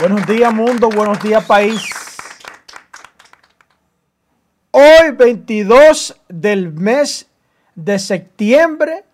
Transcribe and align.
Buenos 0.00 0.26
días 0.26 0.52
mundo, 0.52 0.88
buenos 0.88 1.22
días 1.22 1.44
país. 1.44 1.80
Hoy 4.72 5.12
22 5.16 6.20
del 6.28 6.72
mes 6.72 7.28
de 7.76 8.00
septiembre 8.00 9.04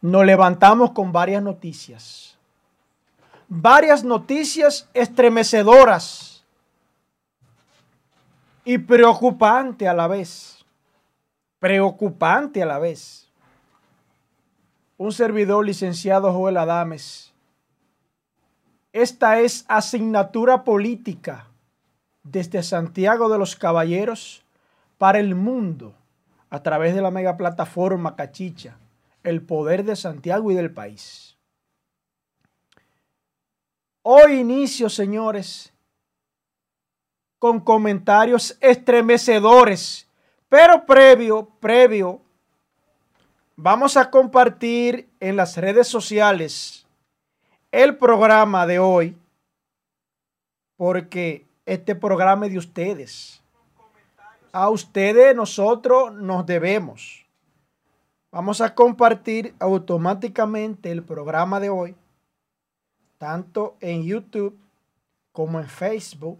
nos 0.00 0.24
levantamos 0.24 0.92
con 0.92 1.12
varias 1.12 1.42
noticias. 1.42 2.38
Varias 3.48 4.02
noticias 4.02 4.88
estremecedoras 4.94 6.42
y 8.64 8.78
preocupante 8.78 9.88
a 9.88 9.92
la 9.92 10.06
vez. 10.06 10.64
Preocupante 11.58 12.62
a 12.62 12.66
la 12.66 12.78
vez. 12.78 13.21
Un 15.02 15.10
servidor 15.10 15.66
licenciado 15.66 16.32
Joel 16.32 16.56
Adames 16.56 17.32
esta 18.92 19.40
es 19.40 19.64
asignatura 19.66 20.62
política 20.62 21.48
desde 22.22 22.62
Santiago 22.62 23.28
de 23.28 23.36
los 23.36 23.56
Caballeros 23.56 24.44
para 24.98 25.18
el 25.18 25.34
mundo 25.34 25.92
a 26.50 26.62
través 26.62 26.94
de 26.94 27.02
la 27.02 27.10
mega 27.10 27.36
plataforma 27.36 28.14
Cachicha, 28.14 28.76
el 29.24 29.42
poder 29.42 29.82
de 29.82 29.96
Santiago 29.96 30.52
y 30.52 30.54
del 30.54 30.70
país. 30.70 31.36
Hoy 34.02 34.34
inicio, 34.34 34.88
señores, 34.88 35.72
con 37.40 37.58
comentarios 37.58 38.56
estremecedores, 38.60 40.06
pero 40.48 40.86
previo, 40.86 41.48
previo, 41.58 42.20
vamos 43.56 43.96
a 43.96 44.10
compartir 44.10 45.08
en 45.20 45.36
las 45.36 45.56
redes 45.56 45.88
sociales 45.88 46.86
el 47.70 47.96
programa 47.96 48.66
de 48.66 48.78
hoy 48.78 49.16
porque 50.76 51.46
este 51.64 51.94
programa 51.94 52.46
es 52.46 52.52
de 52.52 52.58
ustedes. 52.58 53.42
A 54.52 54.68
ustedes 54.68 55.34
nosotros 55.34 56.12
nos 56.12 56.44
debemos. 56.44 57.24
Vamos 58.30 58.60
a 58.60 58.74
compartir 58.74 59.54
automáticamente 59.58 60.90
el 60.90 61.02
programa 61.02 61.60
de 61.60 61.70
hoy, 61.70 61.94
tanto 63.18 63.76
en 63.80 64.02
YouTube 64.04 64.58
como 65.32 65.60
en 65.60 65.68
Facebook, 65.68 66.38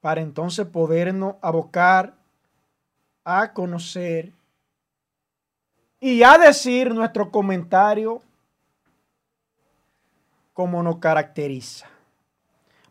para 0.00 0.20
entonces 0.20 0.66
podernos 0.66 1.34
abocar 1.42 2.14
a 3.24 3.52
conocer 3.52 4.32
y 6.00 6.22
a 6.22 6.38
decir 6.38 6.94
nuestro 6.94 7.30
comentario 7.30 8.22
como 10.52 10.82
nos 10.82 10.98
caracteriza. 10.98 11.86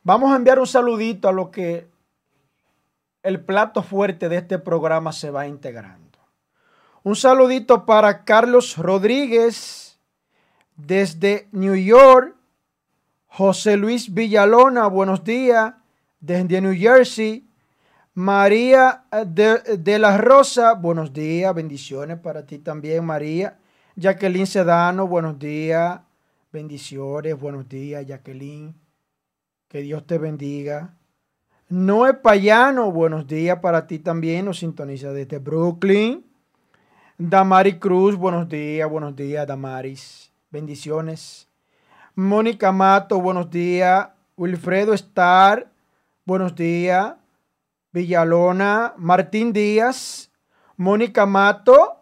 Vamos 0.04 0.32
a 0.32 0.38
enviar 0.38 0.60
un 0.60 0.68
saludito 0.68 1.28
a 1.28 1.34
lo 1.34 1.52
que 1.52 1.90
el 3.24 3.42
plato 3.44 3.84
fuerte 3.84 4.30
de 4.30 4.38
este 4.38 4.60
programa 4.60 5.12
se 5.12 5.32
va 5.32 5.48
integrando. 5.48 6.18
Un 7.04 7.16
saludito 7.16 7.86
para 7.86 8.24
Carlos 8.24 8.78
Rodríguez 8.78 10.00
desde 10.76 11.48
New 11.52 11.76
York. 11.76 12.36
José 13.28 13.78
Luis 13.78 14.14
Villalona, 14.14 14.88
buenos 14.88 15.24
días, 15.24 15.74
desde 16.20 16.62
New 16.62 16.74
Jersey. 16.74 17.47
María 18.18 19.04
de, 19.28 19.78
de, 19.78 20.00
la 20.00 20.18
Rosa, 20.18 20.74
buenos 20.74 21.14
días, 21.14 21.54
bendiciones 21.54 22.18
para 22.18 22.48
ti 22.48 22.58
también, 22.58 23.06
María. 23.06 23.60
Jacqueline 23.96 24.48
Sedano, 24.48 25.06
buenos 25.06 25.38
días. 25.38 26.00
Bendiciones, 26.52 27.40
buenos 27.40 27.70
días, 27.70 28.08
Jacqueline. 28.08 28.74
Que 29.68 29.82
Dios 29.82 30.08
te 30.08 30.18
bendiga. 30.18 30.96
Noé 31.70 32.16
Payano, 32.16 32.92
buenos 32.92 33.28
días 33.28 33.60
para 33.60 33.86
ti 33.86 34.00
también. 34.00 34.46
Nos 34.46 34.62
sintoniza 34.62 35.14
desde 35.14 35.38
Brooklyn. 35.38 36.26
Damari 37.20 37.78
Cruz, 37.78 38.16
buenos 38.16 38.50
días, 38.50 38.90
buenos 38.90 39.16
días, 39.16 39.46
Damaris. 39.46 40.32
Bendiciones. 40.50 41.48
Mónica 42.16 42.72
Mato, 42.72 43.22
buenos 43.22 43.52
días. 43.52 44.08
Wilfredo 44.36 44.96
Star, 44.96 45.70
buenos 46.26 46.56
días. 46.56 47.14
Villalona, 47.92 48.94
Martín 48.98 49.54
Díaz, 49.54 50.32
Mónica 50.76 51.26
Mato, 51.26 51.98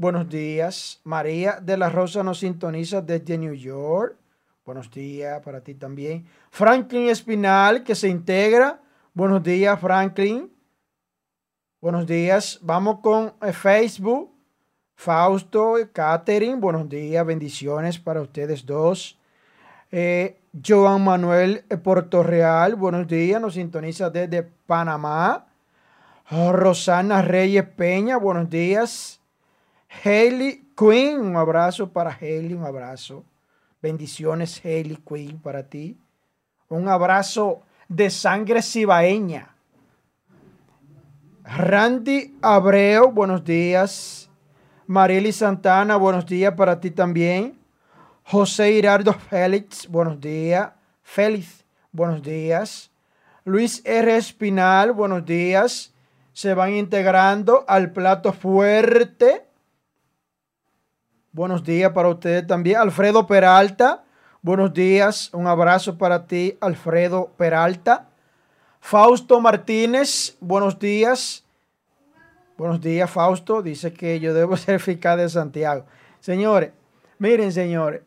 Buenos 0.00 0.28
días. 0.28 1.00
María 1.02 1.58
de 1.60 1.76
la 1.76 1.88
Rosa 1.88 2.22
nos 2.22 2.38
sintoniza 2.38 3.02
desde 3.02 3.36
New 3.36 3.54
York. 3.54 4.16
Buenos 4.64 4.92
días 4.92 5.42
para 5.42 5.60
ti 5.60 5.74
también. 5.74 6.24
Franklin 6.52 7.08
Espinal 7.08 7.82
que 7.82 7.96
se 7.96 8.08
integra. 8.08 8.80
Buenos 9.12 9.42
días, 9.42 9.80
Franklin. 9.80 10.52
Buenos 11.80 12.06
días. 12.06 12.60
Vamos 12.62 13.00
con 13.00 13.34
eh, 13.42 13.52
Facebook. 13.52 14.30
Fausto, 14.94 15.74
Catherine, 15.92 16.60
buenos 16.60 16.88
días, 16.88 17.26
bendiciones 17.26 17.98
para 17.98 18.22
ustedes 18.22 18.64
dos. 18.64 19.18
Eh, 19.90 20.40
Joan 20.64 21.04
Manuel 21.04 21.64
eh, 21.68 21.76
Puerto 21.76 22.22
Real, 22.22 22.74
buenos 22.74 23.06
días, 23.06 23.40
nos 23.40 23.54
sintoniza 23.54 24.10
desde 24.10 24.42
Panamá. 24.42 25.46
Rosana 26.30 27.22
Reyes 27.22 27.64
Peña, 27.64 28.16
buenos 28.18 28.50
días. 28.50 29.20
Haley 30.04 30.68
Quinn, 30.76 31.20
un 31.20 31.36
abrazo 31.36 31.90
para 31.90 32.10
Haley, 32.10 32.52
un 32.54 32.64
abrazo. 32.64 33.24
Bendiciones, 33.80 34.60
Haley 34.64 34.98
Quinn, 35.06 35.38
para 35.38 35.62
ti. 35.62 35.98
Un 36.68 36.88
abrazo 36.88 37.62
de 37.88 38.10
sangre 38.10 38.62
cibaeña. 38.62 39.54
Randy 41.44 42.36
Abreu, 42.42 43.10
buenos 43.10 43.44
días. 43.44 44.30
Marily 44.86 45.32
Santana, 45.32 45.96
buenos 45.96 46.26
días 46.26 46.54
para 46.54 46.80
ti 46.80 46.90
también. 46.90 47.57
José 48.30 48.72
Hirardo 48.72 49.14
Félix, 49.14 49.88
buenos 49.88 50.20
días. 50.20 50.72
Félix, 51.02 51.64
buenos 51.90 52.22
días. 52.22 52.90
Luis 53.42 53.80
R. 53.86 54.18
Espinal, 54.18 54.92
buenos 54.92 55.24
días. 55.24 55.94
Se 56.34 56.52
van 56.52 56.74
integrando 56.74 57.64
al 57.66 57.90
plato 57.90 58.34
fuerte 58.34 59.46
Buenos 61.32 61.64
días 61.64 61.92
para 61.92 62.10
ustedes 62.10 62.46
también. 62.46 62.76
Alfredo 62.76 63.26
Peralta, 63.26 64.04
buenos 64.42 64.74
días. 64.74 65.32
Un 65.32 65.46
abrazo 65.46 65.96
para 65.96 66.26
ti, 66.26 66.58
Alfredo 66.60 67.32
Peralta. 67.38 68.10
Fausto 68.78 69.40
Martínez, 69.40 70.36
buenos 70.40 70.78
días. 70.78 71.46
Buenos 72.58 72.82
días, 72.82 73.10
Fausto. 73.10 73.62
Dice 73.62 73.90
que 73.94 74.20
yo 74.20 74.34
debo 74.34 74.54
ser 74.58 74.80
fiscal 74.80 75.16
de 75.16 75.30
Santiago. 75.30 75.86
Señores, 76.20 76.72
miren, 77.18 77.52
señores. 77.52 78.02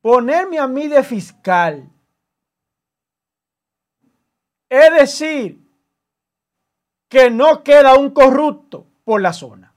Ponerme 0.00 0.58
a 0.58 0.66
mí 0.66 0.88
de 0.88 1.02
fiscal. 1.02 1.88
Es 4.68 4.92
decir, 4.92 5.60
que 7.08 7.30
no 7.30 7.62
queda 7.64 7.96
un 7.96 8.10
corrupto 8.10 8.86
por 9.04 9.20
la 9.20 9.32
zona. 9.32 9.72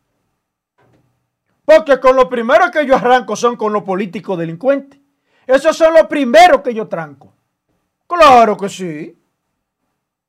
Porque 1.63 1.99
con 1.99 2.15
lo 2.15 2.27
primero 2.27 2.69
que 2.71 2.85
yo 2.85 2.95
arranco 2.95 3.35
son 3.35 3.55
con 3.55 3.71
los 3.71 3.83
políticos 3.83 4.37
delincuentes. 4.37 4.99
Esos 5.47 5.75
son 5.75 5.93
los 5.93 6.07
primeros 6.07 6.61
que 6.61 6.73
yo 6.73 6.87
tranco. 6.87 7.33
Claro 8.07 8.57
que 8.57 8.67
sí. 8.67 9.17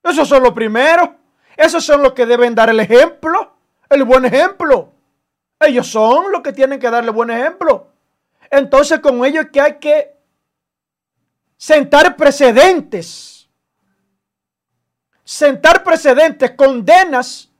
Esos 0.03 0.29
son 0.29 0.43
los 0.43 0.53
primeros. 0.53 1.11
Esos 1.57 1.85
son 1.85 2.03
los 2.03 2.13
que 2.13 2.27
deben 2.27 2.55
dar 2.55 2.71
el 2.71 2.81
ejemplo, 2.81 3.55
el 3.89 4.05
buen 4.05 4.25
ejemplo. 4.25 4.93
Ellos 5.61 5.87
son 5.87 6.33
los 6.33 6.41
que 6.41 6.53
tienen 6.53 6.81
que 6.81 6.91
darle 6.91 7.11
buen 7.11 7.31
ejemplo. 7.31 7.92
Entonces 8.53 9.01
con 9.01 9.25
ellos 9.25 9.47
es 9.47 9.51
que 9.51 9.61
hay 9.63 9.79
que 9.79 10.15
sentar 11.57 12.15
precedentes. 12.17 13.49
Sentar 15.25 15.83
precedentes, 15.83 16.51
condenas 16.51 17.51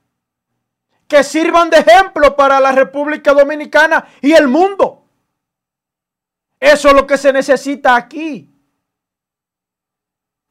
que 1.07 1.23
sirvan 1.23 1.71
de 1.71 1.77
ejemplo 1.79 2.35
para 2.35 2.59
la 2.59 2.71
República 2.71 3.33
Dominicana 3.33 4.07
y 4.21 4.33
el 4.33 4.47
mundo. 4.47 5.07
Eso 6.59 6.89
es 6.89 6.93
lo 6.93 7.07
que 7.07 7.17
se 7.17 7.33
necesita 7.33 7.95
aquí. 7.95 8.53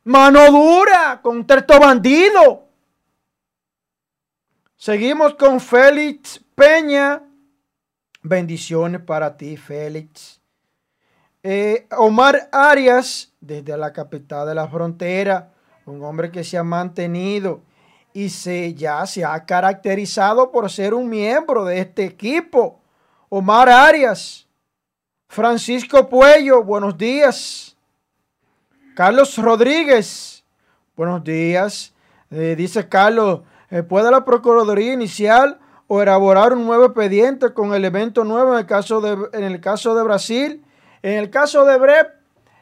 Mano 0.02 0.50
dura 0.50 1.20
contra 1.22 1.60
estos 1.60 1.78
bandidos. 1.78 2.58
Seguimos 4.74 5.34
con 5.36 5.60
Félix 5.60 6.40
Peña. 6.56 7.22
Bendiciones 8.22 9.00
para 9.00 9.36
ti, 9.36 9.56
Félix. 9.56 10.40
Eh, 11.42 11.88
Omar 11.98 12.48
Arias, 12.52 13.32
desde 13.40 13.76
la 13.76 13.92
capital 13.92 14.46
de 14.46 14.54
la 14.54 14.68
frontera, 14.68 15.52
un 15.86 16.04
hombre 16.04 16.30
que 16.30 16.44
se 16.44 16.56
ha 16.56 16.62
mantenido 16.62 17.62
y 18.12 18.28
se, 18.28 18.74
ya 18.74 19.04
se 19.06 19.24
ha 19.24 19.44
caracterizado 19.44 20.52
por 20.52 20.70
ser 20.70 20.94
un 20.94 21.08
miembro 21.08 21.64
de 21.64 21.80
este 21.80 22.04
equipo. 22.04 22.80
Omar 23.28 23.68
Arias, 23.68 24.46
Francisco 25.26 26.08
Puello, 26.08 26.62
buenos 26.62 26.96
días. 26.96 27.76
Carlos 28.94 29.36
Rodríguez, 29.36 30.44
buenos 30.94 31.24
días. 31.24 31.92
Eh, 32.30 32.54
dice 32.56 32.88
Carlos, 32.88 33.40
eh, 33.68 33.82
¿puede 33.82 34.12
la 34.12 34.24
Procuraduría 34.24 34.92
inicial 34.92 35.58
o 35.94 36.00
elaborar 36.00 36.54
un 36.54 36.64
nuevo 36.64 36.86
expediente 36.86 37.52
con 37.52 37.74
elemento 37.74 38.24
nuevo 38.24 38.54
en 38.54 38.60
el 38.60 38.66
caso 38.66 39.02
de, 39.02 39.28
en 39.36 39.44
el 39.44 39.60
caso 39.60 39.94
de 39.94 40.02
Brasil? 40.02 40.64
En 41.02 41.18
el 41.18 41.28
caso 41.28 41.66
de 41.66 41.76
BREP, 41.76 42.14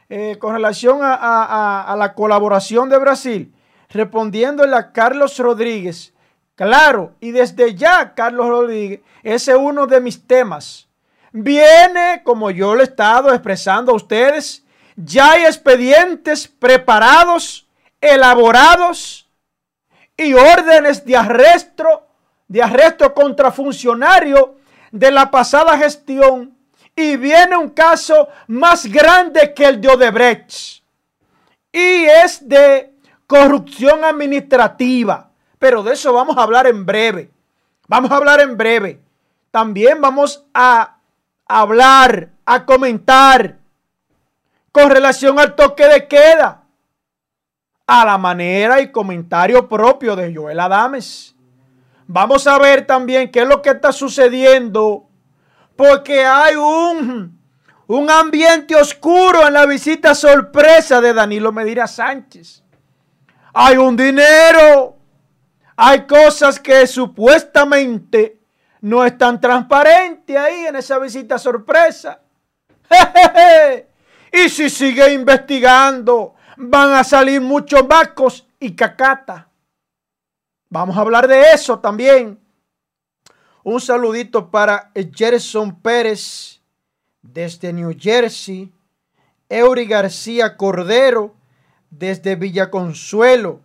eh, 0.08 0.36
con 0.40 0.52
relación 0.52 0.98
a, 1.00 1.84
a, 1.84 1.94
la 1.94 2.14
colaboración 2.14 2.88
de 2.88 2.98
Brasil, 2.98 3.54
respondiéndole 3.88 4.74
a 4.74 4.90
Carlos 4.90 5.38
Rodríguez, 5.38 6.12
claro, 6.56 7.12
y 7.20 7.30
desde 7.30 7.76
ya, 7.76 8.14
Carlos 8.16 8.48
Rodríguez, 8.48 8.98
ese 9.22 9.52
es 9.52 9.58
uno 9.60 9.86
de 9.86 10.00
mis 10.00 10.26
temas. 10.26 10.88
Viene, 11.30 12.22
como 12.24 12.50
yo 12.50 12.74
le 12.74 12.80
he 12.80 12.86
estado 12.86 13.32
expresando 13.32 13.92
a 13.92 13.94
ustedes, 13.94 14.64
ya 14.96 15.30
hay 15.30 15.44
expedientes 15.44 16.48
preparados, 16.48 17.68
elaborados 18.00 19.30
y 20.16 20.34
órdenes 20.34 21.04
de 21.04 21.16
arresto, 21.16 22.09
de 22.50 22.60
arresto 22.60 23.14
contra 23.14 23.52
funcionario 23.52 24.56
de 24.90 25.12
la 25.12 25.30
pasada 25.30 25.78
gestión. 25.78 26.56
Y 26.96 27.16
viene 27.16 27.56
un 27.56 27.70
caso 27.70 28.28
más 28.48 28.86
grande 28.86 29.54
que 29.54 29.64
el 29.66 29.80
de 29.80 29.88
Odebrecht. 29.88 30.82
Y 31.72 32.04
es 32.04 32.46
de 32.46 32.92
corrupción 33.28 34.04
administrativa. 34.04 35.30
Pero 35.60 35.84
de 35.84 35.92
eso 35.92 36.12
vamos 36.12 36.36
a 36.36 36.42
hablar 36.42 36.66
en 36.66 36.84
breve. 36.84 37.30
Vamos 37.86 38.10
a 38.10 38.16
hablar 38.16 38.40
en 38.40 38.56
breve. 38.56 39.00
También 39.52 40.00
vamos 40.00 40.44
a 40.52 40.96
hablar, 41.46 42.30
a 42.44 42.66
comentar 42.66 43.58
con 44.72 44.90
relación 44.90 45.38
al 45.38 45.54
toque 45.54 45.86
de 45.86 46.08
queda, 46.08 46.64
a 47.86 48.04
la 48.04 48.18
manera 48.18 48.80
y 48.80 48.90
comentario 48.90 49.68
propio 49.68 50.16
de 50.16 50.34
Joel 50.34 50.58
Adames. 50.58 51.36
Vamos 52.12 52.44
a 52.48 52.58
ver 52.58 52.88
también 52.88 53.30
qué 53.30 53.42
es 53.42 53.46
lo 53.46 53.62
que 53.62 53.70
está 53.70 53.92
sucediendo, 53.92 55.08
porque 55.76 56.24
hay 56.24 56.56
un, 56.56 57.40
un 57.86 58.10
ambiente 58.10 58.74
oscuro 58.74 59.46
en 59.46 59.52
la 59.52 59.64
visita 59.64 60.12
sorpresa 60.16 61.00
de 61.00 61.14
Danilo 61.14 61.52
Medina 61.52 61.86
Sánchez. 61.86 62.64
Hay 63.54 63.76
un 63.76 63.96
dinero, 63.96 64.96
hay 65.76 66.04
cosas 66.08 66.58
que 66.58 66.84
supuestamente 66.88 68.40
no 68.80 69.04
están 69.04 69.40
transparentes 69.40 70.36
ahí 70.36 70.66
en 70.66 70.74
esa 70.74 70.98
visita 70.98 71.38
sorpresa. 71.38 72.20
Y 74.32 74.48
si 74.48 74.70
sigue 74.70 75.12
investigando, 75.12 76.34
van 76.56 76.92
a 76.92 77.02
salir 77.02 77.40
muchos 77.40 77.86
vacos 77.88 78.46
y 78.60 78.76
cacata. 78.76 79.49
Vamos 80.72 80.96
a 80.96 81.00
hablar 81.00 81.26
de 81.26 81.50
eso 81.52 81.80
también. 81.80 82.38
Un 83.64 83.80
saludito 83.80 84.52
para 84.52 84.92
Gerson 84.94 85.80
Pérez 85.80 86.60
desde 87.20 87.72
New 87.72 87.92
Jersey. 87.98 88.72
Eury 89.48 89.84
García 89.84 90.56
Cordero 90.56 91.34
desde 91.90 92.36
Villaconsuelo. 92.36 93.60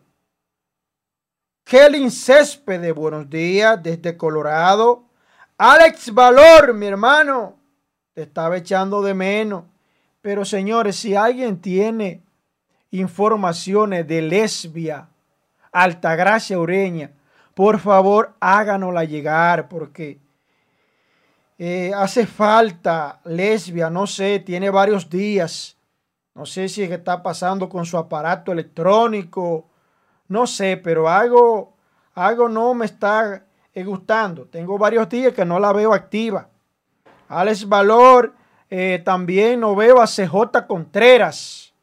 Kelly 1.63 2.09
Céspedes, 2.09 2.95
buenos 2.95 3.29
días 3.29 3.81
desde 3.83 4.17
Colorado. 4.17 5.03
Alex 5.59 6.11
Valor, 6.11 6.73
mi 6.73 6.87
hermano, 6.87 7.59
te 8.13 8.23
estaba 8.23 8.57
echando 8.57 9.03
de 9.03 9.13
menos. 9.13 9.65
Pero 10.21 10.43
señores, 10.43 10.95
si 10.95 11.13
alguien 11.13 11.61
tiene 11.61 12.23
informaciones 12.89 14.07
de 14.07 14.23
lesbia, 14.23 15.07
Altagracia 15.75 16.57
Ureña, 16.57 17.11
por 17.53 17.79
favor 17.79 18.33
háganosla 18.39 19.03
llegar 19.03 19.67
porque 19.67 20.21
eh, 21.57 21.91
hace 21.93 22.25
falta 22.25 23.19
lesbia, 23.25 23.89
no 23.89 24.07
sé, 24.07 24.39
tiene 24.39 24.69
varios 24.69 25.09
días. 25.09 25.77
No 26.33 26.45
sé 26.45 26.69
si 26.69 26.83
es 26.83 26.87
que 26.89 26.95
está 26.95 27.21
pasando 27.21 27.67
con 27.67 27.85
su 27.85 27.97
aparato 27.97 28.53
electrónico, 28.53 29.69
no 30.29 30.47
sé, 30.47 30.77
pero 30.77 31.09
algo, 31.09 31.75
algo 32.13 32.47
no 32.47 32.73
me 32.73 32.85
está 32.85 33.45
eh, 33.73 33.83
gustando. 33.83 34.45
Tengo 34.45 34.77
varios 34.77 35.09
días 35.09 35.33
que 35.33 35.43
no 35.43 35.59
la 35.59 35.73
veo 35.73 35.93
activa. 35.93 36.47
Alex 37.27 37.67
Valor 37.67 38.33
eh, 38.69 39.01
también 39.03 39.59
no 39.59 39.75
veo 39.75 40.01
a 40.01 40.07
CJ 40.07 40.67
Contreras. 40.67 41.73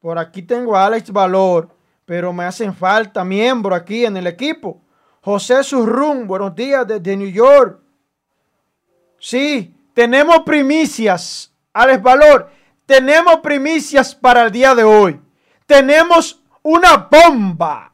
Por 0.00 0.18
aquí 0.18 0.40
tengo 0.40 0.76
a 0.76 0.86
Alex 0.86 1.10
Valor, 1.10 1.68
pero 2.08 2.32
me 2.32 2.44
hacen 2.44 2.74
falta 2.74 3.22
miembros 3.22 3.78
aquí 3.78 4.06
en 4.06 4.16
el 4.16 4.26
equipo. 4.26 4.80
José 5.20 5.62
Surrún, 5.62 6.26
buenos 6.26 6.54
días 6.54 6.86
desde 6.86 7.14
New 7.18 7.28
York. 7.28 7.82
Sí, 9.18 9.76
tenemos 9.92 10.38
primicias, 10.38 11.52
Alex 11.74 12.02
Valor. 12.02 12.50
Tenemos 12.86 13.40
primicias 13.40 14.14
para 14.14 14.44
el 14.44 14.50
día 14.50 14.74
de 14.74 14.84
hoy. 14.84 15.20
Tenemos 15.66 16.42
una 16.62 16.96
bomba 17.10 17.92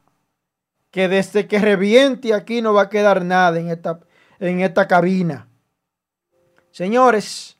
que 0.91 1.09
desde 1.09 1.45
que 1.45 1.59
reviente 1.59 2.33
aquí 2.33 2.61
no 2.61 2.73
va 2.73 2.83
a 2.83 2.89
quedar 2.89 3.25
nada 3.25 3.59
en 3.59 3.67
esta, 3.67 3.99
en 4.39 4.61
esta 4.61 4.87
cabina. 4.87 5.49
Señores, 6.71 7.57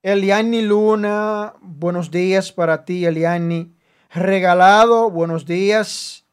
Eliani 0.00 0.62
Luna, 0.62 1.52
buenos 1.60 2.10
días 2.10 2.50
para 2.52 2.86
ti, 2.86 3.04
Eliani. 3.04 3.73
Regalado, 4.14 5.10
buenos 5.10 5.44
días. 5.44 6.24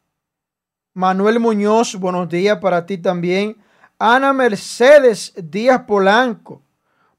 Manuel 0.94 1.40
Muñoz, 1.40 1.96
buenos 1.96 2.28
días 2.28 2.58
para 2.58 2.86
ti 2.86 2.96
también. 2.96 3.56
Ana 3.98 4.32
Mercedes 4.32 5.32
Díaz 5.36 5.82
Polanco, 5.82 6.62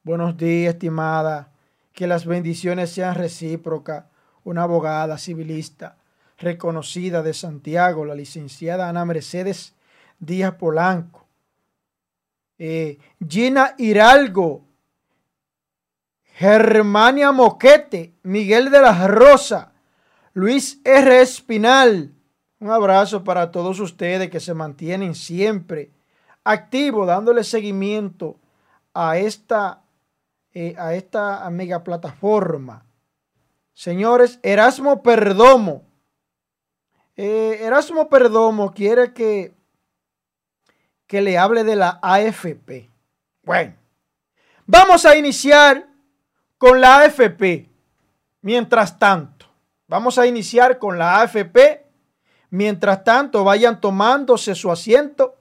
buenos 0.04 0.38
días, 0.38 0.76
estimada. 0.76 1.52
Que 1.92 2.08
las 2.08 2.26
bendiciones 2.26 2.92
sean 2.92 3.16
recíprocas. 3.16 4.06
Una 4.46 4.64
abogada 4.64 5.18
civilista 5.18 5.98
reconocida 6.38 7.22
de 7.22 7.34
Santiago, 7.34 8.06
la 8.06 8.16
licenciada 8.16 8.88
Ana 8.88 9.04
Mercedes 9.04 9.76
Díaz 10.18 10.54
Polanco. 10.54 11.28
Eh, 12.58 13.00
Gina 13.28 13.76
Hiralgo, 13.78 14.64
Germania 16.24 17.34
Moquete, 17.34 18.14
Miguel 18.24 18.72
de 18.72 18.80
la 18.80 19.08
Rosa, 19.10 19.73
Luis 20.34 20.82
R. 20.84 21.22
Espinal. 21.22 22.12
Un 22.60 22.72
abrazo 22.72 23.24
para 23.24 23.52
todos 23.52 23.80
ustedes 23.80 24.30
que 24.30 24.40
se 24.40 24.54
mantienen 24.54 25.16
siempre 25.16 25.92
activos, 26.44 27.08
dándole 27.08 27.44
seguimiento 27.44 28.38
a 28.94 29.18
esta, 29.18 29.84
eh, 30.54 30.76
a 30.78 30.96
esta 30.96 31.50
mega 31.50 31.84
plataforma. 31.84 32.86
Señores, 33.74 34.40
Erasmo 34.44 35.02
Perdomo. 35.04 35.84
Eh, 37.16 37.60
Erasmo 37.62 38.10
Perdomo 38.10 38.74
quiere 38.74 39.14
que, 39.14 39.54
que 41.06 41.22
le 41.22 41.38
hable 41.38 41.64
de 41.64 41.76
la 41.76 42.00
AFP. 42.02 42.90
Bueno, 43.44 43.76
vamos 44.66 45.06
a 45.06 45.16
iniciar 45.16 45.88
con 46.58 46.82
la 46.82 47.00
AFP. 47.00 47.70
Mientras 48.42 49.00
tanto, 49.00 49.33
vamos 49.94 50.18
a 50.18 50.26
iniciar 50.26 50.80
con 50.80 50.98
la 50.98 51.22
AFP. 51.22 51.86
Mientras 52.50 53.04
tanto, 53.04 53.44
vayan 53.44 53.80
tomándose 53.80 54.56
su 54.56 54.72
asiento 54.72 55.36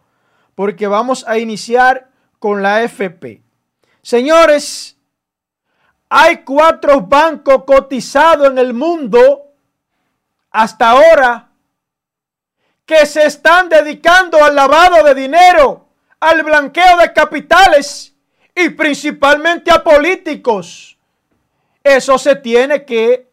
porque 0.55 0.87
vamos 0.87 1.25
a 1.27 1.39
iniciar 1.39 2.11
con 2.39 2.63
la 2.63 2.77
AFP. 2.77 3.41
Señores, 4.03 4.99
hay 6.11 6.45
cuatro 6.45 7.01
bancos 7.01 7.65
cotizados 7.65 8.49
en 8.49 8.59
el 8.59 8.75
mundo 8.75 9.55
hasta 10.51 10.91
ahora 10.91 11.49
que 12.85 13.07
se 13.07 13.25
están 13.25 13.71
dedicando 13.71 14.45
al 14.45 14.55
lavado 14.55 15.03
de 15.03 15.15
dinero, 15.15 15.89
al 16.21 16.43
blanqueo 16.43 16.99
de 16.99 17.11
capitales 17.15 18.15
y 18.55 18.69
principalmente 18.69 19.71
a 19.71 19.83
políticos. 19.83 20.99
Eso 21.83 22.19
se 22.19 22.37
tiene 22.37 22.85
que 22.85 23.32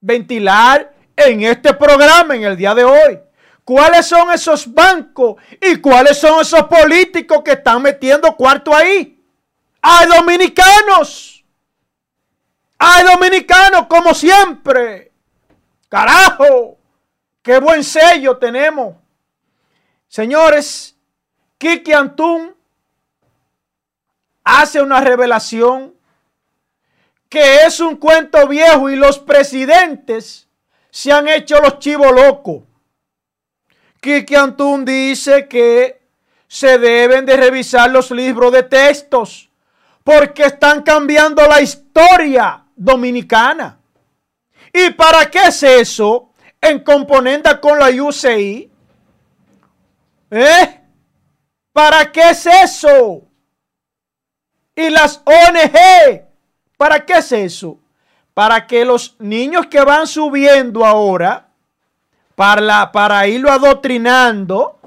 ventilar 0.00 0.92
en 1.16 1.42
este 1.42 1.74
programa 1.74 2.36
en 2.36 2.44
el 2.44 2.56
día 2.56 2.74
de 2.74 2.84
hoy. 2.84 3.20
¿Cuáles 3.64 4.06
son 4.06 4.30
esos 4.32 4.72
bancos 4.72 5.36
y 5.60 5.76
cuáles 5.76 6.18
son 6.18 6.40
esos 6.40 6.62
políticos 6.64 7.42
que 7.44 7.52
están 7.52 7.82
metiendo 7.82 8.34
cuarto 8.34 8.74
ahí? 8.74 9.22
Hay 9.82 10.06
dominicanos. 10.06 11.44
Hay 12.78 13.04
dominicanos 13.04 13.86
como 13.86 14.14
siempre. 14.14 15.12
Carajo. 15.88 16.78
Qué 17.42 17.58
buen 17.58 17.84
sello 17.84 18.38
tenemos. 18.38 18.96
Señores, 20.08 20.96
Kiki 21.58 21.92
Antún 21.92 22.54
hace 24.44 24.80
una 24.80 25.00
revelación 25.00 25.94
que 27.28 27.64
es 27.66 27.80
un 27.80 27.96
cuento 27.96 28.46
viejo 28.48 28.88
y 28.90 28.96
los 28.96 29.18
presidentes 29.18 30.48
se 30.90 31.12
han 31.12 31.28
hecho 31.28 31.60
los 31.60 31.78
chivos 31.78 32.12
locos. 32.12 32.62
Kiki 34.00 34.34
Antún 34.34 34.84
dice 34.84 35.48
que 35.48 36.00
se 36.46 36.78
deben 36.78 37.26
de 37.26 37.36
revisar 37.36 37.90
los 37.90 38.10
libros 38.10 38.52
de 38.52 38.62
textos 38.62 39.50
porque 40.02 40.44
están 40.44 40.82
cambiando 40.82 41.46
la 41.46 41.60
historia 41.60 42.64
dominicana. 42.74 43.78
¿Y 44.72 44.90
para 44.90 45.30
qué 45.30 45.48
es 45.48 45.62
eso? 45.62 46.32
En 46.60 46.82
componenda 46.82 47.60
con 47.60 47.78
la 47.78 47.88
UCI. 47.90 48.70
¿Eh? 50.30 50.80
¿Para 51.72 52.10
qué 52.10 52.30
es 52.30 52.46
eso? 52.46 53.22
Y 54.74 54.90
las 54.90 55.20
ONG, 55.24 56.27
¿para 56.78 57.04
qué 57.04 57.14
es 57.14 57.32
eso? 57.32 57.78
Para 58.32 58.66
que 58.66 58.86
los 58.86 59.16
niños 59.18 59.66
que 59.66 59.82
van 59.82 60.06
subiendo 60.06 60.86
ahora, 60.86 61.48
para, 62.34 62.90
para 62.90 63.26
irlo 63.26 63.50
adoctrinando, 63.50 64.78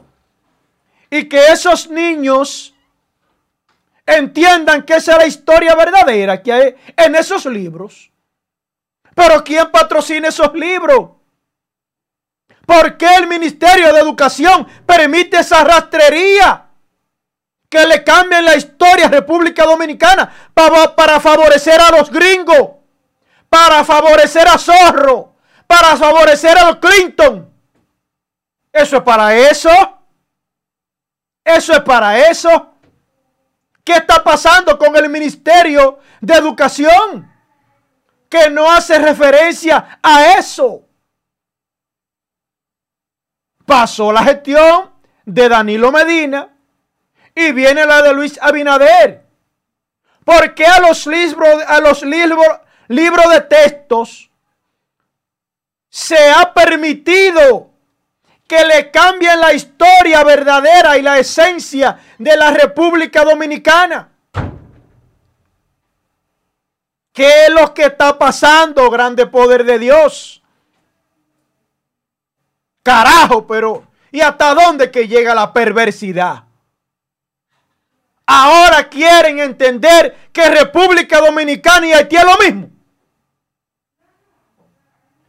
y 1.12 1.28
que 1.30 1.48
esos 1.48 1.90
niños 1.90 2.74
entiendan 4.06 4.84
que 4.84 4.96
esa 4.96 5.12
es 5.12 5.18
la 5.18 5.28
historia 5.28 5.76
verdadera 5.76 6.42
que 6.42 6.54
hay 6.54 6.76
en 6.98 7.16
esos 7.16 7.46
libros. 7.46 8.10
Pero 9.14 9.44
¿quién 9.44 9.70
patrocina 9.70 10.30
esos 10.30 10.54
libros? 10.54 11.12
¿Por 12.66 12.96
qué 12.96 13.16
el 13.16 13.28
Ministerio 13.28 13.92
de 13.92 14.00
Educación 14.00 14.66
permite 14.86 15.40
esa 15.40 15.64
rastrería? 15.66 16.71
Que 17.72 17.88
le 17.88 18.04
cambien 18.04 18.44
la 18.44 18.58
historia 18.58 19.06
a 19.06 19.10
República 19.10 19.64
Dominicana 19.64 20.30
para, 20.54 21.22
favorecer 21.22 21.80
a 21.80 21.90
los 21.90 22.12
gringos, 22.12 22.72
para 23.48 23.86
favorecer 23.86 24.46
a 24.46 24.58
Zorro, 24.58 25.36
para 25.68 25.96
favorecer 25.96 26.58
a 26.58 26.66
los 26.66 26.76
Clinton. 26.80 27.50
¿Eso 28.74 28.98
es 28.98 29.04
para 29.04 29.34
eso? 29.34 29.70
¿Eso 31.46 31.72
es 31.72 31.80
para 31.80 32.20
eso? 32.30 32.74
¿Qué 33.86 33.94
está 33.94 34.22
pasando 34.22 34.78
con 34.78 34.94
el 34.98 35.08
Ministerio 35.08 36.00
de 36.20 36.34
Educación? 36.34 37.32
Que 38.28 38.50
no 38.50 38.70
hace 38.70 39.00
referencia 39.00 39.98
a 40.04 40.34
eso. 40.38 40.82
Pasó 43.66 44.12
la 44.12 44.26
gestión 44.26 44.92
de 45.24 45.48
Danilo 45.48 45.90
Medina 45.90 46.51
y 47.36 47.52
viene 47.52 47.86
la 47.86 48.02
de 48.02 48.14
Luis 48.14 48.40
Abinader. 48.42 49.24
¿Por 50.24 50.54
qué 50.54 50.66
a 50.66 50.80
los 50.80 51.08
libros, 51.08 51.64
a 51.68 51.80
los 51.80 52.04
libros, 52.04 52.48
libros 52.88 53.30
de 53.32 53.42
textos 53.42 54.30
se 55.90 56.30
ha 56.32 56.54
permitido 56.54 57.72
que 58.52 58.66
le 58.66 58.92
cambien 58.92 59.40
la 59.40 59.54
historia 59.54 60.26
verdadera 60.26 60.98
y 60.98 61.02
la 61.02 61.18
esencia 61.18 61.98
de 62.18 62.36
la 62.36 62.52
República 62.52 63.24
Dominicana. 63.24 64.10
¿Qué 67.14 67.46
es 67.46 67.50
lo 67.50 67.74
que 67.74 67.84
está 67.84 68.20
pasando, 68.20 68.90
grande 68.90 69.26
poder 69.26 69.64
de 69.64 69.80
Dios? 69.80 70.44
Carajo, 72.84 73.48
pero 73.48 73.88
¿y 74.12 74.20
hasta 74.20 74.54
dónde 74.54 74.92
que 74.92 75.08
llega 75.08 75.34
la 75.34 75.54
perversidad? 75.54 76.44
Ahora 78.34 78.88
quieren 78.88 79.40
entender 79.40 80.30
que 80.32 80.50
República 80.50 81.20
Dominicana 81.20 81.86
y 81.86 81.92
Haití 81.92 82.16
es 82.16 82.24
lo 82.24 82.38
mismo. 82.38 82.70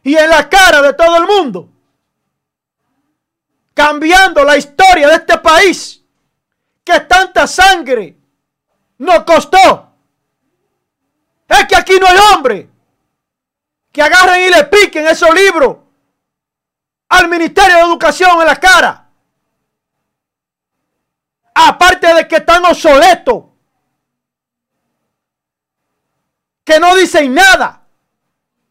Y 0.03 0.15
en 0.15 0.29
la 0.29 0.47
cara 0.47 0.81
de 0.81 0.93
todo 0.93 1.17
el 1.17 1.25
mundo 1.25 1.69
cambiando 3.73 4.45
la 4.45 4.55
historia 4.55 5.09
de 5.09 5.15
este 5.15 5.37
país 5.39 6.01
que 6.81 6.97
tanta 7.01 7.45
sangre 7.45 8.15
nos 8.99 9.25
costó. 9.25 9.91
Es 11.49 11.65
que 11.65 11.75
aquí 11.75 11.99
no 11.99 12.07
hay 12.07 12.17
hombre 12.31 12.69
que 13.91 14.01
agarren 14.01 14.43
y 14.43 14.49
le 14.49 14.63
piquen 14.63 15.07
esos 15.07 15.33
libros 15.33 15.75
al 17.09 17.27
Ministerio 17.27 17.75
de 17.75 17.81
Educación 17.81 18.39
en 18.39 18.47
la 18.47 18.55
cara. 18.55 19.02
Aparte 21.53 22.13
de 22.13 22.27
que 22.27 22.37
están 22.37 22.65
obsoletos, 22.65 23.45
que 26.63 26.79
no 26.79 26.95
dicen 26.95 27.33
nada, 27.33 27.83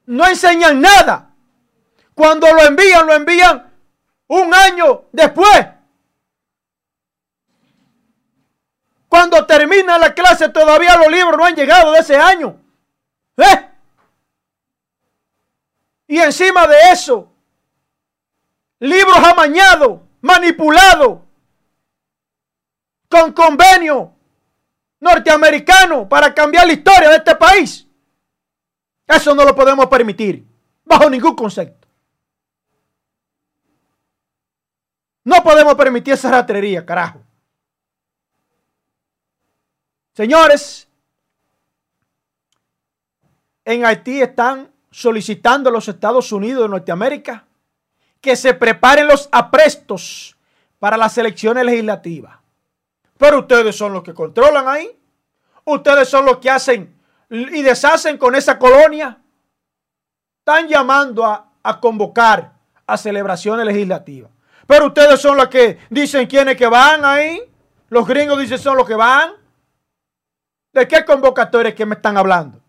no 0.07 0.27
enseñan 0.27 0.81
nada. 0.81 1.31
Cuando 2.15 2.53
lo 2.53 2.63
envían, 2.63 3.07
lo 3.07 3.15
envían 3.15 3.73
un 4.29 4.55
año 4.55 5.05
después. 5.13 5.67
Cuando 9.09 9.45
termina 9.45 9.99
la 9.99 10.15
clase 10.15 10.49
todavía 10.49 10.97
los 10.97 11.09
libros 11.09 11.37
no 11.37 11.45
han 11.45 11.55
llegado 11.55 11.93
de 11.93 12.01
ese 12.01 12.17
año. 12.17 12.59
¿Eh? 13.37 13.69
Y 16.07 16.19
encima 16.19 16.67
de 16.67 16.77
eso, 16.91 17.31
libros 18.79 19.19
amañados, 19.19 20.01
manipulados, 20.21 21.19
con 23.13 23.33
convenio 23.35 24.15
norteamericano 25.01 26.09
para 26.09 26.33
cambiar 26.33 26.67
la 26.67 26.73
historia 26.73 27.11
de 27.11 27.17
este 27.17 27.37
país. 27.37 27.87
Eso 29.07 29.35
no 29.35 29.45
lo 29.45 29.55
podemos 29.55 29.87
permitir, 29.87 30.47
bajo 30.83 31.11
ningún 31.11 31.37
concepto. 31.37 31.87
No 35.25 35.43
podemos 35.45 35.75
permitir 35.75 36.15
esa 36.15 36.31
ratrería, 36.31 36.87
carajo. 36.87 37.21
Señores, 40.15 40.89
en 43.65 43.85
Haití 43.85 44.23
están 44.23 44.73
solicitando 44.91 45.69
a 45.69 45.73
los 45.73 45.87
Estados 45.87 46.33
Unidos 46.33 46.63
de 46.63 46.69
Norteamérica 46.71 47.47
que 48.23 48.37
se 48.37 48.55
preparen 48.55 49.07
los 49.07 49.29
aprestos 49.33 50.37
para 50.79 50.97
las 50.97 51.17
elecciones 51.19 51.65
legislativas. 51.65 52.42
Pero 53.23 53.39
ustedes 53.39 53.77
son 53.77 53.93
los 53.93 54.03
que 54.03 54.13
controlan 54.13 54.67
ahí. 54.67 54.91
Ustedes 55.65 56.09
son 56.09 56.27
los 56.27 56.39
que 56.39 56.51
hacen 56.51 57.01
y 57.31 57.63
deshacen 57.63 58.19
con 58.19 58.35
esa 58.35 58.59
colonia. 58.59 59.17
Están 60.41 60.67
llamando 60.67 61.25
a, 61.25 61.81
convocar 61.81 62.53
a 62.85 62.97
celebraciones 62.97 63.65
legislativas. 63.65 64.29
Pero 64.67 64.87
ustedes 64.87 65.21
son 65.21 65.37
los 65.37 65.47
que 65.47 65.79
dicen 65.89 66.27
quiénes 66.27 66.57
que 66.57 66.67
van 66.67 67.05
ahí. 67.05 67.41
Los 67.91 68.09
gringos 68.09 68.41
dicen 68.41 68.59
son 68.59 68.77
los 68.77 68.89
que 68.89 68.97
van. 68.97 69.35
¿De 70.73 70.89
qué 70.89 71.05
convocatorias 71.05 71.77
que 71.77 71.87
me 71.87 71.95
están 71.95 72.17
hablando? 72.17 72.61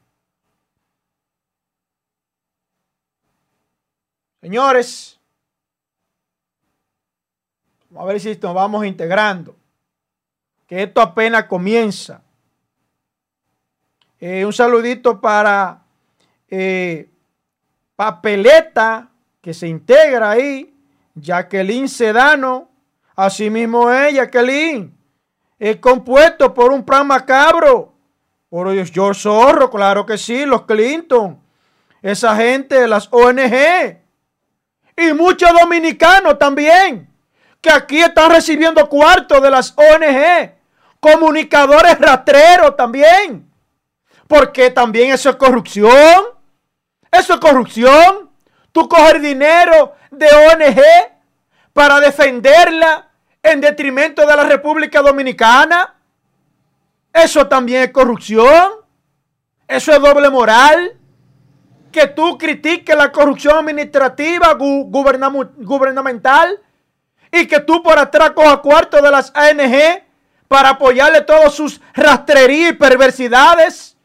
Señores, 4.40 5.20
vamos 7.90 8.08
a 8.08 8.14
ver 8.14 8.22
si 8.22 8.38
nos 8.40 8.54
vamos 8.54 8.86
integrando. 8.86 9.63
Esto 10.82 11.02
apenas 11.02 11.44
comienza. 11.44 12.24
Eh, 14.20 14.44
un 14.44 14.52
saludito 14.52 15.22
para 15.22 15.84
eh, 16.50 17.10
Papeleta, 17.96 19.10
que 19.40 19.54
se 19.54 19.68
integra 19.68 20.32
ahí. 20.32 20.74
Jacqueline 21.14 21.88
Sedano, 21.88 22.72
asimismo 23.16 23.92
es 23.92 24.16
Jacqueline, 24.16 24.92
es 25.60 25.76
compuesto 25.78 26.56
por 26.56 26.72
un 26.72 26.84
plan 26.84 27.06
macabro, 27.06 27.94
por 28.50 28.74
George 28.74 29.22
Zorro, 29.22 29.70
claro 29.70 30.08
que 30.08 30.18
sí, 30.18 30.44
los 30.44 30.64
Clinton, 30.64 31.40
esa 32.02 32.36
gente, 32.36 32.88
las 32.88 33.10
ONG, 33.12 34.00
y 34.98 35.14
muchos 35.14 35.52
dominicanos 35.62 36.40
también, 36.40 37.08
que 37.62 37.70
aquí 37.70 38.02
están 38.02 38.32
recibiendo 38.32 38.90
cuartos 38.90 39.40
de 39.40 39.52
las 39.52 39.76
ONG, 39.78 40.63
comunicadores 41.04 42.00
rastreros 42.00 42.78
también, 42.78 43.52
porque 44.26 44.70
también 44.70 45.12
eso 45.12 45.32
es 45.32 45.36
corrupción, 45.36 46.24
eso 47.12 47.34
es 47.34 47.40
corrupción, 47.42 48.30
tú 48.72 48.88
coger 48.88 49.20
dinero 49.20 49.96
de 50.12 50.28
ONG 50.28 50.82
para 51.74 52.00
defenderla 52.00 53.10
en 53.42 53.60
detrimento 53.60 54.26
de 54.26 54.34
la 54.34 54.46
República 54.46 55.02
Dominicana. 55.02 55.94
Eso 57.12 57.48
también 57.48 57.84
es 57.84 57.92
corrupción. 57.92 58.72
Eso 59.68 59.92
es 59.92 60.00
doble 60.00 60.30
moral. 60.30 60.98
Que 61.92 62.08
tú 62.08 62.38
critiques 62.38 62.96
la 62.96 63.12
corrupción 63.12 63.58
administrativa 63.58 64.54
gubernamental 64.54 66.62
y 67.30 67.46
que 67.46 67.60
tú 67.60 67.84
por 67.84 68.00
atrás 68.00 68.32
cojas 68.32 68.60
cuartos 68.60 69.02
de 69.02 69.12
las 69.12 69.34
ANG 69.36 70.13
para 70.48 70.70
apoyarle 70.70 71.22
todas 71.22 71.54
sus 71.54 71.82
rastrerías 71.94 72.72
y 72.72 72.76
perversidades. 72.76 73.98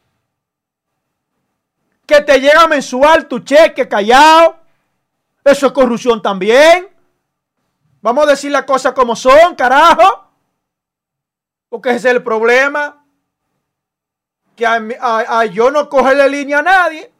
que 2.05 2.21
te 2.21 2.39
llega 2.39 2.67
mensual 2.67 3.27
tu 3.27 3.39
cheque 3.39 3.87
callado. 3.87 4.57
Eso 5.43 5.67
es 5.67 5.71
corrupción 5.71 6.21
también. 6.21 6.89
Vamos 8.01 8.25
a 8.25 8.31
decir 8.31 8.51
las 8.51 8.63
cosas 8.63 8.93
como 8.93 9.15
son, 9.15 9.55
carajo. 9.55 10.27
Porque 11.69 11.89
ese 11.89 12.09
es 12.09 12.15
el 12.15 12.23
problema. 12.23 13.03
Que 14.55 14.65
a, 14.65 15.45
yo 15.45 15.69
no 15.69 15.87
cogerle 15.87 16.29
línea 16.29 16.59
a 16.59 16.63
nadie. 16.63 17.11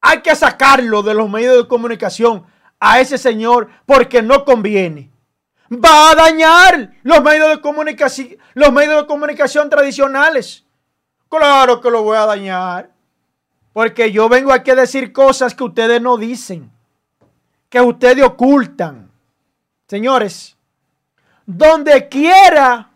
Hay 0.00 0.22
que 0.22 0.34
sacarlo 0.34 1.02
de 1.02 1.14
los 1.14 1.28
medios 1.28 1.56
de 1.56 1.68
comunicación 1.68 2.46
a 2.80 3.00
ese 3.00 3.18
señor 3.18 3.68
porque 3.84 4.22
no 4.22 4.44
conviene. 4.44 5.10
Va 5.72 6.10
a 6.10 6.14
dañar 6.14 6.92
los 7.02 7.22
medios 7.22 7.50
de 7.50 7.60
comunicación, 7.60 8.36
los 8.54 8.72
medios 8.72 9.02
de 9.02 9.06
comunicación 9.06 9.68
tradicionales. 9.68 10.64
Claro 11.28 11.80
que 11.80 11.90
lo 11.90 12.02
voy 12.02 12.16
a 12.16 12.26
dañar. 12.26 12.90
Porque 13.72 14.10
yo 14.10 14.28
vengo 14.28 14.52
aquí 14.52 14.70
a 14.70 14.74
decir 14.74 15.12
cosas 15.12 15.54
que 15.54 15.64
ustedes 15.64 16.00
no 16.00 16.16
dicen, 16.16 16.70
que 17.68 17.80
ustedes 17.80 18.24
ocultan. 18.24 19.10
Señores, 19.86 20.56
donde 21.44 22.08
quiera 22.08 22.90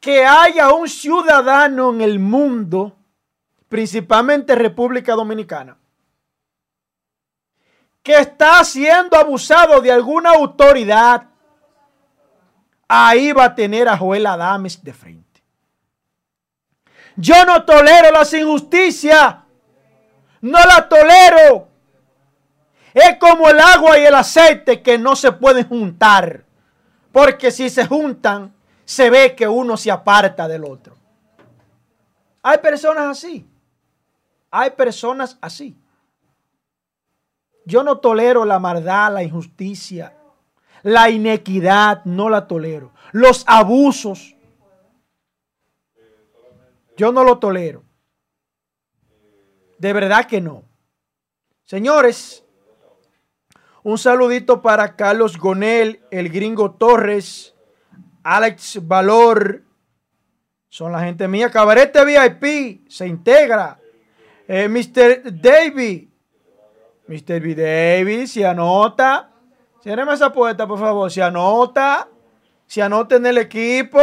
que 0.00 0.24
haya 0.24 0.72
un 0.72 0.88
ciudadano 0.88 1.92
en 1.92 2.00
el 2.00 2.18
mundo, 2.18 2.96
principalmente 3.68 4.54
República 4.54 5.14
Dominicana, 5.14 5.76
que 8.06 8.16
está 8.16 8.62
siendo 8.62 9.16
abusado 9.16 9.80
de 9.80 9.90
alguna 9.90 10.30
autoridad, 10.30 11.24
ahí 12.86 13.32
va 13.32 13.46
a 13.46 13.54
tener 13.56 13.88
a 13.88 13.98
Joel 13.98 14.26
Adames 14.26 14.80
de 14.84 14.92
frente. 14.92 15.42
Yo 17.16 17.44
no 17.44 17.64
tolero 17.64 18.12
las 18.12 18.32
injusticias. 18.32 19.38
No 20.40 20.56
la 20.56 20.88
tolero. 20.88 21.66
Es 22.94 23.16
como 23.18 23.48
el 23.48 23.58
agua 23.58 23.98
y 23.98 24.04
el 24.04 24.14
aceite 24.14 24.82
que 24.82 24.98
no 24.98 25.16
se 25.16 25.32
pueden 25.32 25.66
juntar. 25.66 26.44
Porque 27.10 27.50
si 27.50 27.68
se 27.68 27.88
juntan, 27.88 28.54
se 28.84 29.10
ve 29.10 29.34
que 29.34 29.48
uno 29.48 29.76
se 29.76 29.90
aparta 29.90 30.46
del 30.46 30.64
otro. 30.64 30.96
Hay 32.40 32.58
personas 32.58 33.18
así. 33.18 33.50
Hay 34.52 34.70
personas 34.70 35.36
así. 35.40 35.76
Yo 37.66 37.82
no 37.82 37.98
tolero 37.98 38.44
la 38.44 38.60
maldad, 38.60 39.12
la 39.12 39.24
injusticia, 39.24 40.16
la 40.82 41.10
inequidad, 41.10 42.04
no 42.04 42.30
la 42.30 42.46
tolero. 42.46 42.92
Los 43.10 43.42
abusos, 43.48 44.36
yo 46.96 47.10
no 47.10 47.24
lo 47.24 47.38
tolero. 47.38 47.82
De 49.78 49.92
verdad 49.92 50.26
que 50.26 50.40
no. 50.40 50.62
Señores, 51.64 52.44
un 53.82 53.98
saludito 53.98 54.62
para 54.62 54.94
Carlos 54.94 55.36
Gonel, 55.36 56.00
el 56.12 56.28
gringo 56.28 56.70
Torres, 56.70 57.56
Alex 58.22 58.86
Valor. 58.86 59.64
Son 60.68 60.92
la 60.92 61.00
gente 61.00 61.26
mía. 61.26 61.50
Cabarete 61.50 62.04
VIP 62.04 62.88
se 62.88 63.08
integra. 63.08 63.80
Eh, 64.46 64.68
Mr. 64.68 65.40
David. 65.40 66.08
Mr. 67.08 67.40
B. 67.40 67.54
David 67.54 68.26
se 68.26 68.46
anota. 68.46 69.30
Cierreme 69.82 70.14
esa 70.14 70.32
puerta, 70.32 70.66
por 70.66 70.78
favor. 70.78 71.10
Se 71.10 71.22
anota. 71.22 72.08
Se 72.66 72.82
anota 72.82 73.16
en 73.16 73.26
el 73.26 73.38
equipo. 73.38 74.00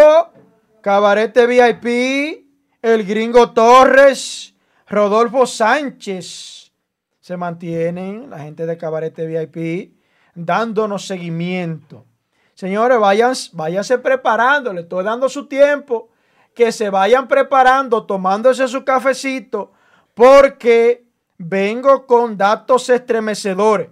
Cabarete 0.82 1.46
VIP 1.48 2.44
el 2.84 3.06
gringo 3.06 3.52
Torres, 3.52 4.54
Rodolfo 4.88 5.48
Sánchez, 5.48 6.74
se 7.22 7.38
mantienen, 7.38 8.30
la 8.30 8.40
gente 8.40 8.66
de 8.66 8.78
Cabarete 8.78 9.26
VIP, 9.26 9.96
dándonos 10.36 11.08
seguimiento. 11.08 12.06
Señores, 12.54 13.00
vayan, 13.00 13.34
váyanse 13.54 14.00
preparando, 14.00 14.74
le 14.74 14.82
estoy 14.82 15.06
dando 15.06 15.30
su 15.30 15.48
tiempo, 15.48 16.10
que 16.54 16.74
se 16.74 16.90
vayan 16.90 17.30
preparando, 17.30 18.06
tomándose 18.06 18.68
su 18.68 18.84
cafecito, 18.84 19.72
porque 20.14 21.03
vengo 21.38 22.06
con 22.06 22.38
datos 22.38 22.90
estremecedores. 22.90 23.90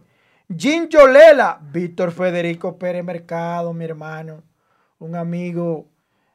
Jim 0.55 0.89
Yolela, 0.89 1.59
Víctor 1.71 2.11
Federico 2.11 2.77
Pérez 2.77 3.03
Mercado, 3.03 3.73
mi 3.73 3.85
hermano, 3.85 4.43
un 4.99 5.15
amigo 5.15 5.87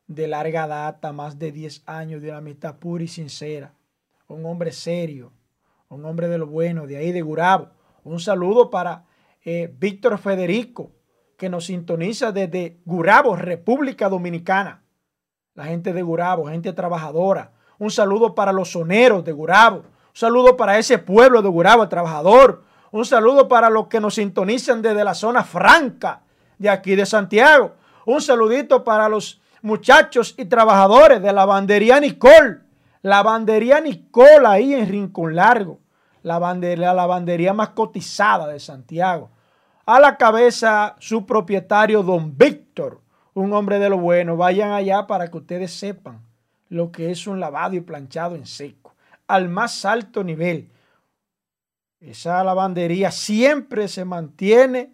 de 0.06 0.26
larga 0.26 0.66
data, 0.66 1.12
más 1.12 1.38
de 1.38 1.52
10 1.52 1.82
años 1.86 2.22
de 2.22 2.28
una 2.28 2.38
amistad 2.38 2.76
pura 2.76 3.04
y 3.04 3.08
sincera. 3.08 3.74
Un 4.28 4.44
hombre 4.46 4.72
serio, 4.72 5.32
un 5.88 6.04
hombre 6.04 6.28
de 6.28 6.38
lo 6.38 6.46
bueno, 6.46 6.86
de 6.86 6.96
ahí 6.96 7.12
de 7.12 7.22
Gurabo. 7.22 7.70
Un 8.04 8.20
saludo 8.20 8.70
para 8.70 9.04
eh, 9.44 9.72
Víctor 9.78 10.18
Federico, 10.18 10.92
que 11.36 11.48
nos 11.48 11.66
sintoniza 11.66 12.32
desde 12.32 12.80
Gurabo, 12.84 13.36
República 13.36 14.08
Dominicana. 14.08 14.82
La 15.54 15.66
gente 15.66 15.92
de 15.92 16.02
Gurabo, 16.02 16.46
gente 16.46 16.72
trabajadora. 16.72 17.52
Un 17.78 17.90
saludo 17.90 18.34
para 18.34 18.52
los 18.52 18.72
soneros 18.72 19.24
de 19.24 19.32
Gurabo. 19.32 19.84
Saludo 20.16 20.57
para 20.57 20.79
ese 20.79 20.96
pueblo 20.96 21.42
de 21.42 21.50
Gurabo, 21.50 21.90
trabajador. 21.90 22.62
Un 22.90 23.05
saludo 23.05 23.48
para 23.48 23.68
los 23.68 23.88
que 23.88 24.00
nos 24.00 24.14
sintonizan 24.14 24.81
desde 24.81 25.05
la 25.05 25.12
zona 25.12 25.44
franca 25.44 26.22
de 26.57 26.70
aquí 26.70 26.96
de 26.96 27.05
Santiago. 27.05 27.74
Un 28.07 28.22
saludito 28.22 28.83
para 28.83 29.11
los 29.11 29.42
muchachos 29.61 30.35
y 30.38 30.46
trabajadores 30.46 31.20
de 31.20 31.26
la 31.26 31.44
lavandería 31.44 32.00
Nicole. 32.00 32.61
Lavandería 33.02 33.79
Nicole 33.83 34.46
ahí 34.46 34.72
en 34.72 34.88
Rincón 34.88 35.37
Largo. 35.37 35.81
La 36.22 36.38
la 36.38 36.94
lavandería 36.94 37.52
más 37.52 37.68
cotizada 37.68 38.48
de 38.48 38.59
Santiago. 38.59 39.29
A 39.85 40.00
la 40.00 40.16
cabeza 40.16 40.96
su 40.98 41.26
propietario, 41.26 42.02
don 42.02 42.38
Víctor, 42.38 43.02
un 43.35 43.52
hombre 43.52 43.79
de 43.79 43.90
lo 43.90 43.98
bueno. 43.98 44.38
Vayan 44.38 44.72
allá 44.72 45.07
para 45.07 45.31
que 45.31 45.37
ustedes 45.37 45.79
sepan 45.79 46.22
lo 46.70 46.90
que 46.90 47.11
es 47.11 47.26
un 47.26 47.38
lavado 47.38 47.74
y 47.74 47.81
planchado 47.81 48.35
en 48.35 48.46
seco. 48.46 48.86
Al 49.28 49.48
más 49.48 49.84
alto 49.84 50.22
nivel. 50.22 50.70
Esa 52.00 52.44
lavandería 52.44 53.10
siempre 53.10 53.88
se 53.88 54.04
mantiene 54.04 54.92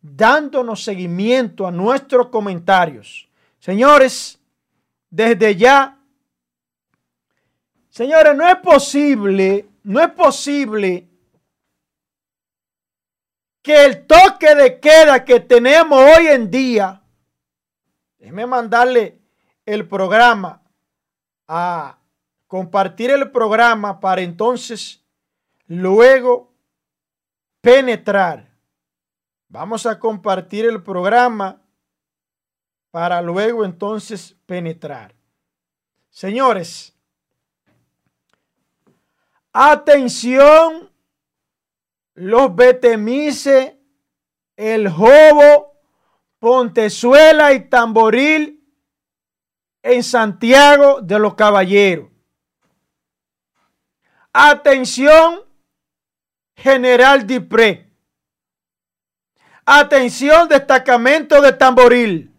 dándonos 0.00 0.84
seguimiento 0.84 1.66
a 1.66 1.70
nuestros 1.70 2.28
comentarios 2.28 3.28
Señores, 3.62 4.40
desde 5.08 5.54
ya, 5.54 5.96
señores, 7.90 8.34
no 8.34 8.48
es 8.48 8.56
posible, 8.56 9.68
no 9.84 10.00
es 10.00 10.08
posible 10.08 11.08
que 13.62 13.84
el 13.84 14.04
toque 14.04 14.56
de 14.56 14.80
queda 14.80 15.24
que 15.24 15.38
tenemos 15.38 15.96
hoy 15.96 16.26
en 16.26 16.50
día, 16.50 17.04
déjeme 18.18 18.46
mandarle 18.46 19.20
el 19.64 19.86
programa 19.86 20.60
a 21.46 22.00
compartir 22.52 23.10
el 23.10 23.30
programa 23.30 23.98
para 23.98 24.20
entonces 24.20 25.02
luego 25.68 26.52
penetrar. 27.62 28.46
Vamos 29.48 29.86
a 29.86 29.98
compartir 29.98 30.66
el 30.66 30.82
programa 30.82 31.62
para 32.90 33.22
luego 33.22 33.64
entonces 33.64 34.36
penetrar. 34.44 35.14
Señores, 36.10 36.94
atención, 39.50 40.90
los 42.12 42.54
Betemice, 42.54 43.80
el 44.58 44.90
Jobo, 44.90 45.72
Pontezuela 46.38 47.54
y 47.54 47.60
Tamboril 47.70 48.62
en 49.82 50.02
Santiago 50.02 51.00
de 51.00 51.18
los 51.18 51.34
Caballeros. 51.34 52.11
Atención, 54.32 55.44
General 56.56 57.26
Dipré. 57.26 57.90
Atención, 59.64 60.48
destacamento 60.48 61.40
de 61.40 61.52
Tamboril 61.52 62.32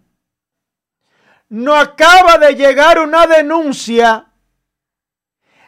no 1.54 1.76
acaba 1.76 2.40
de 2.40 2.56
llegar 2.56 2.98
una 2.98 3.28
denuncia 3.28 4.26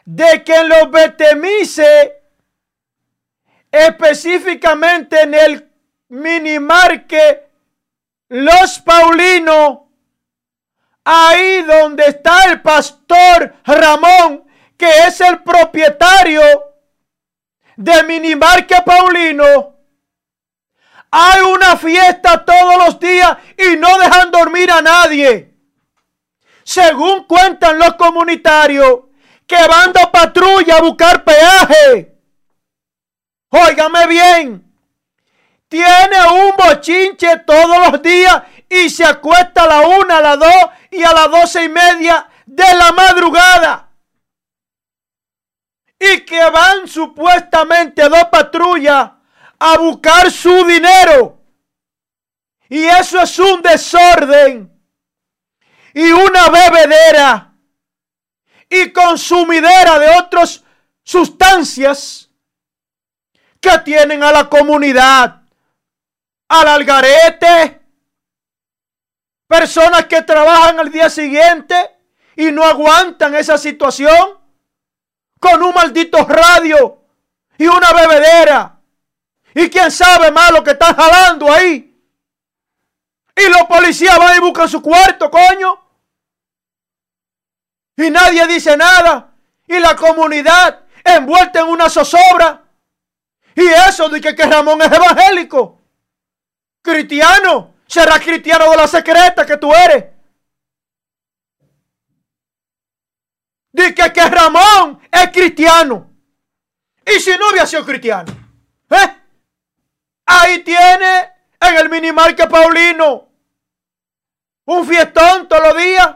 de 0.03 0.43
que 0.43 0.55
en 0.55 0.69
los 0.69 0.89
Betemice, 0.89 2.23
específicamente 3.71 5.21
en 5.21 5.35
el 5.35 5.71
minimarque 6.07 7.47
Los 8.29 8.79
Paulinos, 8.79 9.81
ahí 11.03 11.61
donde 11.61 12.05
está 12.07 12.45
el 12.45 12.63
pastor 12.63 13.53
Ramón, 13.63 14.44
que 14.77 14.89
es 15.07 15.21
el 15.21 15.41
propietario 15.43 16.41
de 17.75 18.03
Minimarque 18.03 18.75
Paulino, 18.85 19.75
hay 21.11 21.41
una 21.41 21.77
fiesta 21.77 22.43
todos 22.43 22.77
los 22.85 22.99
días 22.99 23.38
y 23.57 23.77
no 23.77 23.97
dejan 23.99 24.31
dormir 24.31 24.71
a 24.71 24.81
nadie 24.81 25.55
según 26.65 27.25
cuentan 27.25 27.77
los 27.77 27.93
comunitarios, 27.93 29.01
que 29.45 29.67
van 29.67 29.93
de 29.93 30.07
patrulla 30.11 30.77
a 30.77 30.81
buscar 30.81 31.23
peaje. 31.23 32.17
Óigame 33.49 34.07
bien. 34.07 34.75
Tiene 35.69 36.17
un 36.33 36.53
bochinche 36.57 37.38
todos 37.45 37.91
los 37.91 38.01
días 38.01 38.41
y 38.67 38.89
se 38.89 39.05
acuesta 39.05 39.63
a 39.63 39.67
la 39.67 39.88
una, 39.88 40.17
a 40.17 40.21
las 40.21 40.39
dos 40.39 40.65
y 40.89 41.03
a 41.03 41.13
las 41.13 41.29
doce 41.29 41.63
y 41.65 41.69
media 41.69 42.27
de 42.47 42.73
la 42.73 42.91
madrugada. 42.91 43.85
Y 45.99 46.21
que 46.21 46.49
van 46.49 46.88
supuestamente 46.88 48.08
dos 48.10 48.25
patrullas 48.25 49.12
a 49.60 49.77
buscar 49.77 50.29
su 50.29 50.65
dinero. 50.65 51.41
Y 52.69 52.84
eso 52.86 53.21
es 53.21 53.39
un 53.39 53.62
desorden 53.62 54.71
y 55.93 56.12
una 56.12 56.49
bebedera 56.49 57.53
y 58.69 58.91
consumidera 58.91 59.97
de 59.99 60.10
otras 60.19 60.63
sustancias 61.03 62.29
que 63.62 63.79
tienen 63.79 64.23
a 64.23 64.31
la 64.31 64.49
comunidad 64.49 65.41
al 66.49 66.67
algarete. 66.67 67.81
Personas 69.47 70.05
que 70.08 70.21
trabajan 70.23 70.79
al 70.79 70.91
día 70.91 71.10
siguiente 71.10 71.75
y 72.36 72.51
no 72.51 72.63
aguantan 72.63 73.36
esa 73.36 73.58
situación 73.58 74.39
con 75.39 75.62
un 75.62 75.74
maldito 75.74 76.26
radio 76.26 77.00
y 77.58 77.67
una 77.67 77.91
bebedera. 77.93 78.80
Y 79.54 79.69
quién 79.69 79.89
sabe 79.91 80.32
más 80.32 80.52
lo 80.52 80.63
que 80.63 80.71
están 80.71 80.95
jalando 80.95 81.52
ahí. 81.52 81.95
Y 83.36 83.50
los 83.50 83.63
policías 83.63 84.17
van 84.17 84.38
y 84.38 84.39
buscan 84.39 84.67
su 84.67 84.82
cuarto, 84.82 85.30
coño. 85.30 85.82
Y 87.98 88.10
nadie 88.10 88.45
dice 88.48 88.76
nada. 88.76 89.34
Y 89.67 89.80
la 89.80 89.95
comunidad 89.95 90.82
envuelta 91.04 91.62
en 91.62 91.67
una 91.67 91.89
zozobra. 91.89 92.63
Y 93.56 93.65
eso 93.65 94.10
de 94.10 94.19
que, 94.19 94.36
que 94.36 94.43
Ramón 94.43 94.82
es 94.82 94.91
evangélico. 94.91 95.82
Cristiano. 96.82 97.74
Será 97.88 98.19
cristiano 98.19 98.69
de 98.71 98.78
la 98.78 98.88
secreta 98.88 99.45
que 99.45 99.58
tú 99.58 99.74
eres. 99.74 100.14
Dice 103.75 104.13
que, 104.13 104.29
Ramón 104.29 105.01
es 105.11 105.31
cristiano. 105.31 106.09
Y 107.05 107.19
si 107.19 107.31
no 107.31 107.49
hubiera 107.49 107.65
sido 107.65 107.85
cristiano. 107.85 108.31
¿eh? 108.89 109.15
Ahí 110.25 110.59
tiene 110.63 111.29
en 111.59 111.75
el 111.75 111.89
minimarque 111.89 112.47
Paulino 112.47 113.27
un 114.63 114.88
fiestón 114.88 115.49
todos 115.49 115.61
los 115.61 115.77
días. 115.77 116.15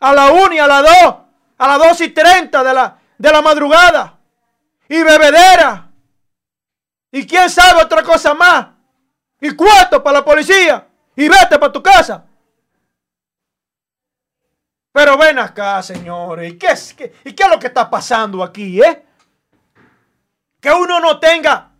A 0.00 0.12
la 0.12 0.32
1 0.32 0.52
y 0.52 0.58
a 0.58 0.66
las 0.66 0.82
2. 0.82 1.16
A 1.58 1.68
las 1.68 1.78
2 1.78 2.00
y 2.00 2.08
30 2.08 2.64
de 2.64 2.74
la, 2.74 2.98
de 3.16 3.32
la 3.32 3.40
madrugada. 3.40 4.18
Y 4.88 5.00
bebedera. 5.00 5.88
Y 7.12 7.24
quién 7.24 7.48
sabe 7.48 7.82
otra 7.82 8.02
cosa 8.02 8.34
más. 8.34 8.66
Y 9.40 9.54
cuarto 9.54 10.02
para 10.02 10.18
la 10.18 10.24
policía. 10.24 10.88
Y 11.14 11.28
vete 11.28 11.56
para 11.56 11.72
tu 11.72 11.80
casa. 11.80 12.25
Pero 14.96 15.18
ven 15.18 15.38
acá, 15.38 15.82
señores. 15.82 16.54
¿Y 16.54 16.56
qué, 16.56 16.68
es, 16.68 16.94
qué, 16.94 17.12
¿Y 17.22 17.34
qué 17.34 17.42
es 17.42 17.50
lo 17.50 17.58
que 17.58 17.66
está 17.66 17.90
pasando 17.90 18.42
aquí, 18.42 18.80
eh? 18.80 19.04
Que 20.58 20.72
uno 20.72 21.00
no 21.00 21.20
tenga 21.20 21.70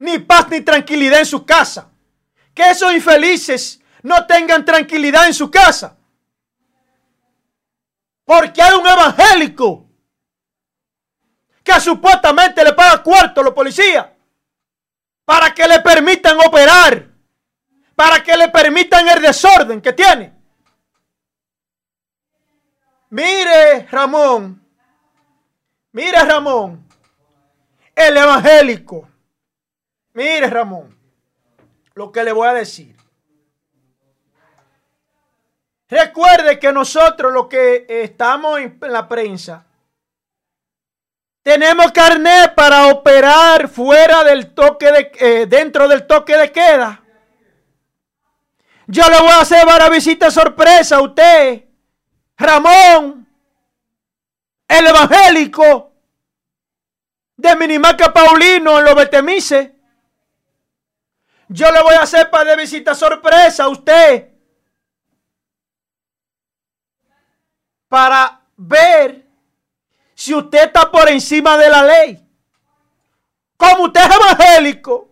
ni 0.00 0.18
paz 0.18 0.48
ni 0.48 0.60
tranquilidad 0.62 1.20
en 1.20 1.26
su 1.26 1.46
casa. 1.46 1.92
Que 2.52 2.70
esos 2.70 2.92
infelices 2.92 3.80
no 4.02 4.26
tengan 4.26 4.64
tranquilidad 4.64 5.28
en 5.28 5.34
su 5.34 5.48
casa. 5.48 5.96
Porque 8.24 8.60
hay 8.60 8.74
un 8.74 8.84
evangélico 8.84 9.88
que 11.62 11.78
supuestamente 11.78 12.64
le 12.64 12.72
paga 12.72 13.00
cuarto 13.00 13.42
a 13.42 13.44
los 13.44 13.54
policías 13.54 14.08
para 15.24 15.54
que 15.54 15.68
le 15.68 15.78
permitan 15.78 16.36
operar, 16.44 17.12
para 17.94 18.24
que 18.24 18.36
le 18.36 18.48
permitan 18.48 19.06
el 19.06 19.22
desorden 19.22 19.80
que 19.80 19.92
tiene. 19.92 20.33
Mire, 23.14 23.86
Ramón, 23.92 24.60
mire, 25.92 26.24
Ramón, 26.24 26.84
el 27.94 28.16
evangélico, 28.16 29.08
mire, 30.14 30.50
Ramón, 30.50 30.98
lo 31.94 32.10
que 32.10 32.24
le 32.24 32.32
voy 32.32 32.48
a 32.48 32.54
decir. 32.54 32.96
Recuerde 35.88 36.58
que 36.58 36.72
nosotros 36.72 37.32
los 37.32 37.46
que 37.46 37.86
estamos 37.88 38.58
en 38.58 38.80
la 38.80 39.06
prensa 39.06 39.64
tenemos 41.44 41.92
carnet 41.92 42.52
para 42.56 42.88
operar 42.88 43.68
fuera 43.68 44.24
del 44.24 44.54
toque 44.54 44.90
de 44.90 45.12
eh, 45.20 45.46
dentro 45.46 45.86
del 45.86 46.04
toque 46.08 46.36
de 46.36 46.50
queda. 46.50 47.00
Yo 48.88 49.08
le 49.08 49.20
voy 49.20 49.30
a 49.30 49.42
hacer 49.42 49.64
para 49.64 49.88
visita 49.88 50.32
sorpresa 50.32 50.96
a 50.96 51.02
usted, 51.02 51.73
Ramón, 52.36 53.26
el 54.68 54.86
evangélico 54.86 55.92
de 57.36 57.56
Minimaca 57.56 58.12
Paulino 58.12 58.78
en 58.78 58.84
los 58.84 58.94
Betemices. 58.94 59.70
Yo 61.48 61.70
le 61.70 61.82
voy 61.82 61.94
a 61.94 62.02
hacer 62.02 62.30
para 62.30 62.50
de 62.50 62.56
visita 62.56 62.94
sorpresa 62.94 63.64
a 63.64 63.68
usted 63.68 64.30
para 67.88 68.40
ver 68.56 69.24
si 70.14 70.34
usted 70.34 70.64
está 70.64 70.90
por 70.90 71.08
encima 71.08 71.56
de 71.56 71.68
la 71.68 71.82
ley. 71.82 72.20
Como 73.56 73.84
usted 73.84 74.00
es 74.00 74.16
evangélico, 74.16 75.10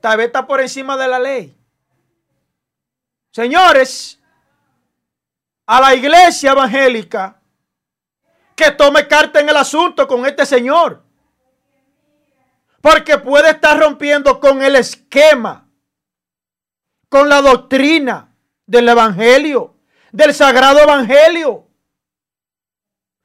tal 0.00 0.18
vez 0.18 0.26
está 0.26 0.46
por 0.46 0.60
encima 0.60 0.96
de 0.96 1.08
la 1.08 1.18
ley. 1.18 1.56
Señores, 3.30 4.21
a 5.72 5.80
la 5.80 5.94
iglesia 5.94 6.52
evangélica 6.52 7.40
que 8.54 8.72
tome 8.72 9.08
carta 9.08 9.40
en 9.40 9.48
el 9.48 9.56
asunto 9.56 10.06
con 10.06 10.26
este 10.26 10.44
señor. 10.44 11.02
Porque 12.82 13.16
puede 13.16 13.52
estar 13.52 13.80
rompiendo 13.80 14.38
con 14.38 14.62
el 14.62 14.76
esquema, 14.76 15.66
con 17.08 17.26
la 17.26 17.40
doctrina 17.40 18.36
del 18.66 18.86
evangelio, 18.86 19.78
del 20.10 20.34
sagrado 20.34 20.78
evangelio. 20.78 21.66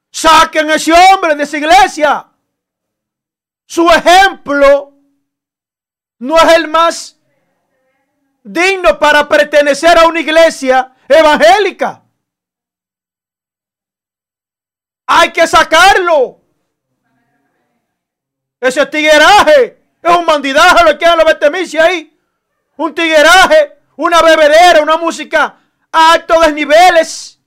Saquen 0.10 0.70
a 0.70 0.76
ese 0.76 0.94
hombre 0.94 1.36
de 1.36 1.44
esa 1.44 1.58
iglesia. 1.58 2.28
Su 3.66 3.90
ejemplo 3.90 4.94
no 6.20 6.38
es 6.38 6.54
el 6.54 6.70
más 6.70 7.20
digno 8.42 8.98
para 8.98 9.28
pertenecer 9.28 9.98
a 9.98 10.08
una 10.08 10.22
iglesia 10.22 10.96
evangélica. 11.10 12.06
Hay 15.08 15.32
que 15.32 15.48
sacarlo. 15.48 16.39
Ese 18.60 18.86
tigueraje 18.86 19.82
es 20.02 20.15
un 20.15 20.26
bandidaje 20.26 20.84
lo 20.84 20.98
que 20.98 21.06
hay 21.06 21.17
la 21.17 21.84
ahí. 21.84 22.20
Un 22.76 22.93
tigueraje, 22.93 23.80
una 23.96 24.22
bebedera, 24.22 24.82
una 24.82 24.98
música 24.98 25.58
a 25.91 26.13
altos 26.13 26.46
desniveles 26.46 27.38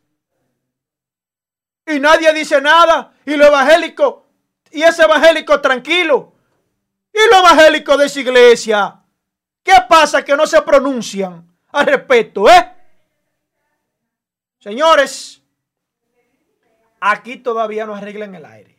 y 1.90 2.00
nadie 2.00 2.32
dice 2.32 2.60
nada. 2.60 3.12
Y 3.26 3.36
lo 3.36 3.46
evangélico, 3.46 4.26
y 4.70 4.82
ese 4.82 5.02
evangélico 5.02 5.60
tranquilo. 5.60 6.32
Y 7.12 7.18
lo 7.30 7.38
evangélico 7.38 7.96
de 7.96 8.06
esa 8.06 8.20
iglesia. 8.20 9.02
¿Qué 9.62 9.74
pasa 9.88 10.24
que 10.24 10.36
no 10.36 10.46
se 10.46 10.62
pronuncian 10.62 11.46
al 11.72 11.86
respecto, 11.86 12.48
eh? 12.48 12.72
Señores, 14.58 15.39
aquí 17.00 17.36
todavía 17.36 17.86
no 17.86 17.94
arreglan 17.94 18.34
el 18.34 18.44
aire. 18.44 18.76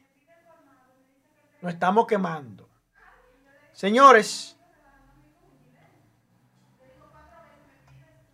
No 1.62 1.70
estamos 1.70 2.08
quemando. 2.08 2.70
Señores, 3.74 4.58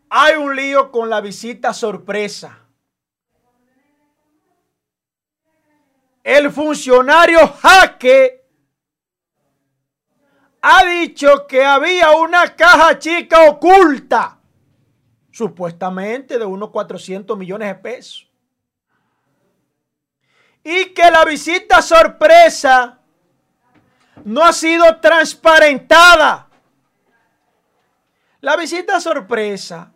hay 0.09 0.35
un 0.35 0.55
lío 0.55 0.91
con 0.91 1.09
la 1.09 1.21
visita 1.21 1.73
sorpresa 1.73 2.67
el 6.27 6.51
funcionario 6.51 7.39
Jaque 7.47 8.45
ha 10.61 10.83
dicho 10.83 11.47
que 11.47 11.63
había 11.63 12.11
una 12.11 12.53
caja 12.53 12.99
chica 12.99 13.49
oculta, 13.49 14.37
supuestamente 15.31 16.37
de 16.37 16.43
unos 16.43 16.71
400 16.71 17.37
millones 17.37 17.69
de 17.69 17.75
pesos. 17.75 18.26
Y 20.69 20.87
que 20.87 21.09
la 21.09 21.23
visita 21.23 21.81
sorpresa 21.81 22.97
no 24.25 24.43
ha 24.43 24.51
sido 24.51 24.97
transparentada. 24.97 26.49
La 28.41 28.57
visita 28.57 28.99
sorpresa, 28.99 29.89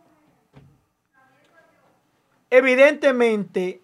evidentemente, 2.49 3.81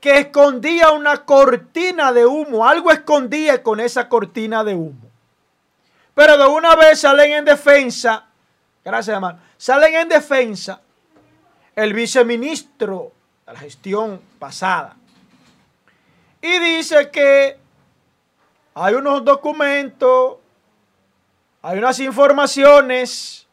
que 0.00 0.20
escondía 0.20 0.90
una 0.92 1.26
cortina 1.26 2.14
de 2.14 2.24
humo, 2.24 2.66
algo 2.66 2.90
escondía 2.90 3.62
con 3.62 3.78
esa 3.78 4.08
cortina 4.08 4.64
de 4.64 4.74
humo. 4.74 5.10
Pero 6.14 6.38
de 6.38 6.46
una 6.46 6.74
vez 6.76 7.00
salen 7.00 7.30
en 7.30 7.44
defensa, 7.44 8.24
gracias 8.82 9.16
hermano, 9.16 9.38
salen 9.58 9.96
en 9.96 10.08
defensa 10.08 10.80
el 11.76 11.92
viceministro 11.92 13.12
de 13.44 13.52
la 13.52 13.58
gestión 13.58 14.18
pasada. 14.38 14.96
Y 16.42 16.58
dice 16.58 17.08
que 17.08 17.56
hay 18.74 18.94
unos 18.94 19.24
documentos, 19.24 20.38
hay 21.62 21.78
unas 21.78 22.00
informaciones 22.00 23.46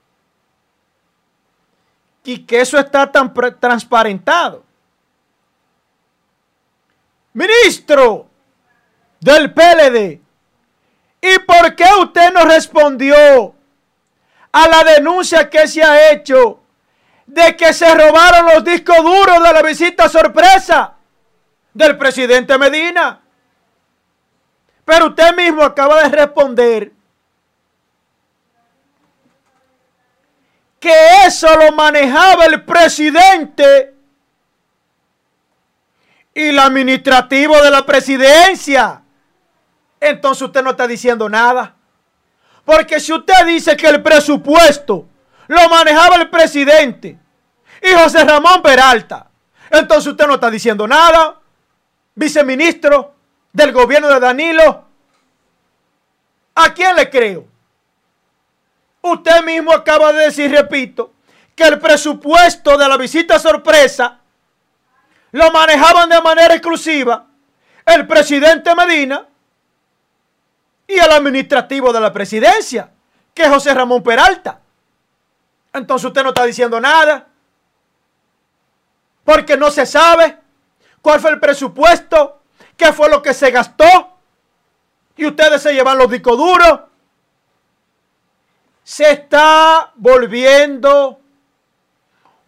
y 2.23 2.39
que 2.39 2.61
eso 2.61 2.79
está 2.79 3.11
tan 3.11 3.31
transparentado. 3.59 4.63
Ministro 7.33 8.27
del 9.19 9.53
PLD, 9.53 10.19
¿y 11.21 11.39
por 11.45 11.75
qué 11.75 11.85
usted 12.01 12.33
no 12.33 12.45
respondió 12.45 13.53
a 14.51 14.67
la 14.67 14.83
denuncia 14.95 15.47
que 15.47 15.67
se 15.67 15.83
ha 15.83 16.11
hecho 16.11 16.59
de 17.27 17.55
que 17.55 17.71
se 17.71 17.93
robaron 17.93 18.47
los 18.47 18.63
discos 18.63 18.97
duros 18.97 19.43
de 19.43 19.53
la 19.53 19.61
visita 19.61 20.09
sorpresa 20.09 20.95
del 21.79 21.97
presidente 21.97 22.57
Medina? 22.57 23.21
Pero 24.85 25.07
usted 25.07 25.35
mismo 25.35 25.63
acaba 25.63 26.03
de 26.03 26.09
responder 26.09 26.91
que 30.79 31.25
eso 31.25 31.47
lo 31.55 31.71
manejaba 31.71 32.45
el 32.45 32.63
presidente 32.63 33.93
y 36.33 36.49
el 36.49 36.59
administrativo 36.59 37.61
de 37.61 37.69
la 37.69 37.85
presidencia. 37.85 39.01
Entonces 39.99 40.41
usted 40.43 40.63
no 40.63 40.71
está 40.71 40.87
diciendo 40.87 41.29
nada. 41.29 41.75
Porque 42.65 42.99
si 42.99 43.13
usted 43.13 43.45
dice 43.45 43.75
que 43.75 43.87
el 43.87 44.01
presupuesto 44.01 45.07
lo 45.47 45.69
manejaba 45.69 46.15
el 46.15 46.29
presidente 46.29 47.17
y 47.81 47.93
José 47.93 48.23
Ramón 48.23 48.61
Peralta, 48.61 49.27
entonces 49.69 50.07
usted 50.07 50.27
no 50.27 50.35
está 50.35 50.49
diciendo 50.49 50.87
nada. 50.87 51.39
Viceministro 52.19 53.15
del 53.53 53.71
gobierno 53.71 54.09
de 54.09 54.19
Danilo. 54.19 54.83
¿A 56.53 56.73
quién 56.73 56.93
le 56.97 57.09
creo? 57.09 57.47
Usted 59.01 59.41
mismo 59.45 59.71
acaba 59.71 60.11
de 60.11 60.25
decir, 60.25 60.51
repito, 60.51 61.13
que 61.55 61.63
el 61.63 61.79
presupuesto 61.79 62.77
de 62.77 62.89
la 62.89 62.97
visita 62.97 63.39
sorpresa 63.39 64.19
lo 65.31 65.49
manejaban 65.51 66.09
de 66.09 66.21
manera 66.21 66.53
exclusiva 66.55 67.25
el 67.85 68.05
presidente 68.05 68.75
Medina 68.75 69.25
y 70.89 70.95
el 70.99 71.11
administrativo 71.13 71.93
de 71.93 72.01
la 72.01 72.11
presidencia, 72.11 72.91
que 73.33 73.43
es 73.43 73.49
José 73.49 73.73
Ramón 73.73 74.03
Peralta. 74.03 74.59
Entonces 75.71 76.05
usted 76.05 76.23
no 76.23 76.29
está 76.29 76.43
diciendo 76.43 76.81
nada, 76.81 77.27
porque 79.23 79.55
no 79.55 79.71
se 79.71 79.85
sabe 79.85 80.38
cuál 81.01 81.19
fue 81.19 81.31
el 81.31 81.39
presupuesto, 81.39 82.41
qué 82.75 82.93
fue 82.93 83.09
lo 83.09 83.21
que 83.21 83.33
se 83.33 83.51
gastó, 83.51 84.17
y 85.15 85.25
ustedes 85.25 85.61
se 85.61 85.73
llevan 85.73 85.97
los 85.97 86.09
discos 86.09 86.37
duros. 86.37 86.81
Se 88.83 89.11
está 89.11 89.91
volviendo 89.95 91.19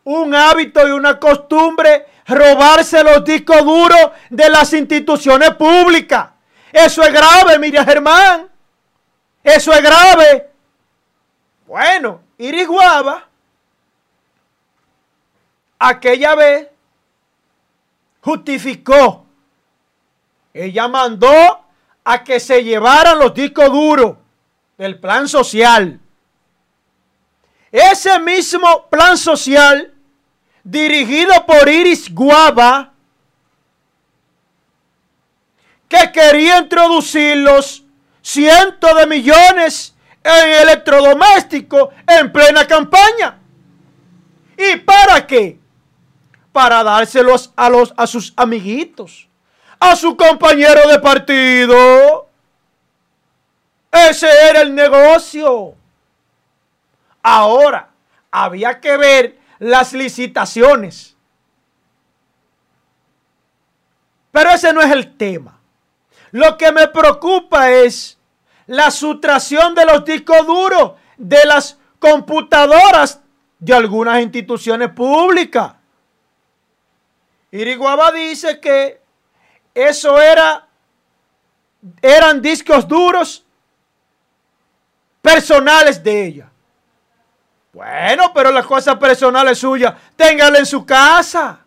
un 0.05 0.33
hábito 0.33 0.87
y 0.87 0.91
una 0.91 1.19
costumbre 1.19 2.07
robarse 2.25 3.03
los 3.03 3.23
discos 3.23 3.63
duros 3.63 4.11
de 4.29 4.49
las 4.49 4.73
instituciones 4.73 5.51
públicas. 5.55 6.29
Eso 6.71 7.03
es 7.03 7.11
grave, 7.11 7.59
Miriam 7.59 7.85
Germán. 7.85 8.49
Eso 9.43 9.73
es 9.73 9.81
grave. 9.81 10.49
Bueno, 11.67 12.21
Iris 12.37 12.67
Guava, 12.67 13.27
aquella 15.79 16.35
vez, 16.35 16.67
justificó. 18.21 19.25
Ella 20.53 20.87
mandó 20.87 21.65
a 22.03 22.23
que 22.23 22.39
se 22.39 22.63
llevaran 22.63 23.19
los 23.19 23.33
discos 23.33 23.71
duros 23.71 24.17
del 24.77 24.99
plan 24.99 25.27
social. 25.27 25.99
Ese 27.71 28.19
mismo 28.19 28.87
plan 28.89 29.17
social, 29.17 29.93
dirigido 30.63 31.45
por 31.45 31.69
Iris 31.69 32.13
Guava, 32.13 32.91
que 35.87 36.11
quería 36.11 36.57
introducir 36.57 37.37
los 37.37 37.83
cientos 38.21 38.95
de 38.95 39.07
millones 39.07 39.95
en 40.23 40.49
electrodomésticos 40.61 41.89
en 42.07 42.31
plena 42.31 42.67
campaña. 42.67 43.39
¿Y 44.57 44.77
para 44.77 45.25
qué? 45.25 45.60
Para 46.51 46.83
dárselos 46.83 47.51
a, 47.55 47.69
los, 47.69 47.93
a 47.95 48.07
sus 48.07 48.33
amiguitos, 48.35 49.27
a 49.79 49.95
su 49.95 50.17
compañero 50.17 50.87
de 50.87 50.99
partido. 50.99 52.27
Ese 53.91 54.27
era 54.49 54.61
el 54.61 54.73
negocio. 54.75 55.75
Ahora, 57.23 57.89
había 58.31 58.79
que 58.79 58.97
ver 58.97 59.39
las 59.59 59.93
licitaciones. 59.93 61.15
Pero 64.31 64.49
ese 64.49 64.73
no 64.73 64.81
es 64.81 64.91
el 64.91 65.15
tema. 65.17 65.59
Lo 66.31 66.57
que 66.57 66.71
me 66.71 66.87
preocupa 66.87 67.69
es 67.69 68.17
la 68.67 68.89
sustracción 68.89 69.75
de 69.75 69.85
los 69.85 70.05
discos 70.05 70.47
duros 70.47 70.93
de 71.17 71.45
las 71.45 71.77
computadoras 71.99 73.21
de 73.59 73.73
algunas 73.73 74.21
instituciones 74.21 74.89
públicas. 74.89 75.73
Iriguaba 77.51 78.11
dice 78.11 78.59
que 78.59 79.01
eso 79.73 80.19
era 80.19 80.67
eran 82.01 82.41
discos 82.41 82.87
duros 82.87 83.43
personales 85.21 86.03
de 86.03 86.25
ella. 86.25 86.51
Bueno, 87.73 88.33
pero 88.33 88.51
las 88.51 88.65
cosas 88.65 88.97
personales 88.97 89.57
suyas, 89.57 89.95
téngale 90.15 90.59
en 90.59 90.65
su 90.65 90.85
casa. 90.85 91.59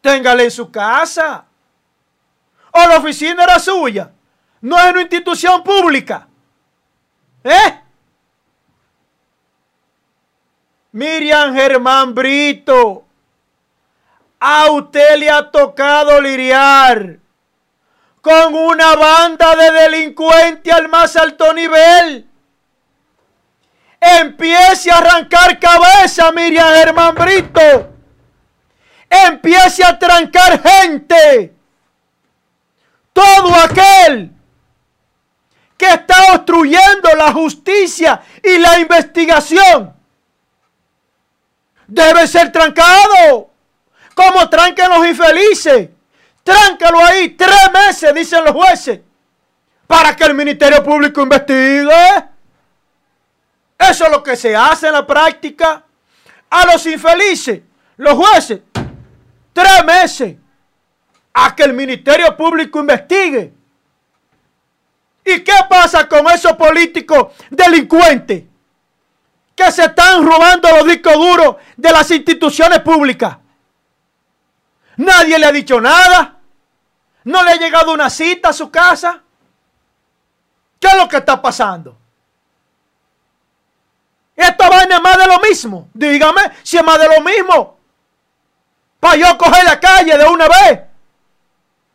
Téngale 0.00 0.44
en 0.44 0.50
su 0.50 0.70
casa. 0.70 1.44
O 2.72 2.78
la 2.86 2.98
oficina 2.98 3.44
era 3.44 3.58
suya. 3.58 4.10
No 4.60 4.78
es 4.78 4.90
una 4.90 5.02
institución 5.02 5.62
pública. 5.62 6.26
¿Eh? 7.44 7.80
Miriam 10.92 11.54
Germán 11.54 12.14
Brito, 12.14 13.04
a 14.40 14.70
usted 14.70 15.18
le 15.18 15.30
ha 15.30 15.50
tocado 15.50 16.18
lidiar 16.20 17.18
con 18.22 18.54
una 18.54 18.96
banda 18.96 19.54
de 19.54 19.70
delincuentes 19.70 20.72
al 20.72 20.88
más 20.88 21.14
alto 21.16 21.52
nivel. 21.52 22.26
Empiece 24.00 24.90
a 24.90 24.96
arrancar 24.96 25.58
cabeza, 25.58 26.32
Miriam 26.32 26.68
Germán 26.74 27.14
Brito. 27.14 27.90
Empiece 29.10 29.84
a 29.84 29.98
trancar 29.98 30.62
gente. 30.62 31.54
Todo 33.12 33.54
aquel 33.54 34.32
que 35.76 35.86
está 35.86 36.34
obstruyendo 36.34 37.10
la 37.16 37.32
justicia 37.32 38.22
y 38.42 38.58
la 38.58 38.78
investigación 38.78 39.94
debe 41.86 42.26
ser 42.26 42.52
trancado. 42.52 43.49
Como 44.20 44.50
tranquen 44.50 44.90
los 44.90 45.06
infelices. 45.06 45.88
Tráncalo 46.44 46.98
ahí 46.98 47.30
tres 47.30 47.72
meses, 47.72 48.14
dicen 48.14 48.44
los 48.44 48.52
jueces, 48.52 49.00
para 49.86 50.14
que 50.14 50.24
el 50.24 50.34
Ministerio 50.34 50.82
Público 50.84 51.22
investigue. 51.22 51.88
Eso 53.78 54.04
es 54.04 54.10
lo 54.10 54.22
que 54.22 54.36
se 54.36 54.54
hace 54.54 54.88
en 54.88 54.92
la 54.92 55.06
práctica. 55.06 55.84
A 56.50 56.66
los 56.66 56.84
infelices, 56.84 57.62
los 57.96 58.12
jueces, 58.12 58.60
tres 59.54 59.84
meses 59.86 60.36
a 61.32 61.56
que 61.56 61.62
el 61.62 61.72
Ministerio 61.72 62.36
Público 62.36 62.78
investigue. 62.78 63.54
¿Y 65.24 65.40
qué 65.40 65.54
pasa 65.66 66.06
con 66.06 66.28
esos 66.30 66.52
políticos 66.56 67.32
delincuentes 67.48 68.42
que 69.56 69.72
se 69.72 69.84
están 69.84 70.26
robando 70.26 70.68
los 70.76 70.86
discos 70.86 71.14
duros 71.14 71.56
de 71.74 71.90
las 71.90 72.10
instituciones 72.10 72.80
públicas? 72.80 73.38
Nadie 75.00 75.38
le 75.38 75.46
ha 75.46 75.52
dicho 75.52 75.80
nada. 75.80 76.36
No 77.24 77.42
le 77.42 77.52
ha 77.52 77.56
llegado 77.56 77.92
una 77.92 78.10
cita 78.10 78.50
a 78.50 78.52
su 78.52 78.70
casa. 78.70 79.22
¿Qué 80.78 80.88
es 80.88 80.94
lo 80.94 81.08
que 81.08 81.16
está 81.16 81.40
pasando? 81.40 81.96
Esta 84.36 84.68
vaina 84.68 84.96
es 84.96 85.02
más 85.02 85.16
de 85.16 85.26
lo 85.26 85.38
mismo. 85.40 85.88
Dígame 85.94 86.42
si 86.62 86.76
es 86.76 86.84
más 86.84 86.98
de 86.98 87.08
lo 87.08 87.20
mismo. 87.22 87.78
para 88.98 89.16
yo 89.16 89.38
coger 89.38 89.64
la 89.64 89.80
calle 89.80 90.18
de 90.18 90.24
una 90.26 90.46
vez. 90.48 90.80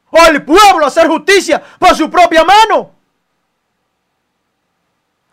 O 0.10 0.26
el 0.28 0.44
pueblo 0.44 0.88
hacer 0.88 1.08
justicia 1.08 1.62
por 1.78 1.96
su 1.96 2.10
propia 2.10 2.44
mano. 2.44 2.92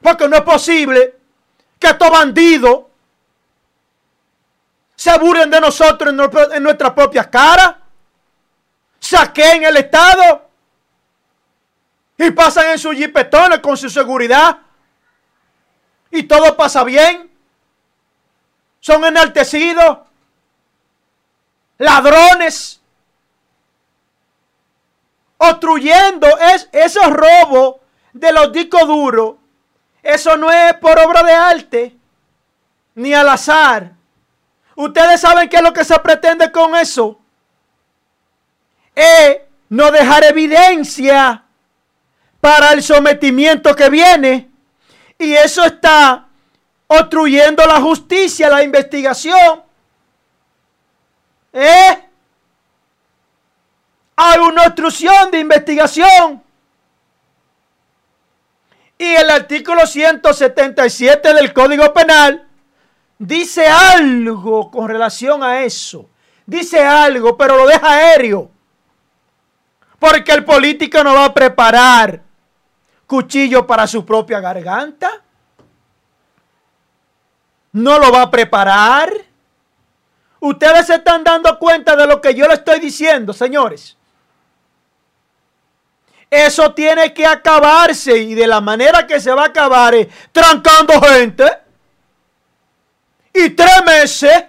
Porque 0.02 0.28
no 0.28 0.36
es 0.36 0.42
posible 0.42 1.16
que 1.78 1.86
estos 1.86 2.10
bandidos 2.10 2.84
se 5.02 5.18
burlen 5.18 5.50
de 5.50 5.60
nosotros 5.60 6.14
en, 6.52 6.62
nuestra 6.62 6.94
propia 6.94 7.28
cara. 7.28 7.76
Saquen 9.00 9.64
el 9.64 9.76
Estado. 9.76 10.48
Y 12.18 12.30
pasan 12.30 12.70
en 12.70 12.78
sus 12.78 12.94
jipetones 12.94 13.58
con 13.58 13.76
su 13.76 13.90
seguridad. 13.90 14.58
Y 16.12 16.22
todo 16.22 16.56
pasa 16.56 16.84
bien. 16.84 17.28
Son 18.78 19.04
enaltecidos. 19.04 19.98
Ladrones. 21.78 22.80
Obstruyendo 25.38 26.28
es, 26.38 26.68
esos 26.70 27.10
robos 27.10 27.80
de 28.12 28.30
los 28.30 28.52
discos 28.52 28.86
duros 28.86 29.34
eso 30.00 30.36
no 30.36 30.48
es 30.48 30.74
por 30.74 30.96
obra 30.96 31.24
de 31.24 31.32
arte, 31.32 31.96
ni 32.94 33.14
al 33.14 33.28
azar. 33.28 34.01
Ustedes 34.74 35.20
saben 35.20 35.48
qué 35.48 35.56
es 35.56 35.62
lo 35.62 35.72
que 35.72 35.84
se 35.84 35.98
pretende 35.98 36.50
con 36.50 36.74
eso. 36.74 37.18
Es 38.94 39.38
no 39.68 39.90
dejar 39.90 40.24
evidencia 40.24 41.44
para 42.40 42.72
el 42.72 42.82
sometimiento 42.82 43.74
que 43.74 43.88
viene. 43.90 44.50
Y 45.18 45.34
eso 45.34 45.64
está 45.64 46.26
obstruyendo 46.86 47.64
la 47.66 47.80
justicia, 47.80 48.48
la 48.48 48.62
investigación. 48.62 49.62
¿Eh? 51.52 52.08
Hay 54.16 54.38
una 54.40 54.62
obstrucción 54.62 55.30
de 55.30 55.40
investigación. 55.40 56.42
Y 58.98 59.14
el 59.14 59.30
artículo 59.30 59.86
177 59.86 61.34
del 61.34 61.52
Código 61.52 61.92
Penal 61.92 62.46
dice 63.22 63.68
algo 63.68 64.70
con 64.70 64.88
relación 64.88 65.42
a 65.42 65.62
eso. 65.62 66.08
Dice 66.44 66.84
algo, 66.84 67.36
pero 67.36 67.56
lo 67.56 67.66
deja 67.66 67.88
aéreo. 67.88 68.50
Porque 69.98 70.32
el 70.32 70.44
político 70.44 71.04
no 71.04 71.14
va 71.14 71.26
a 71.26 71.34
preparar 71.34 72.20
cuchillo 73.06 73.66
para 73.66 73.86
su 73.86 74.04
propia 74.04 74.40
garganta. 74.40 75.22
No 77.72 77.98
lo 77.98 78.10
va 78.10 78.22
a 78.22 78.30
preparar. 78.30 79.12
Ustedes 80.40 80.88
se 80.88 80.96
están 80.96 81.22
dando 81.22 81.56
cuenta 81.60 81.94
de 81.94 82.06
lo 82.06 82.20
que 82.20 82.34
yo 82.34 82.48
le 82.48 82.54
estoy 82.54 82.80
diciendo, 82.80 83.32
señores. 83.32 83.96
Eso 86.28 86.74
tiene 86.74 87.14
que 87.14 87.24
acabarse 87.24 88.16
y 88.16 88.34
de 88.34 88.48
la 88.48 88.60
manera 88.60 89.06
que 89.06 89.20
se 89.20 89.30
va 89.30 89.44
a 89.44 89.48
acabar 89.48 89.94
es 89.94 90.08
trancando 90.32 91.00
gente 91.00 91.62
y 93.32 93.50
tres 93.50 93.84
meses 93.84 94.44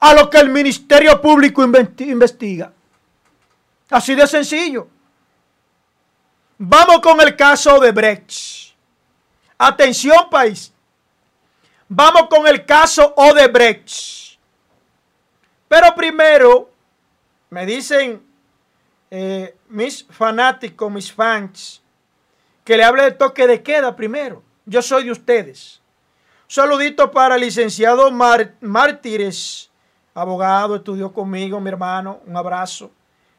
a 0.00 0.14
lo 0.14 0.28
que 0.30 0.38
el 0.38 0.48
Ministerio 0.48 1.20
Público 1.20 1.62
investiga. 1.62 2.72
Así 3.90 4.14
de 4.14 4.26
sencillo. 4.26 4.88
Vamos 6.58 7.00
con 7.00 7.20
el 7.20 7.36
caso 7.36 7.78
de 7.78 7.92
Brecht. 7.92 8.72
Atención 9.58 10.30
país. 10.30 10.72
Vamos 11.94 12.28
con 12.30 12.46
el 12.46 12.64
caso 12.64 13.12
Odebrecht. 13.16 14.38
Pero 15.68 15.94
primero, 15.94 16.70
me 17.50 17.66
dicen 17.66 18.22
eh, 19.10 19.54
mis 19.68 20.06
fanáticos, 20.08 20.90
mis 20.90 21.12
fans, 21.12 21.82
que 22.64 22.78
le 22.78 22.84
hable 22.84 23.02
de 23.02 23.10
toque 23.10 23.46
de 23.46 23.62
queda 23.62 23.94
primero. 23.94 24.42
Yo 24.64 24.80
soy 24.80 25.04
de 25.04 25.10
ustedes. 25.10 25.81
Saludito 26.52 27.10
para 27.10 27.36
el 27.36 27.40
licenciado 27.40 28.10
Mártires, 28.10 29.70
abogado, 30.12 30.76
estudió 30.76 31.10
conmigo, 31.10 31.58
mi 31.60 31.70
hermano. 31.70 32.20
Un 32.26 32.36
abrazo. 32.36 32.90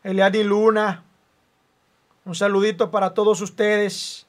Eliani 0.03 0.43
Luna. 0.43 1.03
Un 2.25 2.33
saludito 2.33 2.89
para 2.89 3.13
todos 3.13 3.39
ustedes. 3.41 4.25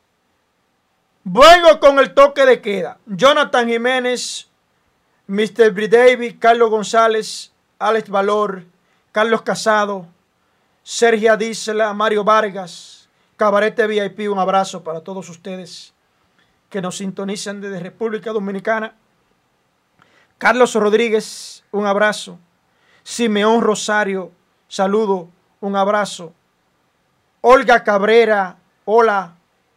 Vengo 1.22 1.80
con 1.80 1.98
el 1.98 2.12
toque 2.12 2.44
de 2.44 2.60
queda. 2.60 2.98
Jonathan 3.06 3.66
Jiménez, 3.66 4.50
Mr. 5.28 5.70
B. 5.72 5.88
David, 5.88 6.36
Carlos 6.38 6.68
González, 6.68 7.54
Alex 7.78 8.10
Valor, 8.10 8.64
Carlos 9.12 9.40
Casado, 9.40 10.06
Sergio 10.82 11.34
Dísela, 11.38 11.94
Mario 11.94 12.22
Vargas, 12.22 13.08
Cabarete 13.38 13.86
VIP, 13.86 14.30
un 14.30 14.38
abrazo 14.38 14.84
para 14.84 15.00
todos 15.00 15.30
ustedes 15.30 15.93
que 16.74 16.82
nos 16.82 16.96
sintonizan 16.96 17.60
desde 17.60 17.78
República 17.78 18.32
Dominicana. 18.32 18.94
Carlos 20.38 20.74
Rodríguez, 20.74 21.62
un 21.70 21.86
abrazo. 21.86 22.36
Simeón 23.04 23.60
Rosario, 23.60 24.32
saludo, 24.66 25.28
un 25.60 25.76
abrazo. 25.76 26.32
Olga 27.42 27.84
Cabrera, 27.84 28.56
hola, 28.86 29.36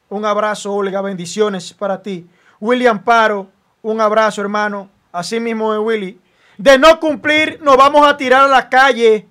un 0.10 0.26
abrazo, 0.26 0.74
Olga, 0.74 1.00
bendiciones 1.02 1.72
para 1.72 2.02
ti. 2.02 2.28
William 2.60 3.04
Paro, 3.04 3.48
un 3.84 4.02
abrazo, 4.02 4.42
hermano. 4.42 4.90
Así 5.12 5.40
mismo 5.40 5.76
es 5.76 5.80
Willy. 5.80 6.20
De 6.58 6.80
no 6.80 7.00
cumplir, 7.00 7.60
nos 7.62 7.78
vamos 7.78 8.08
a 8.08 8.18
tirar 8.18 8.46
a 8.46 8.48
la 8.48 8.70
calle 8.70 9.28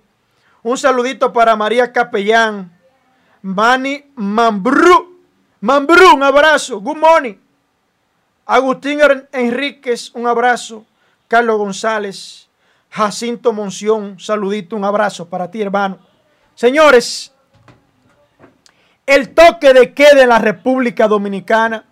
un 0.62 0.78
saludito 0.78 1.32
para 1.32 1.56
María 1.56 1.92
Capellán. 1.92 2.70
Mani 3.42 4.04
Mambrú. 4.14 5.18
Mambrú, 5.60 6.14
un 6.14 6.22
abrazo. 6.22 6.80
Good 6.80 6.98
morning. 6.98 7.45
Agustín 8.46 9.00
Enríquez, 9.32 10.10
un 10.14 10.26
abrazo. 10.26 10.86
Carlos 11.28 11.58
González. 11.58 12.48
Jacinto 12.88 13.52
Monción, 13.52 14.18
saludito, 14.18 14.74
un 14.74 14.84
abrazo 14.84 15.28
para 15.28 15.50
ti, 15.50 15.60
hermano. 15.60 15.98
Señores, 16.54 17.34
el 19.04 19.34
toque 19.34 19.74
de 19.74 19.92
queda 19.92 20.22
en 20.22 20.30
la 20.30 20.38
República 20.38 21.06
Dominicana 21.06 21.84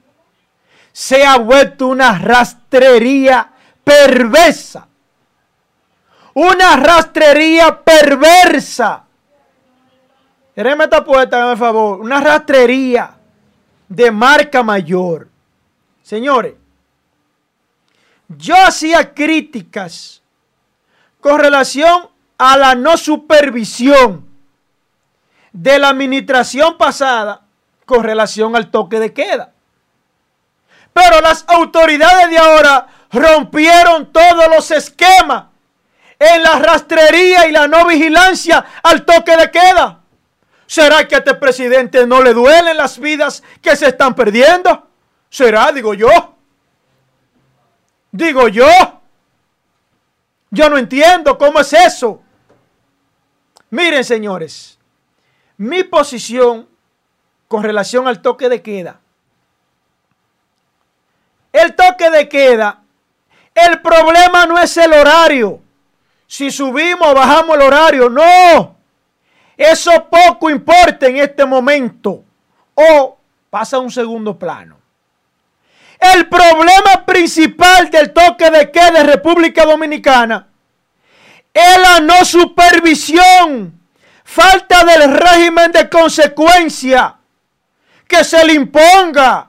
se 0.92 1.26
ha 1.26 1.36
vuelto 1.36 1.88
una 1.88 2.18
rastrería 2.18 3.52
perversa 3.82 4.88
una 6.34 6.76
rastrería 6.76 7.80
perversa. 7.82 9.04
Quereme 10.54 10.84
esta 10.84 11.04
poeta, 11.04 11.48
por 11.48 11.58
favor. 11.58 12.00
Una 12.00 12.20
rastrería 12.20 13.16
de 13.88 14.10
marca 14.10 14.62
mayor. 14.62 15.28
Señores, 16.04 16.52
yo 18.28 18.54
hacía 18.54 19.14
críticas 19.14 20.22
con 21.18 21.40
relación 21.40 22.10
a 22.36 22.58
la 22.58 22.74
no 22.74 22.98
supervisión 22.98 24.28
de 25.50 25.78
la 25.78 25.88
administración 25.88 26.76
pasada 26.76 27.40
con 27.86 28.04
relación 28.04 28.54
al 28.54 28.70
toque 28.70 29.00
de 29.00 29.14
queda. 29.14 29.52
Pero 30.92 31.22
las 31.22 31.46
autoridades 31.48 32.28
de 32.28 32.36
ahora 32.36 32.86
rompieron 33.10 34.12
todos 34.12 34.46
los 34.54 34.70
esquemas 34.72 35.46
en 36.18 36.42
la 36.42 36.58
rastrería 36.58 37.48
y 37.48 37.52
la 37.52 37.66
no 37.66 37.86
vigilancia 37.86 38.62
al 38.82 39.06
toque 39.06 39.38
de 39.38 39.50
queda. 39.50 40.00
¿Será 40.66 41.08
que 41.08 41.14
a 41.14 41.18
este 41.18 41.34
presidente 41.34 42.06
no 42.06 42.22
le 42.22 42.34
duelen 42.34 42.76
las 42.76 42.98
vidas 42.98 43.42
que 43.62 43.74
se 43.74 43.88
están 43.88 44.14
perdiendo? 44.14 44.93
¿Será? 45.34 45.72
Digo 45.72 45.94
yo. 45.94 46.36
Digo 48.12 48.46
yo. 48.46 48.68
Yo 50.48 50.70
no 50.70 50.78
entiendo 50.78 51.36
cómo 51.36 51.58
es 51.58 51.72
eso. 51.72 52.22
Miren, 53.70 54.04
señores, 54.04 54.78
mi 55.56 55.82
posición 55.82 56.68
con 57.48 57.64
relación 57.64 58.06
al 58.06 58.22
toque 58.22 58.48
de 58.48 58.62
queda. 58.62 59.00
El 61.52 61.74
toque 61.74 62.10
de 62.10 62.28
queda, 62.28 62.84
el 63.56 63.82
problema 63.82 64.46
no 64.46 64.56
es 64.60 64.76
el 64.76 64.92
horario 64.92 65.60
si 66.28 66.52
subimos 66.52 67.08
o 67.08 67.14
bajamos 67.14 67.56
el 67.56 67.62
horario. 67.62 68.08
No. 68.08 68.76
Eso 69.56 69.90
poco 70.08 70.48
importa 70.48 71.08
en 71.08 71.16
este 71.16 71.44
momento. 71.44 72.22
O 72.74 73.18
pasa 73.50 73.78
a 73.78 73.80
un 73.80 73.90
segundo 73.90 74.38
plano. 74.38 74.83
El 76.12 76.28
problema 76.28 77.04
principal 77.06 77.88
del 77.90 78.12
toque 78.12 78.50
de 78.50 78.70
queda 78.70 78.90
de 78.90 79.04
República 79.04 79.64
Dominicana 79.64 80.48
es 81.52 81.78
la 81.78 82.00
no 82.00 82.24
supervisión, 82.24 83.80
falta 84.22 84.84
del 84.84 85.16
régimen 85.16 85.72
de 85.72 85.88
consecuencia 85.88 87.16
que 88.06 88.22
se 88.22 88.44
le 88.44 88.52
imponga 88.52 89.48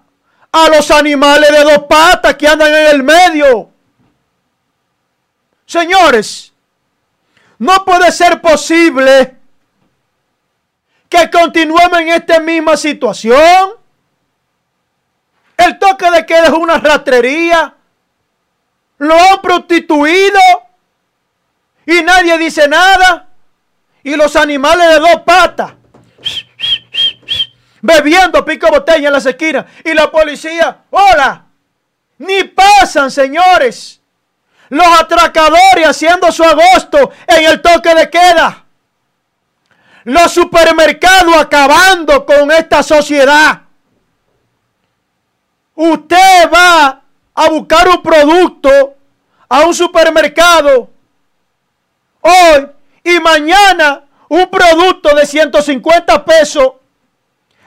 a 0.52 0.70
los 0.70 0.90
animales 0.92 1.52
de 1.52 1.64
dos 1.64 1.80
patas 1.90 2.36
que 2.36 2.48
andan 2.48 2.74
en 2.74 2.88
el 2.88 3.04
medio. 3.04 3.70
Señores, 5.66 6.54
No 7.58 7.86
puede 7.86 8.12
ser 8.12 8.42
posible 8.42 9.36
que 11.08 11.30
continuemos 11.32 12.00
en 12.00 12.10
esta 12.10 12.40
misma 12.40 12.76
situación. 12.76 13.85
El 15.58 15.80
toque 15.80 16.10
de 16.12 16.26
queda 16.26 16.46
es 16.46 16.50
una 16.52 16.78
rastrería. 16.78 17.74
Lo 18.98 19.16
han 19.16 19.42
prostituido 19.42 20.40
y 21.86 22.02
nadie 22.02 22.38
dice 22.38 22.68
nada. 22.68 23.30
Y 24.04 24.16
los 24.16 24.36
animales 24.36 24.90
de 24.90 25.00
dos 25.00 25.22
patas 25.26 25.74
bebiendo 27.86 28.44
pico 28.44 28.68
botella 28.70 29.08
en 29.08 29.14
las 29.14 29.26
esquinas. 29.26 29.66
Y 29.84 29.94
la 29.94 30.10
policía, 30.10 30.80
hola, 30.90 31.46
ni 32.18 32.44
pasan, 32.46 33.12
señores. 33.12 34.02
Los 34.70 34.88
atracadores 34.88 35.88
haciendo 35.88 36.32
su 36.32 36.44
agosto 36.44 37.12
en 37.28 37.46
el 37.46 37.62
toque 37.62 37.94
de 37.94 38.10
queda. 38.10 38.66
Los 40.06 40.32
supermercados 40.32 41.36
acabando 41.38 42.26
con 42.26 42.52
esta 42.52 42.82
sociedad. 42.82 43.62
Usted 45.76 46.50
va 46.54 47.02
a 47.34 47.50
buscar 47.50 47.88
un 47.90 48.02
producto 48.02 48.96
a 49.50 49.62
un 49.62 49.74
supermercado 49.74 50.90
hoy 52.22 52.68
y 53.04 53.20
mañana 53.20 54.04
un 54.30 54.50
producto 54.50 55.14
de 55.14 55.26
150 55.26 56.26
pesos 56.26 56.74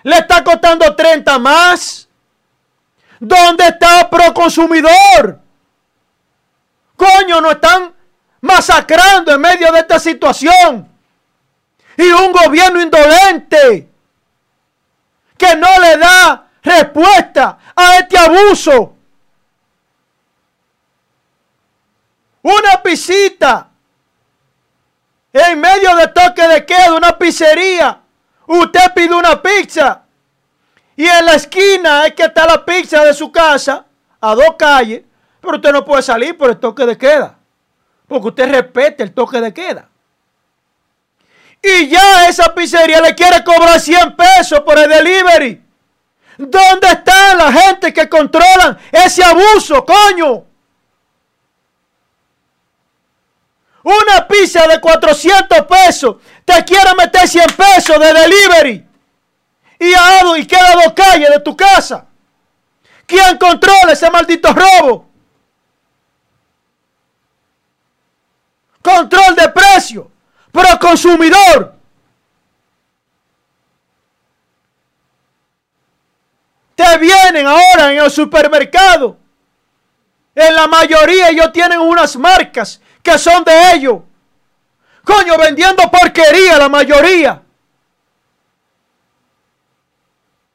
le 0.03 0.17
está 0.17 0.43
costando 0.43 0.95
30 0.95 1.39
más. 1.39 2.09
¿Dónde 3.21 3.67
está 3.67 4.09
proconsumidor? 4.09 5.41
Coño, 6.97 7.41
nos 7.41 7.53
están 7.53 7.95
masacrando 8.41 9.33
en 9.33 9.41
medio 9.41 9.71
de 9.73 9.81
esta 9.81 9.99
situación. 9.99 10.89
Y 11.97 12.11
un 12.11 12.33
gobierno 12.33 12.81
indolente 12.81 13.89
que 15.37 15.57
no 15.57 15.69
le 15.81 15.97
da 15.99 16.48
respuesta 16.69 17.59
a 17.75 17.99
este 17.99 18.19
abuso. 18.19 18.95
Una 22.43 22.83
pisita 22.83 23.69
en 25.33 25.61
medio 25.61 25.97
de 25.97 26.09
toque 26.09 26.47
de 26.49 26.65
queda, 26.65 26.95
una 26.95 27.19
pizzería 27.19 28.03
Usted 28.49 28.95
pide 28.95 29.15
una 29.15 29.43
pizza 29.43 30.05
y 30.97 31.07
en 31.07 31.27
la 31.27 31.35
esquina 31.35 32.07
es 32.07 32.15
que 32.15 32.25
está 32.25 32.47
la 32.47 32.65
pizza 32.65 33.05
de 33.05 33.13
su 33.13 33.31
casa, 33.31 33.85
a 34.21 34.35
dos 34.35 34.57
calles, 34.59 35.03
pero 35.41 35.57
usted 35.57 35.71
no 35.71 35.85
puede 35.85 36.03
salir 36.03 36.37
por 36.37 36.49
el 36.49 36.59
toque 36.59 36.87
de 36.87 36.97
queda, 36.97 37.39
porque 38.09 38.29
usted 38.29 38.51
respete 38.51 39.03
el 39.03 39.13
toque 39.13 39.39
de 39.41 39.53
queda. 39.53 39.89
Y 41.63 41.89
ya 41.89 42.27
esa 42.27 42.55
pizzería 42.55 43.03
le 43.03 43.15
quiere 43.15 43.45
cobrar 43.45 43.79
100 43.79 44.17
pesos 44.17 44.61
por 44.61 44.79
el 44.79 44.89
delivery. 44.89 45.63
¿Dónde 46.39 46.87
está 46.87 47.35
la 47.35 47.53
gente 47.53 47.93
que 47.93 48.09
controlan 48.09 48.79
ese 48.93 49.25
abuso, 49.25 49.85
coño? 49.85 50.45
Una 53.83 54.29
pizza 54.29 54.67
de 54.69 54.81
400 54.81 55.63
pesos 55.63 56.17
te 56.45 56.65
quiere 56.65 56.95
meter 56.97 57.27
100 57.27 57.45
pesos 57.57 57.99
de 57.99 58.13
delivery 58.13 58.87
y, 59.81 59.95
a, 59.95 60.39
y 60.39 60.47
queda 60.47 60.75
dos 60.75 60.93
calles 60.93 61.29
de 61.29 61.41
tu 61.41 61.57
casa. 61.57 62.07
¿Quién 63.05 63.37
controla 63.37 63.93
ese 63.93 64.09
maldito 64.09 64.53
robo? 64.53 65.09
Control 68.81 69.35
de 69.35 69.49
precio, 69.49 70.11
pero 70.53 70.79
consumidor. 70.79 71.78
Te 76.79 76.97
vienen 76.99 77.45
ahora 77.45 77.91
en 77.91 77.99
el 77.99 78.09
supermercado. 78.09 79.19
En 80.33 80.55
la 80.55 80.69
mayoría 80.69 81.29
ellos 81.29 81.53
tienen 81.53 81.81
unas 81.81 82.15
marcas 82.15 82.81
que 83.03 83.19
son 83.19 83.43
de 83.43 83.73
ellos. 83.73 83.99
Coño, 85.03 85.37
vendiendo 85.37 85.91
porquería 85.91 86.57
la 86.57 86.69
mayoría. 86.69 87.43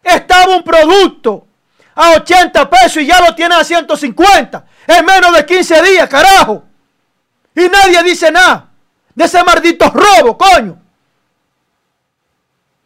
Estaba 0.01 0.55
un 0.55 0.63
producto 0.63 1.45
a 1.93 2.11
80 2.11 2.69
pesos 2.69 2.97
y 3.03 3.07
ya 3.07 3.19
lo 3.19 3.36
tiene 3.36 3.55
a 3.55 3.63
150 3.65 4.65
en 4.88 5.05
menos 5.05 5.36
de 5.36 5.45
15 5.45 5.82
días, 5.82 6.07
carajo. 6.07 6.63
Y 7.53 7.67
nadie 7.67 8.01
dice 8.01 8.32
nada 8.32 8.69
de 9.13 9.26
ese 9.26 9.43
maldito 9.43 9.89
robo, 9.89 10.38
coño. 10.38 10.82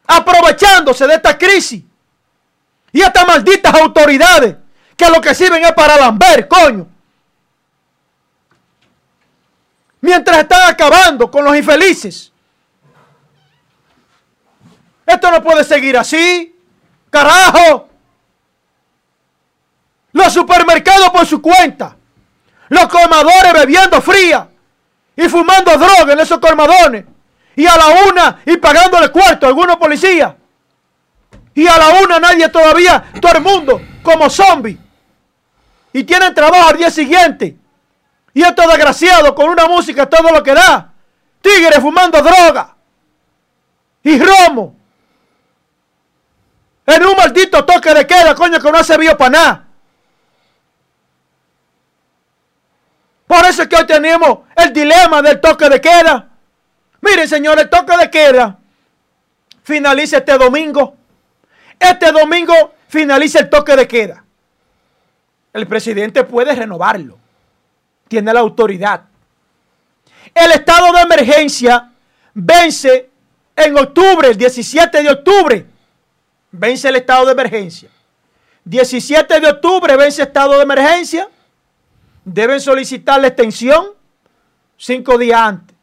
Aprovechándose 0.08 1.06
de 1.06 1.14
esta 1.14 1.38
crisis. 1.38 1.84
Y 2.98 3.02
estas 3.04 3.28
malditas 3.28 3.72
autoridades 3.76 4.56
que 4.96 5.08
lo 5.08 5.22
que 5.22 5.36
sirven 5.36 5.64
es 5.64 5.72
para 5.74 5.98
lamber, 5.98 6.48
coño. 6.48 6.88
mientras 10.02 10.40
están 10.40 10.72
acabando 10.72 11.30
con 11.30 11.46
los 11.46 11.56
infelices. 11.56 12.32
Esto 15.06 15.30
no 15.30 15.44
puede 15.44 15.64
seguir 15.64 15.96
así. 15.96 16.56
Carajo. 17.12 17.88
Los 20.14 20.34
supermercados 20.34 21.12
por 21.12 21.28
su 21.28 21.40
cuenta. 21.40 21.96
Los 22.70 22.88
colmadores 22.88 23.54
bebiendo 23.54 24.02
fría 24.02 24.50
y 25.16 25.30
fumando 25.30 25.78
droga 25.78 26.14
en 26.14 26.20
esos 26.20 26.40
colmadones. 26.40 27.06
Y 27.56 27.68
a 27.68 27.76
la 27.76 28.10
una 28.10 28.42
y 28.44 28.58
pagándole 28.58 29.10
cuarto 29.10 29.46
a 29.46 29.50
algunos 29.50 29.76
policías. 29.76 30.34
Y 31.58 31.66
a 31.66 31.76
la 31.76 32.04
una 32.04 32.20
nadie 32.20 32.48
todavía, 32.50 33.04
todo 33.20 33.32
el 33.32 33.42
mundo 33.42 33.82
como 34.04 34.30
zombie. 34.30 34.78
Y 35.92 36.04
tienen 36.04 36.32
trabajo 36.32 36.70
al 36.70 36.78
día 36.78 36.92
siguiente. 36.92 37.58
Y 38.32 38.44
estos 38.44 38.68
desgraciados 38.68 39.34
con 39.34 39.50
una 39.50 39.66
música 39.66 40.08
todo 40.08 40.30
lo 40.30 40.44
que 40.44 40.54
da. 40.54 40.94
Tigres 41.42 41.80
fumando 41.80 42.22
droga. 42.22 42.76
Y 44.04 44.20
romo. 44.20 44.76
En 46.86 47.04
un 47.04 47.18
maldito 47.18 47.66
toque 47.66 47.92
de 47.92 48.06
queda, 48.06 48.36
coño, 48.36 48.60
que 48.60 48.72
no 48.72 48.78
ha 48.78 48.84
servido 48.84 49.18
para 49.18 49.32
nada. 49.32 49.68
Por 53.26 53.44
eso 53.48 53.64
es 53.64 53.68
que 53.68 53.78
hoy 53.78 53.88
tenemos 53.88 54.42
el 54.56 54.72
dilema 54.72 55.24
del 55.24 55.42
toque 55.42 55.68
de 55.70 55.82
queda. 55.82 56.30
Miren, 57.02 57.28
señores, 57.28 57.64
el 57.64 57.70
toque 57.72 57.98
de 57.98 58.12
queda 58.12 58.60
finaliza 59.64 60.18
este 60.18 60.38
domingo. 60.38 60.97
Este 61.80 62.12
domingo 62.12 62.74
finaliza 62.88 63.40
el 63.40 63.50
toque 63.50 63.76
de 63.76 63.88
queda. 63.88 64.24
El 65.54 65.68
presidente 65.68 66.24
puede 66.24 66.54
renovarlo 66.56 67.18
tiene 68.08 68.34
la 68.34 68.40
autoridad. 68.40 69.02
El 70.34 70.52
estado 70.52 70.92
de 70.94 71.02
emergencia 71.02 71.92
vence 72.34 73.10
en 73.56 73.78
octubre, 73.78 74.30
el 74.30 74.38
17 74.38 75.02
de 75.02 75.10
octubre, 75.10 75.66
vence 76.52 76.88
el 76.90 76.96
estado 76.98 77.26
de 77.26 77.32
emergencia. 77.32 77.90
17 78.64 79.40
de 79.40 79.48
octubre 79.48 79.96
vence 79.96 80.22
estado 80.22 80.56
de 80.58 80.64
emergencia. 80.64 81.30
Deben 82.24 82.60
solicitar 82.60 83.22
la 83.22 83.28
extensión 83.28 83.88
cinco 84.78 85.18
días 85.18 85.40
antes, 85.40 85.76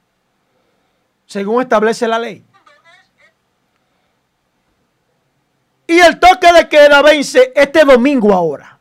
según 1.27 1.63
establece 1.63 2.07
la 2.07 2.19
ley. 2.19 2.45
Y 5.87 5.99
el 5.99 6.19
toque 6.19 6.53
de 6.53 6.69
queda 6.69 7.03
vence 7.03 7.53
este 7.55 7.85
domingo 7.85 8.33
ahora. 8.33 8.79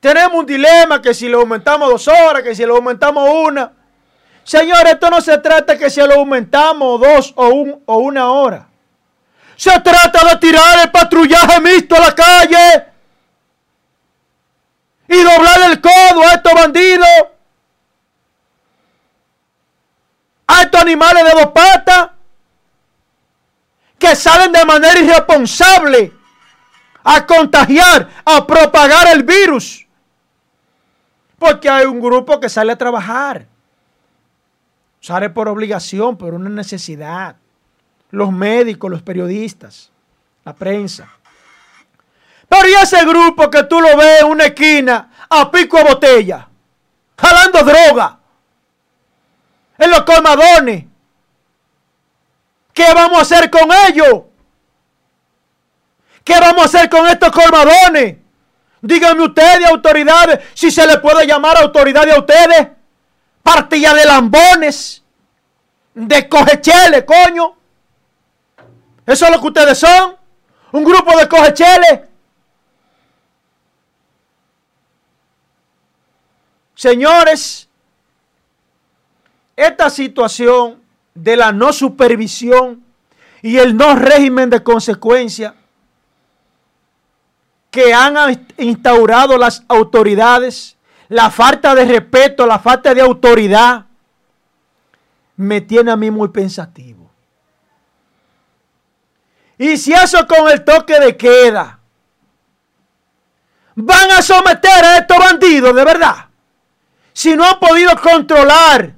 Tenemos 0.00 0.40
un 0.40 0.46
dilema 0.46 1.00
que 1.00 1.14
si 1.14 1.28
le 1.28 1.34
aumentamos 1.34 1.88
dos 1.88 2.08
horas, 2.08 2.42
que 2.42 2.54
si 2.54 2.64
le 2.64 2.70
aumentamos 2.70 3.28
una. 3.28 3.72
Señor, 4.44 4.86
esto 4.86 5.10
no 5.10 5.20
se 5.20 5.38
trata 5.38 5.76
que 5.76 5.90
si 5.90 6.00
lo 6.00 6.14
aumentamos 6.14 7.00
dos 7.00 7.32
o, 7.36 7.48
un, 7.48 7.82
o 7.86 7.98
una 7.98 8.30
hora. 8.30 8.68
Se 9.56 9.80
trata 9.80 10.28
de 10.28 10.36
tirar 10.36 10.80
el 10.82 10.90
patrullaje 10.90 11.60
mixto 11.60 11.96
a 11.96 12.00
la 12.00 12.14
calle 12.14 12.86
y 15.08 15.16
doblar 15.16 15.70
el 15.70 15.80
codo 15.80 16.22
a 16.22 16.34
estos 16.34 16.52
bandidos, 16.52 17.08
a 20.46 20.62
estos 20.62 20.80
animales 20.80 21.24
de 21.24 21.30
dos 21.30 21.52
patas 21.52 22.15
que 23.98 24.14
salen 24.14 24.52
de 24.52 24.64
manera 24.64 24.98
irresponsable 24.98 26.12
a 27.02 27.24
contagiar, 27.24 28.08
a 28.24 28.46
propagar 28.46 29.08
el 29.08 29.22
virus. 29.22 29.86
Porque 31.38 31.68
hay 31.68 31.86
un 31.86 32.00
grupo 32.00 32.40
que 32.40 32.48
sale 32.48 32.72
a 32.72 32.78
trabajar. 32.78 33.46
Sale 35.00 35.30
por 35.30 35.48
obligación, 35.48 36.16
por 36.16 36.34
una 36.34 36.50
necesidad. 36.50 37.36
Los 38.10 38.32
médicos, 38.32 38.90
los 38.90 39.02
periodistas, 39.02 39.90
la 40.44 40.54
prensa. 40.54 41.08
Pero 42.48 42.68
y 42.68 42.72
ese 42.74 43.04
grupo 43.04 43.50
que 43.50 43.64
tú 43.64 43.80
lo 43.80 43.96
ves 43.96 44.22
en 44.22 44.28
una 44.28 44.44
esquina 44.44 45.10
a 45.28 45.50
pico 45.50 45.76
de 45.78 45.84
botella, 45.84 46.48
jalando 47.18 47.62
droga. 47.62 48.18
en 49.78 49.90
los 49.90 50.02
colmadones. 50.02 50.84
¿Qué 52.76 52.92
vamos 52.92 53.18
a 53.18 53.22
hacer 53.22 53.50
con 53.50 53.70
ellos? 53.88 54.24
¿Qué 56.22 56.38
vamos 56.38 56.60
a 56.60 56.64
hacer 56.66 56.90
con 56.90 57.06
estos 57.06 57.30
colmadones? 57.30 58.18
Díganme 58.82 59.22
ustedes, 59.22 59.66
autoridades, 59.66 60.40
si 60.52 60.70
se 60.70 60.86
le 60.86 60.98
puede 60.98 61.26
llamar 61.26 61.56
autoridades 61.56 62.14
a 62.14 62.18
ustedes. 62.18 62.68
Partilla 63.42 63.94
de 63.94 64.04
lambones, 64.04 65.02
de 65.94 66.28
cogecheles, 66.28 67.04
coño. 67.04 67.56
Eso 69.06 69.24
es 69.24 69.30
lo 69.30 69.40
que 69.40 69.46
ustedes 69.46 69.78
son. 69.78 70.14
Un 70.72 70.84
grupo 70.84 71.16
de 71.16 71.26
cogecheles. 71.26 72.00
Señores, 76.74 77.70
esta 79.56 79.88
situación 79.88 80.84
de 81.16 81.36
la 81.36 81.50
no 81.50 81.72
supervisión 81.72 82.84
y 83.42 83.58
el 83.58 83.76
no 83.76 83.94
régimen 83.96 84.50
de 84.50 84.62
consecuencia 84.62 85.54
que 87.70 87.92
han 87.92 88.46
instaurado 88.56 89.36
las 89.36 89.64
autoridades, 89.68 90.76
la 91.08 91.30
falta 91.30 91.74
de 91.74 91.84
respeto, 91.84 92.46
la 92.46 92.58
falta 92.58 92.94
de 92.94 93.00
autoridad, 93.00 93.86
me 95.36 95.60
tiene 95.60 95.90
a 95.90 95.96
mí 95.96 96.10
muy 96.10 96.28
pensativo. 96.28 97.10
Y 99.58 99.76
si 99.76 99.92
eso 99.92 100.26
con 100.26 100.50
el 100.50 100.64
toque 100.64 100.98
de 100.98 101.16
queda, 101.16 101.78
van 103.74 104.10
a 104.10 104.22
someter 104.22 104.84
a 104.84 104.98
estos 104.98 105.18
bandidos 105.18 105.74
de 105.74 105.84
verdad, 105.84 106.26
si 107.12 107.36
no 107.36 107.44
han 107.44 107.58
podido 107.58 107.90
controlar 108.00 108.95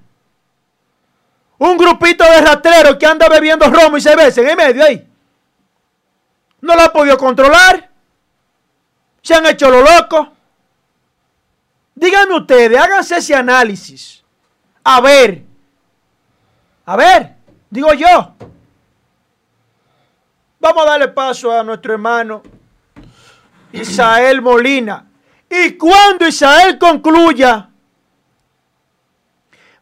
un 1.59 1.77
grupito 1.77 2.25
de 2.25 2.41
rastreros 2.41 2.97
que 2.97 3.07
anda 3.07 3.29
bebiendo 3.29 3.69
romo 3.69 3.97
y 3.97 4.01
cerveza 4.01 4.41
en 4.41 4.49
el 4.49 4.57
medio 4.57 4.85
ahí. 4.85 5.09
No 6.61 6.75
lo 6.75 6.83
ha 6.83 6.93
podido 6.93 7.17
controlar. 7.19 7.89
Se 9.23 9.35
han 9.35 9.47
hecho 9.47 9.69
lo 9.71 9.83
loco. 9.83 10.33
Díganme 11.95 12.37
ustedes, 12.37 12.79
háganse 12.79 13.17
ese 13.17 13.35
análisis. 13.35 14.23
A 14.85 15.01
ver. 15.01 15.43
A 16.87 16.97
ver, 16.97 17.35
digo 17.69 17.93
yo. 17.93 18.35
Vamos 20.61 20.83
a 20.83 20.91
darle 20.91 21.09
paso 21.09 21.53
a 21.53 21.63
nuestro 21.63 21.93
hermano 21.93 22.43
Isael 23.73 24.41
Molina. 24.41 25.07
Y 25.51 25.73
cuando 25.73 26.27
Isael 26.27 26.79
concluya, 26.79 27.68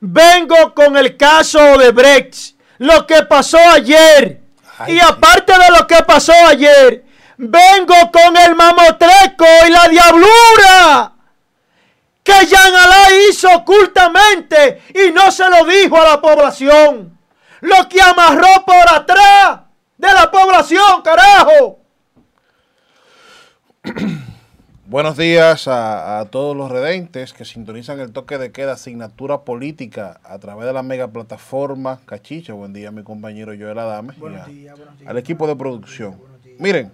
vengo 0.07 0.73
con 0.75 0.97
el 0.97 1.17
caso 1.17 1.77
de 1.79 1.91
Brecht, 1.91 2.55
lo 2.79 3.07
que 3.07 3.23
pasó 3.25 3.59
ayer. 3.59 4.41
y 4.87 4.99
aparte 5.01 5.53
de 5.53 5.79
lo 5.79 5.87
que 5.87 6.03
pasó 6.03 6.33
ayer, 6.47 7.05
vengo 7.37 7.95
con 8.13 8.37
el 8.37 8.55
mamotreco 8.55 9.47
y 9.67 9.71
la 9.71 9.89
diablura 9.89 11.13
que 12.23 12.47
Jean 12.47 12.75
Alain 12.75 13.31
hizo 13.31 13.49
ocultamente 13.55 14.83
y 14.95 15.13
no 15.13 15.31
se 15.31 15.49
lo 15.49 15.65
dijo 15.65 16.01
a 16.01 16.05
la 16.05 16.21
población. 16.21 17.19
Lo 17.61 17.89
que 17.89 18.01
amarró 18.01 18.65
por 18.67 18.89
atrás 18.89 19.61
de 19.97 20.13
la 20.13 20.31
población, 20.31 21.03
carajo. 21.03 21.81
Buenos 24.89 25.16
días 25.16 25.66
a, 25.66 26.28
todos 26.30 26.57
los 26.57 26.70
redentes 26.70 27.32
que 27.32 27.45
sintonizan 27.45 27.99
el 27.99 28.12
toque 28.12 28.39
de 28.39 28.53
queda 28.53 28.74
asignatura 28.74 29.41
política 29.41 30.20
a 30.22 30.39
través 30.39 30.64
de 30.64 30.72
la 30.72 30.84
mega 30.84 31.09
plataforma 31.09 31.99
Cachicha. 32.07 32.53
Buen 32.53 32.72
día, 32.72 32.93
mi 32.93 33.03
compañero 33.03 33.53
Joel 33.59 33.80
Adame. 33.80 34.14
Buenos 34.16 34.47
días, 34.47 34.76
buenos 34.76 34.97
días. 34.97 35.11
Al 35.11 35.18
equipo 35.18 35.49
de 35.49 35.57
producción. 35.57 36.20
Miren, 36.61 36.93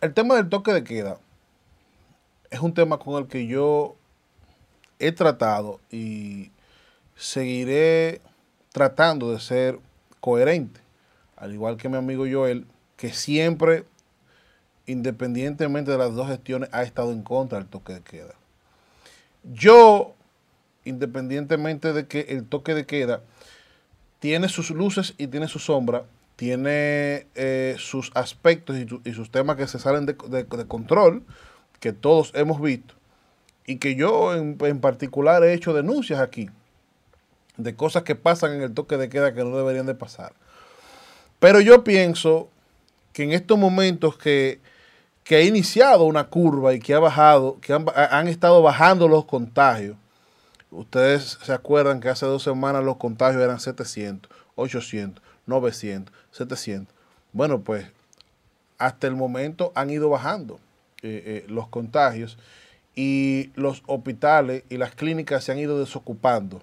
el 0.00 0.14
tema 0.14 0.36
del 0.36 0.48
toque 0.48 0.72
de 0.72 0.82
queda 0.82 1.18
es 2.48 2.60
un 2.60 2.72
tema 2.72 2.96
con 2.96 3.22
el 3.22 3.28
que 3.28 3.46
yo 3.46 3.96
he 4.98 5.12
tratado 5.12 5.78
y 5.90 6.52
seguiré 7.16 8.22
tratando 8.72 9.30
de 9.30 9.40
ser 9.40 9.78
coherente, 10.20 10.80
al 11.36 11.52
igual 11.52 11.76
que 11.76 11.90
mi 11.90 11.98
amigo 11.98 12.24
Joel, 12.26 12.66
que 12.96 13.12
siempre 13.12 13.84
independientemente 14.90 15.90
de 15.90 15.98
las 15.98 16.14
dos 16.14 16.28
gestiones, 16.28 16.68
ha 16.72 16.82
estado 16.82 17.12
en 17.12 17.22
contra 17.22 17.58
del 17.58 17.68
toque 17.68 17.94
de 17.94 18.00
queda. 18.00 18.34
Yo, 19.44 20.14
independientemente 20.84 21.92
de 21.92 22.06
que 22.06 22.20
el 22.28 22.44
toque 22.44 22.74
de 22.74 22.86
queda 22.86 23.22
tiene 24.18 24.48
sus 24.48 24.70
luces 24.70 25.14
y 25.16 25.28
tiene 25.28 25.48
su 25.48 25.58
sombra, 25.58 26.04
tiene 26.36 27.26
eh, 27.34 27.76
sus 27.78 28.10
aspectos 28.14 28.76
y, 28.76 29.12
sus 29.12 29.30
temas 29.30 29.56
que 29.56 29.66
se 29.66 29.78
salen 29.78 30.06
de, 30.06 30.16
control, 30.66 31.22
que 31.78 31.92
todos 31.92 32.32
hemos 32.34 32.60
visto, 32.60 32.94
y 33.66 33.76
que 33.76 33.94
yo 33.94 34.34
en, 34.34 34.58
en 34.60 34.80
particular 34.80 35.44
he 35.44 35.52
hecho 35.52 35.72
denuncias 35.72 36.20
aquí 36.20 36.50
de 37.56 37.76
cosas 37.76 38.02
que 38.02 38.14
pasan 38.14 38.54
en 38.54 38.62
el 38.62 38.74
toque 38.74 38.96
de 38.96 39.08
queda 39.08 39.34
que 39.34 39.44
no 39.44 39.56
deberían 39.56 39.86
de 39.86 39.94
pasar. 39.94 40.32
Pero 41.38 41.60
yo 41.60 41.84
pienso 41.84 42.48
que 43.12 43.24
en 43.24 43.32
estos 43.32 43.58
momentos 43.58 44.16
que 44.16 44.60
que 45.30 45.36
ha 45.36 45.44
iniciado 45.44 46.06
una 46.06 46.24
curva 46.24 46.74
y 46.74 46.80
que 46.80 46.92
ha 46.92 46.98
bajado, 46.98 47.60
que 47.60 47.72
han, 47.72 48.26
estado 48.26 48.62
bajando 48.62 49.06
los 49.06 49.26
contagios. 49.26 49.96
Ustedes 50.72 51.38
se 51.40 51.52
acuerdan 51.52 52.00
que 52.00 52.08
hace 52.08 52.26
dos 52.26 52.42
semanas 52.42 52.82
los 52.82 52.96
contagios 52.96 53.40
eran 53.40 53.60
700, 53.60 54.28
800, 54.56 55.22
900, 55.46 56.12
700. 56.32 56.92
Bueno, 57.32 57.60
pues 57.60 57.86
hasta 58.76 59.06
el 59.06 59.14
momento 59.14 59.70
han 59.76 59.90
ido 59.90 60.08
bajando 60.08 60.58
eh, 61.00 61.22
eh, 61.24 61.46
los 61.46 61.68
contagios 61.68 62.36
y 62.96 63.52
los 63.54 63.84
hospitales 63.86 64.64
y 64.68 64.78
las 64.78 64.96
clínicas 64.96 65.44
se 65.44 65.52
han 65.52 65.60
ido 65.60 65.78
desocupando. 65.78 66.60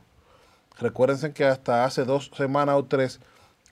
Recuérdense 0.78 1.32
que 1.32 1.46
hasta 1.46 1.86
hace 1.86 2.04
dos 2.04 2.32
semanas 2.36 2.76
o 2.76 2.84
tres 2.84 3.22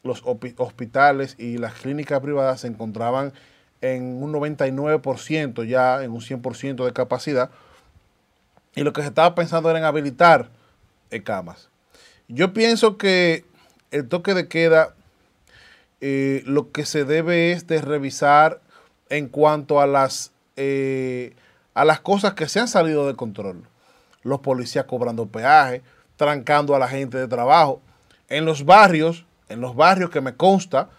los 0.03 0.23
hospitales 0.23 1.35
y 1.37 1.57
las 1.57 1.73
clínicas 1.73 2.21
privadas 2.21 2.61
se 2.61 2.67
encontraban 2.67 3.33
en 3.93 4.23
un 4.23 4.33
99% 4.33 5.63
ya, 5.65 6.03
en 6.03 6.11
un 6.11 6.21
100% 6.21 6.85
de 6.85 6.93
capacidad. 6.93 7.51
Y 8.75 8.81
lo 8.81 8.93
que 8.93 9.01
se 9.01 9.07
estaba 9.07 9.35
pensando 9.35 9.69
era 9.69 9.79
en 9.79 9.85
habilitar 9.85 10.49
eh, 11.11 11.21
camas. 11.21 11.69
Yo 12.27 12.53
pienso 12.53 12.97
que 12.97 13.45
el 13.91 14.07
toque 14.07 14.33
de 14.33 14.47
queda, 14.47 14.95
eh, 16.01 16.41
lo 16.45 16.71
que 16.71 16.85
se 16.85 17.05
debe 17.05 17.51
es 17.51 17.67
de 17.67 17.81
revisar 17.81 18.59
en 19.09 19.27
cuanto 19.27 19.79
a 19.79 19.87
las, 19.87 20.31
eh, 20.55 21.35
a 21.73 21.85
las 21.85 21.99
cosas 21.99 22.33
que 22.33 22.49
se 22.49 22.59
han 22.59 22.67
salido 22.67 23.07
de 23.07 23.15
control. 23.15 23.63
Los 24.23 24.39
policías 24.39 24.85
cobrando 24.85 25.27
peaje, 25.27 25.83
trancando 26.17 26.75
a 26.75 26.79
la 26.79 26.87
gente 26.87 27.17
de 27.17 27.27
trabajo. 27.27 27.81
En 28.29 28.45
los 28.45 28.65
barrios, 28.65 29.25
en 29.47 29.61
los 29.61 29.75
barrios 29.75 30.09
que 30.09 30.21
me 30.21 30.35
consta, 30.35 30.89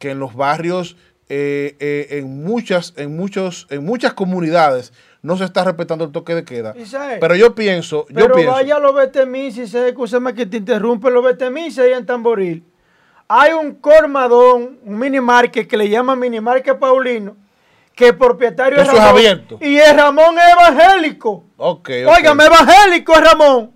que 0.00 0.10
en 0.10 0.18
los 0.18 0.34
barrios 0.34 0.96
eh, 1.28 1.76
eh, 1.80 2.06
en, 2.18 2.44
muchas, 2.44 2.94
en, 2.96 3.16
muchos, 3.16 3.66
en 3.70 3.84
muchas 3.84 4.14
comunidades 4.14 4.92
no 5.22 5.36
se 5.36 5.44
está 5.44 5.64
respetando 5.64 6.04
el 6.04 6.12
toque 6.12 6.34
de 6.34 6.44
queda. 6.44 6.74
Pero 7.20 7.34
yo 7.34 7.54
pienso. 7.54 8.06
Pero 8.08 8.28
yo 8.28 8.32
pienso, 8.32 8.52
vaya 8.52 8.76
a 8.76 8.78
los 8.78 8.94
Betemises, 8.94 9.74
escúchame 9.74 10.34
que 10.34 10.46
te 10.46 10.58
interrumpe, 10.58 11.10
los 11.10 11.24
Betemises 11.24 11.80
ahí 11.80 11.92
en 11.92 12.06
Tamboril. 12.06 12.64
Hay 13.26 13.52
un 13.52 13.74
cormadón, 13.74 14.78
un 14.84 14.98
minimarket 14.98 15.66
que 15.66 15.76
le 15.76 15.88
llaman 15.88 16.18
minimarket 16.18 16.78
Paulino, 16.78 17.36
que 17.92 18.08
el 18.08 18.16
propietario 18.16 18.80
es 18.80 18.86
Ramón. 18.86 19.02
abierto. 19.02 19.58
Y 19.60 19.76
el 19.78 19.96
Ramón 19.96 20.36
es 20.38 20.52
evangélico. 20.52 21.44
Okay, 21.56 22.04
Óigame, 22.04 22.44
evangélico 22.44 23.14
es 23.14 23.20
Ramón 23.24 23.75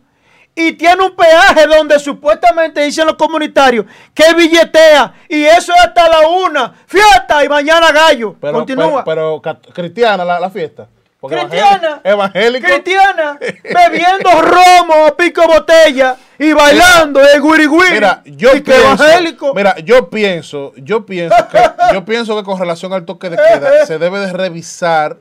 y 0.69 0.73
tiene 0.73 1.05
un 1.05 1.15
peaje 1.15 1.67
donde 1.67 1.99
supuestamente 1.99 2.83
dicen 2.83 3.07
los 3.07 3.17
comunitarios 3.17 3.87
que 4.15 4.35
billetea 4.35 5.15
y 5.29 5.45
eso 5.45 5.73
es 5.73 5.85
hasta 5.85 6.09
la 6.09 6.29
una, 6.29 6.75
fiesta 6.87 7.45
y 7.45 7.49
mañana 7.49 7.91
gallo. 7.93 8.37
Pero, 8.41 8.53
Continúa. 8.53 9.05
Pero, 9.05 9.41
cristiana 9.73 10.25
la, 10.25 10.51
fiesta. 10.51 10.87
cristiana, 11.21 12.01
evangélico. 12.05 12.67
Cristiana, 12.67 13.39
bebiendo 13.65 14.31
romo, 14.43 15.15
pico 15.17 15.47
botella 15.47 16.17
y 16.39 16.53
bailando 16.53 17.21
el 17.21 17.41
guiri 17.41 17.69
Mira, 17.69 18.23
yo 18.25 18.51
pienso, 18.63 19.53
mira, 19.55 19.77
yo 19.79 20.11
pienso, 20.11 20.73
yo 20.77 21.07
pienso 21.07 21.37
que, 21.49 21.59
yo 21.93 22.05
pienso 22.05 22.37
que 22.37 22.43
con 22.43 22.59
relación 22.59 22.93
al 22.93 23.05
toque 23.05 23.31
de 23.31 23.37
queda 23.37 23.71
se 23.87 23.99
debe 23.99 24.19
de 24.21 24.33
revisar 24.33 25.19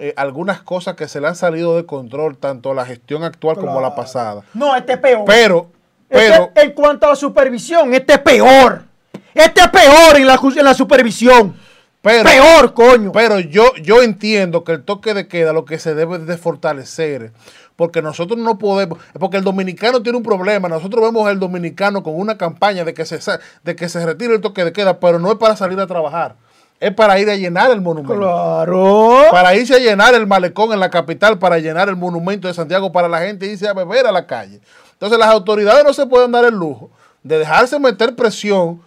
eh, 0.00 0.14
algunas 0.16 0.62
cosas 0.62 0.94
que 0.94 1.08
se 1.08 1.20
le 1.20 1.26
han 1.26 1.34
salido 1.34 1.76
de 1.76 1.84
control, 1.84 2.36
tanto 2.38 2.72
la 2.72 2.86
gestión 2.86 3.24
actual 3.24 3.56
como 3.56 3.80
la 3.80 3.96
pasada. 3.96 4.44
No, 4.54 4.76
este 4.76 4.92
es 4.92 4.98
peor. 4.98 5.24
Pero, 5.26 5.70
este 6.08 6.30
pero. 6.30 6.50
en 6.54 6.72
cuanto 6.72 7.06
a 7.06 7.10
la 7.10 7.16
supervisión, 7.16 7.92
este 7.92 8.12
es 8.12 8.18
peor. 8.20 8.84
Este 9.34 9.60
es 9.60 9.68
peor 9.68 10.16
en 10.16 10.26
la, 10.26 10.40
en 10.56 10.64
la 10.64 10.74
supervisión. 10.74 11.56
Pero, 12.00 12.30
peor, 12.30 12.74
coño. 12.74 13.10
Pero 13.10 13.40
yo, 13.40 13.74
yo 13.82 14.02
entiendo 14.02 14.62
que 14.62 14.72
el 14.72 14.84
toque 14.84 15.14
de 15.14 15.26
queda 15.26 15.52
lo 15.52 15.64
que 15.64 15.80
se 15.80 15.96
debe 15.96 16.18
de 16.18 16.36
fortalecer. 16.36 17.32
porque 17.74 18.00
nosotros 18.00 18.38
no 18.38 18.56
podemos, 18.56 18.98
porque 19.18 19.36
el 19.36 19.44
dominicano 19.44 20.02
tiene 20.02 20.18
un 20.18 20.24
problema, 20.24 20.68
nosotros 20.68 21.02
vemos 21.02 21.26
al 21.26 21.40
dominicano 21.40 22.04
con 22.04 22.14
una 22.14 22.38
campaña 22.38 22.84
de 22.84 22.94
que 22.94 23.04
se, 23.04 23.18
de 23.64 23.76
que 23.76 23.88
se 23.88 24.04
retire 24.06 24.34
el 24.34 24.40
toque 24.40 24.64
de 24.64 24.72
queda, 24.72 25.00
pero 25.00 25.18
no 25.18 25.30
es 25.30 25.38
para 25.38 25.56
salir 25.56 25.78
a 25.80 25.86
trabajar. 25.88 26.36
Es 26.80 26.94
para 26.94 27.18
ir 27.18 27.28
a 27.28 27.34
llenar 27.34 27.70
el 27.70 27.80
monumento. 27.80 28.14
Claro. 28.14 29.22
Para 29.30 29.54
irse 29.56 29.74
a 29.74 29.78
llenar 29.78 30.14
el 30.14 30.26
malecón 30.26 30.72
en 30.72 30.78
la 30.78 30.90
capital, 30.90 31.38
para 31.38 31.58
llenar 31.58 31.88
el 31.88 31.96
monumento 31.96 32.46
de 32.46 32.54
Santiago, 32.54 32.92
para 32.92 33.08
la 33.08 33.20
gente 33.20 33.46
irse 33.46 33.66
a 33.66 33.72
beber 33.72 34.06
a 34.06 34.12
la 34.12 34.26
calle. 34.26 34.60
Entonces 34.92 35.18
las 35.18 35.28
autoridades 35.28 35.84
no 35.84 35.92
se 35.92 36.06
pueden 36.06 36.30
dar 36.32 36.44
el 36.44 36.54
lujo 36.54 36.90
de 37.22 37.38
dejarse 37.38 37.78
meter 37.78 38.14
presión 38.14 38.80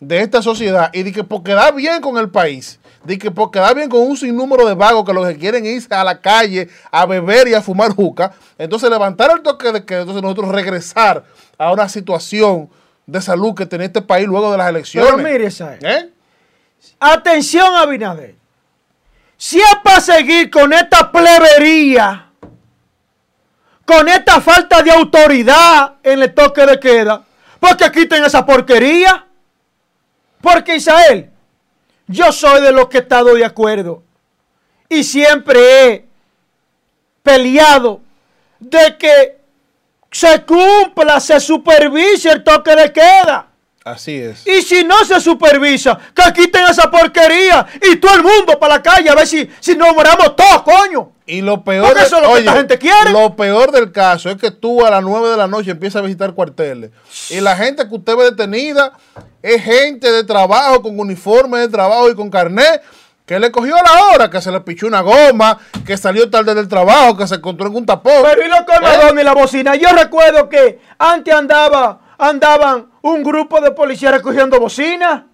de 0.00 0.20
esta 0.20 0.42
sociedad 0.42 0.90
y 0.92 1.02
de 1.02 1.12
que 1.12 1.24
porque 1.24 1.52
da 1.52 1.70
bien 1.70 2.00
con 2.00 2.18
el 2.18 2.28
país, 2.28 2.78
de 3.04 3.18
que 3.18 3.30
porque 3.30 3.58
da 3.58 3.72
bien 3.74 3.88
con 3.88 4.00
un 4.00 4.16
sinnúmero 4.16 4.66
de 4.66 4.74
vagos 4.74 5.04
que 5.04 5.12
lo 5.12 5.24
que 5.24 5.36
quieren 5.36 5.66
irse 5.66 5.92
a 5.94 6.04
la 6.04 6.20
calle 6.20 6.68
a 6.90 7.06
beber 7.06 7.48
y 7.48 7.54
a 7.54 7.62
fumar 7.62 7.92
juca, 7.92 8.32
entonces 8.58 8.88
levantar 8.90 9.30
el 9.30 9.42
toque 9.42 9.72
de 9.72 9.84
que 9.84 9.98
entonces 9.98 10.22
nosotros 10.22 10.50
regresar 10.52 11.24
a 11.56 11.72
una 11.72 11.88
situación 11.88 12.68
de 13.06 13.20
salud 13.22 13.54
que 13.54 13.66
tiene 13.66 13.86
este 13.86 14.02
país 14.02 14.26
luego 14.26 14.52
de 14.52 14.58
las 14.58 14.68
elecciones. 14.68 15.10
Pero 15.10 15.22
mire, 15.22 15.48
¿Eh? 15.82 16.10
Atención, 17.00 17.74
Abinader. 17.74 18.34
Si 19.36 19.60
es 19.60 19.76
para 19.84 20.00
seguir 20.00 20.50
con 20.50 20.72
esta 20.72 21.12
plebería, 21.12 22.30
con 23.84 24.08
esta 24.08 24.40
falta 24.40 24.82
de 24.82 24.90
autoridad 24.90 25.94
en 26.02 26.22
el 26.22 26.34
toque 26.34 26.66
de 26.66 26.78
queda, 26.80 27.24
porque 27.60 27.90
quiten 27.90 28.24
esa 28.24 28.44
porquería. 28.44 29.24
Porque 30.40 30.76
Israel, 30.76 31.30
yo 32.06 32.32
soy 32.32 32.62
de 32.62 32.72
los 32.72 32.88
que 32.88 32.98
he 32.98 33.00
estado 33.00 33.34
de 33.34 33.44
acuerdo 33.44 34.02
y 34.88 35.04
siempre 35.04 35.60
he 35.84 36.08
peleado 37.22 38.00
de 38.58 38.96
que 38.96 39.38
se 40.10 40.44
cumpla, 40.44 41.20
se 41.20 41.38
supervise 41.40 42.30
el 42.30 42.42
toque 42.42 42.74
de 42.74 42.92
queda. 42.92 43.48
Así 43.90 44.16
es. 44.16 44.46
Y 44.46 44.62
si 44.62 44.84
no 44.84 45.04
se 45.04 45.20
supervisa, 45.20 45.98
que 46.14 46.32
quiten 46.32 46.64
esa 46.68 46.90
porquería 46.90 47.66
y 47.90 47.96
todo 47.96 48.14
el 48.16 48.22
mundo 48.22 48.58
para 48.58 48.76
la 48.76 48.82
calle 48.82 49.08
a 49.08 49.14
ver 49.14 49.26
si, 49.26 49.48
si 49.60 49.76
nos 49.76 49.94
moramos 49.94 50.36
todos, 50.36 50.62
coño. 50.62 51.12
Y 51.26 51.42
lo 51.42 51.62
peor, 51.62 51.96
eso 51.98 52.16
es 52.16 52.22
lo 52.22 52.34
que 52.34 52.40
la 52.42 52.52
gente 52.54 52.78
quiere. 52.78 53.10
Lo 53.12 53.36
peor 53.36 53.70
del 53.70 53.92
caso 53.92 54.30
es 54.30 54.36
que 54.36 54.50
tú 54.50 54.84
a 54.84 54.90
las 54.90 55.02
9 55.02 55.28
de 55.28 55.36
la 55.36 55.46
noche 55.46 55.70
empiezas 55.70 56.00
a 56.00 56.04
visitar 56.04 56.32
cuarteles. 56.32 56.90
Y 57.30 57.40
la 57.40 57.54
gente 57.54 57.86
que 57.86 57.94
usted 57.94 58.16
ve 58.16 58.24
detenida 58.24 58.92
es 59.42 59.62
gente 59.62 60.10
de 60.10 60.24
trabajo, 60.24 60.82
con 60.82 60.98
uniforme 60.98 61.58
de 61.58 61.68
trabajo 61.68 62.10
y 62.10 62.14
con 62.14 62.30
carnet, 62.30 62.82
que 63.26 63.38
le 63.38 63.52
cogió 63.52 63.74
la 63.74 64.06
hora, 64.06 64.30
que 64.30 64.40
se 64.40 64.50
le 64.50 64.60
pichó 64.62 64.86
una 64.86 65.02
goma, 65.02 65.58
que 65.84 65.98
salió 65.98 66.30
tarde 66.30 66.54
del 66.54 66.66
trabajo, 66.66 67.14
que 67.14 67.26
se 67.26 67.34
encontró 67.34 67.66
en 67.66 67.76
un 67.76 67.84
tapón. 67.84 68.22
Pero 68.22 68.46
y 68.46 68.48
lo 68.48 68.64
que 68.64 68.72
¿Eh? 68.72 69.20
y 69.20 69.24
la 69.24 69.34
bocina. 69.34 69.76
Yo 69.76 69.90
recuerdo 69.90 70.48
que 70.48 70.80
antes 70.98 71.34
andaba, 71.34 72.00
andaban 72.18 72.90
un 73.00 73.22
grupo 73.22 73.60
de 73.60 73.70
policías 73.70 74.12
recogiendo 74.12 74.60
bocina. 74.60 75.26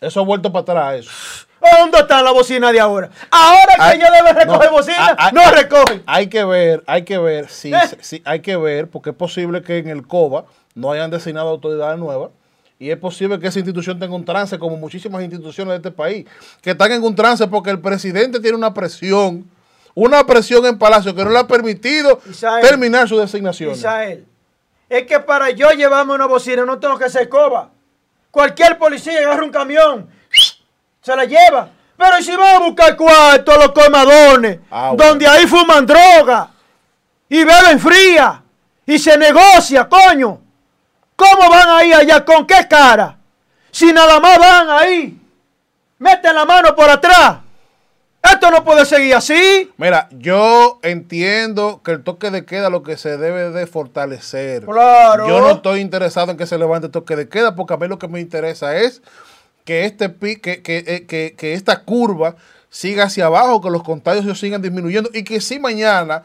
Eso 0.00 0.20
ha 0.20 0.24
vuelto 0.24 0.52
para 0.52 0.62
atrás, 0.62 0.98
eso. 0.98 1.46
¿Dónde 1.78 1.98
está 1.98 2.20
la 2.22 2.32
bocina 2.32 2.72
de 2.72 2.80
ahora? 2.80 3.08
Ahora 3.30 3.90
que 3.90 3.96
ella 3.96 4.10
debe 4.10 4.32
recoger 4.32 4.70
bocina, 4.70 5.16
no 5.32 5.50
recoge. 5.52 6.02
Hay 6.06 6.26
que 6.26 6.44
ver, 6.44 6.82
hay 6.88 7.04
que 7.04 7.18
ver, 7.18 7.48
sí, 7.48 7.72
¿Eh? 7.72 7.78
sí, 8.00 8.20
hay 8.24 8.40
que 8.40 8.56
ver, 8.56 8.88
porque 8.88 9.10
es 9.10 9.16
posible 9.16 9.62
que 9.62 9.78
en 9.78 9.88
el 9.88 10.04
COBA 10.04 10.44
no 10.74 10.90
hayan 10.90 11.10
designado 11.10 11.48
autoridades 11.48 11.98
nuevas. 11.98 12.30
Y 12.80 12.90
es 12.90 12.96
posible 12.98 13.38
que 13.38 13.46
esa 13.46 13.60
institución 13.60 14.00
tenga 14.00 14.12
un 14.16 14.24
trance, 14.24 14.58
como 14.58 14.76
muchísimas 14.76 15.22
instituciones 15.22 15.70
de 15.70 15.76
este 15.76 15.90
país, 15.92 16.26
que 16.60 16.72
están 16.72 16.90
en 16.90 17.04
un 17.04 17.14
trance 17.14 17.46
porque 17.46 17.70
el 17.70 17.78
presidente 17.78 18.40
tiene 18.40 18.56
una 18.56 18.74
presión, 18.74 19.48
una 19.94 20.26
presión 20.26 20.66
en 20.66 20.76
Palacio 20.76 21.14
que 21.14 21.22
no 21.22 21.30
le 21.30 21.38
ha 21.38 21.46
permitido 21.46 22.18
terminar 22.60 23.08
su 23.08 23.16
designación. 23.16 23.70
Israel, 23.70 24.26
es 24.98 25.06
que 25.06 25.20
para 25.20 25.50
yo 25.50 25.70
llevarme 25.70 26.12
una 26.14 26.26
bocina 26.26 26.64
no 26.64 26.78
tengo 26.78 26.98
que 26.98 27.08
ser 27.08 27.28
coba. 27.28 27.70
Cualquier 28.30 28.78
policía 28.78 29.18
agarra 29.20 29.44
un 29.44 29.50
camión 29.50 30.08
se 31.02 31.16
la 31.16 31.24
lleva. 31.24 31.68
Pero 31.96 32.22
si 32.22 32.34
va 32.34 32.56
a 32.56 32.58
buscar 32.60 32.96
cuarto 32.96 33.56
los 33.56 33.72
comadones, 33.72 34.60
ah, 34.70 34.92
donde 34.96 35.26
ahí 35.26 35.46
fuman 35.46 35.84
droga 35.84 36.48
y 37.28 37.44
beben 37.44 37.78
fría 37.78 38.42
y 38.86 38.98
se 38.98 39.16
negocia, 39.16 39.88
coño, 39.88 40.40
¿cómo 41.14 41.50
van 41.50 41.68
ahí 41.70 41.92
allá? 41.92 42.24
¿Con 42.24 42.46
qué 42.46 42.66
cara? 42.68 43.16
Si 43.70 43.92
nada 43.92 44.20
más 44.20 44.38
van 44.38 44.70
ahí, 44.70 45.18
meten 45.98 46.34
la 46.34 46.44
mano 46.44 46.74
por 46.74 46.90
atrás. 46.90 47.38
Esto 48.22 48.50
no 48.50 48.64
puede 48.64 48.84
seguir 48.84 49.14
así. 49.14 49.70
Mira, 49.76 50.08
yo 50.12 50.78
entiendo 50.82 51.80
que 51.84 51.92
el 51.92 52.04
toque 52.04 52.30
de 52.30 52.44
queda 52.44 52.70
lo 52.70 52.82
que 52.82 52.96
se 52.96 53.16
debe 53.16 53.50
de 53.50 53.66
fortalecer. 53.66 54.64
Claro. 54.64 55.28
Yo 55.28 55.40
no 55.40 55.50
estoy 55.50 55.80
interesado 55.80 56.30
en 56.30 56.36
que 56.36 56.46
se 56.46 56.56
levante 56.56 56.86
el 56.86 56.92
toque 56.92 57.16
de 57.16 57.28
queda 57.28 57.56
porque 57.56 57.74
a 57.74 57.76
mí 57.76 57.88
lo 57.88 57.98
que 57.98 58.08
me 58.08 58.20
interesa 58.20 58.76
es 58.76 59.02
que, 59.64 59.84
este, 59.84 60.14
que, 60.14 60.62
eh, 60.64 61.06
que, 61.06 61.34
que, 61.36 61.54
esta 61.54 61.82
curva 61.82 62.36
siga 62.68 63.04
hacia 63.04 63.26
abajo, 63.26 63.60
que 63.60 63.70
los 63.70 63.82
contagios 63.82 64.38
sigan 64.38 64.62
disminuyendo 64.62 65.10
y 65.12 65.24
que 65.24 65.40
si 65.40 65.58
mañana 65.58 66.24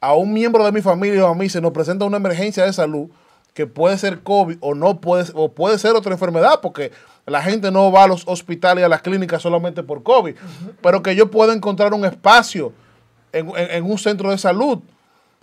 a 0.00 0.14
un 0.14 0.32
miembro 0.32 0.64
de 0.64 0.72
mi 0.72 0.80
familia 0.80 1.24
o 1.26 1.28
a 1.28 1.34
mí 1.34 1.48
se 1.48 1.60
nos 1.60 1.72
presenta 1.72 2.04
una 2.04 2.16
emergencia 2.16 2.64
de 2.64 2.72
salud, 2.72 3.08
que 3.54 3.66
puede 3.66 3.98
ser 3.98 4.20
COVID 4.20 4.58
o 4.60 4.74
no 4.74 5.00
puede, 5.00 5.30
o 5.34 5.52
puede 5.52 5.78
ser 5.78 5.94
otra 5.94 6.12
enfermedad, 6.12 6.60
porque 6.62 6.90
la 7.26 7.42
gente 7.42 7.70
no 7.70 7.92
va 7.92 8.04
a 8.04 8.08
los 8.08 8.26
hospitales 8.26 8.82
y 8.82 8.84
a 8.84 8.88
las 8.88 9.02
clínicas 9.02 9.42
solamente 9.42 9.82
por 9.82 10.02
COVID, 10.02 10.34
pero 10.80 11.02
que 11.02 11.14
yo 11.14 11.30
pueda 11.30 11.52
encontrar 11.52 11.94
un 11.94 12.04
espacio 12.04 12.72
en, 13.32 13.50
en 13.56 13.84
un 13.84 13.98
centro 13.98 14.30
de 14.30 14.38
salud 14.38 14.80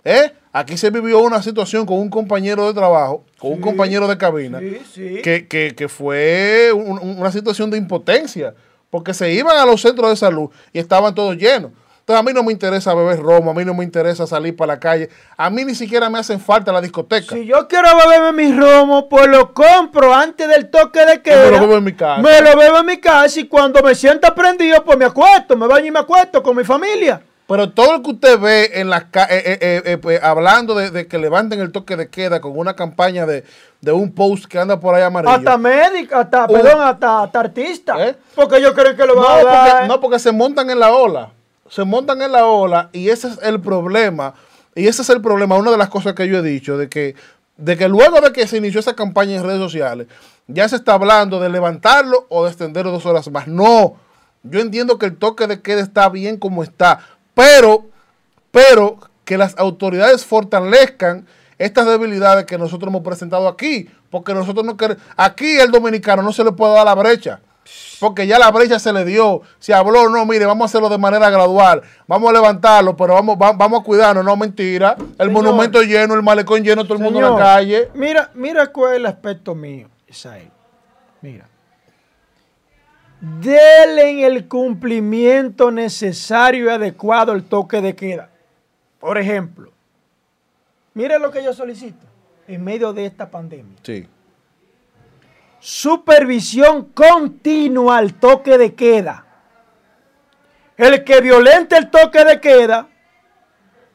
¿Eh? 0.04 0.32
Aquí 0.52 0.76
se 0.76 0.90
vivió 0.90 1.20
una 1.20 1.42
situación 1.42 1.86
con 1.86 1.98
un 1.98 2.08
compañero 2.08 2.66
de 2.66 2.74
trabajo, 2.74 3.24
con 3.38 3.52
un 3.52 3.60
compañero 3.60 4.08
de 4.08 4.18
cabina, 4.18 4.58
Que, 4.58 5.86
fue 5.88 6.72
una 6.72 7.30
situación 7.30 7.70
de 7.70 7.78
impotencia, 7.78 8.54
porque 8.88 9.14
se 9.14 9.32
iban 9.32 9.56
a 9.56 9.64
los 9.64 9.80
centros 9.80 10.10
de 10.10 10.16
salud 10.16 10.50
y 10.72 10.78
estaban 10.78 11.14
todos 11.14 11.36
llenos. 11.36 11.70
Entonces 12.10 12.26
a 12.26 12.28
mí 12.28 12.34
no 12.34 12.42
me 12.42 12.52
interesa 12.52 12.92
beber 12.92 13.20
romo, 13.20 13.52
a 13.52 13.54
mí 13.54 13.64
no 13.64 13.72
me 13.72 13.84
interesa 13.84 14.26
salir 14.26 14.56
para 14.56 14.74
la 14.74 14.80
calle, 14.80 15.08
a 15.36 15.48
mí 15.48 15.64
ni 15.64 15.76
siquiera 15.76 16.10
me 16.10 16.18
hacen 16.18 16.40
falta 16.40 16.72
la 16.72 16.80
discoteca. 16.80 17.36
Si 17.36 17.46
yo 17.46 17.68
quiero 17.68 17.86
beberme 17.96 18.32
mi 18.32 18.52
romo, 18.52 19.08
pues 19.08 19.28
lo 19.28 19.54
compro 19.54 20.12
antes 20.12 20.48
del 20.48 20.70
toque 20.70 21.06
de 21.06 21.22
queda. 21.22 21.44
Me 21.44 21.50
lo 21.52 21.60
bebo 21.60 21.76
en 21.76 21.84
mi 21.84 21.92
casa. 21.92 22.20
Me 22.20 22.40
lo 22.40 22.56
bebo 22.56 22.78
en 22.78 22.86
mi 22.86 22.98
casa 22.98 23.38
y 23.38 23.46
cuando 23.46 23.80
me 23.80 23.94
sienta 23.94 24.34
prendido, 24.34 24.84
pues 24.84 24.98
me 24.98 25.04
acuesto, 25.04 25.56
me 25.56 25.68
baño 25.68 25.86
y 25.86 25.90
me 25.92 26.00
acuesto 26.00 26.42
con 26.42 26.56
mi 26.56 26.64
familia. 26.64 27.22
Pero 27.46 27.70
todo 27.70 27.92
lo 27.92 28.02
que 28.02 28.10
usted 28.10 28.40
ve 28.40 28.70
en 28.74 28.90
las 28.90 29.02
eh, 29.02 29.58
eh, 29.60 29.82
eh, 29.84 29.98
pues, 29.98 30.20
hablando 30.20 30.74
de, 30.74 31.06
que 31.06 31.18
levanten 31.18 31.60
el 31.60 31.70
toque 31.70 31.94
de 31.94 32.08
queda 32.08 32.40
con 32.40 32.58
una 32.58 32.74
campaña 32.74 33.24
de, 33.24 33.44
un 33.92 34.12
post 34.12 34.46
que 34.46 34.58
anda 34.58 34.80
por 34.80 34.96
ahí 34.96 35.02
amarillo. 35.02 35.32
Hasta 35.32 35.56
médico, 35.56 36.16
hasta, 36.16 36.48
perdón, 36.48 36.80
hasta, 36.80 37.22
artista. 37.38 38.16
Porque 38.34 38.60
yo 38.60 38.74
creo 38.74 38.96
que 38.96 39.06
lo 39.06 39.14
van 39.14 39.44
no, 39.44 39.48
a 39.48 39.70
Porque, 39.70 39.86
no, 39.86 40.00
porque 40.00 40.18
se 40.18 40.32
montan 40.32 40.70
en 40.70 40.80
la 40.80 40.90
ola. 40.90 41.30
Se 41.70 41.84
montan 41.84 42.20
en 42.20 42.32
la 42.32 42.44
ola 42.44 42.90
y 42.92 43.08
ese 43.08 43.28
es 43.28 43.38
el 43.42 43.60
problema. 43.60 44.34
Y 44.74 44.86
ese 44.86 45.00
es 45.00 45.08
el 45.08 45.22
problema, 45.22 45.56
una 45.56 45.70
de 45.70 45.78
las 45.78 45.88
cosas 45.88 46.14
que 46.14 46.28
yo 46.28 46.38
he 46.38 46.42
dicho, 46.42 46.76
de 46.76 46.88
que, 46.88 47.14
de 47.56 47.78
que 47.78 47.88
luego 47.88 48.20
de 48.20 48.32
que 48.32 48.46
se 48.46 48.58
inició 48.58 48.80
esa 48.80 48.94
campaña 48.94 49.36
en 49.36 49.44
redes 49.44 49.58
sociales, 49.58 50.06
ya 50.46 50.68
se 50.68 50.76
está 50.76 50.94
hablando 50.94 51.40
de 51.40 51.48
levantarlo 51.48 52.26
o 52.28 52.44
de 52.44 52.50
extenderlo 52.50 52.92
dos 52.92 53.06
horas 53.06 53.30
más. 53.30 53.48
No, 53.48 53.96
yo 54.42 54.60
entiendo 54.60 54.98
que 54.98 55.06
el 55.06 55.16
toque 55.16 55.46
de 55.46 55.62
queda 55.62 55.80
está 55.80 56.08
bien 56.08 56.36
como 56.36 56.62
está 56.62 57.00
pero, 57.34 57.86
pero 58.50 58.98
que 59.24 59.38
las 59.38 59.56
autoridades 59.58 60.26
fortalezcan 60.26 61.26
estas 61.58 61.86
debilidades 61.86 62.44
que 62.44 62.58
nosotros 62.58 62.88
hemos 62.88 63.02
presentado 63.02 63.48
aquí, 63.48 63.88
porque 64.10 64.34
nosotros 64.34 64.64
no 64.64 64.76
queremos, 64.76 65.02
aquí 65.16 65.58
el 65.58 65.70
dominicano 65.70 66.22
no 66.22 66.32
se 66.32 66.44
le 66.44 66.52
puede 66.52 66.74
dar 66.74 66.84
la 66.84 66.94
brecha, 66.94 67.40
porque 68.00 68.26
ya 68.26 68.38
la 68.38 68.50
brecha 68.50 68.78
se 68.78 68.92
le 68.92 69.04
dio, 69.04 69.42
se 69.58 69.74
habló, 69.74 70.08
no, 70.08 70.24
mire, 70.24 70.46
vamos 70.46 70.62
a 70.62 70.66
hacerlo 70.66 70.88
de 70.88 70.98
manera 70.98 71.28
gradual, 71.28 71.82
vamos 72.06 72.30
a 72.30 72.32
levantarlo, 72.32 72.96
pero 72.96 73.14
vamos, 73.14 73.38
vamos 73.38 73.80
a 73.80 73.84
cuidarnos, 73.84 74.24
no 74.24 74.36
mentira, 74.36 74.96
el 75.18 75.30
monumento 75.30 75.82
lleno, 75.82 76.14
el 76.14 76.22
malecón 76.22 76.64
lleno, 76.64 76.84
todo 76.84 76.94
el 76.94 77.00
mundo 77.00 77.18
en 77.18 77.34
la 77.34 77.36
calle. 77.36 77.90
Mira, 77.94 78.30
mira 78.34 78.68
cuál 78.68 78.92
es 78.92 78.96
el 78.96 79.06
aspecto 79.06 79.54
mío, 79.54 79.88
Isaí, 80.08 80.50
mira. 81.20 81.46
Denle 83.20 84.26
el 84.26 84.48
cumplimiento 84.48 85.70
necesario 85.70 86.64
y 86.64 86.68
adecuado 86.70 87.32
al 87.32 87.42
toque 87.42 87.82
de 87.82 87.94
queda. 87.94 88.30
Por 88.98 89.18
ejemplo, 89.18 89.70
mire 90.94 91.18
lo 91.18 91.30
que 91.30 91.44
yo 91.44 91.52
solicito 91.52 92.06
en 92.48 92.64
medio 92.64 92.94
de 92.94 93.04
esta 93.04 93.30
pandemia. 93.30 93.76
Sí. 93.82 94.08
Supervisión 95.60 96.86
continua 96.86 97.98
al 97.98 98.14
toque 98.14 98.56
de 98.56 98.74
queda. 98.74 99.26
El 100.76 101.04
que 101.04 101.20
violente 101.20 101.76
el 101.76 101.90
toque 101.90 102.24
de 102.24 102.40
queda, 102.40 102.88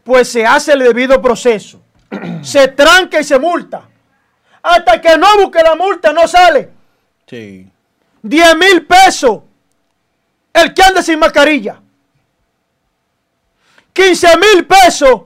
pues 0.04 0.32
se 0.32 0.46
hace 0.46 0.74
el 0.74 0.80
debido 0.80 1.20
proceso. 1.22 1.82
se 2.44 2.68
tranca 2.68 3.20
y 3.20 3.24
se 3.24 3.40
multa. 3.40 3.90
Hasta 4.62 5.02
que 5.02 5.18
no 5.18 5.28
busque 5.38 5.62
la 5.64 5.76
multa, 5.76 6.14
no 6.14 6.28
sale. 6.28 6.70
Sí. 7.28 7.68
10 8.22 8.56
mil 8.58 8.86
pesos 8.86 9.42
el 10.54 10.74
que 10.74 10.84
anda 10.84 11.02
sin 11.02 11.20
mascarilla. 11.20 11.82
15 13.94 14.28
mil 14.38 14.68
pesos 14.68 15.22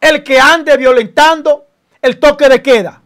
el 0.00 0.24
que 0.24 0.40
ande 0.40 0.76
violentando 0.76 1.66
el 2.00 2.18
toque 2.18 2.48
de 2.48 2.62
queda. 2.62 3.01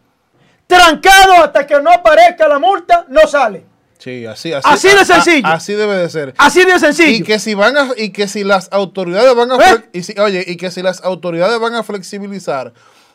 Trancado 0.66 1.34
hasta 1.44 1.66
que 1.66 1.80
no 1.80 1.90
aparezca 1.90 2.48
la 2.48 2.58
multa, 2.58 3.04
no 3.08 3.26
sale. 3.26 3.64
Sí, 3.98 4.26
así, 4.26 4.52
así, 4.52 4.68
Así 4.68 4.88
de 4.88 5.00
a- 5.00 5.04
sencillo. 5.04 5.48
así 5.48 5.72
debe 5.74 5.94
de 5.96 6.10
ser. 6.10 6.34
Así 6.38 6.64
de 6.64 6.78
sencillo. 6.78 7.10
Y 7.16 7.22
que 7.22 7.38
si 7.38 7.54
van 7.54 7.76
a, 7.76 7.88
y 7.96 8.10
que 8.10 8.28
si 8.28 8.44
las 8.44 8.68
autoridades 8.72 9.34
van 9.34 9.52
a 9.52 9.56
¿Eh? 9.56 9.84
y 9.92 10.02
si- 10.02 10.18
oye, 10.20 10.44
y 10.46 10.56
que 10.56 10.70
si 10.70 10.82
las 10.82 11.02
autoridades 11.02 11.58
van 11.58 11.74
a 11.74 11.82
flexibilizar, 11.82 12.72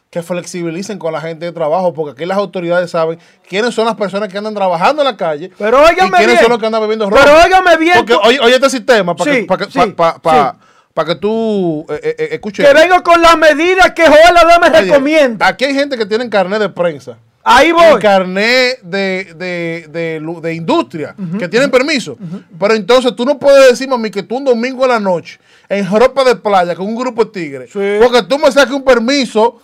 que 0.09 0.23
flexibilicen 0.23 0.97
con 0.97 1.13
la 1.13 1.21
gente 1.21 1.45
de 1.45 1.51
trabajo, 1.51 1.93
porque 1.93 2.13
aquí 2.13 2.25
las 2.25 2.37
autoridades 2.37 2.89
saben 2.91 3.19
quiénes 3.47 3.73
son 3.75 3.85
las 3.85 3.95
personas 3.95 4.27
que 4.29 4.37
andan 4.37 4.53
trabajando 4.55 5.01
en 5.03 5.07
la 5.07 5.15
calle 5.15 5.51
Pero 5.57 5.79
óigame 5.83 6.07
y 6.07 6.11
quiénes 6.11 6.27
bien. 6.27 6.39
son 6.41 6.49
los 6.49 6.59
que 6.59 6.65
andan 6.65 6.81
bebiendo 6.81 7.09
ron. 7.09 7.19
Pero 7.21 7.37
óigame 7.37 7.77
bien. 7.77 7.97
Porque 7.97 8.15
oye, 8.15 8.39
oye 8.41 8.55
este 8.55 8.69
sistema 8.69 9.15
para 9.15 9.31
Sí, 9.31 9.39
que, 9.41 9.45
para 9.45 9.65
que, 9.65 9.71
sí, 9.71 9.79
pa- 9.79 9.95
pa- 10.15 10.19
pa- 10.21 10.57
sí. 10.59 10.67
pa 10.93 11.05
que 11.05 11.15
tú 11.15 11.85
eh, 11.89 11.99
eh, 12.03 12.15
eh, 12.17 12.29
escuches. 12.31 12.67
que 12.67 12.73
vengo 12.73 13.01
con 13.03 13.21
las 13.21 13.37
medidas 13.37 13.91
que 13.93 14.05
Joel 14.07 14.35
Oye, 14.63 14.81
recomienda. 14.81 15.47
Aquí 15.47 15.63
hay 15.65 15.73
gente 15.75 15.97
que 15.97 16.05
tiene 16.07 16.27
carnet 16.29 16.59
de 16.59 16.69
prensa. 16.69 17.17
Ahí 17.43 17.71
voy. 17.71 17.99
carnet 17.99 18.81
de, 18.83 19.33
de, 19.35 19.87
de 19.89 20.39
de 20.41 20.53
industria, 20.53 21.15
que 21.39 21.47
tienen 21.47 21.71
permiso. 21.71 22.17
Pero 22.59 22.73
entonces 22.75 23.15
tú 23.15 23.25
no 23.25 23.39
puedes 23.39 23.69
decirme 23.71 23.95
a 23.95 23.97
mí 23.97 24.11
que 24.11 24.21
tú 24.23 24.37
un 24.37 24.45
domingo 24.45 24.83
en 24.83 24.89
la 24.91 24.99
noche, 24.99 25.39
en 25.67 25.89
ropa 25.89 26.23
de 26.23 26.35
playa, 26.35 26.75
con 26.75 26.85
un 26.87 26.95
grupo 26.95 27.25
de 27.25 27.31
tigres, 27.31 27.71
Sí. 27.71 27.97
porque 28.01 28.21
tú 28.23 28.37
me 28.37 28.51
saques 28.51 28.73
un 28.73 28.83
permiso, 28.83 29.59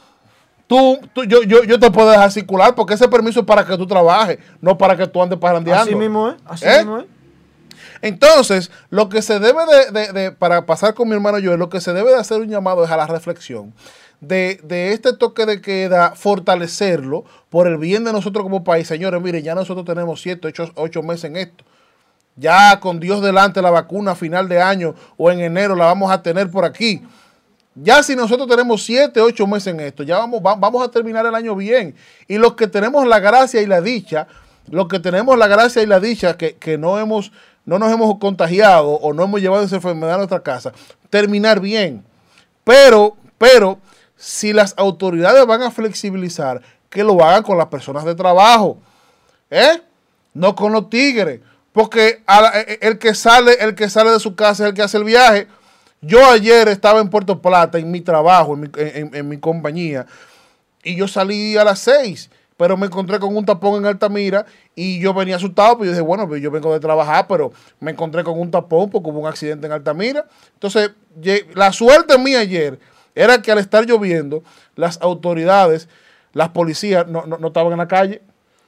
tú, 0.66 1.00
tú- 1.14 1.24
yo, 1.26 1.44
yo, 1.44 1.64
yo 1.66 1.80
te 1.80 1.92
puedo 1.92 2.10
dejar 2.10 2.32
circular, 2.32 2.74
porque 2.74 2.96
ese 2.96 3.08
permiso 3.08 3.42
es 3.42 3.46
para 3.46 3.64
que 3.66 3.78
tú 3.78 3.86
trabajes, 3.86 4.40
no 4.60 4.76
para 4.78 4.98
que 4.98 5.06
tú 5.06 5.22
andes 5.22 5.38
parrandeando. 5.38 5.84
Así 5.84 5.94
mismo 5.96 6.30
es. 6.30 6.36
Así 6.46 6.66
¿Eh? 6.66 6.78
mismo 6.80 6.98
es. 7.00 7.06
Entonces, 8.02 8.72
lo 8.90 9.10
que 9.10 9.22
se 9.22 9.40
debe 9.40 9.60
de, 9.66 9.92
de- 10.00 10.14
de- 10.14 10.32
para 10.32 10.66
pasar 10.66 10.94
con 10.94 11.08
mi 11.10 11.16
hermano 11.16 11.38
Joel, 11.44 11.60
lo 11.60 11.70
que 11.70 11.82
se 11.82 11.94
debe 11.94 12.10
de 12.12 12.18
hacer 12.18 12.40
un 12.42 12.48
llamado 12.50 12.84
es 12.84 12.92
a 12.92 12.98
la 12.98 13.08
reflexión 13.08 13.74
de, 14.20 14.60
de 14.64 14.94
este 14.94 15.14
toque 15.14 15.46
de 15.46 15.62
queda, 15.62 16.14
fortalecerlo 16.16 17.24
por 17.50 17.68
el 17.68 17.78
bien 17.78 18.04
de 18.04 18.12
nosotros 18.14 18.44
como 18.44 18.64
país. 18.64 18.88
Señores, 18.88 19.22
miren, 19.22 19.44
ya 19.44 19.56
nosotros 19.56 19.86
tenemos 19.86 20.22
7, 20.22 20.48
8, 20.48 20.72
ocho 20.76 21.04
meses 21.04 21.26
en 21.26 21.38
esto. 21.38 21.64
Ya 22.36 22.80
con 22.80 23.00
Dios 23.00 23.22
delante 23.22 23.62
la 23.62 23.72
vacuna 23.72 24.12
a 24.12 24.16
final 24.16 24.48
de 24.48 24.62
año 24.62 24.94
o 25.18 25.32
en 25.32 25.40
enero 25.40 25.76
la 25.76 25.86
vamos 25.86 26.12
a 26.12 26.22
tener 26.22 26.50
por 26.52 26.66
aquí. 26.66 27.02
Ya 27.76 28.02
si 28.04 28.16
nosotros 28.16 28.48
tenemos 28.48 28.84
7, 28.84 29.22
8 29.22 29.48
meses 29.48 29.68
en 29.74 29.80
esto, 29.80 30.04
ya 30.04 30.18
vamos, 30.18 30.42
va- 30.46 30.56
vamos 30.56 30.84
a 30.84 30.90
terminar 30.90 31.26
el 31.26 31.36
año 31.36 31.56
bien. 31.56 31.96
Y 32.28 32.38
los 32.38 32.54
que 32.56 32.68
tenemos 32.68 33.06
la 33.08 33.20
gracia 33.20 33.62
y 33.62 33.68
la 33.68 33.82
dicha, 33.82 34.28
los 34.70 34.88
que 34.88 35.00
tenemos 35.00 35.38
la 35.38 35.48
gracia 35.48 35.82
y 35.84 35.86
la 35.86 36.00
dicha 36.00 36.38
que, 36.38 36.56
que 36.56 36.78
no, 36.78 36.98
hemos, 37.00 37.32
no 37.66 37.78
nos 37.80 37.92
hemos 37.92 38.18
contagiado 38.20 38.90
o 38.90 39.14
no 39.14 39.24
hemos 39.24 39.42
llevado 39.42 39.64
esa 39.64 39.76
enfermedad 39.76 40.16
a 40.16 40.18
nuestra 40.18 40.40
casa, 40.42 40.74
terminar 41.10 41.60
bien. 41.60 42.04
Pero, 42.64 43.16
pero, 43.38 43.80
si 44.18 44.52
las 44.54 44.74
autoridades 44.78 45.46
van 45.46 45.62
a 45.62 45.72
flexibilizar, 45.72 46.62
que 46.90 47.04
lo 47.04 47.24
hagan 47.24 47.44
con 47.44 47.58
las 47.58 47.68
personas 47.68 48.04
de 48.06 48.16
trabajo. 48.16 48.78
¿Eh? 49.50 49.82
No 50.34 50.56
con 50.56 50.72
los 50.74 50.90
tigres. 50.90 51.40
Porque 51.72 52.24
la- 52.28 52.62
e- 52.62 52.80
el 52.82 52.98
que 52.98 53.14
sale, 53.14 53.54
el 53.60 53.76
que 53.76 53.90
sale 53.90 54.12
de 54.12 54.20
su 54.20 54.36
casa 54.36 54.64
es 54.64 54.70
el 54.70 54.76
que 54.76 54.82
hace 54.82 54.98
el 54.98 55.04
viaje. 55.04 55.48
Yo 56.02 56.26
ayer 56.30 56.68
estaba 56.68 57.00
en 57.00 57.10
Puerto 57.10 57.42
Plata, 57.42 57.78
en 57.78 57.90
mi 57.92 58.02
trabajo, 58.02 58.54
en 58.56 58.60
mi, 58.62 58.70
en- 58.76 59.28
mi 59.30 59.38
compañía, 59.40 60.06
y 60.84 60.96
yo 60.96 61.08
salí 61.08 61.58
a 61.58 61.64
las 61.64 61.80
6, 61.80 62.30
pero 62.56 62.78
me 62.78 62.86
encontré 62.88 63.20
con 63.20 63.36
un 63.36 63.46
tapón 63.46 63.76
en 63.80 63.86
Altamira 63.88 64.46
y 64.76 65.00
yo 65.00 65.14
venía 65.14 65.36
asustado, 65.36 65.78
pues 65.78 65.88
yo 65.88 65.92
dije, 65.94 66.02
bueno, 66.02 66.28
pues 66.28 66.42
yo 66.42 66.50
vengo 66.52 66.72
de 66.74 66.80
trabajar, 66.80 67.26
pero 67.28 67.52
me 67.80 67.92
encontré 67.92 68.24
con 68.24 68.40
un 68.40 68.50
tapón 68.52 68.90
porque 68.90 69.10
hubo 69.10 69.20
un 69.20 69.28
accidente 69.28 69.66
en 69.68 69.74
Altamira. 69.74 70.26
Entonces, 70.54 70.92
la 71.56 71.72
suerte 71.74 72.18
mía 72.18 72.40
ayer 72.40 72.80
era 73.18 73.42
que 73.42 73.52
al 73.52 73.58
estar 73.60 73.86
lloviendo, 73.86 74.44
las 74.76 75.02
autoridades, 75.02 75.90
las 76.34 76.50
policías 76.50 77.08
no, 77.08 77.26
no- 77.26 77.38
no 77.38 77.48
estaban 77.48 77.72
en 77.74 77.80
la 77.80 77.88
calle. 77.88 78.22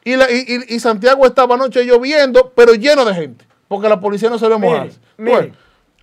Y, 0.04 0.16
la- 0.16 0.30
y- 0.32 0.45
y- 0.68 0.80
Santiago 0.80 1.26
estaba 1.26 1.56
anoche 1.56 1.84
lloviendo, 1.86 2.52
pero 2.56 2.74
lleno 2.74 3.06
de 3.06 3.14
gente, 3.14 3.45
porque 3.68 3.89
la 3.89 4.00
policía 4.00 4.30
no 4.30 4.39
se 4.39 4.47
ve 4.47 4.58
mojar. 4.58 4.88
Miren, 4.88 5.00
miren, 5.18 5.56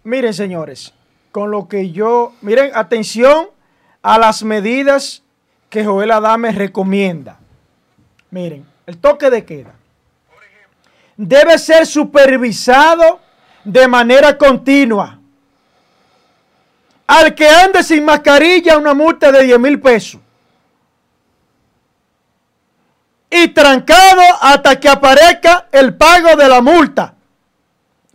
miren, 0.05 0.35
señores, 0.35 0.93
con 1.33 1.51
lo 1.51 1.67
que 1.69 1.91
yo, 1.91 2.33
miren, 2.43 2.71
atención 2.75 3.49
a 4.03 4.19
las 4.19 4.43
medidas 4.45 5.23
que 5.71 5.85
Joel 5.85 6.11
Adame 6.13 6.53
recomienda. 6.53 7.39
Miren, 8.31 8.65
el 8.87 8.99
toque 8.99 9.31
de 9.31 9.45
queda 9.45 9.75
debe 11.17 11.59
ser 11.59 11.87
supervisado 11.87 13.21
de 13.65 13.89
manera 13.89 14.37
continua. 14.37 15.16
Al 17.07 17.35
que 17.35 17.49
ande 17.49 17.83
sin 17.85 18.05
mascarilla, 18.05 18.77
una 18.79 18.93
multa 18.95 19.31
de 19.31 19.45
10 19.45 19.59
mil 19.61 19.81
pesos. 19.81 20.21
Y 23.31 23.49
trancado 23.49 24.23
hasta 24.41 24.79
que 24.79 24.89
aparezca 24.89 25.67
el 25.73 25.95
pago 25.97 26.37
de 26.37 26.49
la 26.49 26.61
multa 26.63 27.15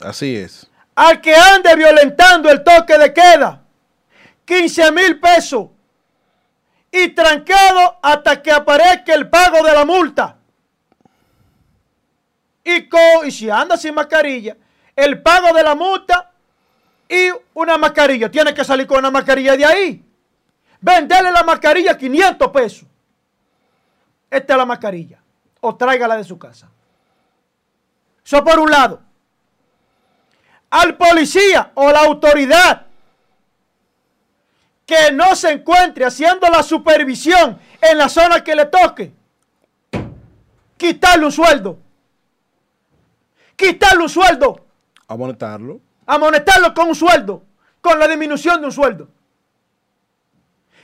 Así 0.02 0.36
es. 0.36 0.68
al 0.96 1.20
que 1.22 1.36
ande 1.36 1.76
violentando 1.76 2.50
el 2.50 2.64
toque 2.64 2.98
de 2.98 3.14
queda, 3.14 3.62
15 4.46 4.92
mil 4.94 5.20
pesos 5.20 5.68
y 6.92 7.10
trancado 7.10 8.00
hasta 8.02 8.42
que 8.42 8.52
aparezca 8.52 9.14
el 9.14 9.30
pago 9.30 9.64
de 9.64 9.74
la 9.74 9.86
multa. 9.86 10.38
Y, 12.64 12.88
co- 12.90 13.26
y 13.26 13.32
si 13.32 13.50
anda 13.50 13.76
sin 13.78 13.94
mascarilla, 13.94 14.56
el 14.96 15.22
pago 15.22 15.54
de 15.54 15.64
la 15.64 15.76
multa 15.76 16.31
y 17.12 17.30
una 17.54 17.78
mascarilla. 17.78 18.32
Tiene 18.32 18.54
que 18.54 18.64
salir 18.64 18.88
con 18.88 19.00
una 19.00 19.12
mascarilla 19.12 19.56
de 19.56 19.66
ahí. 19.66 20.06
Venderle 20.80 21.32
la 21.32 21.44
mascarilla 21.44 21.98
500 21.98 22.50
pesos. 22.50 22.88
Esta 24.30 24.54
es 24.54 24.58
la 24.58 24.66
mascarilla. 24.66 25.20
O 25.60 25.76
tráigala 25.76 26.18
de 26.18 26.24
su 26.24 26.40
casa. 26.40 26.70
Eso 28.24 28.44
por 28.44 28.58
un 28.60 28.72
lado 28.72 29.12
al 30.72 30.96
policía 30.96 31.72
o 31.76 31.92
la 31.92 32.00
autoridad 32.00 32.86
que 34.86 35.12
no 35.12 35.36
se 35.36 35.52
encuentre 35.52 36.06
haciendo 36.06 36.48
la 36.48 36.64
supervisión 36.64 37.60
en 37.82 37.98
la 37.98 38.10
zona 38.10 38.44
que 38.44 38.56
le 38.56 38.66
toque, 38.66 39.14
quitarle 40.78 41.26
un 41.26 41.32
sueldo. 41.32 41.78
Quitarle 43.56 44.04
un 44.04 44.10
sueldo. 44.10 44.66
A 45.08 45.16
montarlo. 46.18 46.26
Amonestarlo 46.28 46.74
con 46.74 46.88
un 46.90 46.96
sueldo. 46.96 47.44
Con 47.82 47.98
la 48.00 48.08
disminución 48.08 48.60
de 48.62 48.68
un 48.68 48.72
sueldo. 48.72 49.08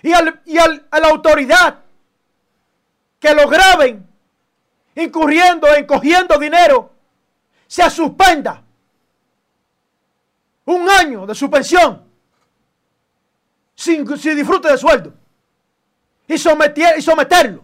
Y, 0.01 0.11
al- 0.13 0.41
y 0.45 0.57
al- 0.57 0.88
a 0.91 0.99
la 0.99 1.07
autoridad 1.09 1.80
que 3.19 3.34
lo 3.34 3.47
graben 3.47 4.07
incurriendo 4.95 5.67
en 5.75 5.86
cogiendo 5.86 6.38
dinero, 6.38 6.91
se 7.67 7.88
suspenda 7.89 8.63
un 10.65 10.89
año 10.89 11.25
de 11.25 11.36
suspensión 11.36 12.03
sin, 13.75 14.17
sin 14.17 14.36
disfrute 14.36 14.69
de 14.71 14.78
sueldo 14.78 15.13
y, 16.28 16.34
y 16.36 16.38
someterlo. 17.01 17.63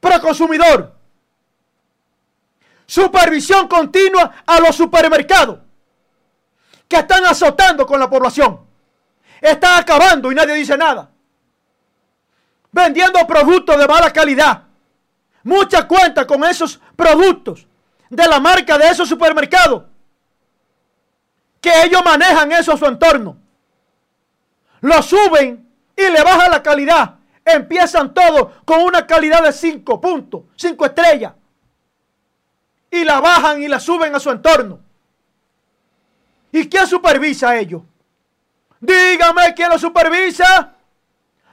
Proconsumidor. 0.00 0.97
Supervisión 2.88 3.68
continua 3.68 4.32
a 4.46 4.60
los 4.60 4.74
supermercados 4.74 5.58
que 6.88 6.96
están 6.96 7.22
azotando 7.26 7.86
con 7.86 8.00
la 8.00 8.08
población. 8.08 8.60
Están 9.42 9.78
acabando 9.78 10.32
y 10.32 10.34
nadie 10.34 10.54
dice 10.54 10.74
nada. 10.78 11.10
Vendiendo 12.72 13.26
productos 13.26 13.76
de 13.76 13.86
mala 13.86 14.10
calidad. 14.10 14.62
Mucha 15.42 15.86
cuenta 15.86 16.26
con 16.26 16.42
esos 16.44 16.80
productos 16.96 17.66
de 18.08 18.26
la 18.26 18.40
marca 18.40 18.78
de 18.78 18.88
esos 18.88 19.06
supermercados. 19.06 19.82
Que 21.60 21.82
ellos 21.84 22.00
manejan 22.02 22.50
eso 22.52 22.72
a 22.72 22.78
su 22.78 22.86
entorno. 22.86 23.36
Lo 24.80 25.02
suben 25.02 25.68
y 25.94 26.08
le 26.08 26.22
bajan 26.22 26.52
la 26.52 26.62
calidad. 26.62 27.16
Empiezan 27.44 28.14
todos 28.14 28.50
con 28.64 28.80
una 28.80 29.06
calidad 29.06 29.42
de 29.42 29.52
5 29.52 30.00
puntos, 30.00 30.44
5 30.56 30.86
estrellas. 30.86 31.34
Y 32.90 33.04
la 33.04 33.20
bajan 33.20 33.62
y 33.62 33.68
la 33.68 33.80
suben 33.80 34.14
a 34.14 34.20
su 34.20 34.30
entorno. 34.30 34.80
¿Y 36.52 36.68
quién 36.68 36.86
supervisa 36.86 37.50
a 37.50 37.58
ellos? 37.58 37.82
Dígame 38.80 39.54
quién 39.54 39.68
lo 39.70 39.78
supervisa. 39.78 40.74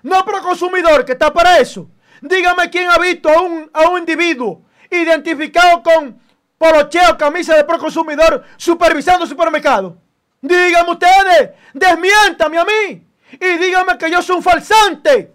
No 0.04 0.24
Proconsumidor, 0.24 1.04
que 1.04 1.14
está 1.14 1.34
para 1.34 1.60
eso. 1.60 1.90
Dígame 2.22 2.70
quién 2.70 2.90
ha 2.90 2.98
visto 2.98 3.30
a 3.30 3.42
un, 3.42 3.70
a 3.74 3.90
un 3.90 4.00
individuo 4.00 4.62
identificado 4.90 5.84
con 5.84 6.20
polocheo, 6.58 7.18
camisa 7.18 7.56
de 7.56 7.64
Proconsumidor, 7.64 8.44
supervisando 8.56 9.26
supermercado. 9.26 9.98
Dígame 10.42 10.92
ustedes, 10.92 11.52
desmiéntame 11.74 12.58
a 12.58 12.66
mí. 12.66 13.08
Y 13.32 13.58
dígame 13.58 13.98
que 13.98 14.10
yo 14.10 14.22
soy 14.22 14.38
un 14.38 14.44
falsante. 14.44 15.34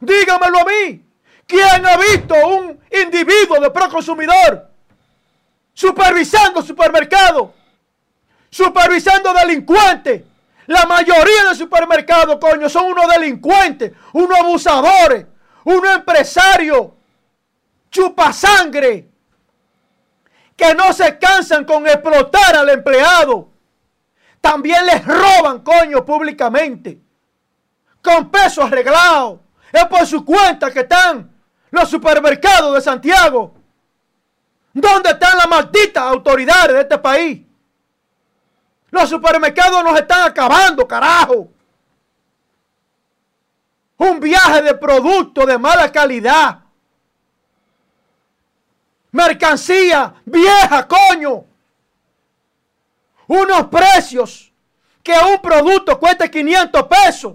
Dígamelo 0.00 0.58
a 0.58 0.64
mí. 0.64 1.04
¿Quién 1.46 1.86
ha 1.86 1.96
visto 1.96 2.34
un 2.46 2.80
individuo 2.90 3.60
de 3.60 3.70
Proconsumidor 3.70 4.69
supervisando 5.80 6.60
supermercado? 6.60 7.54
supervisando 8.50 9.32
delincuentes. 9.32 10.24
La 10.66 10.84
mayoría 10.86 11.48
de 11.48 11.54
supermercados, 11.54 12.36
coño, 12.40 12.68
son 12.68 12.86
unos 12.86 13.08
delincuentes, 13.08 13.92
unos 14.12 14.38
abusadores, 14.38 15.26
unos 15.64 15.96
empresarios, 15.96 16.88
chupasangre, 17.90 19.08
que 20.56 20.74
no 20.74 20.92
se 20.92 21.18
cansan 21.18 21.64
con 21.64 21.86
explotar 21.86 22.56
al 22.56 22.68
empleado. 22.68 23.48
También 24.40 24.84
les 24.86 25.04
roban, 25.04 25.60
coño, 25.60 26.04
públicamente. 26.04 27.00
Con 28.02 28.30
peso 28.30 28.62
arreglado. 28.62 29.40
Es 29.72 29.84
por 29.86 30.06
su 30.06 30.24
cuenta 30.24 30.70
que 30.70 30.80
están 30.80 31.30
los 31.70 31.88
supermercados 31.88 32.74
de 32.74 32.80
Santiago. 32.80 33.59
¿Dónde 34.72 35.10
están 35.10 35.36
las 35.36 35.48
malditas 35.48 36.02
autoridades 36.04 36.74
de 36.74 36.80
este 36.80 36.98
país? 36.98 37.42
Los 38.90 39.08
supermercados 39.08 39.82
nos 39.84 39.98
están 39.98 40.28
acabando, 40.28 40.86
carajo. 40.86 41.48
Un 43.96 44.20
viaje 44.20 44.62
de 44.62 44.74
productos 44.74 45.46
de 45.46 45.58
mala 45.58 45.90
calidad. 45.90 46.60
Mercancía 49.12 50.14
vieja, 50.24 50.86
coño. 50.86 51.44
Unos 53.26 53.66
precios 53.66 54.52
que 55.02 55.12
un 55.12 55.40
producto 55.40 55.98
cuesta 55.98 56.28
500 56.28 56.82
pesos. 56.84 57.34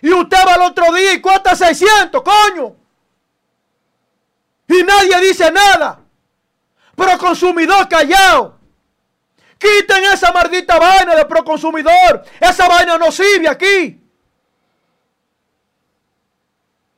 Y 0.00 0.12
usted 0.12 0.38
va 0.46 0.54
al 0.54 0.62
otro 0.62 0.92
día 0.92 1.14
y 1.14 1.20
cuesta 1.20 1.54
600, 1.54 2.22
coño. 2.22 2.81
Y 4.72 4.82
nadie 4.82 5.20
dice 5.20 5.50
nada. 5.50 6.00
Pero 6.96 7.18
consumidor 7.18 7.86
callado. 7.88 8.58
Quiten 9.58 10.04
esa 10.04 10.32
maldita 10.32 10.78
vaina 10.78 11.14
de 11.14 11.26
proconsumidor. 11.26 12.24
Esa 12.40 12.66
vaina 12.68 12.96
no 12.96 13.12
sirve 13.12 13.48
aquí. 13.48 14.00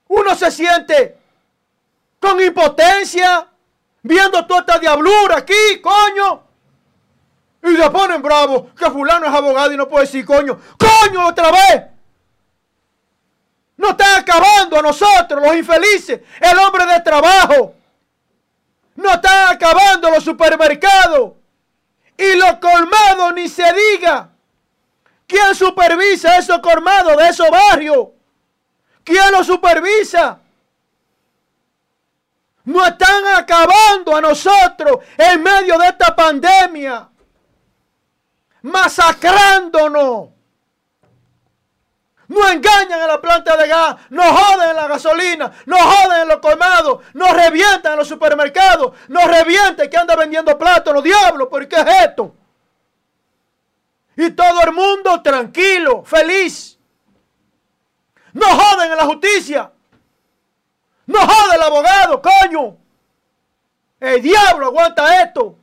Uno 0.07 0.35
se 0.37 0.51
siente 0.53 1.19
con 2.21 2.41
impotencia 2.41 3.49
viendo 4.03 4.47
toda 4.47 4.61
esta 4.61 4.79
diablura 4.79 5.39
aquí, 5.39 5.81
coño. 5.83 6.45
Y 7.65 7.77
se 7.77 7.91
ponen 7.91 8.23
bravos 8.23 8.73
que 8.79 8.91
fulano 8.91 9.27
es 9.27 9.35
abogado 9.35 9.73
y 9.73 9.77
no 9.77 9.89
puede 9.89 10.07
decir 10.07 10.25
coño. 10.25 10.61
¡Coño 10.79 11.27
otra 11.27 11.51
vez! 11.51 11.94
No 13.77 13.91
están 13.91 14.21
acabando 14.21 14.79
a 14.79 14.83
nosotros, 14.83 15.43
los 15.43 15.57
infelices, 15.57 16.21
el 16.41 16.59
hombre 16.59 16.87
de 16.87 17.01
trabajo. 17.01 17.75
No 18.97 19.11
están 19.11 19.55
acabando 19.55 20.11
los 20.11 20.23
supermercados. 20.23 21.33
Y 22.17 22.37
los 22.37 22.55
colmados 22.59 23.35
ni 23.35 23.49
se 23.49 23.65
diga. 23.73 24.31
¿Quién 25.27 25.55
supervisa 25.55 26.37
esos 26.37 26.61
colmados 26.61 27.17
de 27.17 27.29
esos 27.29 27.51
barrios? 27.51 28.09
¿Quién 29.03 29.33
los 29.33 29.47
supervisa? 29.47 30.39
No 32.65 32.87
están 32.87 33.27
acabando 33.37 34.17
a 34.17 34.21
nosotros 34.21 34.99
en 35.19 35.43
medio 35.43 35.77
de 35.79 35.89
esta 35.89 36.15
pandemia. 36.15 37.09
Masacrándonos. 38.63 40.34
No 42.29 42.49
engañan 42.49 43.01
en 43.01 43.07
la 43.07 43.21
planta 43.21 43.57
de 43.57 43.69
gas, 43.69 43.97
no 44.11 44.23
joden 44.23 44.71
en 44.71 44.77
la 44.77 44.89
gasolina, 44.89 45.53
no 45.67 45.77
joden 45.77 46.23
en 46.23 46.29
los 46.29 46.39
colmados, 46.39 47.03
no 47.13 47.33
revientan 47.33 47.93
en 47.93 47.99
los 47.99 48.09
supermercados, 48.09 48.95
no 49.09 49.27
revienten 49.27 49.91
que 49.91 49.97
anda 49.97 50.17
vendiendo 50.17 50.57
platos, 50.59 50.95
los 50.95 51.05
diablos, 51.05 51.49
¿por 51.49 51.69
qué 51.69 51.77
es 51.77 51.87
esto? 52.05 52.35
Y 54.17 54.31
todo 54.31 54.63
el 54.63 54.73
mundo 54.73 55.21
tranquilo, 55.23 56.05
feliz. 56.05 56.79
No 58.33 58.47
joden 58.47 58.91
en 58.91 58.97
la 58.97 59.05
justicia. 59.05 59.71
No 61.07 61.19
jode 61.19 61.57
el 61.57 61.63
abogado, 61.63 62.23
coño. 62.23 62.77
El 64.01 64.23
diablo 64.23 64.67
aguanta 64.67 65.23
esto. 65.23 65.57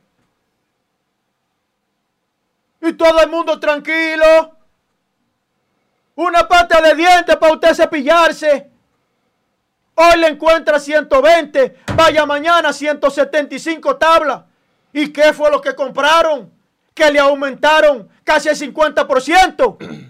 Y 2.80 2.92
todo 2.94 3.20
el 3.20 3.30
mundo 3.30 3.58
tranquilo. 3.58 4.56
Una 6.22 6.46
pata 6.46 6.80
de 6.80 6.94
dientes 6.94 7.36
para 7.36 7.52
usted 7.52 7.74
cepillarse. 7.74 8.70
Hoy 9.96 10.20
le 10.20 10.28
encuentra 10.28 10.78
120. 10.78 11.78
Vaya 11.96 12.24
mañana 12.24 12.72
175 12.72 13.96
tablas. 13.96 14.44
¿Y 14.92 15.12
qué 15.12 15.32
fue 15.32 15.50
lo 15.50 15.60
que 15.60 15.74
compraron? 15.74 16.52
Que 16.94 17.10
le 17.10 17.18
aumentaron 17.18 18.08
casi 18.22 18.48
el 18.48 18.56
50%. 18.56 19.76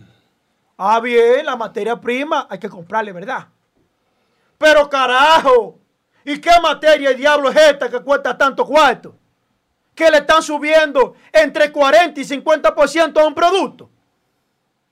Ah, 0.84 0.98
bien, 0.98 1.46
la 1.46 1.54
materia 1.54 2.00
prima 2.00 2.48
hay 2.50 2.58
que 2.58 2.68
comprarle, 2.68 3.12
¿verdad? 3.12 3.46
Pero 4.58 4.88
carajo, 4.88 5.78
¿y 6.24 6.40
qué 6.40 6.50
materia 6.60 7.12
y 7.12 7.14
diablo 7.14 7.50
es 7.50 7.56
esta 7.56 7.88
que 7.88 8.00
cuesta 8.00 8.36
tanto 8.36 8.66
cuarto? 8.66 9.14
Que 9.94 10.10
le 10.10 10.18
están 10.18 10.42
subiendo 10.42 11.14
entre 11.30 11.70
40 11.70 12.20
y 12.20 12.24
50% 12.24 13.20
a 13.20 13.24
un 13.24 13.34
producto. 13.34 13.91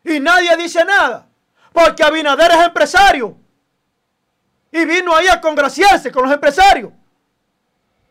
Y 0.05 0.21
nadie 0.21 0.57
dice 0.57 0.85
nada. 0.85 1.27
Porque 1.73 2.03
Abinader 2.03 2.51
es 2.53 2.67
empresario. 2.67 3.37
Y 4.73 4.85
vino 4.85 5.15
ahí 5.15 5.27
a 5.29 5.41
congraciarse 5.41 6.11
con 6.11 6.25
los 6.25 6.33
empresarios. 6.33 6.93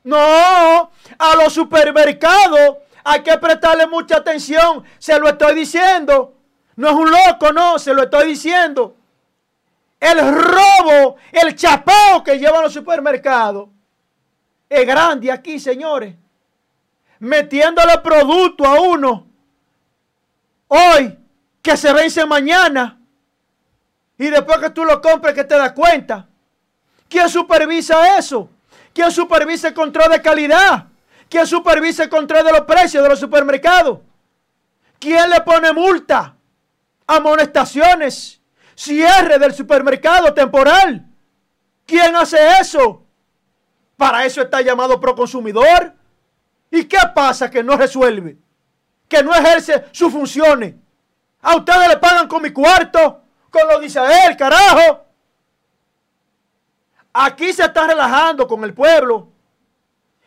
No, 0.03 0.91
a 1.17 1.35
los 1.35 1.53
supermercados 1.53 2.77
hay 3.03 3.21
que 3.21 3.37
prestarle 3.37 3.87
mucha 3.87 4.17
atención. 4.17 4.83
Se 4.97 5.19
lo 5.19 5.29
estoy 5.29 5.55
diciendo. 5.55 6.35
No 6.75 6.89
es 6.89 6.95
un 6.95 7.11
loco, 7.11 7.51
no, 7.51 7.77
se 7.79 7.93
lo 7.93 8.03
estoy 8.03 8.27
diciendo. 8.27 8.95
El 9.99 10.19
robo, 10.33 11.17
el 11.31 11.55
chapao 11.55 12.23
que 12.23 12.39
llevan 12.39 12.63
los 12.63 12.73
supermercados 12.73 13.67
es 14.69 14.85
grande 14.85 15.31
aquí, 15.31 15.59
señores. 15.59 16.15
Metiéndole 17.19 17.97
producto 17.97 18.65
a 18.65 18.79
uno. 18.79 19.27
Hoy 20.69 21.17
que 21.61 21.77
se 21.77 21.91
vence 21.93 22.25
mañana 22.25 22.99
y 24.17 24.29
después 24.29 24.57
que 24.59 24.69
tú 24.69 24.83
lo 24.85 25.01
compres 25.01 25.33
que 25.33 25.43
te 25.43 25.57
das 25.57 25.71
cuenta. 25.71 26.27
¿Quién 27.07 27.29
supervisa 27.29 28.17
eso? 28.17 28.49
¿Quién 28.93 29.11
supervisa 29.11 29.69
el 29.69 29.73
control 29.73 30.11
de 30.11 30.21
calidad? 30.21 30.87
¿Quién 31.29 31.47
supervisa 31.47 32.03
el 32.03 32.09
control 32.09 32.45
de 32.45 32.51
los 32.51 32.61
precios 32.61 33.01
de 33.03 33.09
los 33.09 33.19
supermercados? 33.19 33.99
¿Quién 34.99 35.29
le 35.29 35.41
pone 35.41 35.71
multa? 35.71 36.35
Amonestaciones, 37.07 38.41
cierre 38.75 39.39
del 39.39 39.53
supermercado 39.53 40.33
temporal. 40.33 41.05
¿Quién 41.85 42.15
hace 42.15 42.37
eso? 42.59 43.03
Para 43.95 44.25
eso 44.25 44.41
está 44.41 44.61
llamado 44.61 44.99
proconsumidor. 44.99 45.93
¿Y 46.71 46.85
qué 46.85 46.99
pasa 47.15 47.49
que 47.49 47.63
no 47.63 47.77
resuelve? 47.77 48.37
Que 49.07 49.23
no 49.23 49.33
ejerce 49.33 49.85
sus 49.91 50.11
funciones. 50.11 50.75
A 51.41 51.55
ustedes 51.55 51.87
le 51.87 51.97
pagan 51.97 52.27
con 52.27 52.41
mi 52.41 52.51
cuarto, 52.51 53.21
con 53.49 53.67
lo 53.67 53.79
dice 53.79 53.99
él, 54.25 54.35
carajo. 54.35 55.05
Aquí 57.13 57.53
se 57.53 57.63
está 57.63 57.87
relajando 57.87 58.47
con 58.47 58.63
el 58.63 58.73
pueblo. 58.73 59.29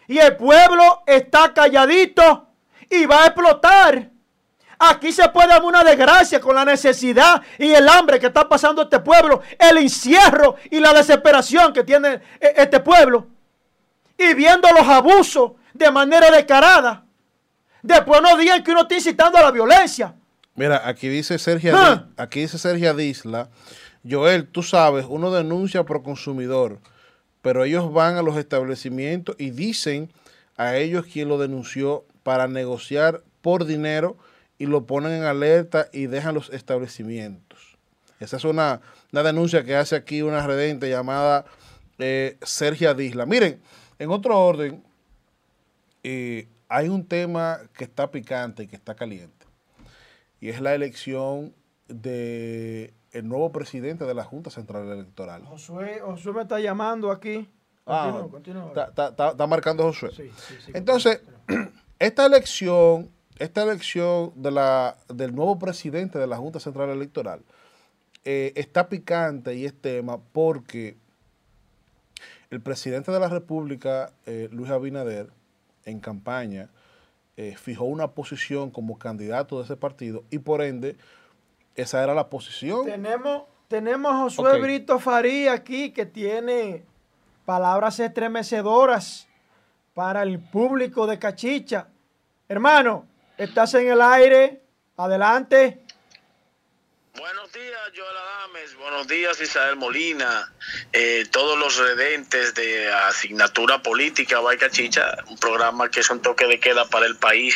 Y 0.09 0.19
el 0.19 0.37
pueblo 0.37 1.03
está 1.07 1.53
calladito 1.53 2.49
y 2.91 3.07
va 3.07 3.23
a 3.23 3.27
explotar. 3.27 4.11
Aquí 4.79 5.13
se 5.13 5.29
puede 5.29 5.49
dar 5.49 5.63
una 5.63 5.85
desgracia 5.85 6.41
con 6.41 6.57
la 6.57 6.65
necesidad 6.65 7.41
y 7.57 7.73
el 7.73 7.89
hambre 7.89 8.19
que 8.19 8.27
está 8.27 8.49
pasando 8.49 8.83
este 8.83 8.99
pueblo, 8.99 9.41
el 9.57 9.79
encierro 9.79 10.57
y 10.71 10.81
la 10.81 10.93
desesperación 10.93 11.73
que 11.73 11.85
tiene 11.85 12.21
e-, 12.41 12.55
este 12.57 12.81
pueblo. 12.81 13.29
Y 14.19 14.35
viendo 14.35 14.69
los 14.73 14.87
abusos 14.89 15.53
de 15.73 15.91
manera 15.91 16.31
descarada. 16.31 17.05
Después 17.81 18.21
no 18.23 18.37
digan 18.37 18.63
que 18.63 18.73
uno 18.73 18.83
está 18.83 18.97
incitando 18.97 19.39
a 19.39 19.43
la 19.43 19.51
violencia. 19.53 20.17
Mira, 20.55 20.87
aquí 20.87 21.09
dice 21.09 21.39
Sergio, 21.39 21.75
ah. 21.75 22.09
aquí 22.19 22.41
dice 22.41 22.59
Sergio 22.59 22.93
Disla, 22.95 23.49
Joel, 24.09 24.47
tú 24.47 24.63
sabes, 24.63 25.07
uno 25.09 25.31
denuncia 25.31 25.85
por 25.85 26.03
consumidor, 26.03 26.79
pero 27.41 27.65
ellos 27.65 27.91
van 27.91 28.17
a 28.17 28.23
los 28.23 28.37
establecimientos 28.37 29.35
y 29.39 29.51
dicen 29.51 30.13
a 30.59 30.77
ellos 30.77 31.07
quien 31.07 31.29
lo 31.29 31.39
denunció 31.39 32.05
para 32.23 32.49
negociar 32.49 33.23
por 33.41 33.65
dinero 33.65 34.19
y 34.59 34.67
lo 34.67 34.85
ponen 34.85 35.13
en 35.13 35.23
alerta 35.25 35.89
y 35.91 36.07
dejan 36.07 36.35
los 36.35 36.51
establecimientos. 36.51 37.79
Esa 38.21 38.37
es 38.37 38.45
una, 38.45 38.83
denuncia 39.11 39.65
que 39.65 39.75
hace 39.75 39.97
aquí 39.97 40.21
una 40.21 40.47
redente 40.47 40.91
llamada 40.91 41.47
eh, 41.99 42.37
Sergio 42.43 42.95
Disla. 42.95 43.25
Miren, 43.25 43.61
en 43.99 44.11
otro 44.11 44.39
orden, 44.39 44.85
eh, 46.03 46.47
hay 46.69 46.89
un 46.89 47.07
tema 47.07 47.61
que 47.73 47.85
está 47.85 48.11
picante 48.11 48.65
y 48.65 48.67
que 48.67 48.77
está 48.77 48.95
caliente 48.95 49.41
y 50.43 50.49
es 50.49 50.61
la 50.61 50.74
elección 50.74 51.55
de 51.86 52.93
el 53.12 53.28
nuevo 53.28 53.53
presidente 53.53 54.05
de 54.05 54.12
la 54.12 54.24
Junta 54.24 54.51
Central 54.51 54.90
Electoral. 54.90 55.45
Josué, 55.45 56.01
Josué 56.01 56.32
me 56.32 56.43
está 56.43 56.59
llamando 56.59 57.12
aquí. 57.12 57.49
Continúa, 57.84 58.72
ah, 58.76 59.09
Está, 59.11 59.47
marcando 59.47 59.84
Josué. 59.84 60.11
Entonces, 60.74 61.22
esta 62.01 62.26
elección 62.26 63.09
esta 63.38 63.62
elección 63.62 64.32
de 64.34 64.51
la, 64.51 64.97
del 65.09 65.32
nuevo 65.32 65.59
presidente 65.61 66.18
de 66.18 66.26
la 66.26 66.36
Junta 66.36 66.59
Central 66.59 66.90
Electoral 66.90 67.43
eh, 68.24 68.53
está 68.57 68.88
picante 68.88 69.55
y 69.55 69.64
es 69.64 69.80
tema 69.80 70.18
porque 70.32 70.97
el 72.51 72.61
presidente 72.61 73.12
de 73.12 73.20
la 73.20 73.28
República, 73.28 74.12
eh, 74.26 74.49
Luis 74.51 74.70
Abinader, 74.70 75.30
en 75.84 76.01
campaña, 76.01 76.68
eh, 77.37 77.57
fijó 77.57 77.85
una 77.85 78.09
posición 78.09 78.70
como 78.70 78.99
candidato 78.99 79.59
de 79.59 79.64
ese 79.64 79.76
partido 79.76 80.24
y 80.30 80.39
por 80.39 80.62
ende 80.62 80.97
esa 81.74 82.03
era 82.03 82.14
la 82.14 82.28
posición. 82.28 82.85
Tenemos, 82.85 83.45
tenemos 83.68 84.12
a 84.12 84.18
Josué 84.18 84.61
Brito 84.61 84.99
Faría 84.99 85.55
aquí 85.55 85.91
que 85.91 86.05
tiene 86.05 86.85
palabras 87.45 87.99
estremecedoras 88.01 89.28
para 89.95 90.22
el 90.22 90.39
público 90.41 91.07
de 91.07 91.18
Cachicha. 91.18 91.89
Hermano, 92.49 93.07
estás 93.39 93.74
en 93.74 93.89
el 93.91 94.01
aire. 94.01 94.62
Adelante. 94.97 95.82
Buenos 97.15 97.53
días, 97.53 97.79
Joel 97.95 98.17
Adames. 98.17 98.75
Buenos 98.77 99.07
días, 99.07 99.39
Isabel 99.39 99.77
Molina. 99.77 100.51
Eh, 100.95 101.27
todos 101.31 101.59
los 101.59 101.77
redentes 101.77 102.55
de 102.55 102.91
asignatura 102.91 103.83
política, 103.83 104.41
Cachicha, 104.59 105.19
un 105.27 105.37
programa 105.37 105.91
que 105.91 106.01
es 106.01 106.09
un 106.09 106.23
toque 106.23 106.47
de 106.47 106.59
queda 106.59 106.89
para 106.89 107.05
el 107.05 107.17
país 107.17 107.55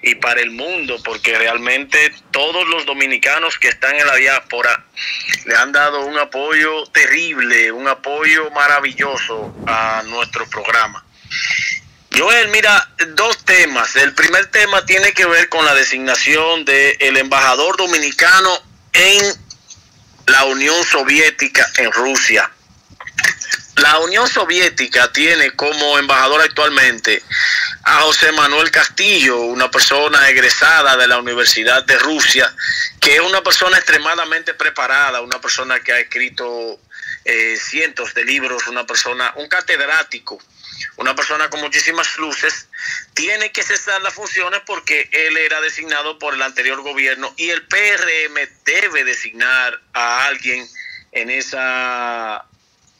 y 0.00 0.14
para 0.14 0.40
el 0.40 0.52
mundo, 0.52 0.96
porque 1.04 1.36
realmente 1.36 2.14
todos 2.30 2.66
los 2.68 2.86
dominicanos 2.86 3.58
que 3.58 3.68
están 3.68 3.94
en 3.94 4.06
la 4.06 4.16
diáspora 4.16 4.86
le 5.44 5.54
han 5.54 5.72
dado 5.72 6.06
un 6.06 6.18
apoyo 6.18 6.86
terrible, 6.86 7.70
un 7.72 7.86
apoyo 7.88 8.50
maravilloso 8.52 9.54
a 9.66 10.02
nuestro 10.06 10.48
programa. 10.48 11.04
Joel, 12.16 12.48
mira, 12.48 12.88
dos 13.08 13.44
temas. 13.44 13.94
El 13.96 14.14
primer 14.14 14.46
tema 14.46 14.86
tiene 14.86 15.12
que 15.12 15.26
ver 15.26 15.50
con 15.50 15.66
la 15.66 15.74
designación 15.74 16.64
del 16.64 17.16
embajador 17.18 17.76
dominicano 17.76 18.50
en 18.94 19.22
la 20.26 20.44
Unión 20.44 20.82
Soviética 20.84 21.70
en 21.76 21.92
Rusia. 21.92 22.50
La 23.76 23.98
Unión 23.98 24.26
Soviética 24.28 25.12
tiene 25.12 25.50
como 25.50 25.98
embajador 25.98 26.40
actualmente 26.40 27.22
a 27.82 28.00
José 28.00 28.32
Manuel 28.32 28.70
Castillo, 28.70 29.38
una 29.42 29.70
persona 29.70 30.30
egresada 30.30 30.96
de 30.96 31.06
la 31.06 31.18
Universidad 31.18 31.84
de 31.84 31.98
Rusia, 31.98 32.50
que 32.98 33.16
es 33.16 33.20
una 33.20 33.42
persona 33.42 33.76
extremadamente 33.76 34.54
preparada, 34.54 35.20
una 35.20 35.38
persona 35.38 35.80
que 35.80 35.92
ha 35.92 36.00
escrito 36.00 36.80
eh, 37.26 37.58
cientos 37.60 38.14
de 38.14 38.24
libros, 38.24 38.66
una 38.68 38.86
persona, 38.86 39.34
un 39.36 39.48
catedrático, 39.48 40.38
una 40.96 41.14
persona 41.14 41.50
con 41.50 41.60
muchísimas 41.60 42.16
luces, 42.18 42.68
tiene 43.14 43.52
que 43.52 43.62
cesar 43.62 44.00
las 44.02 44.14
funciones 44.14 44.60
porque 44.66 45.08
él 45.12 45.36
era 45.36 45.60
designado 45.60 46.18
por 46.18 46.34
el 46.34 46.42
anterior 46.42 46.82
gobierno 46.82 47.32
y 47.36 47.50
el 47.50 47.66
PRM 47.66 48.34
debe 48.64 49.04
designar 49.04 49.80
a 49.92 50.26
alguien 50.26 50.66
en 51.12 51.30
esa 51.30 52.44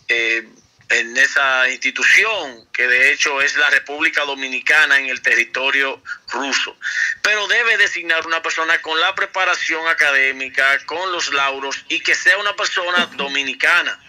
eh, 0.09 0.47
en 0.89 1.17
esa 1.17 1.69
institución, 1.69 2.69
que 2.73 2.87
de 2.87 3.13
hecho 3.13 3.41
es 3.41 3.57
la 3.57 3.71
República 3.71 4.25
Dominicana 4.25 4.99
en 4.99 5.07
el 5.07 5.21
territorio 5.21 6.01
ruso. 6.29 6.77
Pero 7.23 7.49
debe 7.49 7.77
designar 7.77 8.25
una 8.27 8.41
persona 8.41 8.81
con 8.83 9.01
la 9.01 9.15
preparación 9.15 9.87
académica, 9.89 10.79
con 10.87 11.11
los 11.11 11.33
lauros 11.33 11.85
y 11.89 12.01
que 12.01 12.15
sea 12.15 12.39
una 12.39 12.55
persona 12.55 13.07
dominicana. 13.17 14.01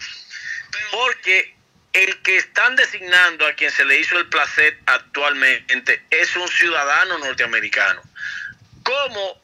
Porque 0.92 1.57
el 1.98 2.22
que 2.22 2.38
están 2.38 2.76
designando 2.76 3.46
a 3.46 3.54
quien 3.54 3.72
se 3.72 3.84
le 3.84 4.00
hizo 4.00 4.18
el 4.20 4.28
placer 4.30 4.80
actualmente 4.86 6.04
es 6.12 6.36
un 6.36 6.48
ciudadano 6.48 7.18
norteamericano. 7.18 8.02
¿Cómo 8.84 9.42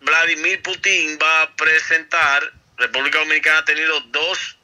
Vladimir 0.00 0.62
Putin 0.62 1.18
va 1.20 1.42
a 1.42 1.56
presentar, 1.56 2.52
República 2.76 3.18
Dominicana 3.18 3.58
ha 3.58 3.64
tenido 3.64 4.00
dos 4.12 4.58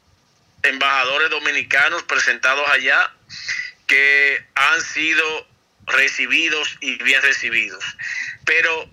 embajadores 0.62 1.30
dominicanos 1.30 2.02
presentados 2.02 2.68
allá 2.68 3.10
que 3.86 4.44
han 4.54 4.82
sido 4.82 5.46
recibidos 5.86 6.76
y 6.80 7.02
bien 7.02 7.22
recibidos. 7.22 7.84
Pero 8.44 8.88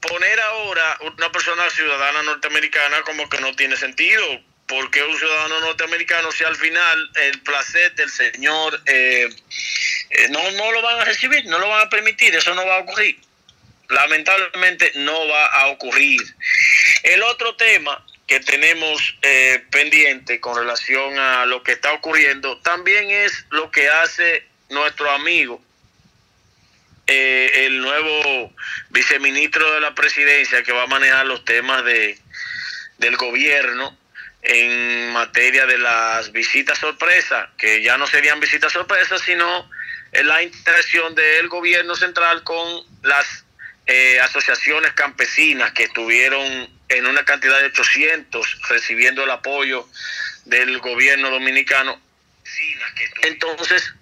poner 0.00 0.40
ahora 0.40 0.98
una 1.16 1.32
persona 1.32 1.68
ciudadana 1.70 2.22
norteamericana 2.22 3.02
como 3.02 3.28
que 3.28 3.40
no 3.40 3.54
tiene 3.54 3.76
sentido, 3.76 4.42
porque 4.68 5.02
un 5.02 5.18
ciudadano 5.18 5.60
norteamericano 5.60 6.30
si 6.30 6.44
al 6.44 6.54
final 6.54 7.10
el 7.16 7.40
placer 7.40 7.94
del 7.94 8.10
señor 8.10 8.80
eh, 8.84 9.28
eh, 10.10 10.28
no, 10.28 10.50
no 10.52 10.70
lo 10.72 10.82
van 10.82 11.00
a 11.00 11.04
recibir, 11.04 11.46
no 11.46 11.58
lo 11.58 11.68
van 11.68 11.86
a 11.86 11.90
permitir, 11.90 12.36
eso 12.36 12.54
no 12.54 12.64
va 12.64 12.76
a 12.76 12.80
ocurrir. 12.80 13.18
Lamentablemente 13.88 14.92
no 14.96 15.26
va 15.26 15.46
a 15.46 15.66
ocurrir. 15.68 16.20
El 17.02 17.22
otro 17.22 17.56
tema 17.56 18.04
que 18.26 18.40
tenemos 18.40 19.16
eh, 19.22 19.64
pendiente 19.70 20.38
con 20.38 20.54
relación 20.54 21.18
a 21.18 21.46
lo 21.46 21.62
que 21.62 21.72
está 21.72 21.94
ocurriendo 21.94 22.58
también 22.58 23.10
es 23.10 23.46
lo 23.48 23.70
que 23.70 23.88
hace 23.88 24.46
nuestro 24.68 25.10
amigo, 25.10 25.62
el 27.06 27.80
nuevo 27.80 28.52
viceministro 28.90 29.72
de 29.72 29.80
la 29.80 29.94
presidencia 29.94 30.62
que 30.62 30.72
va 30.72 30.82
a 30.82 30.86
manejar 30.86 31.24
los 31.24 31.42
temas 31.42 31.82
de, 31.86 32.18
del 32.98 33.16
gobierno 33.16 33.96
en 34.42 35.12
materia 35.12 35.66
de 35.66 35.78
las 35.78 36.32
visitas 36.32 36.78
sorpresa, 36.78 37.50
que 37.58 37.82
ya 37.82 37.98
no 37.98 38.06
serían 38.06 38.40
visitas 38.40 38.72
sorpresas, 38.72 39.20
sino 39.22 39.68
la 40.12 40.42
interacción 40.42 41.14
del 41.14 41.48
gobierno 41.48 41.94
central 41.94 42.42
con 42.44 42.84
las 43.02 43.44
eh, 43.86 44.20
asociaciones 44.20 44.92
campesinas 44.92 45.72
que 45.72 45.84
estuvieron 45.84 46.68
en 46.88 47.06
una 47.06 47.24
cantidad 47.24 47.58
de 47.60 47.66
800 47.66 48.58
recibiendo 48.68 49.24
el 49.24 49.30
apoyo 49.30 49.86
del 50.44 50.78
gobierno 50.78 51.30
dominicano. 51.30 52.00
Entonces, 53.22 53.94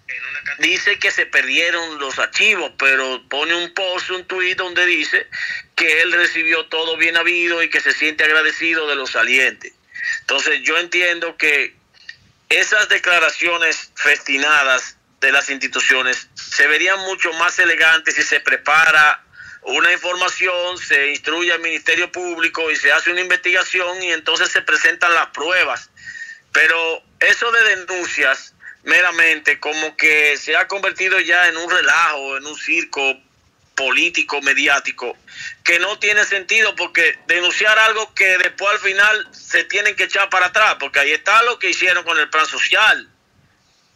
dice 0.58 0.98
que 0.98 1.10
se 1.10 1.26
perdieron 1.26 1.98
los 1.98 2.18
archivos, 2.18 2.72
pero 2.78 3.22
pone 3.28 3.54
un 3.54 3.74
post, 3.74 4.10
un 4.10 4.24
tuit 4.26 4.56
donde 4.56 4.86
dice 4.86 5.26
que 5.74 6.02
él 6.02 6.12
recibió 6.12 6.66
todo 6.66 6.96
bien 6.96 7.16
habido 7.16 7.62
y 7.62 7.68
que 7.68 7.80
se 7.80 7.92
siente 7.92 8.24
agradecido 8.24 8.88
de 8.88 8.94
los 8.94 9.10
salientes. 9.10 9.72
Entonces, 10.20 10.60
yo 10.62 10.78
entiendo 10.78 11.36
que 11.36 11.76
esas 12.48 12.88
declaraciones 12.88 13.90
festinadas 13.94 14.96
de 15.20 15.32
las 15.32 15.50
instituciones 15.50 16.28
se 16.34 16.66
verían 16.66 17.00
mucho 17.00 17.32
más 17.34 17.58
elegantes 17.58 18.14
si 18.14 18.22
se 18.22 18.40
prepara 18.40 19.22
una 19.62 19.92
información, 19.92 20.78
se 20.78 21.08
instruye 21.08 21.52
al 21.52 21.60
Ministerio 21.60 22.12
Público 22.12 22.70
y 22.70 22.76
se 22.76 22.92
hace 22.92 23.10
una 23.10 23.20
investigación 23.20 24.00
y 24.02 24.12
entonces 24.12 24.50
se 24.50 24.62
presentan 24.62 25.12
las 25.12 25.28
pruebas. 25.28 25.90
Pero 26.52 27.02
eso 27.18 27.50
de 27.50 27.76
denuncias 27.76 28.54
meramente 28.84 29.58
como 29.58 29.96
que 29.96 30.36
se 30.36 30.56
ha 30.56 30.68
convertido 30.68 31.18
ya 31.18 31.48
en 31.48 31.56
un 31.56 31.68
relajo, 31.68 32.36
en 32.36 32.46
un 32.46 32.56
circo 32.56 33.20
político, 33.76 34.42
mediático, 34.42 35.16
que 35.62 35.78
no 35.78 35.98
tiene 35.98 36.24
sentido 36.24 36.74
porque 36.74 37.18
denunciar 37.28 37.78
algo 37.78 38.12
que 38.14 38.38
después 38.38 38.72
al 38.72 38.78
final 38.80 39.28
se 39.30 39.62
tienen 39.64 39.94
que 39.94 40.04
echar 40.04 40.28
para 40.30 40.46
atrás, 40.46 40.76
porque 40.80 40.98
ahí 40.98 41.12
está 41.12 41.42
lo 41.44 41.58
que 41.58 41.70
hicieron 41.70 42.02
con 42.02 42.18
el 42.18 42.28
plan 42.28 42.46
social 42.46 43.08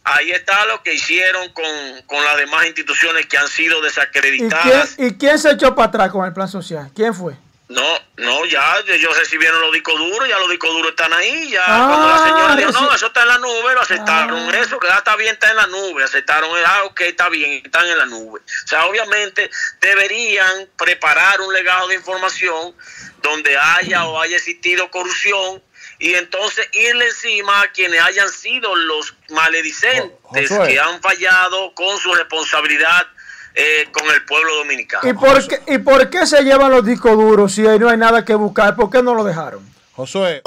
ahí 0.03 0.31
está 0.31 0.65
lo 0.65 0.81
que 0.83 0.93
hicieron 0.93 1.49
con, 1.53 2.23
las 2.23 2.37
demás 2.37 2.65
instituciones 2.65 3.25
que 3.27 3.37
han 3.37 3.47
sido 3.47 3.81
desacreditadas. 3.81 4.95
¿Y 4.97 5.13
quién, 5.13 5.37
se 5.39 5.51
echó 5.51 5.75
para 5.75 5.89
atrás 5.89 6.11
con 6.11 6.25
el 6.25 6.33
plan 6.33 6.47
social? 6.47 6.91
¿Quién 6.95 7.13
fue? 7.13 7.35
No, 7.71 7.99
no, 8.17 8.45
ya 8.45 8.83
ellos 8.85 9.17
recibieron 9.17 9.61
los 9.61 9.71
discos 9.71 9.97
duros, 9.97 10.27
ya 10.27 10.37
los 10.39 10.49
discos 10.49 10.71
duros 10.71 10.89
están 10.91 11.13
ahí, 11.13 11.51
ya 11.51 11.63
cuando 11.65 12.09
la 12.09 12.17
señora 12.17 12.55
dijo, 12.57 12.71
no, 12.73 12.93
eso 12.93 13.07
está 13.07 13.21
en 13.21 13.27
la 13.29 13.37
nube, 13.37 13.73
lo 13.73 13.81
aceptaron, 13.81 14.53
ah. 14.53 14.59
eso 14.59 14.77
que 14.77 14.87
ya 14.87 14.97
está 14.97 15.15
bien, 15.15 15.33
está 15.33 15.51
en 15.51 15.55
la 15.55 15.67
nube, 15.67 16.03
aceptaron, 16.03 16.49
ah, 16.65 16.83
ok, 16.83 17.01
está 17.01 17.29
bien, 17.29 17.61
están 17.63 17.87
en 17.87 17.97
la 17.97 18.05
nube. 18.05 18.41
O 18.41 18.67
sea, 18.67 18.87
obviamente 18.87 19.49
deberían 19.79 20.69
preparar 20.77 21.39
un 21.39 21.53
legado 21.53 21.87
de 21.87 21.95
información 21.95 22.75
donde 23.21 23.57
haya 23.57 24.05
o 24.05 24.19
haya 24.19 24.35
existido 24.35 24.91
corrupción 24.91 25.63
y 25.97 26.15
entonces 26.15 26.67
irle 26.73 27.05
encima 27.05 27.61
a 27.61 27.71
quienes 27.71 28.01
hayan 28.01 28.29
sido 28.29 28.75
los 28.75 29.15
maledicentes 29.29 30.49
que 30.49 30.77
han 30.77 31.01
fallado 31.01 31.73
con 31.73 31.97
su 31.99 32.13
responsabilidad 32.13 33.07
eh, 33.53 33.87
con 33.91 34.09
el 34.09 34.25
pueblo 34.25 34.55
dominicano. 34.57 35.09
¿Y 35.09 35.13
por, 35.13 35.47
qué, 35.47 35.61
¿Y 35.67 35.77
por 35.79 36.09
qué 36.09 36.25
se 36.25 36.43
llevan 36.43 36.71
los 36.71 36.85
discos 36.85 37.13
duros 37.13 37.53
si 37.53 37.65
ahí 37.67 37.79
no 37.79 37.89
hay 37.89 37.97
nada 37.97 38.23
que 38.23 38.35
buscar? 38.35 38.75
¿Por 38.75 38.89
qué 38.89 39.03
no 39.03 39.13
lo 39.13 39.23
dejaron? 39.23 39.65
Josué. 39.93 40.41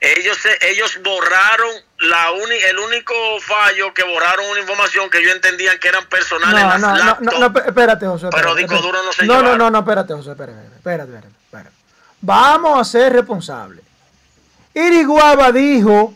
Ellos, 0.00 0.38
ellos 0.62 0.98
borraron 1.04 1.70
la 1.98 2.28
el 2.68 2.78
único 2.78 3.14
fallo 3.40 3.92
que 3.92 4.02
borraron 4.02 4.46
una 4.50 4.60
información 4.60 5.10
que 5.10 5.18
ellos 5.18 5.34
entendían 5.34 5.78
que 5.78 5.88
eran 5.88 6.06
personales. 6.06 6.80
No, 6.80 6.94
no, 6.96 7.20
no, 7.20 7.48
no, 7.48 7.60
espérate, 7.60 8.06
José. 8.06 8.28
pero 8.30 8.54
discos 8.54 8.80
duros 8.82 9.04
no 9.04 9.12
se 9.12 9.26
No, 9.26 9.42
no, 9.42 9.56
no, 9.56 9.70
no, 9.70 9.80
espérate, 9.80 10.14
José, 10.14 10.30
espérate, 10.30 10.58
espérate, 10.76 11.12
espérate. 11.12 11.34
espérate. 11.44 11.76
Vamos 12.22 12.80
a 12.80 12.84
ser 12.84 13.12
responsables. 13.12 13.84
Iriguaba 14.74 15.52
dijo 15.52 16.14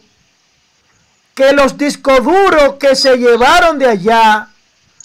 que 1.34 1.52
los 1.52 1.76
discos 1.76 2.22
duros 2.22 2.74
que 2.78 2.94
se 2.94 3.16
llevaron 3.16 3.78
de 3.78 3.88
allá 3.88 4.48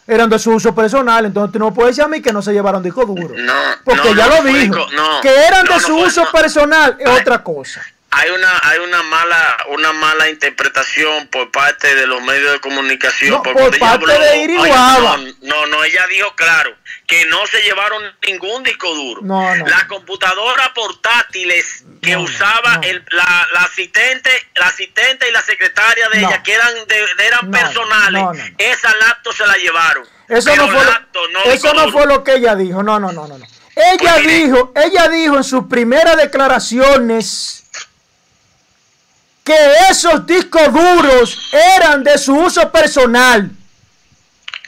eran 0.08 0.30
de 0.30 0.40
su 0.40 0.52
uso 0.52 0.74
personal, 0.74 1.26
entonces 1.26 1.54
tú 1.54 1.60
no 1.60 1.74
puedes 1.74 1.96
decir 1.96 2.04
a 2.04 2.08
mí 2.08 2.22
que 2.22 2.34
no 2.34 2.42
se 2.42 2.52
llevaron 2.52 2.82
disco 2.82 3.06
duro. 3.06 3.36
No, 3.38 3.54
porque 3.84 4.10
no, 4.10 4.16
ya 4.16 4.28
no 4.28 4.42
lo 4.42 4.44
dijo. 4.44 4.88
que 5.22 5.30
eran 5.30 5.66
de 5.66 5.80
su 5.80 5.96
uso 5.96 6.24
personal 6.32 6.98
es 7.00 7.10
otra 7.10 7.44
cosa. 7.44 7.82
Hay 8.12 8.32
una, 8.32 8.60
hay 8.64 8.80
una 8.80 9.04
mala, 9.04 9.58
una 9.70 9.94
mala 9.94 10.30
interpretación 10.30 11.28
por 11.28 11.52
parte 11.52 11.94
de 11.94 12.08
los 12.08 12.22
medios 12.24 12.54
de 12.54 12.60
comunicación. 12.60 13.32
No, 13.34 13.44
por 13.44 13.78
parte 13.78 14.12
de 14.20 14.38
Iri 14.38 14.58
oye, 14.58 14.68
Guava. 14.72 15.18
No, 15.18 15.34
no, 15.42 15.66
no, 15.68 15.84
ella 15.84 16.08
dijo 16.08 16.34
claro 16.36 16.76
que 17.06 17.26
no 17.26 17.46
se 17.46 17.62
llevaron 17.62 18.02
ningún 18.26 18.64
disco 18.64 18.92
duro. 18.96 19.22
No, 19.24 19.56
no. 19.56 19.66
Las 19.68 19.84
computadoras 19.86 20.70
portátiles 20.70 21.84
que 22.02 22.18
usaba 22.18 22.80
el- 22.84 23.06
la, 23.12 23.48
la 23.54 23.62
asistente, 23.62 24.32
la 24.56 24.68
asistente 24.68 25.28
y 25.30 25.32
la 25.32 25.44
secretaria 25.44 26.10
de 26.10 26.20
ella, 26.20 26.42
que 26.42 26.54
eran, 26.54 26.74
de- 26.88 27.26
eran 27.28 27.52
personales, 27.52 28.24
esa 28.58 28.96
laptop 28.96 29.34
se 29.36 29.46
la 29.46 29.56
llevaron. 29.58 30.04
Eso 30.28 30.50
Pero 30.50 30.66
no 30.68 30.72
fue, 30.74 30.84
lo- 30.84 30.92
laptop, 30.92 31.22
no 31.32 31.40
eso 31.52 31.74
no 31.76 31.82
duro. 31.86 31.92
fue 31.92 32.08
lo 32.08 32.24
que 32.24 32.34
ella 32.36 32.56
dijo. 32.56 32.82
No, 32.82 33.00
no, 33.00 33.12
no, 33.12 33.28
no, 33.28 33.38
no. 33.38 33.46
Ella 33.76 34.14
Pues 34.16 34.26
mire. 34.26 34.34
dijo, 34.46 34.74
ella 34.76 35.08
dijo 35.10 35.38
en 35.38 35.44
sus 35.44 35.66
primeras 35.68 36.18
declaraciones 36.18 37.64
que 39.44 39.56
esos 39.90 40.26
discos 40.26 40.72
duros 40.74 41.52
eran 41.78 42.04
de 42.04 42.18
su 42.18 42.36
uso 42.36 42.72
personal. 42.72 43.52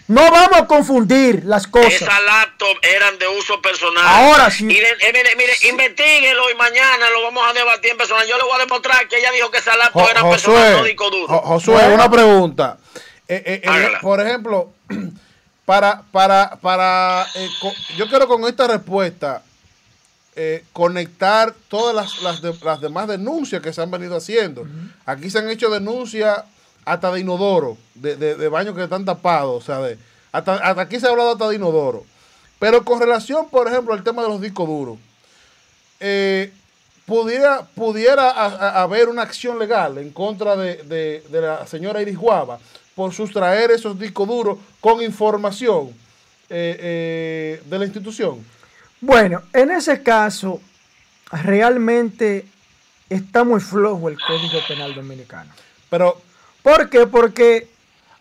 No 0.08 0.30
vamos 0.30 0.58
a 0.60 0.66
confundir 0.68 1.44
las 1.46 1.68
cosas. 1.68 1.94
Esas 1.94 2.22
laptops 2.24 2.80
eran 2.84 3.18
de 3.18 3.28
uso 3.30 3.62
personal. 3.62 4.04
Ahora 4.06 4.52
sí. 4.52 4.66
Eh, 4.66 4.98
mire, 5.14 5.36
mire, 5.38 5.54
investiguenlo 5.70 6.50
y 6.52 6.56
mañana 6.56 7.10
lo 7.12 7.24
vamos 7.24 7.44
a 7.50 7.54
debatir 7.54 7.92
en 7.92 7.98
personal. 7.98 8.28
Yo 8.28 8.36
le 8.38 8.44
voy 8.44 8.54
a 8.56 8.58
demostrar 8.66 9.08
que 9.08 9.20
ella 9.20 9.32
dijo 9.32 9.50
que 9.52 9.60
esa 9.60 9.76
laptop 9.78 10.02
Jo- 10.04 10.10
era 10.10 10.30
personal, 10.30 10.62
no 10.72 10.78
Josué, 10.80 10.88
disco 10.90 11.10
duro. 11.12 11.28
Jo- 11.28 11.42
Josué, 11.42 11.74
Bueno. 11.76 11.96
una 11.96 12.12
pregunta. 12.12 12.78
Eh, 13.28 13.42
eh, 13.46 13.62
eh, 13.64 13.92
por 14.02 14.20
ejemplo, 14.20 14.74
para, 15.66 16.02
para, 16.12 16.58
para, 16.60 17.26
eh, 17.36 17.48
yo 17.96 18.10
quiero 18.10 18.28
con 18.28 18.44
esta 18.46 18.68
respuesta 18.68 19.42
eh, 20.36 20.64
conectar 20.74 21.54
todas 21.68 21.94
las, 21.96 22.22
las, 22.22 22.42
de- 22.42 22.56
las 22.64 22.80
demás 22.82 23.08
denuncias 23.08 23.62
que 23.62 23.74
se 23.74 23.82
han 23.82 23.92
venido 23.92 24.16
haciendo. 24.16 24.66
Aquí 25.06 25.30
se 25.30 25.40
han 25.40 25.50
hecho 25.50 25.70
denuncias 25.70 26.44
hasta 26.86 27.12
de 27.12 27.20
inodoro, 27.20 27.78
de, 27.96 28.16
de, 28.16 28.36
de 28.36 28.48
baños 28.50 28.76
que 28.76 28.84
están 28.84 29.06
tapados, 29.06 29.64
o 29.64 29.66
sea, 29.66 29.80
de, 29.80 29.98
hasta, 30.32 30.56
hasta 30.56 30.82
aquí 30.82 31.00
se 31.00 31.08
ha 31.08 31.10
hablado 31.10 31.32
hasta 31.32 31.50
de 31.50 31.56
inodoro. 31.56 32.06
Pero 32.60 32.84
con 32.86 33.00
relación, 33.00 33.50
por 33.50 33.68
ejemplo, 33.68 33.94
al 33.94 34.04
tema 34.04 34.22
de 34.24 34.30
los 34.30 34.40
discos 34.42 34.68
duros, 34.68 34.98
eh, 36.00 36.52
pudiera, 37.06 37.64
pudiera 37.76 38.30
a- 38.30 38.46
a- 38.46 38.82
haber 38.84 39.10
una 39.10 39.22
acción 39.24 39.60
legal 39.60 39.98
en 39.98 40.12
contra 40.12 40.56
de, 40.56 40.78
de- 40.84 41.24
de 41.30 41.42
la 41.42 41.68
señora 41.68 42.02
Iris 42.02 42.18
Guava 42.18 42.60
por 42.96 43.14
sustraer 43.14 43.72
esos 43.72 43.98
discos 44.00 44.28
duros 44.28 44.58
con 44.80 45.02
información 45.02 45.90
eh, 46.50 46.78
eh, 46.80 47.64
de 47.66 47.80
la 47.80 47.86
institución. 47.86 48.44
Bueno, 49.02 49.42
en 49.54 49.72
ese 49.72 50.04
caso, 50.04 50.62
realmente 51.32 52.46
está 53.10 53.44
muy 53.44 53.60
flojo 53.60 54.10
el 54.10 54.18
Código 54.20 54.60
Penal 54.68 54.94
Dominicano. 54.96 55.52
Pero, 55.90 56.22
¿Por 56.62 56.90
qué? 56.90 57.08
Porque 57.08 57.68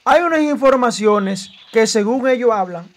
hay 0.04 0.22
unas 0.22 0.40
informaciones 0.40 1.50
que 1.72 1.86
según 1.86 2.26
ellos 2.26 2.50
hablan, 2.50 2.88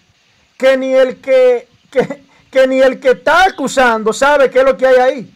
que 0.57 0.77
ni 0.77 0.93
el 0.93 1.17
que, 1.17 1.67
que, 1.91 2.23
que 2.49 2.65
ni 2.67 2.79
el 2.81 2.99
que 3.01 3.09
está 3.11 3.43
acusando 3.43 4.13
sabe 4.13 4.49
qué 4.49 4.59
es 4.59 4.65
lo 4.65 4.77
que 4.77 4.88
hay 4.88 4.95
ahí. 4.95 5.34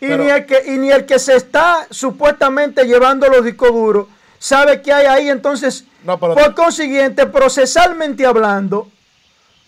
Y, 0.00 0.06
Pero- 0.08 0.22
ni 0.24 0.30
el 0.30 0.44
que, 0.44 0.62
y 0.66 0.76
ni 0.78 0.90
el 0.90 1.06
que 1.06 1.18
se 1.18 1.34
está 1.36 1.86
supuestamente 1.90 2.84
llevando 2.84 3.26
los 3.28 3.42
discos 3.44 3.70
duros 3.70 4.06
sabe 4.38 4.82
qué 4.82 4.92
hay 4.92 5.06
ahí. 5.06 5.28
Entonces, 5.30 5.84
No, 6.04 6.18
por 6.18 6.54
consiguiente, 6.54 7.24
procesalmente 7.26 8.26
hablando, 8.26 8.90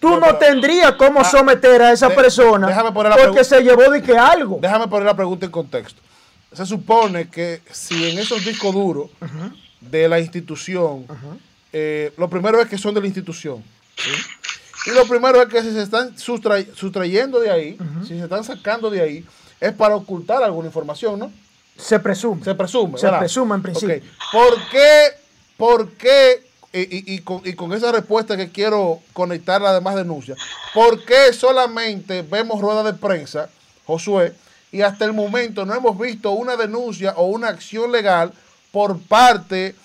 tú 0.05 0.11
No, 0.11 0.21
pero- 0.21 0.39
tendrías 0.39 0.93
cómo 0.93 1.21
Ah, 1.21 1.25
someter 1.25 1.83
a 1.83 1.93
esa 1.93 2.09
de- 2.09 2.15
persona 2.15 2.69
porque 3.25 3.45
se 3.45 3.61
llevó 3.63 3.91
de 3.91 4.03
que 4.03 4.17
algo. 4.17 4.59
déjame 4.61 4.87
poner 4.89 5.07
la 5.07 5.17
pregunta 5.17 5.47
en 5.47 5.53
contexto. 5.53 6.01
Se 6.53 6.65
supone 6.67 7.29
que 7.29 7.63
si 7.73 8.11
en 8.11 8.19
esos 8.19 8.45
discos 8.45 8.73
duros 8.75 9.11
de 9.81 10.09
la 10.09 10.21
institución, 10.21 11.07
eh, 11.73 12.13
lo 12.17 12.29
primero 12.29 12.61
es 12.61 12.69
que 12.69 12.79
son 12.79 12.95
de 12.95 13.01
la 13.01 13.07
institución. 13.07 13.63
¿sí? 13.97 14.11
Y 14.87 14.91
lo 14.95 15.07
primero 15.07 15.41
es 15.43 15.49
que 15.49 15.63
si 15.63 15.73
se 15.73 15.83
están 15.83 16.17
sustra- 16.17 16.65
sustrayendo 16.75 17.41
de 17.41 17.51
ahí, 17.51 17.79
si 18.03 18.09
se 18.19 18.25
están 18.25 18.45
sacando 18.45 18.91
de 18.91 19.01
ahí, 19.01 19.25
es 19.61 19.73
para 19.73 19.97
ocultar 19.97 20.43
alguna 20.43 20.67
información, 20.69 21.19
¿no? 21.19 21.33
Se 21.77 21.99
presume. 21.99 22.45
Se 22.45 22.55
presume. 22.55 22.99
Se 22.99 23.07
¿verdad? 23.07 23.19
presume 23.21 23.55
en 23.57 23.63
principio. 23.63 24.01
¿Por 24.31 24.55
qué? 24.71 25.09
¿Por 25.57 25.91
qué? 25.93 26.44
Y, 26.77 26.81
y- 26.81 27.15
y 27.15 27.19
con, 27.21 27.41
y 27.45 27.53
con 27.53 27.73
esa 27.73 27.93
respuesta 27.93 28.37
que 28.37 28.51
quiero 28.51 28.99
conectar 29.13 29.61
las 29.63 29.75
demás 29.75 29.95
denuncias, 29.95 30.37
¿por 30.75 31.05
qué 31.05 31.33
solamente 31.33 32.23
vemos 32.23 32.61
ruedas 32.61 32.85
de 32.85 32.95
prensa, 32.95 33.49
Josué, 33.87 34.33
y 34.73 34.81
hasta 34.83 35.05
el 35.05 35.13
momento 35.13 35.65
no 35.65 35.73
hemos 35.73 35.97
visto 35.97 36.33
una 36.33 36.57
denuncia 36.57 37.13
o 37.17 37.27
una 37.27 37.47
acción 37.47 37.93
legal 37.93 38.33
por 38.73 38.99
parte 38.99 39.77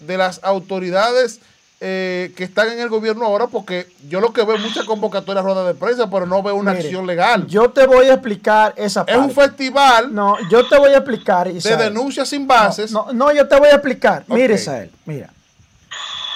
de 0.00 0.16
las 0.18 0.40
autoridades 0.42 1.38
eh, 1.80 2.32
que 2.36 2.42
están 2.42 2.70
en 2.72 2.80
el 2.80 2.88
gobierno 2.88 3.24
ahora? 3.24 3.46
Porque 3.46 3.86
yo 4.08 4.20
lo 4.20 4.32
que 4.32 4.42
veo 4.44 4.56
es 4.56 4.62
muchas 4.62 4.84
convocatorias 4.84 5.44
ruedas 5.44 5.64
de 5.68 5.74
prensa, 5.74 6.10
pero 6.10 6.26
no 6.26 6.42
veo 6.42 6.56
una 6.56 6.72
Mire, 6.72 6.84
acción 6.86 7.06
legal. 7.06 7.46
Yo 7.46 7.70
te 7.70 7.86
voy 7.86 8.06
a 8.06 8.14
explicar 8.14 8.74
esa 8.76 9.04
es 9.06 9.16
un 9.16 9.32
parte. 9.32 9.48
festival 9.50 10.12
No, 10.12 10.36
yo 10.50 10.68
te 10.68 10.76
voy 10.76 10.90
a 10.90 10.96
explicar. 10.96 11.52
de 11.52 11.76
denuncias 11.76 12.28
sin 12.28 12.48
bases. 12.48 12.90
No, 12.90 13.06
no, 13.06 13.12
no, 13.12 13.32
yo 13.32 13.46
te 13.46 13.56
voy 13.60 13.68
a 13.68 13.74
explicar. 13.74 14.24
Mire, 14.26 14.54
Ok. 14.54 14.60
Isael, 14.60 14.90
mira. 15.06 15.30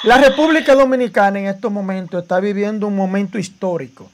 La 0.07 0.19
República 0.19 0.77
Dominicana 0.77 1.41
en 1.41 1.47
estos 1.47 1.73
momentos 1.73 2.23
está 2.23 2.39
viviendo 2.39 2.87
un 2.87 2.95
momento 2.95 3.39
histórico 3.39 4.09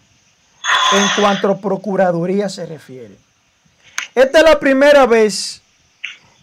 en 0.93 1.07
cuanto 1.21 1.51
a 1.51 1.59
Procuraduría 1.59 2.49
se 2.49 2.65
refiere. 2.65 3.15
Esta 4.15 4.39
es 4.39 4.45
la 4.45 4.59
primera 4.59 5.05
vez 5.05 5.61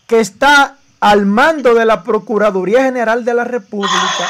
que 0.06 0.20
está 0.20 0.78
al 1.00 1.26
mando 1.26 1.74
de 1.74 1.84
la 1.84 2.04
Procuraduría 2.04 2.84
General 2.84 3.26
de 3.26 3.34
la 3.34 3.43
República 3.43 4.30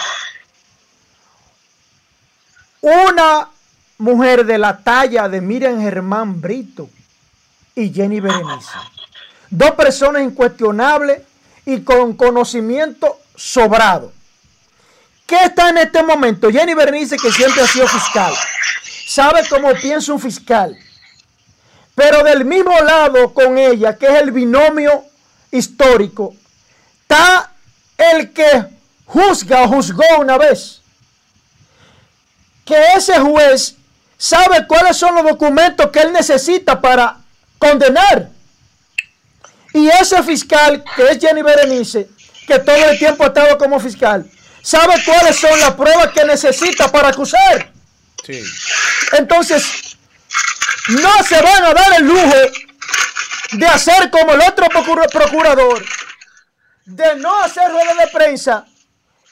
una 2.80 3.50
mujer 3.98 4.46
de 4.46 4.58
la 4.58 4.78
talla 4.78 5.28
de 5.28 5.42
Miriam 5.42 5.82
Germán 5.82 6.40
Brito 6.40 6.90
y 7.76 7.92
Jenny 7.92 8.22
Berenice. 8.22 8.72
Dos 9.50 9.72
personas 9.72 10.22
incuestionables 10.22 11.24
y 11.66 11.82
con 11.82 12.14
conocimiento 12.14 13.20
sobrado. 13.36 14.14
¿Qué 15.30 15.44
está 15.44 15.70
en 15.70 15.78
este 15.78 16.02
momento? 16.02 16.50
Jenny 16.50 16.74
Berenice, 16.74 17.16
que 17.16 17.32
siempre 17.32 17.62
ha 17.62 17.68
sido 17.68 17.88
fiscal, 17.88 18.34
sabe 19.06 19.48
cómo 19.48 19.72
piensa 19.76 20.12
un 20.12 20.20
fiscal. 20.20 20.76
Pero 21.94 22.24
del 22.24 22.46
mismo 22.46 22.76
lado 22.80 23.32
con 23.32 23.56
ella, 23.60 23.96
que 23.96 24.08
es 24.08 24.22
el 24.24 24.32
binomio 24.32 25.04
histórico, 25.52 26.34
está 27.02 27.52
el 27.96 28.34
que 28.34 28.66
juzga 29.06 29.66
o 29.66 29.68
juzgó 29.68 30.04
una 30.18 30.40
vez. 30.40 30.82
Que 32.66 32.94
ese 32.96 33.20
juez 33.20 33.76
sabe 34.18 34.66
cuáles 34.66 34.98
son 34.98 35.14
los 35.14 35.26
documentos 35.26 35.92
que 35.92 36.00
él 36.00 36.12
necesita 36.12 36.82
para 36.82 37.18
condenar. 37.60 38.32
Y 39.76 39.90
ese 39.90 40.24
fiscal, 40.24 40.84
que 40.96 41.12
es 41.12 41.20
Jenny 41.20 41.44
Berenice, 41.44 42.10
que 42.48 42.58
todo 42.58 42.90
el 42.90 42.98
tiempo 42.98 43.26
ha 43.26 43.28
estado 43.28 43.56
como 43.60 43.80
fiscal, 43.80 44.28
sabe 44.62 44.94
cuáles 45.06 45.38
son 45.38 45.60
las 45.60 45.72
pruebas 45.72 46.08
que 46.10 46.24
necesita 46.26 46.92
para 46.92 47.10
acusar. 47.10 47.72
Sí. 48.26 48.44
Entonces, 49.14 49.98
no 50.90 51.24
se 51.24 51.42
van 51.42 51.64
a 51.66 51.74
dar 51.74 51.94
el 52.00 52.06
lujo 52.06 52.36
de 53.52 53.68
hacer 53.68 54.10
como 54.12 54.34
el 54.34 54.42
otro 54.42 54.68
procura- 54.68 55.08
procurador, 55.08 55.84
de 56.86 57.16
no 57.16 57.40
hacer 57.44 57.70
rueda 57.72 57.94
de 57.96 58.08
prensa 58.08 58.66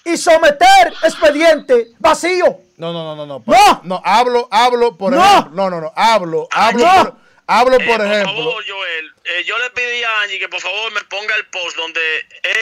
y 0.06 0.18
someter 0.18 0.94
expediente 1.04 1.90
vacío. 2.00 2.62
No, 2.78 2.94
no, 2.94 3.04
no, 3.04 3.16
no, 3.16 3.26
no. 3.26 3.44
¡No! 3.46 3.82
No, 3.84 4.02
hablo, 4.06 4.48
hablo, 4.52 4.98
por 4.98 5.12
¡No! 5.14 5.24
ejemplo. 5.24 5.52
No, 5.56 5.70
no, 5.70 5.82
no, 5.82 5.94
hablo, 5.96 6.48
hablo, 6.52 6.86
¡No! 6.86 7.04
por, 7.04 7.18
hablo, 7.48 7.76
Eh, 7.80 7.86
por 7.88 8.06
ejemplo. 8.06 8.34
favor, 8.36 8.64
Joel, 8.68 9.14
eh, 9.24 9.44
yo 9.46 9.58
le 9.58 9.70
pedí 9.72 10.04
a 10.04 10.22
Angie 10.22 10.38
que 10.40 10.48
por 10.50 10.62
favor 10.62 10.92
me 10.94 11.02
ponga 11.02 11.36
el 11.36 11.46
post 11.48 11.76
donde 11.76 12.00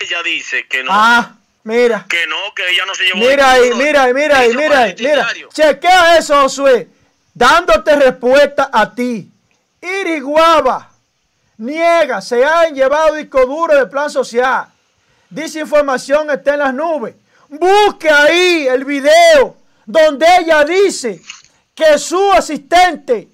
ella 0.01 0.23
dice 0.23 0.65
que 0.67 0.83
no, 0.83 0.91
Ah, 0.93 1.33
mira. 1.65 2.05
que 2.09 2.25
no, 2.27 2.53
que 2.55 2.63
ella 2.71 2.85
no 2.85 2.95
se 2.95 3.03
llevó. 3.03 3.19
Mira 3.19 3.51
ahí, 3.51 3.71
mira 3.75 4.03
ahí, 4.03 4.13
mira 4.13 4.39
ahí, 4.39 4.55
mira 4.55 4.79
ahí, 4.79 4.95
mira. 4.97 5.27
Chequea 5.53 6.17
eso, 6.17 6.41
Josué. 6.41 6.87
Dándote 7.33 7.95
respuesta 7.97 8.69
a 8.71 8.95
ti. 8.95 9.29
Iriguaba 9.81 10.91
niega, 11.57 12.21
se 12.21 12.43
han 12.43 12.73
llevado 12.73 13.15
disco 13.15 13.45
duro 13.45 13.75
del 13.75 13.89
plan 13.89 14.09
social. 14.09 14.67
Dice 15.29 15.59
información 15.59 16.29
está 16.29 16.53
en 16.53 16.59
las 16.59 16.73
nubes. 16.73 17.15
Busque 17.49 18.09
ahí 18.09 18.67
el 18.67 18.85
video 18.85 19.55
donde 19.85 20.25
ella 20.39 20.63
dice 20.63 21.21
que 21.73 21.97
su 21.97 22.31
asistente 22.31 23.27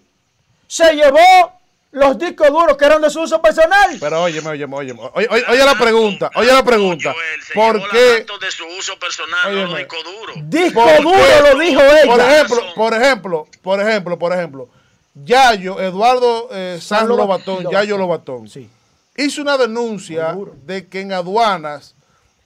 se 0.67 0.95
llevó 0.95 1.60
los 1.91 2.17
discos 2.17 2.47
duros 2.49 2.77
que 2.77 2.85
eran 2.85 3.01
de 3.01 3.09
su 3.09 3.21
uso 3.21 3.41
personal. 3.41 3.97
Pero 3.99 4.23
óyeme, 4.23 4.49
óyeme, 4.49 4.75
óyeme. 4.75 5.01
Oye, 5.13 5.27
oye, 5.29 5.43
oye 5.49 5.65
la 5.65 5.75
pregunta, 5.75 6.31
oye 6.35 6.51
la 6.51 6.63
pregunta. 6.63 7.13
¿Por 7.53 7.89
qué? 7.89 8.25
de 8.39 8.51
su 8.51 8.65
uso 8.79 8.97
personal, 8.97 9.53
los 9.53 9.77
discos 9.77 9.99
duros. 10.03 10.35
Disco 10.43 10.83
¿Por 10.83 11.01
duro 11.03 11.53
lo 11.53 11.59
dijo 11.59 11.81
ella. 11.81 12.05
Por 12.05 12.19
ejemplo, 12.21 12.61
por 12.75 12.93
ejemplo, 12.93 13.47
por 13.61 13.81
ejemplo, 13.81 14.19
por 14.19 14.33
ejemplo, 14.33 14.69
Yayo, 15.13 15.79
Eduardo 15.81 16.47
eh, 16.51 16.79
San 16.81 17.07
Lobatón. 17.07 17.55
Lobatón, 17.63 17.71
Yayo 17.73 17.97
Lobatón, 17.97 18.47
Sí. 18.47 18.69
hizo 19.17 19.41
una 19.41 19.57
denuncia 19.57 20.37
de 20.63 20.87
que 20.87 21.01
en 21.01 21.11
aduanas 21.11 21.95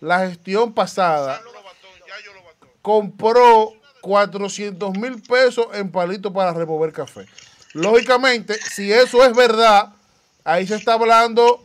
la 0.02 0.28
gestión 0.28 0.74
pasada 0.74 1.40
compró 2.82 3.74
400 4.02 4.98
mil 4.98 5.22
pesos 5.22 5.68
en 5.74 5.92
palitos 5.92 6.32
para 6.32 6.54
remover 6.54 6.92
café. 6.92 7.26
Lógicamente, 7.76 8.58
si 8.74 8.92
eso 8.92 9.22
es 9.26 9.36
verdad, 9.36 9.90
ahí 10.46 10.66
se 10.66 10.76
está 10.76 10.94
hablando 10.94 11.62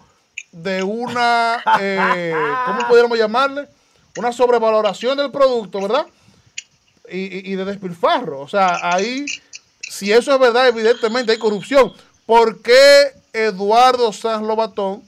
de 0.51 0.82
una, 0.82 1.62
eh, 1.81 2.35
¿cómo 2.66 2.89
pudiéramos 2.89 3.16
llamarle? 3.16 3.69
Una 4.16 4.32
sobrevaloración 4.32 5.16
del 5.16 5.31
producto, 5.31 5.81
¿verdad? 5.81 6.05
Y, 7.09 7.53
y- 7.53 7.55
de 7.55 7.65
despilfarro. 7.65 8.41
O 8.41 8.49
sea, 8.49 8.81
ahí, 8.93 9.24
si 9.89 10.12
eso 10.12 10.35
es 10.35 10.41
verdad, 10.41 10.66
evidentemente 10.66 11.31
hay 11.31 11.39
corrupción. 11.39 11.93
¿Por 12.27 12.61
qué 12.61 13.12
Eduardo 13.32 14.12
Sanz 14.12 14.45
Lobatón 14.45 15.05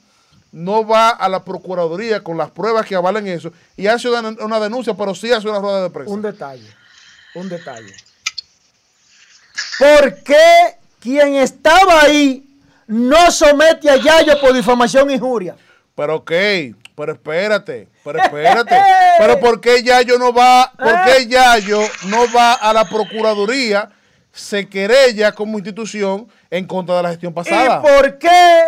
no 0.53 0.87
va 0.87 1.09
a 1.09 1.27
la 1.27 1.43
Procuraduría 1.43 2.23
con 2.23 2.37
las 2.37 2.49
pruebas 2.51 2.85
que 2.85 2.95
avalen 2.95 3.27
eso 3.27 3.51
y 3.75 3.87
hace 3.87 4.07
una, 4.09 4.29
una 4.29 4.59
denuncia, 4.61 4.93
pero 4.93 5.13
sí 5.13 5.33
hace 5.33 5.49
una 5.49 5.59
rueda 5.59 5.83
de 5.83 5.89
prensa? 5.89 6.13
Un 6.13 6.21
detalle, 6.21 6.73
un 7.35 7.49
detalle. 7.49 7.93
¿Por 9.79 10.23
qué 10.23 10.77
quien 11.03 11.35
estaba 11.35 12.01
ahí 12.03 12.47
no 12.87 13.29
somete 13.29 13.89
a 13.89 13.97
Yayo 13.97 14.39
por 14.39 14.53
difamación 14.53 15.09
e 15.09 15.15
injuria? 15.15 15.57
Pero 15.95 16.15
ok, 16.15 16.31
pero 16.95 17.11
espérate, 17.11 17.89
pero 18.05 18.19
espérate. 18.19 18.75
pero 19.19 19.39
¿por 19.39 19.59
qué 19.59 19.83
Yayo 19.83 20.17
no 20.17 20.31
va, 20.31 20.71
por 20.77 21.03
qué 21.03 21.27
Yayo 21.27 21.81
no 22.05 22.31
va 22.33 22.53
a 22.53 22.71
la 22.71 22.85
Procuraduría, 22.85 23.89
se 24.31 24.69
querella 24.69 25.33
como 25.33 25.57
institución 25.57 26.29
en 26.49 26.65
contra 26.65 26.95
de 26.95 27.03
la 27.03 27.09
gestión 27.09 27.33
pasada? 27.33 27.81
¿Y 27.83 27.87
por 27.87 28.17
qué 28.17 28.63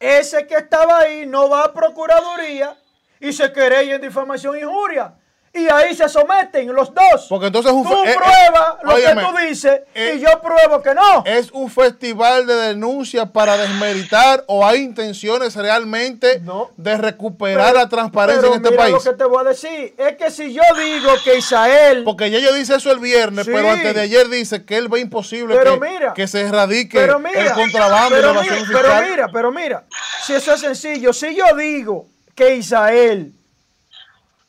ese 0.00 0.46
que 0.46 0.54
estaba 0.54 1.00
ahí 1.00 1.26
no 1.26 1.50
va 1.50 1.64
a 1.64 1.74
Procuraduría 1.74 2.74
y 3.20 3.34
se 3.34 3.52
querella 3.52 3.96
en 3.96 4.00
difamación 4.00 4.56
e 4.56 4.60
injuria? 4.60 5.12
Y 5.56 5.68
ahí 5.70 5.94
se 5.94 6.08
someten 6.08 6.72
los 6.74 6.92
dos. 6.94 7.26
Porque 7.28 7.46
entonces 7.46 7.72
es 7.72 7.76
un 7.76 7.84
tú 7.84 7.94
eh, 8.04 8.10
eh, 8.12 8.14
pruebas 8.16 8.74
lo 8.82 8.94
óyeme, 8.94 9.22
que 9.22 9.28
tú 9.28 9.36
dices 9.48 9.80
eh, 9.94 10.14
y 10.16 10.20
yo 10.20 10.40
pruebo 10.42 10.82
que 10.82 10.94
no. 10.94 11.24
¿Es 11.24 11.50
un 11.50 11.70
festival 11.70 12.46
de 12.46 12.54
denuncia 12.54 13.26
para 13.26 13.56
desmeritar 13.56 14.44
o 14.48 14.66
hay 14.66 14.80
intenciones 14.82 15.56
realmente 15.56 16.40
No. 16.40 16.70
de 16.76 16.96
recuperar 16.98 17.74
la 17.74 17.88
transparencia 17.88 18.42
pero 18.42 18.54
en 18.54 18.58
este 18.58 18.70
mira 18.70 18.82
país? 18.82 18.94
lo 19.04 19.10
que 19.12 19.16
te 19.16 19.24
voy 19.24 19.44
a 19.46 19.48
decir. 19.48 19.94
Es 19.96 20.16
que 20.16 20.30
si 20.30 20.52
yo 20.52 20.62
digo 20.78 21.10
que 21.24 21.38
Isael... 21.38 22.04
Porque 22.04 22.30
Yayo 22.30 22.52
dice 22.52 22.76
eso 22.76 22.90
el 22.92 22.98
viernes, 22.98 23.46
Sí. 23.46 23.52
pero 23.54 23.70
antes 23.70 23.94
de 23.94 24.00
ayer 24.00 24.28
dice 24.28 24.64
que 24.64 24.76
él 24.76 24.88
ve 24.88 25.00
imposible 25.00 25.58
que, 25.58 25.80
mira, 25.80 26.12
que 26.14 26.26
se 26.26 26.40
erradique 26.42 26.98
pero 26.98 27.18
mira, 27.18 27.40
el 27.40 27.52
contrabando 27.52 28.16
y 28.16 28.20
pero 28.20 28.34
la 28.34 28.42
mira, 28.42 28.56
pero 28.72 29.00
mira, 29.02 29.28
pero 29.32 29.52
mira, 29.52 29.84
si 30.26 30.34
eso 30.34 30.52
es 30.54 30.60
sencillo, 30.60 31.12
si 31.12 31.34
yo 31.34 31.44
digo 31.56 32.08
que 32.34 32.56
Isael 32.56 33.32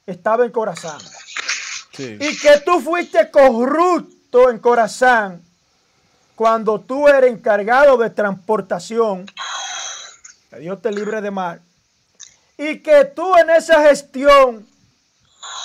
estaba 0.07 0.45
en 0.45 0.51
Corazán 0.51 0.99
Sí. 1.93 2.17
y 2.19 2.37
que 2.37 2.59
tú 2.65 2.79
fuiste 2.79 3.29
corrupto 3.31 4.49
en 4.49 4.59
Corazán 4.59 5.41
cuando 6.35 6.79
tú 6.79 7.07
eres 7.07 7.31
encargado 7.31 7.97
de 7.97 8.09
transportación, 8.11 9.25
que 10.51 10.59
Dios 10.59 10.79
te 10.81 10.91
libre 10.91 11.19
de 11.21 11.31
mal, 11.31 11.59
y 12.57 12.79
que 12.79 13.05
tú 13.05 13.35
en 13.37 13.49
esa 13.49 13.81
gestión 13.83 14.67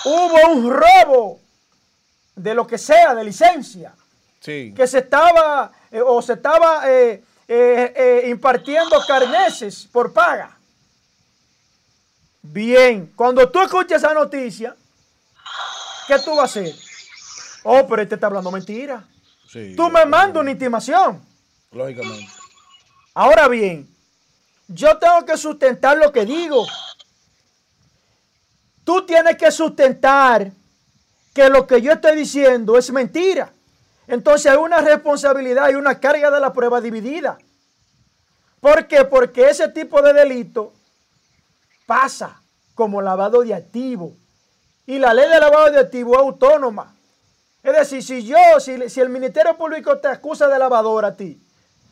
hubo 0.05 0.51
un 0.51 0.71
robo 0.71 1.39
de 2.35 2.55
lo 2.55 2.65
que 2.65 2.77
sea, 2.79 3.13
de 3.13 3.23
licencia 3.23 3.93
Sí. 4.39 4.73
que 4.75 4.87
se 4.87 4.99
estaba 4.99 5.71
eh, 5.91 6.01
o 6.01 6.21
se 6.21 6.33
estaba 6.33 6.89
eh, 6.91 7.23
eh, 7.47 7.93
eh, 7.95 8.23
impartiendo 8.29 8.99
carneses 9.07 9.87
por 9.91 10.11
paga. 10.11 10.57
Bien, 12.43 13.11
cuando 13.15 13.49
tú 13.49 13.61
escuches 13.61 13.97
esa 13.97 14.13
noticia, 14.13 14.75
¿qué 16.07 16.19
tú 16.19 16.31
vas 16.35 16.39
a 16.39 16.43
hacer? 16.43 16.75
Oh, 17.63 17.87
pero 17.87 18.01
este 18.01 18.15
está 18.15 18.27
hablando 18.27 18.51
mentira. 18.51 19.07
sí, 19.47 19.73
Tú 19.77 19.89
me 19.89 20.05
mandas 20.05 20.41
una 20.41 20.51
intimación. 20.51 21.23
Lógicamente. 21.71 22.27
Ahora 23.13 23.47
bien, 23.47 23.87
yo 24.67 24.97
tengo 24.97 25.25
que 25.25 25.37
sustentar 25.37 25.97
lo 25.97 26.11
que 26.11 26.25
digo. 26.25 26.67
Tú 28.83 29.05
tienes 29.05 29.37
que 29.37 29.49
sustentar 29.49 30.51
que 31.33 31.49
lo 31.49 31.65
que 31.65 31.81
yo 31.81 31.93
estoy 31.93 32.17
diciendo 32.17 32.77
es 32.77 32.91
mentira. 32.91 33.53
Entonces 34.05 34.51
hay 34.51 34.57
una 34.57 34.81
responsabilidad 34.81 35.69
y 35.69 35.75
una 35.75 35.97
carga 35.99 36.29
de 36.29 36.41
la 36.41 36.51
prueba 36.51 36.81
dividida. 36.81 37.37
¿Por 38.59 38.85
qué? 38.87 39.05
Porque 39.05 39.49
ese 39.49 39.69
tipo 39.69 40.01
de 40.01 40.11
delito 40.11 40.73
pasa 41.85 42.41
como 42.75 43.01
lavado 43.01 43.41
de 43.41 43.53
activos. 43.53 44.13
Y 44.85 44.99
la 44.99 45.13
ley 45.13 45.29
de 45.29 45.39
lavado 45.39 45.71
de 45.71 45.79
activos 45.79 46.17
es 46.17 46.23
autónoma. 46.23 46.95
Es 47.63 47.73
decir, 47.75 48.03
si 48.03 48.25
yo, 48.25 48.37
si, 48.59 48.89
si 48.89 48.99
el 48.99 49.09
Ministerio 49.09 49.55
Público 49.57 49.97
te 49.99 50.09
acusa 50.09 50.47
de 50.47 50.59
lavador 50.59 51.05
a 51.05 51.15
ti, 51.15 51.41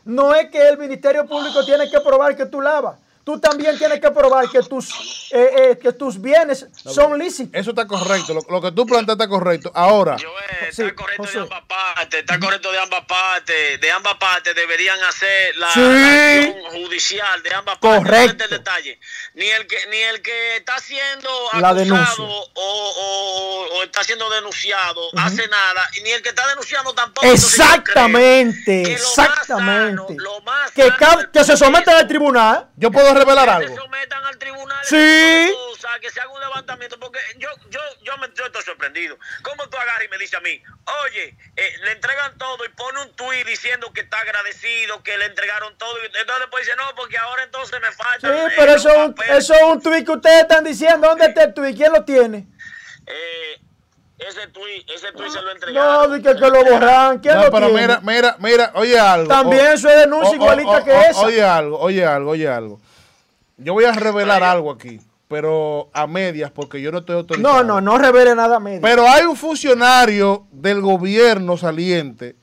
no 0.04 0.34
es 0.36 0.50
que 0.50 0.68
el 0.68 0.78
Ministerio 0.78 1.26
Público 1.28 1.64
tiene 1.64 1.90
que 1.90 2.00
probar 2.02 2.36
que 2.36 2.46
tú 2.46 2.60
lavas. 2.60 3.00
Tú 3.24 3.40
también 3.40 3.78
tienes 3.78 4.00
que 4.02 4.10
probar 4.12 4.50
que 4.50 4.62
tus, 4.64 5.30
eh, 5.32 5.52
eh, 5.72 5.80
que 5.82 5.94
tus 5.94 6.20
bienes 6.20 6.66
son 6.76 7.18
lícitos. 7.20 7.54
Eso 7.54 7.70
está 7.70 7.86
correcto. 7.86 8.34
Lo, 8.34 8.42
lo 8.50 8.60
que 8.62 8.72
tú 8.72 8.86
planteas 8.86 9.16
está 9.16 9.28
correcto. 9.28 9.72
Ahora, 9.76 10.18
Joel, 10.20 10.74
Sí, 10.74 10.82
está 10.84 10.96
correcto 10.96 11.24
José. 11.24 11.38
de 11.38 11.44
ambas 11.44 11.64
partes, 11.68 12.20
está 12.20 12.40
correcto 12.40 12.72
de 12.72 12.80
ambas 12.80 13.06
partes, 13.06 13.80
de 13.82 13.92
ambas 13.92 14.16
partes 14.16 14.56
deberían 14.56 14.98
hacer 15.04 15.56
la, 15.58 15.72
Sí. 15.72 15.80
la 15.82 16.34
acción 16.48 16.84
judicial 16.84 17.44
de 17.44 17.54
ambas 17.54 17.78
partes. 17.78 18.12
No 18.38 18.44
el 18.44 18.50
detalle. 18.50 19.00
Ni 19.36 19.46
el 19.50 19.68
que 19.68 19.78
ni 19.90 19.98
el 19.98 20.22
que 20.22 20.58
está 20.58 20.80
siendo 20.80 21.30
La 21.54 21.70
acusado 21.70 21.76
denuncia. 21.76 22.24
o, 22.24 22.50
o- 22.56 23.68
o 23.78 23.84
está 23.84 24.04
siendo 24.04 24.30
denunciado 24.30 25.00
hace 25.18 25.48
nada, 25.48 25.90
y 25.98 26.02
ni 26.04 26.10
el 26.12 26.22
que 26.22 26.30
está 26.30 26.48
denunciando 26.48 26.94
tampoco. 26.94 27.26
Exactamente, 27.28 28.84
que 28.84 28.98
lo 28.98 29.04
más 29.04 29.18
exactamente. 29.30 29.96
sano, 29.98 30.08
lo 30.18 30.42
más 30.42 30.72
Que, 30.72 30.84
que 30.84 31.44
se 31.44 31.58
proceso 31.58 31.66
al 31.66 32.08
tribunal. 32.08 32.68
yo 32.78 32.92
puedo 32.92 33.11
revelar 33.14 33.60
que 33.60 33.68
se 33.68 33.74
algo. 33.74 33.84
sometan 33.84 34.26
al 34.26 34.38
tribunal 34.38 34.86
Sí. 34.86 35.52
que 36.02 36.10
se 36.10 36.20
haga 36.22 36.32
un 36.32 36.40
levantamiento 36.40 36.98
porque 37.00 37.20
yo 37.38 37.50
yo 37.70 37.80
yo 38.02 38.18
me 38.18 38.28
yo 38.34 38.46
estoy 38.46 38.62
sorprendido 38.64 39.18
cómo 39.44 39.68
tú 39.70 39.78
agarras 39.78 40.04
y 40.06 40.08
me 40.08 40.18
dices 40.18 40.36
a 40.40 40.42
mí 40.42 40.62
oye 41.06 41.36
eh, 41.56 41.74
le 41.84 41.92
entregan 41.92 42.38
todo 42.38 42.64
y 42.66 42.70
pone 42.70 43.02
un 43.02 43.16
tuit 43.16 43.46
diciendo 43.46 43.92
que 43.94 44.02
está 44.02 44.20
agradecido 44.20 45.04
que 45.04 45.18
le 45.18 45.26
entregaron 45.26 45.78
todo 45.78 45.94
y 46.02 46.06
entonces 46.06 46.40
después 46.40 46.66
dice 46.66 46.76
no 46.78 46.84
porque 46.96 47.18
ahora 47.18 47.44
entonces 47.44 47.80
me 47.82 47.92
falta 47.92 48.28
Sí, 48.50 48.54
pero 48.58 48.74
eso, 48.76 48.90
es 48.90 48.98
un- 48.98 49.16
eso 49.30 49.54
es 49.54 49.64
un 49.64 49.82
tuit 49.82 50.06
que 50.06 50.12
ustedes 50.12 50.42
están 50.42 50.64
diciendo. 50.64 51.08
¿Dónde 51.10 51.26
está 51.26 51.44
el 51.44 51.54
tuit? 51.54 51.76
¿Quién 51.76 51.92
lo 51.94 52.04
tiene? 52.06 52.48
eh, 53.08 53.60
ese 54.20 54.48
tuit 54.48 54.90
ese 54.90 55.12
tuit 55.12 55.30
se 55.32 55.38
lo 55.42 55.46
No, 55.46 55.52
entregaron 55.52 56.14
di 56.16 56.22
que, 56.24 56.36
que 56.36 56.50
lo 56.50 56.64
borran. 56.64 57.20
¿Quién 57.20 57.36
No, 57.36 57.44
lo 57.46 57.52
pero 57.52 57.68
tiene? 57.68 57.82
mira, 57.82 58.00
mira, 58.02 58.36
mira, 58.40 58.72
oye 58.76 59.00
algo. 59.00 59.28
También 59.28 59.68
O- 59.68 59.72
eso 59.74 59.90
es 59.90 59.98
denuncia 59.98 60.30
o- 60.30 60.32
o- 60.32 60.36
igualita 60.36 60.70
o- 60.78 60.84
que 60.84 60.92
o- 60.92 61.02
esa. 61.02 61.22
Oye 61.22 61.44
algo, 61.44 61.80
oye 61.80 62.06
algo, 62.06 62.32
oye 62.32 62.48
algo. 62.48 62.80
Yo 63.64 63.74
voy 63.74 63.86
a 63.86 63.92
revelar 63.92 64.44
algo 64.44 64.72
aquí, 64.72 65.00
pero 65.28 65.90
a 65.94 66.08
medias, 66.08 66.52
porque 66.52 66.82
yo 66.82 66.92
no 66.92 67.00
estoy 67.00 67.16
autorizado. 67.16 67.64
No, 67.64 67.64
no, 67.64 67.82
no 67.82 67.98
revele 67.98 68.36
nada 68.36 68.60
medio. 68.60 68.82
Pero 68.82 69.08
hay 69.08 69.26
un 69.26 69.36
funcionario 69.36 70.48
del 70.52 70.82
gobierno 70.82 71.58
saliente. 71.58 72.36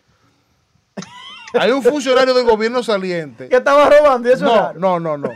Hay 1.55 1.71
un 1.71 1.83
funcionario 1.83 2.35
del 2.35 2.45
gobierno 2.45 2.83
saliente. 2.83 3.49
que 3.49 3.57
estaba 3.57 3.89
robando 3.89 4.29
y 4.29 4.33
eso 4.33 4.45
es 4.45 4.77
No, 4.77 4.99
no, 4.99 5.17
no, 5.17 5.17
no. 5.17 5.31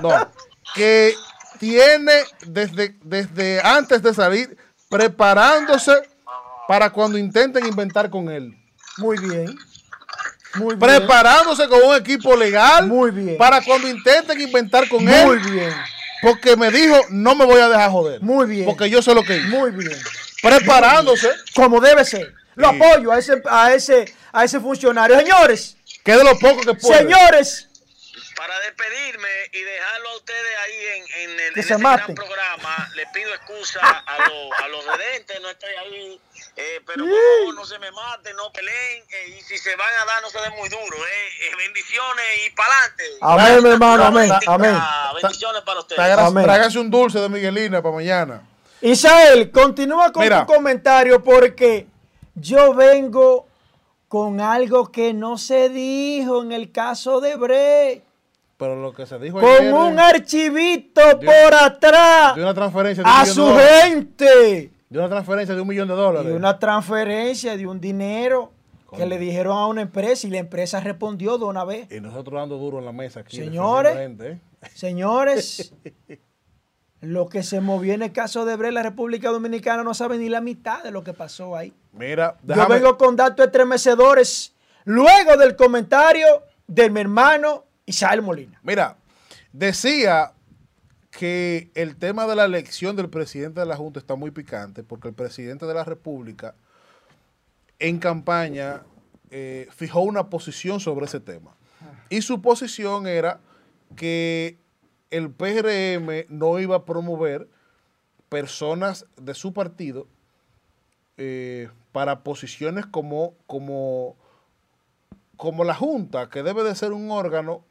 No. 0.00 0.28
Que 0.74 1.12
tiene 1.58 2.22
desde, 2.46 2.96
desde 3.02 3.60
antes 3.60 4.02
de 4.02 4.14
salir 4.14 4.56
preparándose 4.88 5.92
para 6.66 6.90
cuando 6.90 7.18
intenten 7.18 7.66
inventar 7.66 8.08
con 8.08 8.30
él. 8.30 8.56
Muy 8.96 9.18
bien. 9.18 9.54
Muy 10.54 10.76
bien. 10.76 10.78
Preparándose 10.80 11.68
con 11.68 11.82
un 11.82 11.96
equipo 11.96 12.34
legal 12.36 12.86
Muy 12.86 13.10
bien. 13.10 13.36
para 13.38 13.60
cuando 13.62 13.86
intenten 13.88 14.40
inventar 14.40 14.88
con 14.88 15.04
Muy 15.04 15.12
él. 15.14 15.38
bien. 15.50 15.74
Porque 16.22 16.56
me 16.56 16.70
dijo, 16.70 16.96
no 17.10 17.34
me 17.34 17.44
voy 17.44 17.60
a 17.60 17.68
dejar 17.68 17.90
joder. 17.90 18.20
Muy 18.22 18.46
bien. 18.46 18.64
Porque 18.64 18.90
yo 18.90 19.00
sé 19.02 19.14
lo 19.14 19.22
que 19.22 19.36
hice. 19.36 19.46
Muy 19.48 19.70
bien. 19.70 19.96
Preparándose. 20.42 21.30
Como 21.54 21.80
debe 21.80 22.04
ser. 22.04 22.34
Lo 22.54 22.70
Sí. 22.70 22.76
apoyo 22.76 23.12
a 23.12 23.18
ese, 23.18 23.40
a 23.48 23.72
ese, 23.72 24.14
a 24.32 24.44
ese 24.44 24.58
funcionario. 24.58 25.16
Señores, 25.18 25.76
Que 26.04 26.12
de 26.16 26.24
lo 26.24 26.36
poco 26.38 26.60
que 26.62 26.74
puede. 26.74 26.98
señores, 26.98 27.68
para 28.36 28.58
despedirme 28.60 29.28
y 29.52 29.60
dejarlo 29.62 30.08
a 30.10 30.16
ustedes 30.16 30.52
ahí 30.64 30.74
en, 30.96 31.30
en, 31.30 31.40
el, 31.40 31.70
en 31.72 31.82
maten. 31.82 32.14
gran 32.14 32.26
programa, 32.26 32.90
les 32.94 33.06
pido 33.12 33.32
excusa 33.34 33.80
a, 33.80 34.28
los- 34.28 34.58
a 34.64 34.68
los 34.68 34.84
redentes, 34.86 35.40
no 35.42 35.50
estoy 35.50 35.70
ahí, 35.84 36.20
eh, 36.60 36.80
pero 36.84 37.04
por 37.04 37.14
favor 37.14 37.54
no 37.54 37.64
se 37.64 37.78
me 37.78 37.90
maten, 37.92 38.34
no 38.36 38.50
peleen, 38.52 39.02
eh, 39.08 39.36
y 39.38 39.42
si 39.42 39.56
se 39.58 39.76
van 39.76 39.88
a 40.02 40.04
dar 40.04 40.20
no 40.22 40.28
se 40.28 40.40
den 40.40 40.52
muy 40.58 40.68
duro, 40.68 40.96
eh, 40.96 41.46
Eh, 41.46 41.56
bendiciones 41.56 42.24
y 42.46 42.50
para 42.50 42.68
adelante. 42.74 43.04
Amén, 43.20 43.62
mi 43.62 43.70
hermano, 43.70 44.04
amén, 44.04 44.30
amén. 44.46 44.76
Bendiciones 45.22 45.62
para 45.62 45.80
ustedes. 45.80 45.98
Trágase- 45.98 46.78
un 46.80 46.90
dulce 46.90 47.20
de 47.20 47.28
Miguelina 47.28 47.80
para 47.80 47.94
mañana. 47.94 48.42
Isael, 48.80 49.50
continúa 49.50 50.12
con 50.12 50.22
Mira. 50.22 50.44
tu 50.46 50.52
comentario 50.52 51.22
porque 51.22 51.86
yo 52.34 52.74
vengo 52.74 53.46
con 54.08 54.40
algo 54.40 54.90
que 54.90 55.12
no 55.12 55.36
se 55.38 55.68
dijo 55.68 56.42
en 56.42 56.52
el 56.52 56.72
caso 56.72 57.20
de 57.20 57.36
Bray. 57.36 58.02
Pero 58.56 58.74
lo 58.76 58.92
que 58.92 59.06
se 59.06 59.18
dijo 59.18 59.38
Con 59.40 59.48
ayer 59.50 59.72
un 59.72 59.96
de, 59.96 60.02
archivito 60.02 61.00
de- 61.14 61.26
por 61.26 61.54
atrás 61.54 62.34
de 62.34 62.42
una 62.42 62.54
transferencia 62.54 63.04
de 63.04 63.10
a 63.10 63.24
su 63.26 63.46
gente. 63.56 64.72
De 64.88 64.98
una 64.98 65.08
transferencia 65.08 65.54
de 65.54 65.60
un 65.60 65.68
millón 65.68 65.88
de 65.88 65.94
dólares. 65.94 66.32
una 66.32 66.58
transferencia 66.58 67.56
de 67.56 67.66
un 67.66 67.80
dinero 67.80 68.52
que 68.96 69.06
le 69.06 69.18
dijeron 69.18 69.56
a 69.56 69.66
una 69.66 69.82
empresa 69.82 70.26
y 70.26 70.30
la 70.30 70.38
empresa 70.38 70.80
respondió 70.80 71.36
de 71.36 71.44
una 71.44 71.64
vez. 71.64 71.90
Y 71.90 72.00
nosotros 72.00 72.40
dando 72.40 72.56
duro 72.56 72.78
en 72.78 72.86
la 72.86 72.92
mesa 72.92 73.20
aquí. 73.20 73.36
Señores. 73.36 73.94
gente, 73.94 74.30
¿eh? 74.30 74.40
Señores, 74.74 75.74
lo 77.00 77.28
que 77.28 77.42
se 77.42 77.60
movió 77.60 77.92
en 77.92 78.02
el 78.02 78.12
caso 78.12 78.44
de 78.44 78.56
Bray, 78.56 78.72
la 78.72 78.82
República 78.82 79.30
Dominicana 79.30 79.82
no 79.82 79.92
sabe 79.92 80.16
ni 80.18 80.28
la 80.28 80.40
mitad 80.40 80.82
de 80.82 80.90
lo 80.90 81.04
que 81.04 81.12
pasó 81.12 81.54
ahí. 81.54 81.72
Mira, 81.92 82.36
Yo 82.42 82.66
vengo 82.66 82.96
con 82.96 83.14
datos 83.14 83.44
estremecedores 83.44 84.54
luego 84.84 85.36
del 85.36 85.54
comentario 85.54 86.26
de 86.66 86.88
mi 86.90 87.00
hermano 87.00 87.64
Isael 87.84 88.22
Molina. 88.22 88.58
mira, 88.62 88.96
decía 89.52 90.32
que 91.18 91.72
el 91.74 91.96
tema 91.96 92.28
de 92.28 92.36
la 92.36 92.44
elección 92.44 92.94
del 92.94 93.10
presidente 93.10 93.58
de 93.58 93.66
la 93.66 93.74
Junta 93.74 93.98
está 93.98 94.14
muy 94.14 94.30
picante 94.30 94.84
porque 94.84 95.08
el 95.08 95.14
presidente 95.14 95.66
de 95.66 95.74
la 95.74 95.82
República 95.82 96.54
en 97.80 97.98
campaña 97.98 98.84
eh, 99.30 99.66
fijó 99.72 100.02
una 100.02 100.30
posición 100.30 100.78
sobre 100.78 101.06
ese 101.06 101.18
tema. 101.18 101.56
Y 102.08 102.22
su 102.22 102.40
posición 102.40 103.08
era 103.08 103.40
que 103.96 104.58
el 105.10 105.32
PRM 105.32 106.26
no 106.28 106.60
iba 106.60 106.76
a 106.76 106.84
promover 106.84 107.48
personas 108.28 109.04
de 109.16 109.34
su 109.34 109.52
partido 109.52 110.06
eh, 111.16 111.68
para 111.90 112.22
posiciones 112.22 112.86
como, 112.86 113.34
como, 113.48 114.14
como 115.36 115.64
la 115.64 115.74
Junta, 115.74 116.30
que 116.30 116.44
debe 116.44 116.62
de 116.62 116.76
ser 116.76 116.92
un 116.92 117.10
órgano 117.10 117.64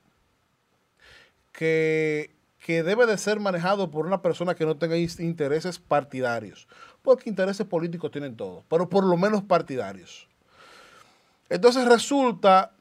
que, 1.53 2.35
que 2.67 2.83
debe 2.83 3.05
de 3.05 3.17
ser 3.17 3.39
manejado 3.39 3.89
por 3.89 4.05
una 4.05 4.21
persona 4.21 4.53
que 4.53 4.65
no 4.65 4.75
tenga 4.75 4.97
intereses 4.97 5.79
partidarios, 5.79 6.67
porque 7.01 7.29
intereses 7.29 7.65
políticos 7.65 8.11
tienen 8.11 8.35
todos, 8.35 8.65
pero 8.67 8.89
por 8.89 9.05
lo 9.05 9.15
menos 9.15 9.41
partidarios. 9.41 10.27
Entonces 11.47 11.85
resulta 11.85 12.73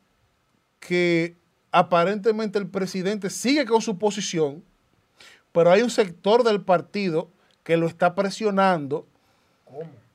que 0.80 1.36
aparentemente 1.70 2.58
el 2.58 2.66
presidente 2.66 3.30
sigue 3.30 3.64
con 3.64 3.80
su 3.80 3.96
posición, 3.96 4.64
pero 5.52 5.70
hay 5.70 5.82
un 5.82 5.90
sector 5.90 6.42
del 6.42 6.62
partido 6.62 7.30
que 7.62 7.76
lo 7.76 7.86
está 7.86 8.16
presionando 8.16 9.06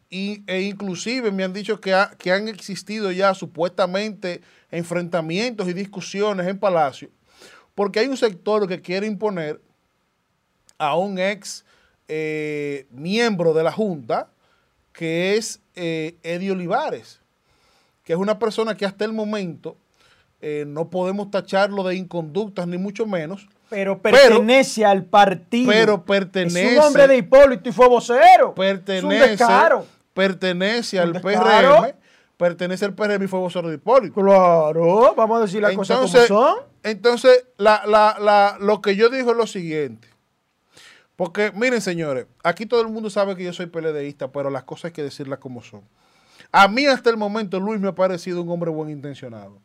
y, 0.09 0.43
e 0.47 0.63
inclusive 0.63 1.31
me 1.31 1.45
han 1.45 1.53
dicho 1.53 1.79
que, 1.79 1.93
ha- 1.93 2.11
que 2.17 2.33
han 2.33 2.49
existido 2.49 3.09
ya 3.13 3.33
supuestamente 3.33 4.41
enfrentamientos 4.69 5.69
y 5.69 5.73
discusiones 5.73 6.45
en 6.47 6.59
Palacio, 6.59 7.09
porque 7.75 7.99
hay 7.99 8.07
un 8.07 8.17
sector 8.17 8.67
que 8.67 8.81
quiere 8.81 9.07
imponer 9.07 9.61
a 10.77 10.95
un 10.97 11.19
ex 11.19 11.63
eh, 12.07 12.87
miembro 12.91 13.53
de 13.53 13.63
la 13.63 13.71
Junta, 13.71 14.27
que 14.93 15.37
es 15.37 15.61
eh, 15.75 16.15
Eddie 16.23 16.51
Olivares, 16.51 17.19
que 18.03 18.13
es 18.13 18.19
una 18.19 18.37
persona 18.39 18.75
que 18.75 18.85
hasta 18.85 19.05
el 19.05 19.13
momento 19.13 19.77
eh, 20.41 20.65
no 20.67 20.89
podemos 20.89 21.29
tacharlo 21.31 21.83
de 21.83 21.95
inconductas, 21.95 22.67
ni 22.67 22.77
mucho 22.77 23.05
menos, 23.05 23.47
Pero 23.69 24.01
pertenece 24.01 24.83
al 24.83 25.05
partido. 25.05 25.71
pero 25.71 26.03
pertenece- 26.03 26.71
Es 26.73 26.77
un 26.79 26.83
hombre 26.83 27.07
de 27.07 27.17
Hipólito 27.17 27.69
y 27.69 27.71
fue 27.71 27.87
vocero. 27.87 28.21
es 28.23 28.47
un 28.49 28.53
pertenece, 28.55 29.27
descaro. 29.29 29.85
pertenece 30.13 30.99
al. 30.99 31.13
PRM, 31.21 31.93
pertenece 32.41 32.85
al 32.85 32.95
PRM 32.95 33.23
y 33.23 33.27
fue 33.27 33.39
vocero 33.39 33.69
de 33.69 33.75
Hipólito. 33.75 34.15
Claro, 34.15 35.13
vamos 35.15 35.37
a 35.37 35.41
decir 35.41 35.61
las 35.61 35.75
cosas 35.75 35.97
como 35.97 36.07
Entonces, 36.07 36.27
son. 36.27 36.55
entonces 36.81 37.45
la, 37.57 37.83
la- 37.85 38.17
la- 38.19 38.57
lo 38.59 38.81
que 38.81 38.95
yo 38.95 39.09
digo 39.09 39.29
es 39.29 39.37
lo 39.37 39.45
siguiente. 39.45 40.07
Porque, 41.15 41.51
miren, 41.51 41.81
señores, 41.81 42.25
aquí 42.43 42.65
todo 42.65 42.81
el 42.81 42.87
mundo 42.87 43.11
sabe 43.11 43.35
que 43.35 43.43
yo 43.43 43.53
soy 43.53 43.67
PLDista, 43.67 44.31
pero 44.31 44.49
las 44.49 44.63
cosas 44.63 44.85
hay 44.85 44.91
que 44.91 45.03
decirlas 45.03 45.37
como 45.37 45.61
son. 45.61 45.81
A 46.51 46.67
mí 46.67 46.87
hasta 46.87 47.11
el 47.11 47.17
momento 47.17 47.59
Luis 47.59 47.79
me 47.79 47.89
ha 47.89 47.93
parecido 47.95 48.41
un 48.41 48.49
hombre 48.49 48.71
buen 48.71 48.89
intencionado. 48.89 49.59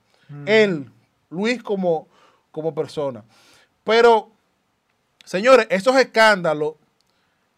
Él, 0.44 0.90
Luis 1.30 1.62
como, 1.62 2.08
como 2.52 2.74
persona. 2.74 3.24
Pero, 3.84 4.30
señores, 5.24 5.66
esos 5.70 5.96
escándalos 5.96 6.74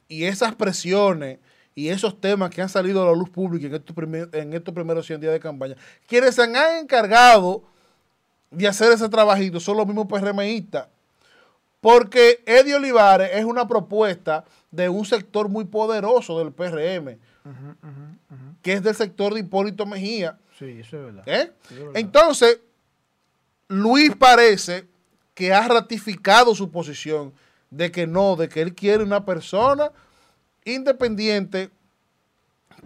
y 0.06 0.24
esas 0.26 0.54
presiones 0.54 1.38
y 1.78 1.90
esos 1.90 2.20
temas 2.20 2.50
que 2.50 2.60
han 2.60 2.68
salido 2.68 3.02
a 3.02 3.06
la 3.06 3.12
luz 3.16 3.30
pública 3.30 3.66
en 3.68 3.74
estos, 3.74 3.94
primer- 3.94 4.28
en 4.32 4.52
estos 4.52 4.74
primeros 4.74 5.06
100 5.06 5.20
días 5.20 5.32
de 5.32 5.38
campaña, 5.40 5.76
quienes 6.06 6.34
se 6.34 6.42
han 6.42 6.56
encargado 6.80 7.62
de 8.50 8.66
hacer 8.66 8.90
ese 8.92 9.08
trabajito 9.08 9.60
son 9.60 9.76
los 9.76 9.86
mismos 9.86 10.06
PRMistas. 10.06 10.88
Porque 11.80 12.42
Eddie 12.46 12.74
Olivares 12.74 13.30
es 13.32 13.44
una 13.44 13.68
propuesta 13.68 14.44
de 14.72 14.88
un 14.88 15.04
sector 15.04 15.48
muy 15.48 15.64
poderoso 15.66 16.36
del 16.40 16.52
PRM, 16.52 17.16
que 18.62 18.72
es 18.72 18.82
del 18.82 18.96
sector 18.96 19.32
de 19.34 19.40
Hipólito 19.40 19.86
Mejía. 19.86 20.36
Sí, 20.58 20.78
eso 20.80 20.96
es 20.98 21.04
verdad. 21.04 21.22
¿eh? 21.28 21.52
Sí, 21.68 21.74
es 21.74 21.80
verdad. 21.80 21.92
Entonces, 21.96 22.58
Luis 23.68 24.16
parece 24.16 24.86
que 25.34 25.52
ha 25.52 25.68
ratificado 25.68 26.54
su 26.56 26.70
posición 26.72 27.32
de 27.70 27.92
que 27.92 28.06
no, 28.08 28.34
de 28.34 28.48
que 28.48 28.62
él 28.62 28.74
quiere 28.74 29.04
una 29.04 29.24
persona 29.24 29.92
independiente 30.74 31.70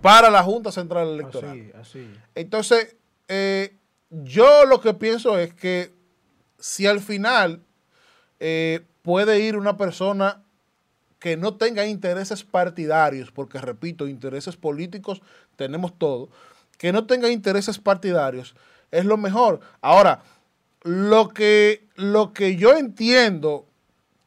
para 0.01 0.31
la 0.31 0.43
Junta 0.43 0.73
Central 0.73 1.09
Electoral. 1.09 1.73
Así, 1.75 1.99
así. 2.01 2.11
Entonces, 2.35 2.97
eh, 3.29 3.75
yo 4.11 4.67
lo 4.67 4.81
que 4.81 4.95
pienso 4.95 5.39
es 5.39 5.55
que 5.55 5.93
si 6.59 6.87
al 6.87 7.01
final 7.01 7.63
eh, 8.41 8.81
puede 9.03 9.41
ir 9.41 9.57
una 9.57 9.77
persona 9.77 10.43
que 11.19 11.37
no 11.37 11.55
tenga 11.55 11.87
intereses 11.87 12.43
partidarios, 12.43 13.31
porque 13.31 13.61
repito, 13.61 14.09
intereses 14.09 14.57
políticos 14.57 15.23
tenemos 15.57 15.97
todo, 15.97 16.29
que 16.79 16.93
no 16.93 17.07
tenga 17.07 17.31
intereses 17.31 17.79
partidarios, 17.79 18.57
es 18.91 19.05
lo 19.05 19.17
mejor. 19.17 19.61
Ahora, 19.81 20.23
lo 20.83 21.29
que, 21.29 21.87
lo 21.95 22.33
que 22.33 22.57
yo 22.57 22.77
entiendo 22.77 23.67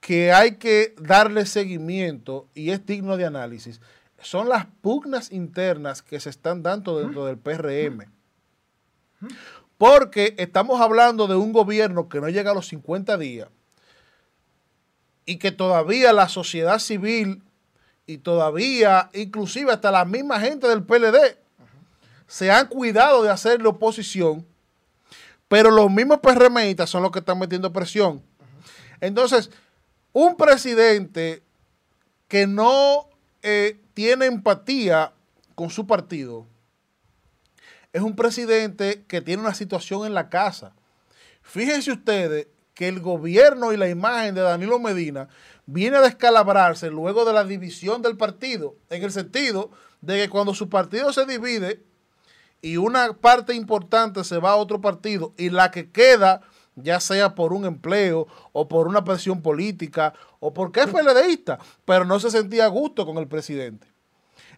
que 0.06 0.32
hay 0.32 0.58
que 0.58 0.94
darle 1.00 1.48
seguimiento 1.48 2.48
y 2.54 2.70
es 2.70 2.86
digno 2.86 3.18
de 3.18 3.26
análisis 3.26 3.82
son 4.22 4.48
las 4.50 4.68
pugnas 4.68 5.32
internas 5.32 6.04
que 6.04 6.20
se 6.20 6.30
están 6.30 6.62
dando 6.62 7.00
dentro 7.00 7.26
del 7.26 7.40
PRM. 7.40 8.06
Porque 9.80 10.36
estamos 10.38 10.80
hablando 10.80 11.26
de 11.26 11.34
un 11.34 11.52
gobierno 11.52 12.08
que 12.08 12.22
no 12.22 12.30
llega 12.30 12.52
a 12.52 12.54
los 12.54 12.68
50 12.68 13.18
días 13.18 13.48
y 15.26 15.38
que 15.38 15.52
todavía 15.52 16.14
la 16.14 16.30
sociedad 16.30 16.78
civil 16.78 17.42
y 18.06 18.20
todavía, 18.20 19.10
inclusive 19.12 19.72
hasta 19.72 19.90
la 19.90 20.06
misma 20.06 20.40
gente 20.40 20.68
del 20.68 20.84
PLD, 20.84 21.36
se 22.28 22.52
han 22.52 22.68
cuidado 22.68 23.24
de 23.24 23.32
hacerle 23.32 23.70
oposición, 23.70 24.46
pero 25.48 25.72
los 25.72 25.90
mismos 25.90 26.20
PRMistas 26.20 26.92
son 26.92 27.02
los 27.02 27.12
que 27.12 27.20
están 27.20 27.40
metiendo 27.40 27.74
presión. 27.74 28.22
Entonces, 29.02 29.50
un 30.16 30.38
presidente 30.38 31.44
que 32.30 32.48
no 32.48 33.10
eh, 33.44 33.82
tiene 33.94 34.28
empatía 34.28 35.12
con 35.56 35.70
su 35.70 35.86
partido 35.86 36.48
es 37.92 38.02
un 38.02 38.16
presidente 38.16 39.04
que 39.10 39.22
tiene 39.22 39.42
una 39.42 39.54
situación 39.54 40.06
en 40.06 40.14
la 40.14 40.30
casa. 40.30 40.74
Fíjense 41.42 41.92
ustedes 41.92 42.48
que 42.74 42.88
el 42.88 43.02
gobierno 43.02 43.74
y 43.74 43.78
la 43.78 43.90
imagen 43.90 44.36
de 44.36 44.42
Danilo 44.42 44.80
Medina 44.80 45.28
viene 45.66 45.98
a 45.98 46.02
descalabrarse 46.02 46.90
luego 46.90 47.26
de 47.26 47.34
la 47.34 47.44
división 47.44 48.02
del 48.02 48.16
partido, 48.16 48.76
en 48.90 49.04
el 49.04 49.12
sentido 49.12 49.70
de 50.00 50.18
que 50.18 50.30
cuando 50.30 50.54
su 50.54 50.70
partido 50.70 51.12
se 51.12 51.26
divide 51.26 51.84
y 52.62 52.78
una 52.78 53.12
parte 53.14 53.54
importante 53.54 54.24
se 54.24 54.38
va 54.38 54.52
a 54.52 54.56
otro 54.56 54.80
partido 54.80 55.34
y 55.38 55.50
la 55.50 55.72
que 55.72 55.90
queda, 55.92 56.42
ya 56.76 57.00
sea 57.00 57.36
por 57.36 57.54
un 57.54 57.66
empleo 57.66 58.28
o 58.52 58.68
por 58.68 58.88
una 58.88 59.04
presión 59.04 59.42
política 59.42 60.14
o 60.40 60.54
porque 60.54 60.82
es 60.82 60.88
PLDista, 60.88 61.60
pero 61.86 62.06
no 62.06 62.20
se 62.20 62.32
sentía 62.32 62.66
a 62.66 62.70
gusto 62.70 63.06
con 63.06 63.18
el 63.18 63.28
presidente. 63.28 63.88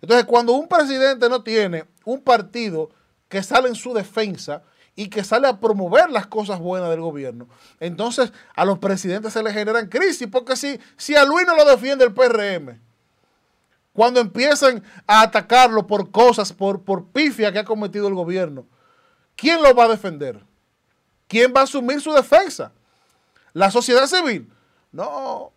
Entonces, 0.01 0.25
cuando 0.25 0.53
un 0.53 0.67
presidente 0.67 1.29
no 1.29 1.43
tiene 1.43 1.85
un 2.05 2.21
partido 2.21 2.89
que 3.29 3.43
sale 3.43 3.67
en 3.67 3.75
su 3.75 3.93
defensa 3.93 4.63
y 4.95 5.09
que 5.09 5.23
sale 5.23 5.47
a 5.47 5.59
promover 5.59 6.09
las 6.09 6.25
cosas 6.25 6.59
buenas 6.59 6.89
del 6.89 7.01
gobierno. 7.01 7.47
Entonces 7.79 8.33
a 8.55 8.65
los 8.65 8.79
presidentes 8.79 9.31
se 9.31 9.43
les 9.43 9.53
generan 9.53 9.87
crisis, 9.87 10.27
porque 10.29 10.55
si, 10.55 10.79
si 10.97 11.15
a 11.15 11.23
Luis 11.23 11.45
no 11.45 11.55
lo 11.55 11.65
defiende 11.65 12.03
el 12.03 12.13
PRM, 12.13 12.79
cuando 13.93 14.19
empiezan 14.19 14.83
a 15.05 15.21
atacarlo 15.21 15.85
por 15.85 16.09
cosas, 16.09 16.51
por, 16.51 16.81
por 16.81 17.05
pifia 17.09 17.51
que 17.51 17.59
ha 17.59 17.63
cometido 17.63 18.07
el 18.07 18.15
gobierno, 18.15 18.65
¿quién 19.35 19.61
lo 19.61 19.73
va 19.75 19.85
a 19.85 19.89
defender? 19.89 20.43
¿Quién 21.27 21.53
va 21.55 21.61
a 21.61 21.63
asumir 21.63 22.01
su 22.01 22.11
defensa? 22.11 22.71
¿La 23.53 23.71
sociedad 23.71 24.07
civil? 24.07 24.49
No. 24.91 25.51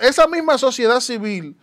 esa 0.00 0.26
misma 0.26 0.58
sociedad 0.58 1.00
civil 1.00 1.56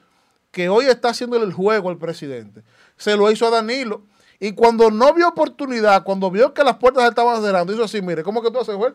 que 0.51 0.69
hoy 0.69 0.85
está 0.85 1.09
haciéndole 1.09 1.45
el 1.45 1.53
juego 1.53 1.89
al 1.89 1.97
presidente, 1.97 2.63
se 2.97 3.15
lo 3.15 3.29
hizo 3.31 3.47
a 3.47 3.49
Danilo. 3.49 4.03
Y 4.39 4.53
cuando 4.53 4.91
no 4.91 5.13
vio 5.13 5.29
oportunidad, 5.29 6.03
cuando 6.03 6.29
vio 6.29 6.53
que 6.53 6.63
las 6.63 6.77
puertas 6.77 7.07
estaban 7.09 7.41
cerrando, 7.41 7.73
hizo 7.73 7.83
así, 7.83 8.01
mire, 8.01 8.23
¿cómo 8.23 8.41
que 8.41 8.51
tú 8.51 8.59
haces, 8.59 8.75
juez? 8.75 8.93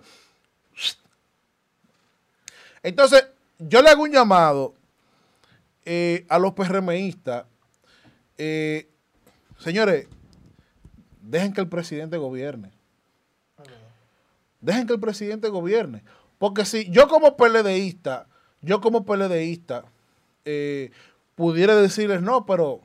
Entonces, 2.83 3.27
yo 3.59 3.83
le 3.83 3.91
hago 3.91 4.03
un 4.03 4.13
llamado 4.13 4.75
eh, 5.85 6.25
a 6.29 6.39
los 6.39 6.53
PRMistas. 6.53 7.45
Eh, 8.39 8.91
señores, 9.59 10.09
dejen 11.21 11.53
que 11.53 11.61
el 11.61 11.69
presidente 11.69 12.17
gobierne. 12.17 12.73
Dejen 14.61 14.87
que 14.87 14.95
el 14.95 15.01
presidente 15.01 15.49
gobierne. 15.49 16.03
Porque 16.39 16.65
si 16.65 16.91
yo 16.91 17.09
como 17.09 17.37
PLDista, 17.37 18.27
yo 18.63 18.81
como 18.81 19.05
PLDista, 19.05 19.85
eh, 20.45 20.91
pudiera 21.35 21.77
decirles, 21.77 22.23
no, 22.23 22.47
pero 22.47 22.81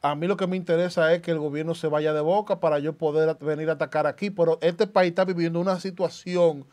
a 0.00 0.14
mí 0.14 0.26
lo 0.26 0.36
que 0.36 0.46
me 0.46 0.56
interesa 0.56 1.12
es 1.12 1.22
que 1.22 1.30
el 1.30 1.38
gobierno 1.38 1.74
se 1.74 1.88
vaya 1.88 2.12
de 2.12 2.20
boca 2.20 2.60
para 2.60 2.78
yo 2.78 2.92
poder 2.92 3.36
venir 3.40 3.68
a 3.68 3.72
atacar 3.72 4.06
aquí, 4.06 4.30
pero 4.30 4.58
este 4.60 4.86
país 4.86 5.10
está 5.10 5.24
viviendo 5.24 5.60
una 5.60 5.80
situación 5.80 6.66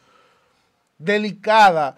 delicada 0.97 1.97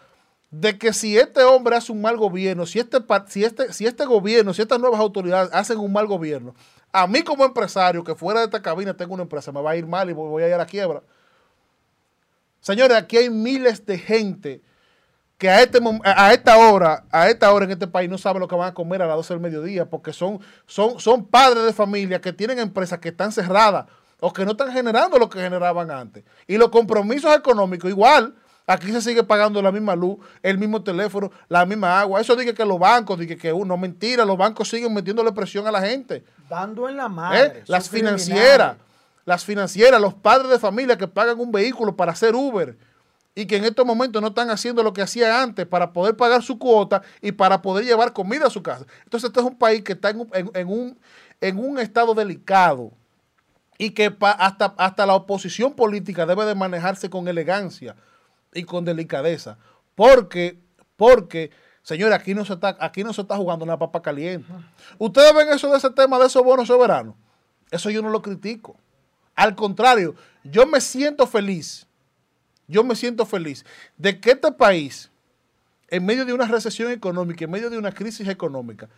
de 0.49 0.77
que 0.77 0.94
si 0.94 1.18
este 1.18 1.44
hombre 1.44 1.76
hace 1.76 1.91
un 1.91 2.02
mal 2.02 2.18
gobierno, 2.18 2.65
si 2.65 2.80
este, 2.80 2.99
si 3.27 3.44
este, 3.44 3.73
si 3.73 3.85
este 3.85 4.06
gobierno, 4.06 4.53
si 4.53 4.61
estas 4.61 4.80
nuevas 4.80 4.99
autoridades 4.99 5.49
hacen 5.53 5.77
un 5.77 5.91
mal 5.91 6.07
gobierno, 6.07 6.56
a 6.91 7.06
mí 7.06 7.22
como 7.22 7.44
empresario 7.44 8.03
que 8.03 8.15
fuera 8.15 8.39
de 8.39 8.45
esta 8.45 8.61
cabina 8.61 8.95
tengo 8.95 9.14
una 9.14 9.23
empresa, 9.23 9.52
me 9.52 9.61
va 9.61 9.72
a 9.72 9.76
ir 9.76 9.85
mal 9.85 10.10
y 10.10 10.14
voy 10.14 10.44
a 10.44 10.48
ir 10.48 10.53
a 10.53 10.57
la 10.57 10.65
quiebra. 10.65 11.02
Señores, 12.68 12.98
aquí 12.98 13.15
hay 13.15 13.30
miles 13.30 13.85
de 13.85 13.98
gente 13.98 14.61
que 15.38 15.49
a, 15.49 15.61
este, 15.61 15.80
a 16.03 16.34
esta 16.34 16.57
hora, 16.57 17.06
a 17.11 17.30
esta 17.30 17.53
hora 17.53 17.64
en 17.64 17.72
este 17.72 17.88
país 17.88 18.10
no 18.10 18.18
saben 18.18 18.41
lo 18.41 18.48
que 18.49 18.57
van 18.57 18.68
a 18.68 18.73
comer 18.73 19.02
a 19.02 19.07
las 19.07 19.15
12 19.15 19.35
del 19.35 19.41
mediodía, 19.41 19.89
porque 19.89 20.11
son, 20.11 20.41
son, 20.65 20.99
son 20.99 21.26
padres 21.27 21.64
de 21.64 21.72
familia 21.72 22.19
que 22.19 22.34
tienen 22.34 22.60
empresas 22.60 22.99
que 22.99 23.07
están 23.07 23.31
cerradas 23.31 23.85
o 24.19 24.34
que 24.34 24.44
no 24.44 24.52
están 24.52 24.73
generando 24.73 25.18
lo 25.18 25.30
que 25.30 25.39
generaban 25.39 25.89
antes. 25.89 26.26
Y 26.45 26.57
los 26.57 26.68
compromisos 26.68 27.34
económicos, 27.34 27.89
igual, 27.89 28.35
aquí 28.65 28.91
se 28.91 28.99
sigue 28.99 29.23
pagando 29.23 29.61
la 29.61 29.72
misma 29.72 29.95
luz, 29.95 30.18
el 30.44 30.57
mismo 30.57 30.84
teléfono, 30.84 31.31
la 31.48 31.65
misma 31.65 32.02
agua. 32.02 32.19
Eso 32.19 32.35
dice 32.35 32.53
que 32.53 32.65
los 32.65 32.80
bancos, 32.80 33.18
dice 33.18 33.38
que 33.38 33.53
uno, 33.53 33.77
mentira, 33.77 34.26
los 34.26 34.38
bancos 34.38 34.68
siguen 34.68 34.94
metiéndole 34.94 35.31
presión 35.31 35.65
a 35.68 35.72
la 35.72 35.80
gente. 35.80 36.26
Dando 36.49 36.89
en 36.89 36.98
la 36.98 37.07
madre. 37.07 37.60
¿Eh? 37.60 37.64
Las 37.68 37.89
financieras, 37.89 38.76
las 39.28 39.44
financieras, 39.44 39.99
los 39.99 40.14
padres 40.14 40.49
de 40.49 40.58
familia 40.58 40.98
que 40.98 41.06
pagan 41.06 41.38
un 41.38 41.52
vehículo 41.52 41.98
para 41.98 42.14
hacer 42.14 42.34
Uber 42.34 42.78
y 43.36 43.45
que 43.45 43.58
en 43.58 43.66
estos 43.66 43.86
momentos 43.86 44.22
no 44.22 44.30
están 44.30 44.49
haciendo 44.49 44.82
lo 44.82 44.94
que 44.94 45.02
hacían 45.02 45.34
antes 45.34 45.66
para 45.68 45.91
poder 45.91 46.16
pagar 46.16 46.41
su 46.41 46.58
cuota 46.58 47.02
y 47.22 47.34
para 47.34 47.62
poder 47.62 47.84
llevar 47.84 48.14
comida 48.14 48.48
a 48.48 48.49
su 48.49 48.64
casa. 48.64 48.86
Entonces, 49.04 49.28
este 49.28 49.41
es 49.41 49.45
un 49.45 49.58
país 49.58 49.84
que 49.84 49.91
está 49.91 50.12
en 50.12 50.22
un, 50.22 50.98
en, 51.41 51.60
un, 51.60 51.78
estado 51.78 52.14
delicado 52.14 52.94
y 53.78 53.90
que 53.90 54.16
hasta, 54.22 54.74
hasta 54.78 55.06
la 55.06 55.16
oposición 55.16 55.74
política 55.74 56.26
debe 56.26 56.45
de 56.45 56.56
manejarse 56.56 57.10
con 57.10 57.28
elegancia 57.28 57.98
y 58.54 58.64
con 58.64 58.86
delicadeza. 58.86 59.58
Porque, 59.94 60.58
porque, 60.95 61.52
señores, 61.84 62.18
aquí 62.18 62.34
no 62.34 62.45
se 62.45 62.54
está, 62.54 62.78
aquí 62.80 63.04
no 63.04 63.12
se 63.12 63.24
está 63.24 63.36
jugando 63.36 63.66
una 63.66 63.78
papa 63.78 64.02
caliente. 64.02 64.48
Ustedes 64.98 65.36
ven 65.36 65.49
eso 65.49 65.70
de 65.70 65.80
ese 65.80 65.90
tema 65.90 66.18
de 66.18 66.28
esos 66.28 66.45
bonos 66.45 66.70
soberanos. 66.70 67.16
Eso 67.72 67.90
yo 67.90 68.02
no 68.02 68.10
lo 68.10 68.22
critico. 68.22 68.78
Al 69.38 69.56
contrario, 69.56 70.16
yo 70.44 70.68
me 70.68 70.82
siento 70.82 71.26
feliz 71.26 71.88
yo 72.68 72.84
me 72.84 72.96
siento 72.96 73.26
feliz 73.26 73.66
de 73.98 74.20
que 74.20 74.32
este 74.32 74.52
país, 74.52 75.10
en 75.88 76.06
medio 76.06 76.26
de 76.26 76.34
una 76.34 76.46
recesión 76.46 76.92
económica, 76.92 77.46
en 77.46 77.52
medio 77.52 77.70
de 77.70 77.78
una 77.78 77.92
crisis 77.92 78.28
económica, 78.28 78.90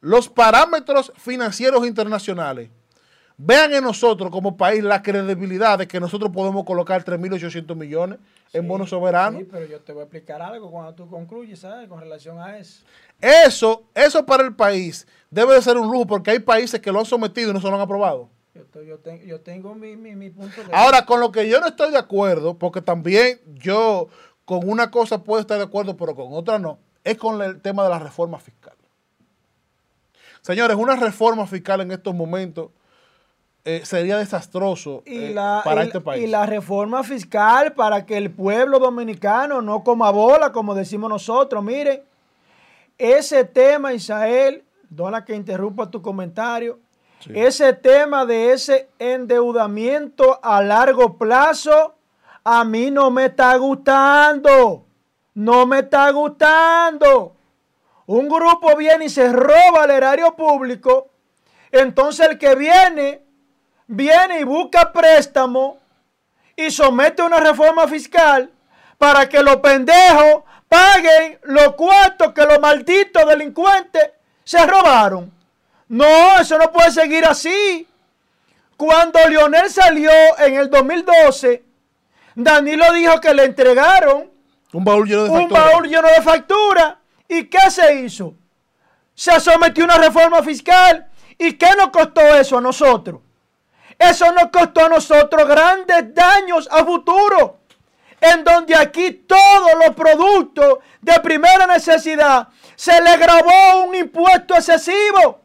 los 0.00 0.28
parámetros 0.28 1.12
financieros 1.16 1.84
internacionales 1.86 2.70
vean 3.36 3.74
en 3.74 3.82
nosotros 3.82 4.30
como 4.30 4.56
país 4.56 4.84
la 4.84 5.02
credibilidad 5.02 5.78
de 5.78 5.88
que 5.88 5.98
nosotros 5.98 6.30
podemos 6.30 6.64
colocar 6.64 7.04
3.800 7.04 7.74
millones 7.74 8.20
en 8.52 8.68
bonos 8.68 8.90
soberanos. 8.90 9.40
Sí, 9.40 9.48
pero 9.50 9.66
yo 9.66 9.80
te 9.80 9.92
voy 9.92 10.02
a 10.02 10.04
explicar 10.04 10.40
algo 10.40 10.70
cuando 10.70 10.94
tú 10.94 11.08
concluyes, 11.08 11.58
¿sabes? 11.58 11.88
Con 11.88 11.98
relación 11.98 12.38
a 12.38 12.56
eso. 12.58 12.84
Eso, 13.20 13.84
eso 13.94 14.24
para 14.24 14.44
el 14.44 14.54
país 14.54 15.08
debe 15.28 15.54
de 15.54 15.62
ser 15.62 15.76
un 15.76 15.90
lujo 15.90 16.06
porque 16.06 16.30
hay 16.30 16.38
países 16.38 16.80
que 16.80 16.92
lo 16.92 17.00
han 17.00 17.06
sometido 17.06 17.50
y 17.50 17.54
no 17.54 17.60
se 17.60 17.66
lo 17.66 17.74
han 17.74 17.80
aprobado. 17.80 18.28
Yo, 18.54 19.40
tengo 19.40 19.74
mi, 19.74 20.30
punto 20.30 20.62
de 20.62 20.72
Ahora, 20.72 21.04
con 21.04 21.18
lo 21.18 21.32
que 21.32 21.48
yo 21.48 21.60
no 21.60 21.66
estoy 21.66 21.90
de 21.90 21.98
acuerdo, 21.98 22.56
porque 22.56 22.80
también 22.80 23.40
yo 23.46 24.08
con 24.44 24.68
una 24.68 24.92
cosa 24.92 25.24
puedo 25.24 25.40
estar 25.40 25.58
de 25.58 25.64
acuerdo, 25.64 25.96
pero 25.96 26.14
con 26.14 26.28
otra 26.30 26.60
no, 26.60 26.78
es 27.02 27.18
con 27.18 27.42
el 27.42 27.60
tema 27.60 27.82
de 27.82 27.90
la 27.90 27.98
reforma 27.98 28.38
fiscal. 28.38 28.74
Señores, 30.40 30.76
una 30.76 30.94
reforma 30.94 31.46
fiscal 31.46 31.80
en 31.80 31.90
estos 31.90 32.14
momentos 32.14 32.70
eh, 33.64 33.80
sería 33.84 34.18
desastroso 34.18 35.02
eh, 35.06 35.34
para 35.64 35.82
este 35.82 36.00
país. 36.00 36.22
Y 36.22 36.26
la 36.26 36.46
reforma 36.46 37.02
fiscal 37.02 37.72
para 37.72 38.06
que 38.06 38.18
el 38.18 38.30
pueblo 38.30 38.78
dominicano 38.78 39.62
no 39.62 39.82
coma 39.82 40.10
bola, 40.10 40.52
como 40.52 40.74
decimos 40.74 41.08
nosotros. 41.08 41.64
Miren, 41.64 42.02
ese 42.98 43.44
tema, 43.44 43.94
Isael, 43.94 44.64
dona 44.90 45.24
que 45.24 45.34
interrumpa 45.34 45.90
tu 45.90 46.02
comentario, 46.02 46.78
ese 47.32 47.72
tema 47.72 48.26
de 48.26 48.52
ese 48.52 48.88
endeudamiento 48.98 50.38
a 50.42 50.62
largo 50.62 51.16
plazo, 51.16 51.94
a 52.42 52.64
mí 52.64 52.90
no 52.90 53.10
me 53.10 53.26
está 53.26 53.56
gustando. 53.56 54.84
No 55.34 55.66
me 55.66 55.80
está 55.80 56.10
gustando. 56.10 57.34
Un 58.06 58.28
grupo 58.28 58.76
viene 58.76 59.06
y 59.06 59.08
se 59.08 59.32
roba 59.32 59.84
el 59.84 59.90
erario 59.90 60.34
público. 60.36 61.08
Entonces 61.72 62.28
el 62.28 62.38
que 62.38 62.54
viene, 62.54 63.22
viene 63.86 64.40
y 64.40 64.44
busca 64.44 64.92
préstamo 64.92 65.78
y 66.54 66.70
somete 66.70 67.22
una 67.22 67.40
reforma 67.40 67.88
fiscal 67.88 68.50
para 68.98 69.28
que 69.28 69.42
los 69.42 69.56
pendejos 69.56 70.44
paguen 70.68 71.38
los 71.42 71.74
cuartos 71.74 72.32
que 72.32 72.46
los 72.46 72.60
malditos 72.60 73.26
delincuentes 73.26 74.10
se 74.44 74.64
robaron. 74.66 75.32
No, 75.88 76.38
eso 76.40 76.58
no 76.58 76.70
puede 76.72 76.90
seguir 76.90 77.24
así. 77.24 77.86
Cuando 78.76 79.18
Lionel 79.28 79.70
salió 79.70 80.10
en 80.38 80.54
el 80.54 80.70
2012, 80.70 81.62
Danilo 82.34 82.92
dijo 82.92 83.20
que 83.20 83.34
le 83.34 83.44
entregaron 83.44 84.34
un 84.74 84.82
baúl 84.84 85.06
lleno 85.06 85.24
de 85.24 85.30
un 85.30 85.48
baúl 85.48 85.88
lleno 85.88 86.08
de 86.08 86.20
factura. 86.20 86.98
¿Y 87.28 87.44
qué 87.44 87.70
se 87.70 87.94
hizo? 88.00 88.34
Se 89.14 89.38
sometió 89.38 89.84
a 89.84 89.86
una 89.86 89.98
reforma 89.98 90.42
fiscal. 90.42 91.08
¿Y 91.38 91.52
qué 91.52 91.68
nos 91.76 91.90
costó 91.90 92.20
eso 92.34 92.58
a 92.58 92.60
nosotros? 92.60 93.20
Eso 93.96 94.32
nos 94.32 94.50
costó 94.50 94.86
a 94.86 94.88
nosotros 94.88 95.48
grandes 95.48 96.12
daños 96.12 96.68
a 96.72 96.84
futuro. 96.84 97.60
En 98.20 98.42
donde 98.42 98.74
aquí 98.74 99.12
todos 99.12 99.72
los 99.84 99.94
productos 99.94 100.78
de 101.00 101.20
primera 101.20 101.66
necesidad 101.66 102.48
se 102.74 103.00
le 103.00 103.16
grabó 103.16 103.84
un 103.86 103.94
impuesto 103.94 104.56
excesivo. 104.56 105.43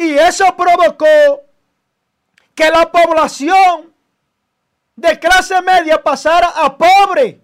Y 0.00 0.16
eso 0.16 0.56
provocó 0.56 1.44
que 2.54 2.70
la 2.70 2.90
población 2.90 3.92
de 4.96 5.18
clase 5.18 5.60
media 5.60 6.02
pasara 6.02 6.48
a 6.48 6.74
pobre. 6.74 7.38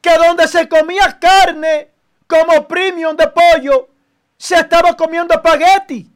Que 0.00 0.16
donde 0.16 0.46
se 0.46 0.68
comía 0.68 1.18
carne 1.18 1.90
como 2.28 2.68
premium 2.68 3.16
de 3.16 3.26
pollo, 3.26 3.88
se 4.38 4.60
estaba 4.60 4.96
comiendo 4.96 5.34
espagueti. 5.34 6.08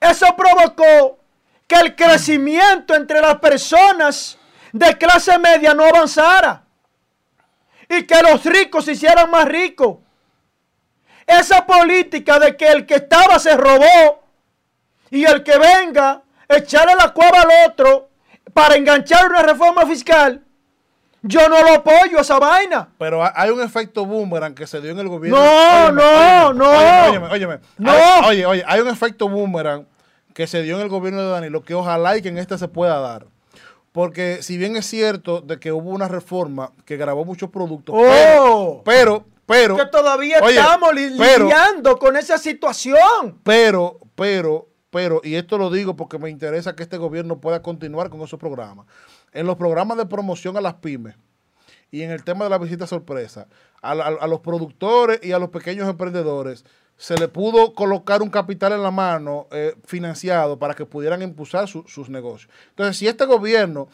Eso 0.00 0.26
provocó 0.36 1.20
que 1.68 1.76
el 1.76 1.94
crecimiento 1.94 2.96
entre 2.96 3.20
las 3.20 3.36
personas 3.36 4.36
de 4.72 4.98
clase 4.98 5.38
media 5.38 5.72
no 5.72 5.84
avanzara. 5.84 6.64
Y 7.88 8.02
que 8.02 8.20
los 8.22 8.44
ricos 8.44 8.86
se 8.86 8.92
hicieran 8.92 9.30
más 9.30 9.44
ricos. 9.44 9.98
Esa 11.38 11.66
política 11.66 12.38
de 12.38 12.56
que 12.56 12.66
el 12.66 12.86
que 12.86 12.96
estaba 12.96 13.38
se 13.38 13.56
robó 13.56 14.24
y 15.10 15.24
el 15.24 15.42
que 15.42 15.58
venga 15.58 16.22
echarle 16.48 16.94
la 16.96 17.12
cueva 17.12 17.42
al 17.42 17.70
otro 17.70 18.08
para 18.52 18.76
enganchar 18.76 19.28
una 19.28 19.42
reforma 19.42 19.86
fiscal, 19.86 20.42
yo 21.22 21.48
no 21.48 21.62
lo 21.62 21.74
apoyo 21.74 22.18
esa 22.18 22.38
vaina. 22.38 22.88
Pero 22.98 23.22
hay 23.34 23.50
un 23.50 23.60
efecto 23.60 24.06
boomerang 24.06 24.54
que 24.54 24.66
se 24.66 24.80
dio 24.80 24.90
en 24.90 24.98
el 24.98 25.08
gobierno. 25.08 25.38
No, 25.38 25.92
no, 25.92 26.52
no. 26.52 27.08
Óyeme, 27.08 27.26
óyeme, 27.28 27.60
no. 27.78 27.92
oye, 28.26 28.46
oye, 28.46 28.64
hay 28.66 28.80
un 28.80 28.88
efecto 28.88 29.28
boomerang 29.28 29.86
que 30.34 30.46
se 30.46 30.62
dio 30.62 30.76
en 30.76 30.82
el 30.82 30.88
gobierno 30.88 31.22
de 31.22 31.30
Danilo, 31.30 31.62
que 31.62 31.74
ojalá 31.74 32.16
y 32.16 32.22
que 32.22 32.28
en 32.28 32.38
este 32.38 32.56
se 32.56 32.68
pueda 32.68 32.98
dar. 32.98 33.26
Porque 33.92 34.42
si 34.42 34.56
bien 34.56 34.76
es 34.76 34.86
cierto 34.86 35.40
de 35.40 35.58
que 35.58 35.72
hubo 35.72 35.90
una 35.90 36.08
reforma 36.08 36.72
que 36.84 36.96
grabó 36.96 37.24
muchos 37.24 37.50
productos, 37.50 37.96
¡Oh! 37.98 38.82
pero, 38.84 39.24
pero, 39.46 39.76
que 39.76 39.86
todavía 40.10 40.38
oye, 40.42 40.56
estamos 40.58 40.94
li- 40.94 41.14
pero- 41.18 41.44
lidiando 41.44 41.98
con 41.98 42.16
esa 42.16 42.38
situación. 42.38 43.38
pero, 43.42 43.98
pero, 44.14 44.68
pero, 44.90 45.20
y 45.24 45.34
esto 45.36 45.56
lo 45.58 45.70
digo 45.70 45.96
porque 45.96 46.18
me 46.18 46.30
interesa 46.30 46.74
que 46.74 46.82
este 46.82 46.96
gobierno 46.96 47.40
pueda 47.40 47.62
continuar 47.62 48.10
con 48.10 48.20
esos 48.22 48.38
programas. 48.38 48.86
En 49.32 49.46
los 49.46 49.56
programas 49.56 49.96
de 49.96 50.06
promoción 50.06 50.56
a 50.56 50.60
las 50.60 50.74
pymes 50.74 51.14
y 51.92 52.02
en 52.02 52.10
el 52.10 52.24
tema 52.24 52.44
de 52.44 52.50
la 52.50 52.58
visita 52.58 52.86
sorpresa, 52.86 53.46
a, 53.82 53.94
la- 53.94 54.04
a 54.06 54.26
los 54.26 54.40
productores 54.40 55.20
y 55.22 55.32
a 55.32 55.38
los 55.38 55.50
pequeños 55.50 55.88
emprendedores 55.88 56.64
se 56.96 57.16
le 57.16 57.28
pudo 57.28 57.72
colocar 57.72 58.20
un 58.20 58.28
capital 58.28 58.72
en 58.72 58.82
la 58.82 58.90
mano 58.90 59.46
eh, 59.52 59.74
financiado 59.86 60.58
para 60.58 60.74
que 60.74 60.84
pudieran 60.84 61.22
impulsar 61.22 61.66
su- 61.66 61.84
sus 61.88 62.10
negocios. 62.10 62.50
Entonces, 62.70 62.98
si 62.98 63.08
este 63.08 63.24
gobierno 63.24 63.88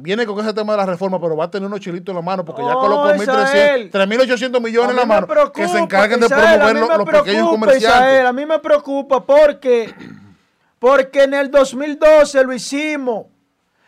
viene 0.00 0.26
con 0.26 0.38
ese 0.40 0.52
tema 0.54 0.72
de 0.72 0.78
la 0.78 0.86
reforma, 0.86 1.20
pero 1.20 1.36
va 1.36 1.44
a 1.44 1.50
tener 1.50 1.66
unos 1.66 1.80
chilitos 1.80 2.12
en 2.12 2.16
la 2.16 2.22
mano 2.22 2.44
porque 2.44 2.62
ya 2.62 2.76
Oh, 2.76 2.80
colocó 2.80 3.14
Isael. 3.14 3.90
1.300, 3.90 4.08
3.800 4.08 4.60
millones 4.62 4.90
en 4.90 4.96
la 4.96 5.06
mano 5.06 5.52
que 5.52 5.68
se 5.68 5.78
encarguen 5.78 6.20
de 6.20 6.28
promover 6.28 6.76
los, 6.76 6.98
los 6.98 7.08
pequeños 7.08 7.50
comerciantes. 7.50 8.00
Isael, 8.00 8.26
a 8.26 8.32
mí 8.32 8.46
me 8.46 8.58
preocupa 8.58 9.24
porque, 9.24 9.94
porque 10.78 11.24
en 11.24 11.34
el 11.34 11.50
2012 11.50 12.44
lo 12.44 12.52
hicimos. 12.52 13.26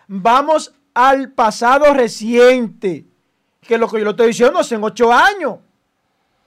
Vamos 0.07 0.75
al 0.95 1.31
pasado 1.31 1.95
reciente, 1.95 3.07
que 3.63 3.79
lo 3.79 3.89
que 3.89 3.99
yo 3.99 4.05
lo 4.05 4.11
estoy 4.11 4.29
diciendo 4.29 4.59
hace 4.59 4.77
ocho 4.77 5.13
años. 5.13 5.57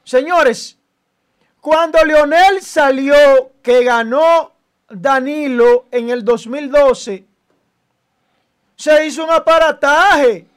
Señores, 0.04 0.78
cuando 1.60 2.04
Leonel 2.06 2.62
salió, 2.62 3.16
que 3.64 3.84
ganó 3.84 4.52
Danilo 4.88 5.86
en 5.90 6.10
el 6.12 6.24
2012, 6.24 7.26
se 8.76 9.06
hizo 9.06 9.24
un 9.24 9.32
aparataje 9.32 10.48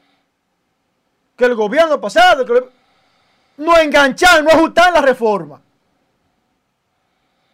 que 1.36 1.44
el 1.44 1.54
gobierno 1.54 2.00
pasado, 2.00 2.44
que 2.44 2.68
no 3.58 3.76
enganchar, 3.78 4.42
no 4.42 4.50
ajustar 4.50 4.92
la 4.92 5.00
reforma. 5.00 5.60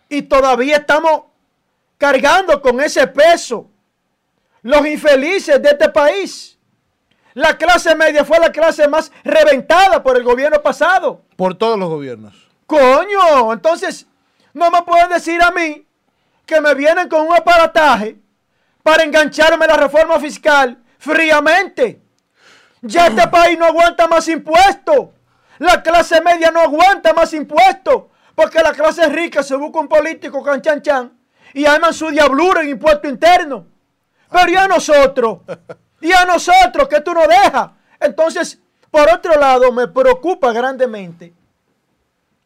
Y 0.09 0.23
todavía 0.23 0.77
estamos 0.77 1.25
cargando 1.99 2.61
con 2.61 2.81
ese 2.81 3.07
peso. 3.07 3.69
Los 4.63 4.87
infelices 4.87 5.61
de 5.61 5.71
este 5.71 5.89
país. 5.91 6.59
La 7.35 7.59
clase 7.59 7.95
media 7.95 8.25
fue 8.25 8.39
la 8.39 8.53
clase 8.53 8.87
más 8.89 9.11
reventada 9.25 10.03
por 10.03 10.17
el 10.17 10.23
gobierno 10.23 10.63
pasado. 10.63 11.23
Por 11.37 11.57
todos 11.57 11.79
los 11.79 11.89
gobiernos. 11.89 12.35
Coño, 12.67 13.53
entonces 13.53 14.07
no 14.55 14.71
me 14.71 14.83
pueden 14.83 15.11
decir 15.11 15.43
a 15.43 15.51
mí 15.51 15.87
que 16.47 16.61
me 16.61 16.75
vienen 16.75 17.09
con 17.09 17.27
un 17.27 17.35
aparataje 17.35 18.17
para 18.85 19.03
engancharme 19.03 19.67
la 19.67 19.77
reforma 19.77 20.21
fiscal 20.21 20.81
fríamente. 20.99 22.01
Ya 22.83 23.09
este 23.09 23.27
país 23.33 23.59
no 23.59 23.65
aguanta 23.65 24.07
más 24.07 24.29
impuestos. 24.29 25.09
La 25.59 25.83
clase 25.83 26.21
media 26.21 26.53
no 26.53 26.61
aguanta 26.61 27.13
más 27.13 27.33
impuestos. 27.33 28.05
Porque 28.37 28.61
la 28.61 28.73
clase 28.73 29.09
rica 29.09 29.43
se 29.43 29.57
busca 29.57 29.81
un 29.81 29.89
político 29.89 30.43
can 30.45 30.61
chan 30.61 30.83
chan 30.83 31.19
y 31.55 31.65
arman 31.65 31.95
su 31.95 32.11
diablura 32.11 32.63
en 32.63 32.69
impuesto 32.69 33.09
interno. 33.09 33.67
Pero 34.31 34.51
¿y 34.51 34.57
a 34.57 34.69
nosotros? 34.69 35.39
¿Y 36.01 36.13
a 36.13 36.25
nosotros 36.25 36.87
que 36.87 37.01
tú 37.01 37.15
no 37.15 37.27
dejas? 37.27 37.71
Entonces, 37.99 38.61
por 38.91 39.09
otro 39.09 39.35
lado, 39.41 39.73
me 39.73 39.89
preocupa 39.89 40.53
grandemente 40.53 41.33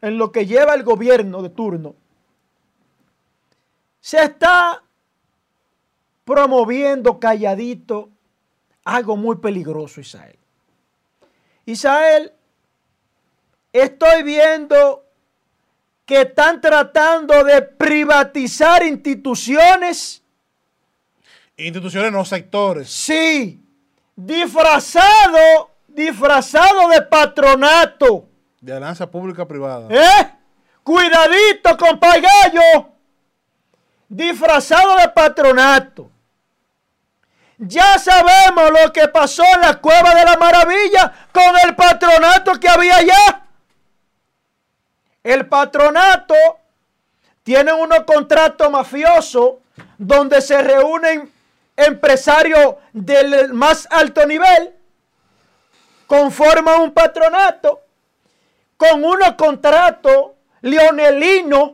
en 0.01 0.17
lo 0.17 0.31
que 0.31 0.45
lleva 0.45 0.73
el 0.73 0.83
gobierno 0.83 1.41
de 1.41 1.49
turno, 1.49 1.95
se 3.99 4.23
está 4.23 4.81
promoviendo 6.29 7.19
calladito 7.19 8.11
algo 8.83 9.17
muy 9.17 9.37
peligroso, 9.37 9.99
Isael. 9.99 10.37
Isael, 11.65 12.31
estoy 13.73 14.21
viendo 14.21 15.05
que 16.05 16.21
están 16.21 16.61
tratando 16.61 17.43
de 17.43 17.63
privatizar 17.63 18.83
instituciones, 18.83 20.21
Instituciones, 21.57 22.11
no 22.11 22.23
sectores. 22.23 22.91
sí, 22.91 23.65
disfrazado, 24.15 25.71
disfrazado 25.87 26.89
de 26.89 27.01
patronato. 27.01 28.27
De 28.61 28.71
alianza 28.71 29.09
pública-privada. 29.09 29.87
¿Eh? 29.89 30.31
Cuidadito, 30.83 31.75
compa 31.75 32.13
gallo. 32.19 32.91
Disfrazado 34.07 34.95
de 34.97 35.07
patronato. 35.09 36.11
Ya 37.61 37.99
sabemos 37.99 38.71
lo 38.71 38.93
que 38.93 39.09
pasó 39.09 39.43
en 39.55 39.61
la 39.61 39.75
cueva 39.81 40.15
de 40.15 40.23
la 40.23 40.37
maravilla 40.37 41.13
con 41.33 41.57
el 41.65 41.75
patronato 41.75 42.57
que 42.57 42.69
había 42.69 42.95
allá. 42.95 43.41
El 45.21 45.45
patronato 45.45 46.35
tiene 47.43 47.73
unos 47.73 48.05
contratos 48.05 48.71
mafiosos 48.71 49.55
donde 49.97 50.39
se 50.39 50.61
reúnen 50.61 51.29
empresarios 51.75 52.75
del 52.93 53.53
más 53.53 53.89
alto 53.91 54.25
nivel, 54.25 54.73
conforman 56.07 56.81
un 56.81 56.93
patronato 56.93 57.81
con 58.77 59.03
unos 59.03 59.33
contratos 59.33 60.31
leonelinos, 60.61 61.71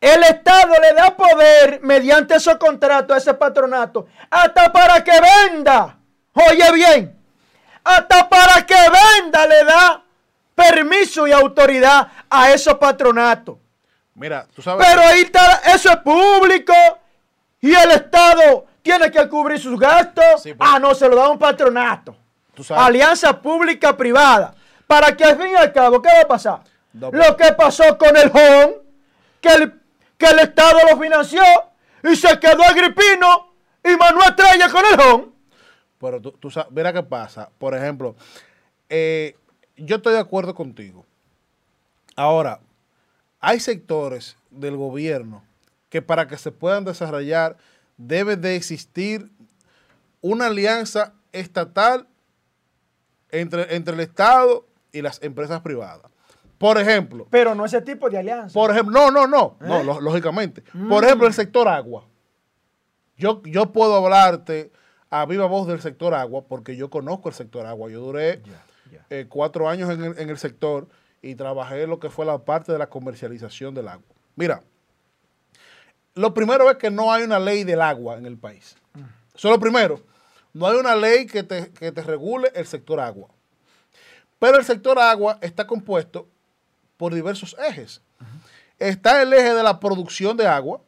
el 0.00 0.22
Estado 0.24 0.74
le 0.80 0.92
da 0.94 1.16
poder 1.16 1.80
mediante 1.82 2.36
esos 2.36 2.56
contratos 2.56 3.14
a 3.14 3.18
ese 3.18 3.34
patronato, 3.34 4.06
hasta 4.30 4.72
para 4.72 5.02
que 5.02 5.12
venda. 5.20 5.96
Oye 6.34 6.72
bien, 6.72 7.18
hasta 7.84 8.28
para 8.28 8.64
que 8.64 8.74
venda 8.74 9.46
le 9.46 9.64
da 9.64 10.02
permiso 10.54 11.26
y 11.26 11.32
autoridad 11.32 12.08
a 12.30 12.50
esos 12.52 12.74
patronatos. 12.74 13.56
Mira, 14.14 14.46
tú 14.54 14.62
sabes. 14.62 14.86
Pero 14.86 15.00
ahí 15.02 15.20
está, 15.20 15.60
eso 15.74 15.90
es 15.90 15.96
público 15.98 16.72
y 17.60 17.72
el 17.74 17.90
Estado 17.92 18.66
tiene 18.82 19.10
que 19.10 19.28
cubrir 19.28 19.58
sus 19.60 19.78
gastos. 19.78 20.42
Sí, 20.42 20.54
pero- 20.54 20.70
ah, 20.70 20.78
no, 20.78 20.94
se 20.94 21.08
lo 21.08 21.16
da 21.16 21.28
un 21.28 21.38
patronato. 21.38 22.16
Tú 22.54 22.64
sabes. 22.64 22.82
Alianza 22.84 23.40
pública-privada. 23.40 24.54
Para 24.86 25.16
que 25.16 25.22
al 25.24 25.36
fin 25.36 25.48
y 25.52 25.54
al 25.54 25.72
cabo, 25.72 26.00
¿qué 26.02 26.08
va 26.08 26.20
a 26.22 26.28
pasar? 26.28 26.60
No, 26.92 27.10
pero- 27.10 27.24
Lo 27.24 27.36
que 27.36 27.52
pasó 27.52 27.96
con 27.98 28.16
el 28.16 28.28
HON, 28.32 28.74
que 29.40 29.48
el, 29.50 29.77
que 30.18 30.26
el 30.26 30.40
Estado 30.40 30.80
lo 30.90 31.00
financió 31.00 31.42
y 32.02 32.16
se 32.16 32.38
quedó 32.38 32.62
Agripino 32.64 33.54
y 33.82 33.96
Manuel 33.96 34.34
Traya 34.36 34.68
con 34.68 34.84
el 34.84 35.00
HON. 35.00 35.34
Pero 35.98 36.20
tú, 36.20 36.32
tú 36.32 36.50
sabes, 36.50 36.70
mira 36.72 36.92
qué 36.92 37.02
pasa. 37.02 37.50
Por 37.58 37.74
ejemplo, 37.74 38.16
eh, 38.88 39.36
yo 39.76 39.96
estoy 39.96 40.14
de 40.14 40.20
acuerdo 40.20 40.54
contigo. 40.54 41.06
Ahora, 42.16 42.60
hay 43.40 43.60
sectores 43.60 44.36
del 44.50 44.76
gobierno 44.76 45.44
que 45.88 46.02
para 46.02 46.26
que 46.26 46.36
se 46.36 46.50
puedan 46.50 46.84
desarrollar 46.84 47.56
debe 47.96 48.36
de 48.36 48.56
existir 48.56 49.30
una 50.20 50.46
alianza 50.46 51.14
estatal 51.32 52.06
entre, 53.30 53.74
entre 53.74 53.94
el 53.94 54.00
Estado 54.00 54.66
y 54.92 55.02
las 55.02 55.22
empresas 55.22 55.60
privadas. 55.60 56.10
Por 56.58 56.76
ejemplo, 56.78 57.26
Pero 57.30 57.54
no 57.54 57.64
ese 57.64 57.80
tipo 57.82 58.10
de 58.10 58.18
alianza. 58.18 58.52
por 58.52 58.70
ejemplo, 58.72 58.92
no, 58.92 59.10
no, 59.12 59.26
no, 59.28 59.56
¿Eh? 59.60 59.64
no, 59.68 59.82
lo- 59.84 60.00
lógicamente. 60.00 60.62
Mm. 60.72 60.88
Por 60.88 61.04
ejemplo, 61.04 61.26
el 61.28 61.32
sector 61.34 61.68
agua. 61.68 62.04
Yo, 63.16 63.42
yo 63.44 63.72
puedo 63.72 63.94
hablarte 63.96 64.72
a 65.10 65.24
viva 65.26 65.46
voz 65.46 65.66
del 65.68 65.80
sector 65.80 66.14
agua 66.14 66.44
porque 66.48 66.76
yo 66.76 66.90
conozco 66.90 67.28
el 67.28 67.34
sector 67.34 67.64
agua. 67.66 67.90
Yo 67.90 68.00
duré 68.00 68.42
eh, 69.10 69.26
cuatro 69.28 69.68
años 69.68 69.88
en 69.90 70.02
el, 70.04 70.18
en 70.18 70.30
el 70.30 70.38
sector 70.38 70.88
y 71.22 71.34
trabajé 71.34 71.86
lo 71.86 71.98
que 72.00 72.10
fue 72.10 72.26
la 72.26 72.38
parte 72.38 72.72
de 72.72 72.78
la 72.78 72.88
comercialización 72.88 73.74
del 73.74 73.88
agua. 73.88 74.06
Mira, 74.36 74.62
lo 76.14 76.34
primero 76.34 76.68
es 76.70 76.76
que 76.76 76.90
no 76.90 77.12
hay 77.12 77.22
una 77.22 77.38
ley 77.38 77.64
del 77.64 77.80
agua 77.80 78.16
en 78.18 78.26
el 78.26 78.36
país. 78.36 78.76
Eso 79.34 79.48
es 79.48 79.54
lo 79.54 79.60
primero. 79.60 80.00
No 80.52 80.66
hay 80.66 80.76
una 80.76 80.96
ley 80.96 81.26
que 81.26 81.42
te, 81.44 81.70
que 81.70 81.92
te 81.92 82.02
regule 82.02 82.50
el 82.54 82.66
sector 82.66 82.98
agua. 82.98 83.28
Pero 84.38 84.58
el 84.58 84.64
sector 84.64 84.98
agua 84.98 85.38
está 85.40 85.66
compuesto 85.66 86.28
por 86.98 87.14
diversos 87.14 87.56
ejes. 87.58 88.02
Está 88.78 89.22
el 89.22 89.32
eje 89.32 89.54
de 89.54 89.62
la 89.62 89.80
producción 89.80 90.36
de 90.36 90.46
agua, 90.46 90.80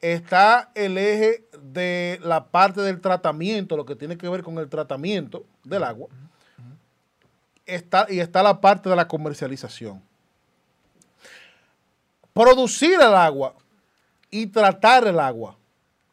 está 0.00 0.70
el 0.74 0.98
eje 0.98 1.44
de 1.62 2.18
la 2.24 2.46
parte 2.46 2.80
del 2.80 3.00
tratamiento, 3.00 3.76
lo 3.76 3.86
que 3.86 3.94
tiene 3.94 4.18
que 4.18 4.28
ver 4.28 4.42
con 4.42 4.58
el 4.58 4.68
tratamiento 4.68 5.44
del 5.62 5.84
agua, 5.84 6.08
está, 7.66 8.06
y 8.10 8.18
está 8.18 8.42
la 8.42 8.60
parte 8.60 8.90
de 8.90 8.96
la 8.96 9.06
comercialización. 9.06 10.02
Producir 12.32 12.94
el 12.94 13.14
agua 13.14 13.54
y 14.30 14.46
tratar 14.46 15.06
el 15.06 15.18
agua 15.20 15.56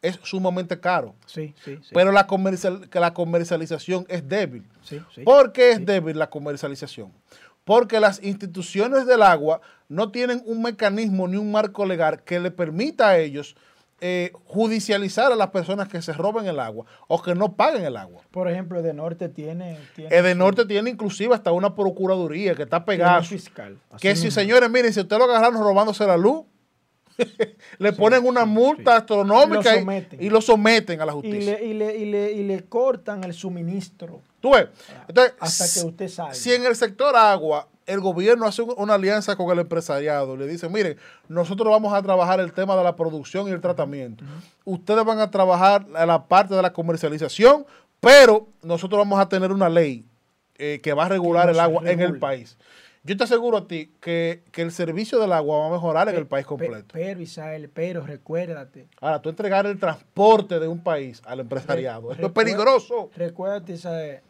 es 0.02 0.18
sumamente 0.22 0.78
caro, 0.78 1.14
Sí, 1.26 1.54
sí, 1.62 1.76
sí. 1.82 1.90
pero 1.92 2.10
la, 2.12 2.26
comercial- 2.26 2.88
la 2.92 3.12
comercialización 3.12 4.06
es 4.08 4.26
débil. 4.26 4.66
sí, 4.82 5.00
sí. 5.14 5.22
¿Por 5.24 5.52
qué 5.52 5.72
es 5.72 5.84
débil 5.84 6.18
la 6.18 6.30
comercialización? 6.30 7.12
Porque 7.64 8.00
las 8.00 8.22
instituciones 8.22 9.06
del 9.06 9.22
agua 9.22 9.60
no 9.88 10.10
tienen 10.10 10.42
un 10.46 10.62
mecanismo 10.62 11.28
ni 11.28 11.36
un 11.36 11.50
marco 11.52 11.84
legal 11.84 12.22
que 12.22 12.40
le 12.40 12.50
permita 12.50 13.10
a 13.10 13.18
ellos 13.18 13.56
eh, 14.02 14.32
judicializar 14.44 15.30
a 15.30 15.36
las 15.36 15.50
personas 15.50 15.88
que 15.88 16.00
se 16.00 16.14
roben 16.14 16.46
el 16.46 16.58
agua 16.58 16.86
o 17.06 17.20
que 17.20 17.34
no 17.34 17.52
paguen 17.54 17.84
el 17.84 17.98
agua. 17.98 18.22
Por 18.30 18.50
ejemplo, 18.50 18.80
de 18.80 18.94
Norte 18.94 19.28
tiene... 19.28 19.76
tiene 19.94 20.16
Edenorte 20.16 20.64
tiene 20.64 20.88
inclusive 20.88 21.34
hasta 21.34 21.52
una 21.52 21.74
procuraduría 21.74 22.54
que 22.54 22.62
está 22.62 22.82
pegada. 22.84 23.22
fiscal. 23.22 23.76
Que 24.00 24.16
si, 24.16 24.24
mismo. 24.24 24.40
señores, 24.40 24.70
miren, 24.70 24.92
si 24.94 25.00
usted 25.00 25.18
lo 25.18 25.24
agarraron 25.24 25.62
robándose 25.62 26.06
la 26.06 26.16
luz, 26.16 26.44
le 27.78 27.92
ponen 27.92 28.24
una 28.24 28.46
multa 28.46 28.96
astronómica 28.96 29.78
Lo 29.78 29.92
y, 29.92 30.06
y 30.26 30.30
lo 30.30 30.40
someten 30.40 30.98
a 31.02 31.04
la 31.04 31.12
y 31.12 31.14
justicia. 31.16 31.58
le, 31.58 31.66
y, 31.66 31.74
le, 31.74 31.96
y, 31.98 32.04
le, 32.06 32.32
y 32.32 32.44
le 32.44 32.64
cortan 32.64 33.22
el 33.24 33.34
suministro 33.34 34.22
Tú 34.40 34.52
ves. 34.52 34.68
Entonces, 35.08 35.34
hasta 35.40 35.64
que 35.80 35.86
usted 35.86 36.08
salga. 36.08 36.34
Si 36.34 36.52
en 36.52 36.64
el 36.64 36.74
sector 36.76 37.14
agua 37.16 37.68
el 37.86 38.00
gobierno 38.00 38.46
hace 38.46 38.62
un- 38.62 38.74
una 38.76 38.94
alianza 38.94 39.34
con 39.36 39.50
el 39.50 39.58
empresariado, 39.58 40.36
le 40.36 40.46
dice, 40.46 40.68
miren, 40.68 40.96
nosotros 41.28 41.68
vamos 41.70 41.92
a 41.92 42.00
trabajar 42.02 42.38
el 42.40 42.52
tema 42.52 42.76
de 42.76 42.84
la 42.84 42.94
producción 42.94 43.48
y 43.48 43.50
el 43.50 43.60
tratamiento. 43.60 44.24
Ustedes 44.64 45.04
van 45.04 45.18
a 45.18 45.30
trabajar 45.30 45.86
la 45.88 46.26
parte 46.28 46.54
de 46.54 46.62
la 46.62 46.72
comercialización, 46.72 47.66
pero 48.00 48.46
nosotros 48.62 48.98
vamos 48.98 49.18
a 49.18 49.28
tener 49.28 49.50
una 49.52 49.68
ley 49.68 50.04
eh, 50.58 50.80
que 50.82 50.92
va 50.92 51.06
a 51.06 51.08
regular 51.08 51.48
el 51.50 51.58
agua 51.58 51.82
en 51.90 52.00
el 52.00 52.18
país. 52.18 52.56
Yo 53.02 53.16
te 53.16 53.24
aseguro 53.24 53.56
a 53.56 53.66
ti 53.66 53.90
que, 53.98 54.42
que 54.52 54.60
el 54.60 54.70
servicio 54.72 55.18
del 55.18 55.32
agua 55.32 55.58
va 55.60 55.66
a 55.68 55.70
mejorar 55.70 56.08
en 56.10 56.16
el 56.16 56.26
país 56.26 56.44
completo. 56.44 56.84
Pero, 56.92 57.20
Isael, 57.22 57.70
pero 57.70 58.04
recuérdate. 58.04 58.86
Ahora, 59.00 59.22
tú 59.22 59.30
entregar 59.30 59.64
el 59.64 59.78
transporte 59.78 60.60
de 60.60 60.68
un 60.68 60.82
país 60.82 61.22
al 61.24 61.40
empresariado, 61.40 62.12
eso 62.12 62.26
es 62.26 62.32
peligroso. 62.32 63.10
Recuérdate, 63.16 63.72
Isael, 63.72 64.20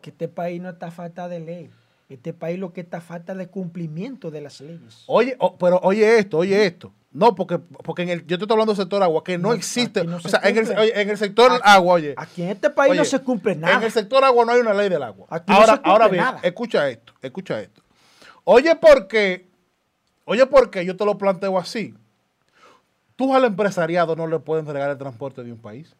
que 0.00 0.10
este 0.10 0.28
país 0.28 0.60
no 0.60 0.70
está 0.70 0.90
falta 0.90 1.28
de 1.28 1.40
ley. 1.40 1.70
Este 2.08 2.32
país 2.32 2.58
lo 2.58 2.72
que 2.72 2.80
está 2.80 3.00
falta 3.00 3.34
de 3.34 3.48
cumplimiento 3.48 4.30
de 4.30 4.40
las 4.40 4.60
leyes. 4.60 5.04
Oye, 5.06 5.36
o- 5.40 5.56
pero 5.58 5.78
oye 5.82 6.18
esto, 6.18 6.38
oye 6.38 6.64
esto. 6.64 6.92
No, 7.10 7.34
porque, 7.34 7.58
porque 7.58 8.02
en 8.02 8.08
el, 8.10 8.20
yo 8.26 8.38
te 8.38 8.44
estoy 8.44 8.54
hablando 8.54 8.72
del 8.74 8.82
sector 8.82 9.02
agua, 9.02 9.24
que 9.24 9.36
no, 9.38 9.48
No, 9.48 9.54
existe. 9.54 10.00
o 10.02 10.20
se 10.20 10.28
sea, 10.28 10.40
en 10.44 10.58
el, 10.58 10.78
oye, 10.78 11.00
en 11.00 11.10
el 11.10 11.16
sector 11.18 11.50
Aquí- 11.52 11.62
agua, 11.64 11.94
oye. 11.94 12.14
Aquí 12.16 12.42
en 12.42 12.50
este 12.50 12.70
país 12.70 12.94
no 12.96 13.04
se 13.04 13.18
cumple 13.20 13.52
En 13.52 13.60
nada. 13.60 13.84
el 13.84 13.92
sector 13.92 14.22
agua 14.24 14.44
no 14.44 14.52
hay 14.52 14.60
una 14.60 14.74
ley 14.74 14.88
del 14.88 15.02
agua. 15.02 15.26
Aquí 15.30 15.50
no 15.50 15.56
ahora, 15.58 15.66
se 15.66 15.72
cumple 15.78 15.92
ahora 15.92 16.08
bien, 16.08 16.24
nada. 16.24 16.40
escucha 16.42 16.88
esto, 16.88 17.12
escucha 17.22 17.60
esto. 17.60 17.82
Oye, 18.44 18.74
¿por 18.76 19.06
qué? 19.08 19.48
Oye, 20.24 20.46
¿por 20.46 20.70
qué 20.70 20.84
yo 20.84 20.96
te 20.96 21.04
lo 21.04 21.16
planteo 21.18 21.58
así? 21.58 21.94
Tú 23.16 23.34
al 23.34 23.44
empresariado 23.44 24.14
no 24.14 24.26
le 24.26 24.38
puedes 24.38 24.64
entregar 24.64 24.90
el 24.90 24.98
transporte 24.98 25.42
de 25.42 25.52
un 25.52 25.58
país. 25.58 25.94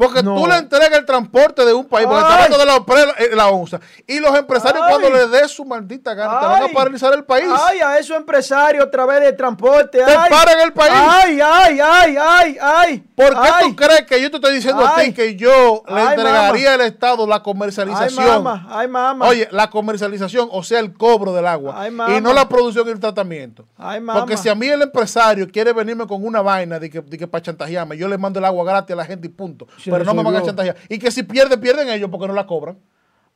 Porque 0.00 0.22
No. 0.22 0.34
tú 0.34 0.46
le 0.46 0.56
entregas 0.56 0.98
el 0.98 1.04
transporte 1.04 1.62
de 1.62 1.74
un 1.74 1.84
país, 1.84 2.06
porque 2.06 2.22
está 2.22 2.36
Ay. 2.38 2.44
hablando 2.44 2.58
de 2.58 2.64
la, 3.04 3.12
eh, 3.18 3.36
la 3.36 3.48
onza. 3.48 3.78
Y 4.06 4.18
los 4.18 4.34
empresarios, 4.34 4.82
Ay. 4.82 4.88
cuando 4.96 5.10
le 5.10 5.28
des 5.28 5.50
su 5.50 5.62
maldita 5.62 6.14
gana, 6.14 6.40
te 6.40 6.46
van 6.46 6.62
a 6.62 6.64
Ay. 6.64 6.72
paralizar 6.74 7.12
el 7.12 7.22
país. 7.22 7.46
Ay, 7.68 7.80
a 7.80 7.98
esos 7.98 8.16
empresarios 8.16 8.82
a 8.82 8.90
través 8.90 9.20
de 9.20 9.34
transporte. 9.34 9.98
Te 9.98 10.10
ay. 10.10 10.30
paran 10.30 10.58
el 10.60 10.72
país. 10.72 10.94
Ay, 10.96 11.38
ay, 11.44 11.80
ay, 11.82 12.16
ay, 12.18 12.58
ay. 12.62 13.04
¿Por 13.14 13.28
qué 13.28 13.48
ay. 13.52 13.64
tú 13.68 13.76
crees 13.76 14.06
que 14.06 14.22
yo 14.22 14.30
te 14.30 14.36
estoy 14.38 14.54
diciendo 14.54 14.82
a 14.86 14.94
ti 14.94 15.00
Ay. 15.02 15.12
que 15.12 15.36
yo 15.36 15.82
le 15.86 16.00
Ay, 16.00 16.14
entregaría 16.14 16.72
al 16.72 16.80
Estado 16.80 17.26
la 17.26 17.36
Ay, 17.36 17.42
comercialización? 17.42 18.42
mamá, 18.42 18.66
ay, 18.70 18.88
mamá. 18.88 19.26
Oye, 19.28 19.48
la 19.52 19.68
comercialización, 19.68 20.48
o 20.50 20.62
sea, 20.62 20.80
el 20.80 20.94
cobro 20.94 21.34
del 21.34 21.46
agua. 21.46 21.74
Ay, 21.76 21.90
mamá. 21.90 22.16
y 22.16 22.22
no 22.22 22.32
la 22.32 22.48
producción 22.48 22.88
y 22.88 22.92
el 22.92 23.00
tratamiento. 23.00 23.66
Ay, 23.76 24.00
mamá. 24.00 24.20
Porque 24.20 24.38
si 24.38 24.48
a 24.48 24.54
mí 24.54 24.66
el 24.66 24.80
empresario 24.80 25.46
quiere 25.52 25.74
venirme 25.74 26.06
con 26.06 26.24
una 26.24 26.40
vaina 26.40 26.78
de 26.78 26.88
que, 26.88 27.02
de 27.02 27.18
que 27.18 27.26
para 27.26 27.42
chantajearme, 27.42 27.98
yo 27.98 28.08
le 28.08 28.16
mando 28.16 28.38
el 28.38 28.46
agua 28.46 28.64
gratis 28.64 28.94
a 28.94 28.96
la 28.96 29.04
gente 29.04 29.26
y 29.26 29.30
punto. 29.30 29.66
Se 29.90 30.04
Pero 30.04 30.04
no 30.04 30.14
me 30.14 30.22
van 30.22 30.36
a 30.36 30.42
chantajear. 30.46 30.76
Y 30.88 30.98
que 30.98 31.10
si 31.10 31.22
pierden, 31.22 31.60
pierden 31.60 31.88
ellos 31.88 32.08
porque 32.10 32.26
no 32.26 32.32
la 32.34 32.46
cobran. 32.46 32.78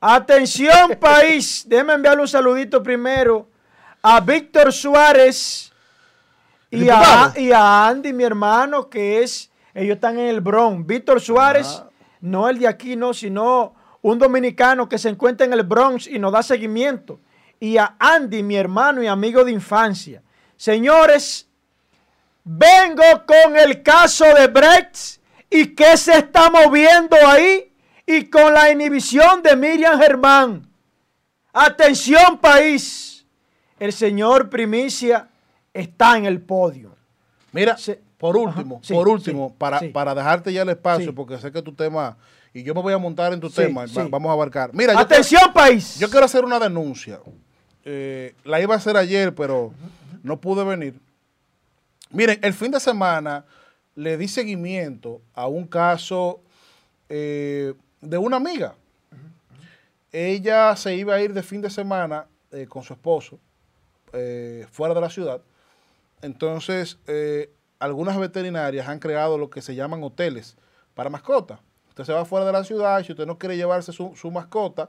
Atención, 0.01 0.97
país. 1.01 1.65
Déjeme 1.67 1.95
enviarle 1.95 2.23
un 2.23 2.29
saludito 2.29 2.83
primero 2.83 3.49
a 4.03 4.21
Víctor 4.21 4.73
Suárez 4.73 5.73
y 6.71 6.89
a, 6.89 7.33
y 7.37 7.53
a 7.53 7.87
Andy, 7.89 8.13
mi 8.13 8.25
hermano, 8.25 8.89
que 8.91 9.23
es. 9.23 9.51
Ellos 9.73 9.95
están 9.97 10.19
en 10.19 10.27
el 10.27 10.41
Bronx. 10.41 10.87
Víctor 10.87 11.21
Suárez, 11.21 11.83
Ah. 11.83 11.89
no 12.21 12.49
el 12.49 12.59
de 12.59 12.69
aquí, 12.69 12.97
no, 12.97 13.13
sino 13.15 13.75
un 14.03 14.19
dominicano 14.19 14.89
que 14.89 14.99
se 14.99 15.09
encuentra 15.09 15.47
en 15.47 15.53
el 15.53 15.63
Bronx 15.63 16.07
y 16.07 16.19
nos 16.19 16.33
da 16.33 16.43
seguimiento. 16.43 17.19
Y 17.59 17.79
a 17.79 17.97
Andy, 17.99 18.43
mi 18.43 18.57
hermano 18.57 19.03
y 19.03 19.07
amigo 19.07 19.43
de 19.45 19.53
infancia. 19.53 20.23
Señores, 20.57 21.49
vengo 22.45 23.03
con 23.27 23.57
el 23.57 23.83
caso 23.83 24.25
de 24.35 24.47
Brecht 24.49 25.21
y 25.55 25.69
qué 25.69 25.97
se 25.97 26.19
está 26.19 26.51
moviendo 26.51 27.17
ahí 27.25 27.73
y 28.05 28.25
con 28.25 28.53
la 28.53 28.73
inhibición 28.73 29.41
de 29.41 29.55
Miriam 29.55 30.01
Germán. 30.01 30.69
Atención 31.53 32.39
país, 32.39 33.25
el 33.79 33.93
señor 33.93 34.51
Primicia 34.51 35.29
está 35.73 36.19
en 36.19 36.25
el 36.25 36.41
podio. 36.41 36.97
Mira, 37.53 37.77
por 38.19 38.37
Ajá. 38.37 38.49
último, 38.49 38.81
Sí, 38.83 38.93
por 38.93 39.09
último, 39.09 39.51
sí, 39.51 39.55
para, 39.57 39.79
sí. 39.79 39.89
para 39.91 40.13
dejarte 40.13 40.53
ya 40.53 40.63
el 40.63 40.71
espacio, 40.71 41.15
porque 41.15 41.39
sé 41.39 41.53
que 41.53 41.63
tu 41.63 41.73
tema, 41.73 42.17
y 42.53 42.65
yo 42.65 42.75
me 42.75 42.83
voy 42.83 42.93
a 42.93 42.99
montar 42.99 43.33
en 43.33 43.39
tu 43.39 43.49
tema, 43.49 43.85
vamos 44.11 44.31
a 44.31 44.33
abarcar. 44.33 44.71
Mira, 44.75 44.93
yo 44.95 44.99
Atención 44.99 45.53
país. 45.53 46.01
Yo 46.01 46.11
quiero 46.11 46.27
hacer 46.27 46.45
una 46.45 46.59
denuncia. 46.59 47.21
Eh, 47.85 48.35
la 48.43 48.61
iba 48.61 48.75
a 48.75 48.79
hacer 48.79 48.97
ayer, 48.97 49.33
pero 49.37 49.73
no 50.25 50.41
pude 50.41 50.65
venir. 50.65 50.99
Miren, 52.11 52.41
el 52.43 52.55
fin 52.55 52.73
de 52.73 52.81
semana 52.81 53.45
le 53.95 54.17
di 54.17 54.29
seguimiento 54.29 55.23
a 55.35 55.47
un 55.47 55.67
caso 55.67 56.41
eh, 57.09 57.75
de 58.01 58.19
una 58.19 58.37
amiga. 58.37 58.75
Ella 60.13 60.77
se 60.77 60.95
iba 60.95 61.15
a 61.15 61.21
ir 61.21 61.33
de 61.33 61.43
fin 61.43 61.61
de 61.61 61.71
semana 61.71 62.27
eh, 62.53 62.67
con 62.67 62.83
su 62.83 62.93
esposo 62.93 63.41
eh, 64.13 64.67
fuera 64.71 64.95
de 64.95 65.01
la 65.01 65.11
ciudad. 65.11 65.43
Entonces, 66.23 66.99
eh, 67.07 67.53
algunas 67.79 68.17
veterinarias 68.17 68.89
han 68.89 69.01
creado 69.01 69.39
lo 69.39 69.51
que 69.51 69.61
se 69.61 69.75
llaman 69.75 70.03
hoteles 70.03 70.57
para 70.95 71.11
mascotas. 71.11 71.61
Usted 71.89 72.05
se 72.05 72.13
va 72.13 72.25
fuera 72.25 72.47
de 72.47 72.53
la 72.53 72.65
ciudad 72.65 73.01
y 73.01 73.05
si 73.05 73.13
usted 73.13 73.27
no 73.27 73.39
quiere 73.39 73.57
llevarse 73.57 73.93
su, 73.93 74.15
su 74.17 74.31
mascota, 74.31 74.89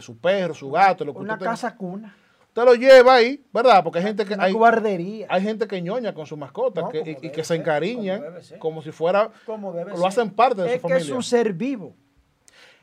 su 0.00 0.18
perro, 0.18 0.52
su 0.52 0.70
gato, 0.70 1.04
lo 1.04 1.14
que 1.14 1.20
Una 1.20 1.34
usted 1.34 1.44
tenga, 1.44 1.50
casa 1.52 1.74
cuna. 1.76 2.14
Usted 2.54 2.64
lo 2.64 2.74
lleva 2.76 3.16
ahí, 3.16 3.44
¿verdad? 3.52 3.82
Porque 3.82 3.98
hay 3.98 4.04
gente 4.04 4.24
que 4.24 4.34
Una 4.34 4.44
hay, 4.44 4.52
guardería. 4.52 5.26
hay 5.28 5.42
gente 5.42 5.66
que 5.66 5.82
ñoña 5.82 6.14
con 6.14 6.24
su 6.24 6.36
mascota 6.36 6.82
No, 6.82 6.88
que- 6.88 7.18
y, 7.20 7.30
que 7.30 7.42
se 7.42 7.56
encariñan 7.56 8.22
como 8.60 8.80
si 8.80 8.92
fuera, 8.92 9.30
Como 9.44 9.72
debe 9.72 9.90
lo 9.90 9.96
ser. 9.98 10.06
hacen 10.06 10.30
parte 10.30 10.62
de 10.62 10.74
es 10.76 10.80
su 10.80 10.86
que 10.86 10.92
es 10.92 10.98
familia. 11.00 11.14
un 11.16 11.22
ser 11.24 11.52
vivo. 11.52 11.96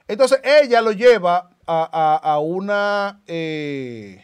Entonces 0.10 0.41
ella 0.43 0.81
lo 0.81 0.91
lleva 0.91 1.52
a, 1.65 2.19
a- 2.22 2.34
a 2.34 2.39
una 2.39 3.22
eh, 3.27 4.22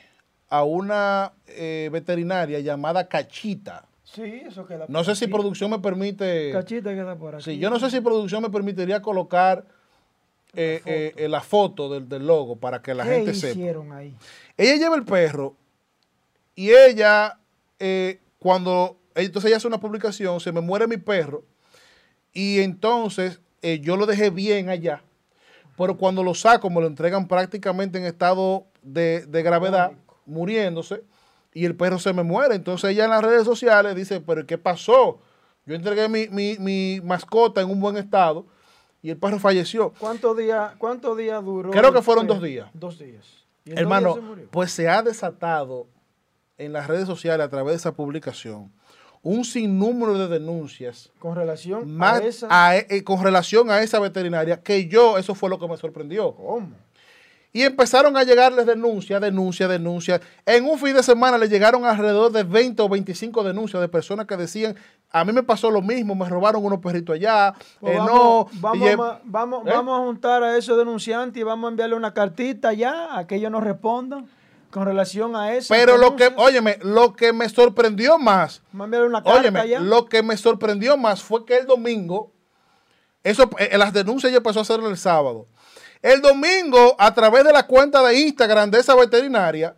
a 0.50 0.64
una 0.64 1.32
eh, 1.48 1.90
veterinaria 1.94 2.60
llamada 2.60 3.08
Cachita. 3.08 3.86
Sí, 4.04 4.42
eso 4.46 4.66
queda 4.66 4.86
No 4.90 5.04
sé 5.06 5.16
si 5.16 5.28
producción 5.28 5.70
me 5.72 5.80
permite. 5.80 6.52
Cachita 6.52 6.94
queda 6.94 7.16
por 7.16 7.36
aquí. 7.36 7.44
Sí, 7.44 7.58
yo 7.58 7.70
no 7.70 7.80
sé 7.80 7.90
si 7.90 8.02
producción 8.02 8.42
me 8.44 8.50
permitiría 8.50 9.02
colocar 9.02 9.66
eh, 10.58 10.82
eh, 10.86 11.14
eh, 11.16 11.28
la 11.30 11.42
foto 11.42 11.90
del, 11.90 12.10
del 12.10 12.26
logo 12.28 12.56
para 12.58 12.82
que 12.82 12.94
la 12.94 13.04
¿Qué 13.04 13.10
gente 13.12 13.34
sepa. 13.34 13.52
hicieron 13.52 13.92
ahí? 13.94 14.16
Ella 14.58 14.76
lleva 14.76 14.96
el 14.96 15.06
perro 15.06 15.56
y 16.56 16.72
ella, 16.72 17.40
eh, 17.80 18.20
cuando, 18.40 18.98
entonces 19.16 19.50
ella 19.50 19.58
hace 19.58 19.68
una 19.68 19.80
publicación, 19.80 20.40
se 20.40 20.52
me 20.52 20.62
muere 20.62 20.88
mi 20.88 20.98
perro 20.98 21.44
y 22.34 22.60
entonces 22.60 23.40
eh, 23.62 23.80
yo 23.80 23.98
lo 23.98 24.06
dejé 24.06 24.30
bien 24.30 24.70
allá, 24.70 25.02
pero 25.78 25.98
cuando 25.98 26.24
lo 26.24 26.34
saco 26.34 26.70
me 26.70 26.82
lo 26.82 26.88
entregan 26.88 27.28
prácticamente 27.28 27.98
en 28.00 28.06
estado 28.06 28.66
de, 28.82 29.26
de 29.26 29.44
gravedad, 29.44 29.92
muriéndose, 30.26 31.04
y 31.54 31.66
el 31.66 31.76
perro 31.76 31.98
se 32.00 32.14
me 32.14 32.24
muere. 32.24 32.56
Entonces 32.56 32.92
ella 32.92 33.06
en 33.06 33.12
las 33.12 33.24
redes 33.24 33.44
sociales 33.46 33.96
dice, 33.96 34.20
pero 34.22 34.46
¿qué 34.46 34.58
pasó? 34.58 35.20
Yo 35.66 35.76
entregué 35.76 36.08
mi, 36.08 36.28
mi- 36.30 36.58
mi 36.60 37.02
mascota 37.04 37.62
en 37.62 37.70
un 37.70 37.80
buen 37.80 37.98
estado 37.98 38.46
y 39.08 39.12
el 39.12 39.18
perro 39.18 39.40
falleció. 39.40 39.94
¿Cuántos 40.00 40.36
días 40.36 40.74
cuánto 40.78 41.16
días 41.16 41.42
duró? 41.44 41.72
Creo 41.72 41.94
que 41.94 42.02
fueron 42.02 42.28
dos 42.28 42.42
días. 42.42 42.70
Dos 42.74 43.00
días. 43.00 43.26
¿Y 43.64 43.70
en 43.70 43.76
dos 43.76 43.82
Hermano, 43.82 44.08
días 44.10 44.16
se 44.16 44.22
murió? 44.22 44.48
pues 44.52 44.72
se 44.72 44.90
ha 44.90 45.02
desatado 45.02 45.88
en 46.58 46.74
las 46.74 46.88
redes 46.88 47.06
sociales 47.08 47.46
a 47.46 47.50
través 47.50 47.72
de 47.74 47.78
esa 47.78 47.94
publicación 47.94 48.72
un 49.24 49.44
sinnúmero 49.46 50.18
de 50.18 50.28
denuncias 50.28 51.12
con 51.20 51.36
relación 51.36 51.90
más 51.96 52.22
a 52.22 52.26
esa. 52.26 52.48
a- 52.50 52.78
eh, 52.78 53.04
con 53.04 53.24
relación 53.24 53.70
a 53.72 53.82
esa 53.82 54.00
veterinaria 54.00 54.62
que 54.62 54.88
yo, 54.88 55.18
eso 55.18 55.36
fue 55.36 55.50
lo 55.50 55.58
que 55.60 55.68
me 55.68 55.76
sorprendió. 55.78 56.34
¿Cómo? 56.36 56.70
Y 57.58 57.64
empezaron 57.64 58.16
a 58.16 58.24
llegarles 58.24 58.68
denuncias, 58.68 59.20
denuncias, 59.20 59.68
denuncias. 59.68 60.22
En 60.46 60.66
un 60.66 60.78
fin 60.78 60.94
de 60.94 61.02
semana 61.02 61.40
le 61.40 61.50
llegaron 61.50 61.86
alrededor 61.86 62.32
de 62.32 62.44
20 62.44 62.84
o 62.84 62.88
25 62.88 63.44
denuncias 63.44 63.82
de 63.82 63.88
personas 63.88 64.28
que 64.28 64.38
decían, 64.38 64.76
a 65.10 65.26
mí 65.26 65.34
me 65.34 65.42
pasó 65.42 65.72
lo 65.72 65.82
mismo, 65.82 66.14
me 66.14 66.30
robaron 66.30 66.64
unos 66.64 66.78
perritos 66.78 67.16
allá, 67.16 67.56
Pues 67.80 67.96
eh, 67.96 67.98
vamos, 67.98 68.14
no. 68.14 68.48
vamos, 68.62 68.78
y, 68.78 68.84
eh, 68.88 68.94
a- 69.00 69.22
vamos, 69.24 69.66
¿eh? 69.66 69.72
vamos 69.74 70.00
a 70.00 70.04
juntar 70.06 70.44
a 70.44 70.56
esos 70.56 70.78
denunciantes 70.78 71.42
y 71.42 71.44
vamos 71.44 71.68
a 71.68 71.72
enviarle 71.72 71.96
una 71.96 72.14
cartita 72.14 72.74
ya 72.74 73.18
a 73.18 73.26
que 73.26 73.38
ellos 73.38 73.50
nos 73.50 73.64
respondan 73.64 74.28
con 74.70 74.86
relación 74.86 75.36
a 75.36 75.56
eso. 75.56 75.74
Pero 75.74 75.98
lo 75.98 76.16
que, 76.16 76.32
óyeme, 76.38 76.78
lo 76.84 77.16
que 77.16 77.34
me 77.34 77.50
sorprendió 77.50 78.20
más 78.20 78.62
una 78.72 79.24
Óyeme, 79.26 79.80
lo 79.80 80.06
que 80.06 80.22
me 80.22 80.38
sorprendió 80.38 80.96
más 80.96 81.24
fue 81.24 81.44
que 81.44 81.58
el 81.58 81.66
domingo, 81.66 82.32
eso, 83.24 83.50
eh, 83.58 83.76
las 83.80 83.94
denuncias 83.94 84.32
ya 84.32 84.38
empezó 84.38 84.60
a 84.60 84.62
hacer 84.62 84.80
el 84.80 84.96
sábado. 84.96 85.48
El 86.02 86.22
domingo, 86.22 86.96
a 87.00 87.14
través 87.14 87.44
de 87.44 87.52
la 87.52 87.66
cuenta 87.66 88.04
de 88.04 88.20
Instagram 88.20 88.72
de 88.72 88.80
esa 88.80 88.96
veterinaria, 88.96 89.76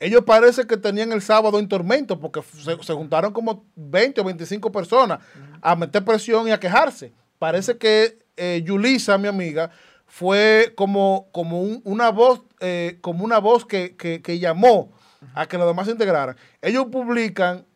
ellos 0.00 0.22
parece 0.24 0.66
que 0.66 0.78
tenían 0.78 1.12
el 1.12 1.20
sábado 1.20 1.58
en 1.58 1.68
tormento 1.68 2.18
porque 2.18 2.40
se, 2.42 2.94
juntaron 2.94 3.32
como 3.32 3.66
20 3.76 4.22
o 4.22 4.24
25 4.24 4.72
personas 4.72 5.20
a 5.60 5.76
meter 5.76 6.02
presión 6.02 6.48
y 6.48 6.52
a 6.52 6.58
quejarse. 6.58 7.12
Parece 7.38 7.76
que 7.76 8.18
eh, 8.36 8.62
Yulisa, 8.64 9.18
mi 9.18 9.28
amiga, 9.28 9.70
fue 10.06 10.72
como, 10.74 11.28
como 11.32 11.60
una 11.60 12.10
voz, 12.10 12.42
eh, 12.60 12.98
como 13.02 13.24
una 13.24 13.38
voz 13.38 13.66
que, 13.66 13.94
llamó 14.40 14.90
a 15.34 15.46
que 15.46 15.58
los 15.58 15.66
demás 15.66 15.86
se 15.86 15.92
integraran. 15.92 16.34
Ellos 16.62 16.86
publican 16.90 17.66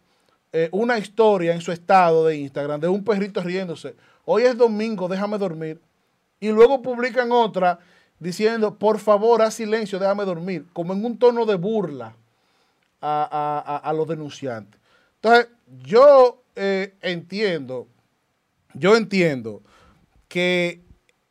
eh, 0.53 0.71
una 0.73 0.99
historia 0.99 1.53
en 1.53 1.61
su 1.61 1.73
estado 1.73 2.25
de 2.27 2.39
Instagram 2.39 2.81
de 2.81 2.89
un 2.89 3.05
perrito 3.05 3.43
riéndose. 3.43 3.95
Hoy 4.25 4.45
es 4.45 4.57
domingo, 4.57 5.09
déjame 5.09 5.37
dormir. 5.37 5.79
Y 6.45 6.53
luego 6.53 6.83
publican 6.83 7.33
otra 7.33 7.79
diciendo, 8.19 8.79
por 8.79 8.99
favor, 8.99 9.41
haz 9.41 9.55
silencio, 9.55 9.99
déjame 9.99 10.27
dormir, 10.27 10.67
como 10.75 10.93
en 10.93 11.03
un 11.03 11.19
tono 11.19 11.47
de 11.47 11.55
burla 11.55 12.15
a, 13.01 13.93
los 13.97 14.07
denunciantes. 14.07 14.79
Entonces, 15.15 15.49
yo 15.85 16.43
eh, 16.55 16.97
entiendo, 17.01 17.89
yo 18.75 18.95
entiendo 18.95 19.63
que 20.29 20.83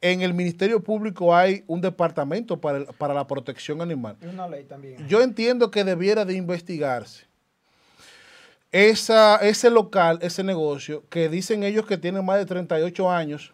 en 0.02 0.24
el 0.24 0.34
Ministerio 0.34 0.84
Público 0.84 1.36
hay 1.36 1.64
un 1.68 1.80
departamento 1.80 2.60
para, 2.60 2.84
para 2.86 3.14
la 3.14 3.28
protección 3.28 3.84
animal. 3.84 4.18
Y 4.20 4.26
una 4.26 4.48
ley 4.48 4.64
también. 4.64 5.08
Yo 5.08 5.22
entiendo 5.22 5.70
que 5.70 5.84
debiera 5.84 6.26
de 6.26 6.34
investigarse 6.34 7.28
esa, 8.72 9.36
ese 9.36 9.70
local, 9.70 10.18
ese 10.24 10.44
negocio, 10.44 11.04
que 11.12 11.30
dicen 11.30 11.62
ellos 11.62 11.86
que 11.86 12.00
tienen 12.00 12.26
más 12.26 12.40
de 12.40 12.48
38 12.48 13.12
años 13.12 13.54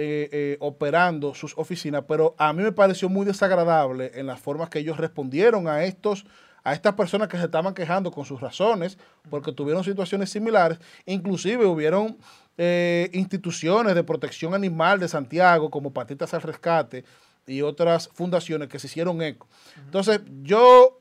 eh, 0.00 0.28
eh, 0.30 0.56
operando 0.60 1.34
sus 1.34 1.58
oficinas, 1.58 2.04
pero 2.06 2.36
a 2.38 2.52
mí 2.52 2.62
me 2.62 2.70
pareció 2.70 3.08
muy 3.08 3.26
desagradable 3.26 4.12
en 4.14 4.28
las 4.28 4.38
formas 4.38 4.68
que 4.68 4.78
ellos 4.78 4.96
respondieron 4.96 5.66
a 5.66 5.82
estos 5.82 6.24
a 6.62 6.72
estas 6.72 6.94
personas 6.94 7.26
que 7.26 7.36
se 7.36 7.46
estaban 7.46 7.74
quejando 7.74 8.12
con 8.12 8.24
sus 8.24 8.40
razones, 8.40 8.96
porque 9.28 9.50
tuvieron 9.50 9.82
situaciones 9.82 10.30
similares, 10.30 10.78
inclusive 11.04 11.66
hubieron 11.66 12.16
eh, 12.56 13.10
instituciones 13.12 13.96
de 13.96 14.04
protección 14.04 14.54
animal 14.54 15.00
de 15.00 15.08
Santiago, 15.08 15.68
como 15.68 15.92
Patitas 15.92 16.32
al 16.32 16.42
Rescate 16.42 17.04
y 17.48 17.62
otras 17.62 18.08
fundaciones 18.14 18.68
que 18.68 18.78
se 18.78 18.86
hicieron 18.86 19.20
eco. 19.20 19.48
Entonces, 19.84 20.20
yo 20.42 21.00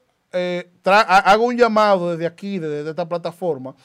hago 0.84 1.44
un 1.46 1.56
llamado 1.56 2.14
desde 2.14 2.26
aquí, 2.26 2.58
desde 2.58 2.90
esta 2.90 3.08
plataforma, 3.08 3.76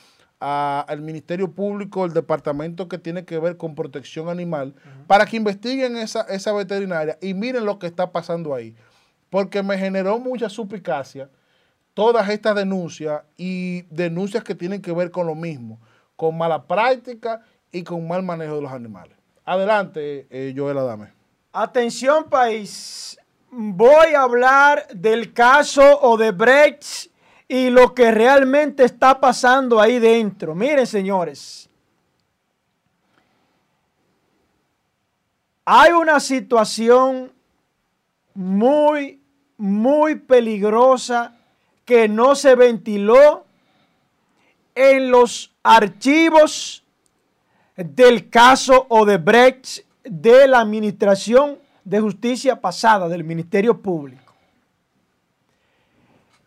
al 0.42 1.00
Ministerio 1.00 1.52
Público, 1.52 2.04
el 2.04 2.12
departamento 2.12 2.88
que 2.88 2.98
tiene 2.98 3.24
que 3.24 3.38
ver 3.38 3.56
con 3.56 3.76
protección 3.76 4.28
animal, 4.28 4.74
para 5.06 5.24
que 5.24 5.36
investiguen 5.36 5.96
esa, 5.96 6.22
esa 6.22 6.52
veterinaria 6.52 7.16
y 7.20 7.32
miren 7.32 7.64
lo 7.64 7.78
que 7.78 7.86
está 7.86 8.10
pasando 8.10 8.52
ahí. 8.54 8.74
Porque 9.30 9.62
me 9.62 9.78
generó 9.78 10.18
mucha 10.18 10.48
suspicacia 10.48 11.30
todas 11.94 12.28
estas 12.28 12.56
denuncias 12.56 13.22
y 13.36 13.82
denuncias 13.82 14.42
que 14.42 14.54
tienen 14.56 14.82
que 14.82 14.92
ver 14.92 15.10
con 15.12 15.26
lo 15.26 15.36
mismo, 15.36 15.78
con 16.16 16.36
mala 16.36 16.66
práctica 16.66 17.42
y 17.70 17.84
con 17.84 18.06
mal 18.08 18.22
manejo 18.22 18.56
de 18.56 18.62
los 18.62 18.72
animales. 18.72 19.16
Adelante, 19.44 20.26
eh, 20.30 20.52
Joel 20.56 20.78
Adame. 20.78 21.12
Atención 21.52 22.24
país, 22.28 23.16
voy 23.50 24.14
a 24.14 24.22
hablar 24.22 24.88
del 24.92 25.32
caso 25.32 26.00
Odebrecht 26.00 27.11
y 27.52 27.68
lo 27.68 27.94
que 27.94 28.10
realmente 28.10 28.82
está 28.82 29.20
pasando 29.20 29.78
ahí 29.78 29.98
dentro. 29.98 30.54
Miren, 30.54 30.86
señores. 30.86 31.68
Hay 35.66 35.92
una 35.92 36.18
situación 36.18 37.30
muy, 38.32 39.20
muy 39.58 40.14
peligrosa 40.14 41.36
que 41.84 42.08
no 42.08 42.34
se 42.36 42.54
ventiló 42.54 43.44
en 44.74 45.10
los 45.10 45.52
archivos 45.62 46.82
del 47.76 48.30
caso 48.30 48.86
Odebrecht 48.88 49.84
de 50.04 50.48
la 50.48 50.60
Administración 50.60 51.58
de 51.84 52.00
Justicia 52.00 52.58
pasada 52.62 53.10
del 53.10 53.24
Ministerio 53.24 53.82
Público. 53.82 54.21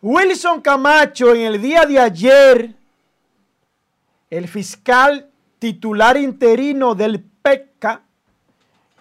Wilson 0.07 0.61
Camacho 0.61 1.33
en 1.33 1.41
el 1.41 1.59
día 1.59 1.83
de 1.83 1.97
ayer, 1.97 2.75
el 4.29 4.47
fiscal 4.47 5.31
titular 5.57 6.15
interino 6.15 6.93
del 6.93 7.23
PECA, 7.23 8.03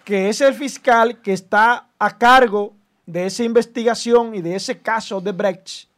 que 0.03 0.31
es 0.31 0.41
el 0.41 0.55
fiscal 0.55 1.21
que 1.21 1.35
está 1.35 1.91
a 1.99 2.17
cargo 2.17 2.73
de 3.05 3.27
esa 3.27 3.45
investigación 3.45 4.35
y 4.35 4.41
de 4.41 4.57
ese 4.57 4.81
caso 4.81 5.21
de 5.21 5.33
Brecht, 5.33 5.91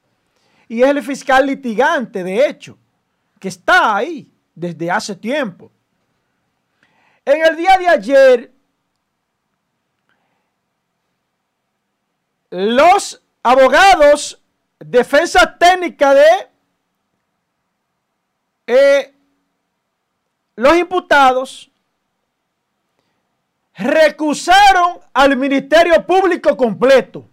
y 0.66 0.82
es 0.82 0.88
el 0.88 1.00
fiscal 1.04 1.46
litigante, 1.46 2.24
de 2.24 2.44
hecho, 2.44 2.76
que 3.38 3.46
está 3.46 3.94
ahí 3.94 4.28
desde 4.56 4.90
hace 4.90 5.14
tiempo. 5.14 5.70
En 7.24 7.46
el 7.46 7.56
día 7.56 7.78
de 7.78 7.88
ayer, 7.88 8.52
los 12.50 13.22
abogados 13.44 14.42
defensa 14.78 15.56
técnica 15.58 16.14
de 16.14 16.48
eh, 18.66 19.14
los 20.56 20.76
imputados 20.76 21.70
recusaron 23.74 25.00
al 25.12 25.36
Ministerio 25.36 26.04
Público 26.06 26.56
completo, 26.56 27.26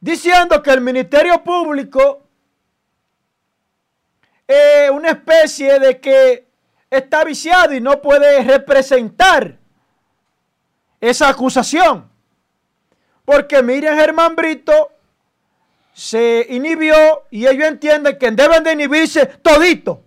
diciendo 0.00 0.62
que 0.62 0.70
el 0.70 0.82
Ministerio 0.82 1.42
Público 1.42 2.22
es 4.46 4.90
una 4.90 5.10
especie 5.10 5.78
de 5.78 5.98
que 5.98 6.46
está 6.90 7.24
viciado 7.24 7.72
y 7.72 7.80
no 7.80 8.02
puede 8.02 8.42
representar 8.44 9.56
esa 11.00 11.30
acusación. 11.30 12.11
Porque 13.24 13.62
Miriam 13.62 13.96
Germán 13.96 14.34
Brito 14.34 14.90
se 15.92 16.46
inhibió 16.48 16.94
y 17.30 17.46
ellos 17.46 17.68
entienden 17.68 18.18
que 18.18 18.30
deben 18.30 18.64
de 18.64 18.72
inhibirse 18.72 19.26
todito 19.26 20.02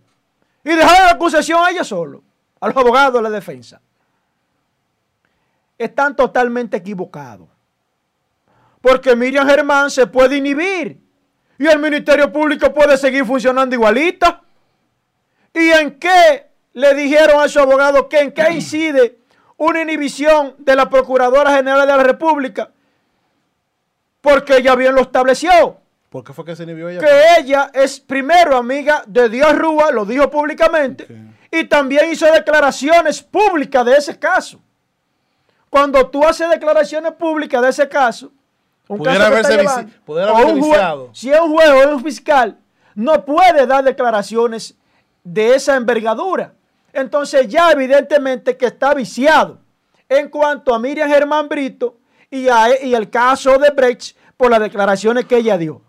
y 0.63 0.69
dejar 0.69 1.03
la 1.03 1.11
acusación 1.11 1.63
a 1.63 1.69
ella 1.69 1.83
solo, 1.83 2.23
a 2.59 2.67
los 2.67 2.75
abogados 2.75 3.13
de 3.13 3.21
la 3.21 3.29
defensa. 3.29 3.81
Están 5.77 6.15
totalmente 6.15 6.77
equivocados. 6.77 7.47
Porque 8.81 9.15
Miriam 9.15 9.47
Germán 9.47 9.89
se 9.89 10.07
puede 10.07 10.37
inhibir 10.37 10.99
y 11.57 11.67
el 11.67 11.79
Ministerio 11.79 12.31
Público 12.31 12.73
puede 12.73 12.97
seguir 12.97 13.25
funcionando 13.25 13.75
igualito. 13.75 14.41
¿Y 15.53 15.69
en 15.69 15.97
qué 15.99 16.51
le 16.73 16.93
dijeron 16.93 17.41
a 17.41 17.47
su 17.47 17.59
abogado 17.59 18.09
que 18.09 18.19
en 18.19 18.31
qué 18.31 18.51
incide 18.51 19.19
una 19.57 19.81
inhibición 19.81 20.55
de 20.57 20.75
la 20.75 20.89
Procuradora 20.89 21.55
General 21.55 21.81
de 21.81 21.97
la 21.97 22.03
República 22.03 22.71
porque 24.25 24.57
ella 24.57 24.75
bien 24.75 24.95
lo 24.95 25.01
estableció. 25.01 25.77
¿Por 26.09 26.23
qué 26.23 26.33
fue 26.33 26.43
que 26.43 26.55
se 26.55 26.63
inhibió 26.63 26.89
ella? 26.89 26.99
Que 26.99 27.39
ella 27.39 27.69
es 27.73 27.99
primero 27.99 28.57
amiga 28.57 29.03
de 29.05 29.29
Dios 29.29 29.55
Rúa, 29.55 29.91
lo 29.91 30.03
dijo 30.03 30.29
públicamente, 30.31 31.07
y 31.51 31.65
también 31.65 32.11
hizo 32.11 32.25
declaraciones 32.31 33.21
públicas 33.21 33.85
de 33.85 33.95
ese 33.95 34.17
caso. 34.17 34.59
Cuando 35.69 36.07
tú 36.09 36.25
haces 36.25 36.49
declaraciones 36.49 37.11
públicas 37.13 37.61
de 37.61 37.69
ese 37.69 37.87
caso, 37.87 38.31
un 38.87 38.97
pudiera 38.97 39.27
haberse 39.27 39.59
un 39.59 41.13
si 41.13 41.31
es 41.31 41.39
un 41.39 41.53
juez 41.53 41.69
o 41.69 41.81
es 41.81 41.87
un 41.87 42.03
fiscal, 42.03 42.57
no 42.95 43.23
puede 43.25 43.67
dar 43.67 43.83
declaraciones 43.83 44.75
de 45.23 45.55
esa 45.55 45.75
envergadura. 45.75 46.53
Entonces 46.93 47.47
ya 47.47 47.71
evidentemente 47.71 48.57
que 48.57 48.67
está 48.67 48.93
viciado. 48.93 49.59
En 50.07 50.29
cuanto 50.29 50.73
a 50.73 50.79
Miriam 50.79 51.09
Germán 51.09 51.49
Brito, 51.49 51.97
y, 52.29 52.47
el 52.93 53.09
caso 53.09 53.57
de 53.57 53.69
Brecht 53.71 54.15
por 54.37 54.51
las 54.51 54.59
declaraciones 54.59 55.25
que 55.25 55.37
ella 55.37 55.57
dio. 55.57 55.81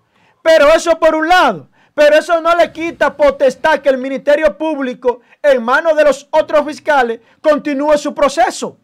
Pero 0.42 0.68
eso 0.68 0.98
por 0.98 1.14
un 1.14 1.28
lado. 1.28 1.68
Pero 1.94 2.16
eso 2.16 2.40
no 2.40 2.54
le 2.54 2.72
quita 2.72 3.16
potestad 3.16 3.80
que 3.80 3.88
el 3.88 3.96
Ministerio 3.96 4.56
Público, 4.56 5.20
en 5.42 5.62
manos 5.62 5.96
de 5.96 6.04
los 6.04 6.28
otros 6.30 6.66
fiscales, 6.66 7.20
continúe 7.40 7.96
su 7.96 8.14
proceso. 8.14 8.76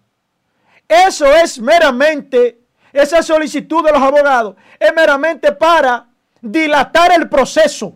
Eso 0.89 1.27
es 1.27 1.61
meramente, 1.61 2.59
esa 2.93 3.23
solicitud 3.23 3.85
de 3.85 3.93
los 3.93 4.01
abogados, 4.01 4.57
es 4.81 4.95
meramente 4.95 5.53
para 5.53 6.07
dilatar 6.41 7.13
el 7.13 7.29
proceso, 7.29 7.95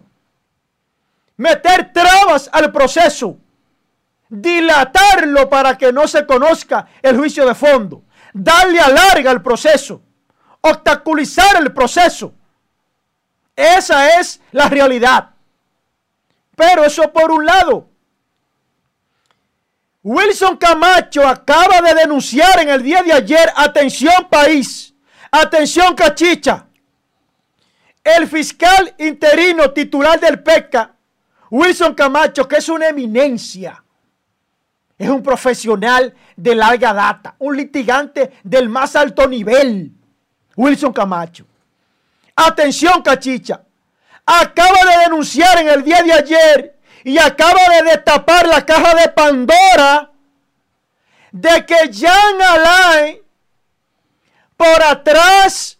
meter 1.37 1.93
trabas 1.93 2.49
al 2.53 2.71
proceso, 2.71 3.39
dilatarlo 4.29 5.49
para 5.49 5.77
que 5.79 5.93
no 5.93 6.07
se 6.07 6.27
conozca 6.27 6.89
el 7.03 7.17
juicio 7.17 7.47
de 7.47 7.55
fondo 7.55 8.03
darle 8.37 8.79
alarga 8.79 9.31
al 9.31 9.43
proceso, 9.43 10.03
obstaculizar 10.61 11.57
el 11.61 11.73
proceso. 11.73 12.35
Esa 13.55 14.21
es 14.21 14.41
la 14.53 14.69
realidad. 14.69 15.31
Pero 16.55 16.85
eso 16.85 17.11
por 17.13 17.31
un 17.31 17.47
lado. 17.47 17.89
Wilson 20.03 20.57
Camacho 20.57 21.27
acaba 21.27 21.81
de 21.81 21.95
denunciar 21.95 22.61
en 22.61 22.69
el 22.69 22.83
día 22.83 23.03
de 23.03 23.13
ayer, 23.13 23.53
atención 23.57 24.29
país, 24.31 24.95
atención 25.33 25.97
cachicha, 25.97 26.67
el 28.05 28.29
fiscal 28.29 28.95
interino 28.99 29.73
titular 29.73 30.21
del 30.21 30.43
PECA, 30.43 30.95
Wilson 31.51 31.95
Camacho, 31.95 32.47
que 32.47 32.57
es 32.57 32.69
una 32.69 32.89
eminencia, 32.89 33.83
es 34.99 35.09
un 35.09 35.23
profesional 35.23 36.15
de 36.37 36.55
larga 36.55 36.93
data, 36.93 37.35
un 37.39 37.57
litigante 37.57 38.33
del 38.43 38.69
más 38.69 38.97
alto 38.97 39.27
nivel, 39.29 39.93
Wilson 40.57 40.93
Camacho. 40.93 41.47
Atención 42.35 43.03
cachicha, 43.03 43.63
acaba 44.25 44.79
de 44.91 44.99
denunciar 45.05 45.59
en 45.59 45.69
el 45.69 45.83
día 45.83 46.03
de 46.03 46.13
ayer 46.13 46.79
y 47.05 47.19
acaba 47.19 47.61
de 47.77 47.91
destapar 47.91 48.47
la 48.47 48.65
caja 48.65 48.95
de 48.95 49.09
Pandora 49.11 50.11
de 51.31 51.67
que 51.67 51.89
Jean 51.91 52.41
Alain, 52.41 53.19
por 54.57 54.83
atrás 54.83 55.79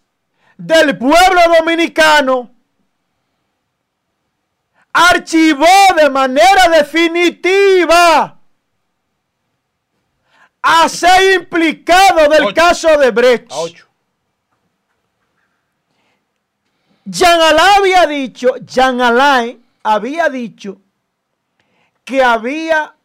del 0.57 0.97
pueblo 0.97 1.41
dominicano, 1.57 2.51
archivó 4.93 5.65
de 5.95 6.09
manera 6.09 6.69
definitiva 6.69 8.36
a 10.67 10.89
seis 10.89 11.37
implicados 11.37 12.29
del 12.29 12.43
Ocho. 12.45 12.53
caso 12.53 12.97
de 12.97 13.11
Brecht. 13.11 13.51
A 13.51 13.55
8. 13.55 13.87
Jean 17.05 17.39
Alain 17.39 17.77
había 17.77 18.05
dicho, 18.05 18.55
Jean 18.65 18.99
Alain 18.99 19.63
había 19.81 20.27
dicho 20.27 20.81
que 22.03 22.21
había 22.21 22.95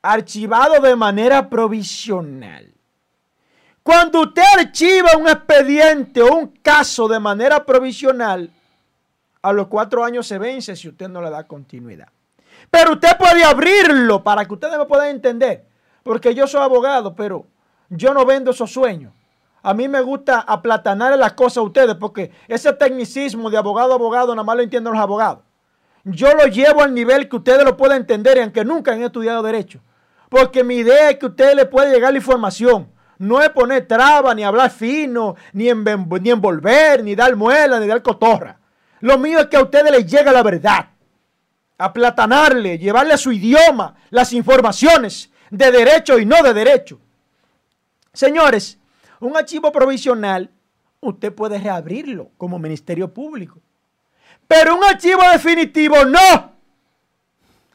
archivado 0.00 0.80
de 0.80 0.96
manera 0.96 1.50
provisional. 1.50 2.72
Cuando 3.82 4.22
usted 4.22 4.42
archiva 4.58 5.10
un 5.18 5.28
expediente 5.28 6.22
o 6.22 6.36
un 6.36 6.46
caso 6.62 7.06
de 7.06 7.20
manera 7.20 7.66
provisional, 7.66 8.50
a 9.42 9.52
los 9.52 9.66
cuatro 9.66 10.02
años 10.04 10.26
se 10.26 10.38
vence 10.38 10.74
si 10.74 10.88
usted 10.88 11.08
no 11.08 11.20
le 11.20 11.28
da 11.28 11.46
continuidad. 11.46 12.08
Pero 12.70 12.92
usted 12.92 13.16
puede 13.18 13.44
abrirlo 13.44 14.22
para 14.22 14.46
que 14.46 14.54
ustedes 14.54 14.78
me 14.78 14.86
puedan 14.86 15.08
entender. 15.08 15.71
Porque 16.02 16.34
yo 16.34 16.46
soy 16.46 16.62
abogado, 16.62 17.14
pero 17.14 17.46
yo 17.88 18.14
no 18.14 18.24
vendo 18.24 18.50
esos 18.50 18.72
sueños. 18.72 19.12
A 19.62 19.74
mí 19.74 19.86
me 19.86 20.00
gusta 20.00 20.40
aplatanar 20.40 21.16
las 21.16 21.34
cosas 21.34 21.58
a 21.58 21.62
ustedes 21.62 21.94
porque 21.94 22.32
ese 22.48 22.72
tecnicismo 22.72 23.48
de 23.48 23.56
abogado 23.56 23.92
a 23.92 23.94
abogado 23.94 24.34
nada 24.34 24.44
más 24.44 24.56
lo 24.56 24.62
entienden 24.62 24.92
los 24.92 25.02
abogados. 25.02 25.44
Yo 26.04 26.34
lo 26.34 26.46
llevo 26.46 26.82
al 26.82 26.92
nivel 26.92 27.28
que 27.28 27.36
ustedes 27.36 27.64
lo 27.64 27.76
puedan 27.76 27.98
entender, 27.98 28.40
aunque 28.40 28.64
nunca 28.64 28.92
han 28.92 29.02
estudiado 29.02 29.42
derecho. 29.42 29.80
Porque 30.28 30.64
mi 30.64 30.76
idea 30.76 31.10
es 31.10 31.18
que 31.18 31.26
a 31.26 31.28
ustedes 31.28 31.54
les 31.54 31.66
pueda 31.66 31.92
llegar 31.92 32.12
la 32.12 32.18
información. 32.18 32.90
No 33.18 33.40
es 33.40 33.50
poner 33.50 33.86
traba, 33.86 34.34
ni 34.34 34.42
hablar 34.42 34.70
fino, 34.70 35.36
ni, 35.52 35.66
ni 35.72 36.30
envolver, 36.30 37.04
ni 37.04 37.14
dar 37.14 37.36
muela, 37.36 37.78
ni 37.78 37.86
dar 37.86 38.02
cotorra. 38.02 38.58
Lo 38.98 39.16
mío 39.16 39.38
es 39.38 39.46
que 39.46 39.56
a 39.56 39.62
ustedes 39.62 39.92
les 39.92 40.06
llegue 40.10 40.32
la 40.32 40.42
verdad. 40.42 40.86
Aplatanarle, 41.78 42.78
llevarle 42.78 43.14
a 43.14 43.18
su 43.18 43.30
idioma 43.30 43.94
las 44.10 44.32
informaciones 44.32 45.31
de 45.52 45.70
derecho 45.70 46.18
y 46.18 46.24
no 46.24 46.42
de 46.42 46.54
derecho. 46.54 46.98
Señores, 48.12 48.78
un 49.20 49.36
archivo 49.36 49.70
provisional, 49.70 50.50
usted 51.00 51.32
puede 51.32 51.58
reabrirlo 51.58 52.30
como 52.38 52.58
Ministerio 52.58 53.12
Público. 53.12 53.60
Pero 54.48 54.76
un 54.76 54.84
archivo 54.84 55.22
definitivo 55.30 56.04
no. 56.06 56.52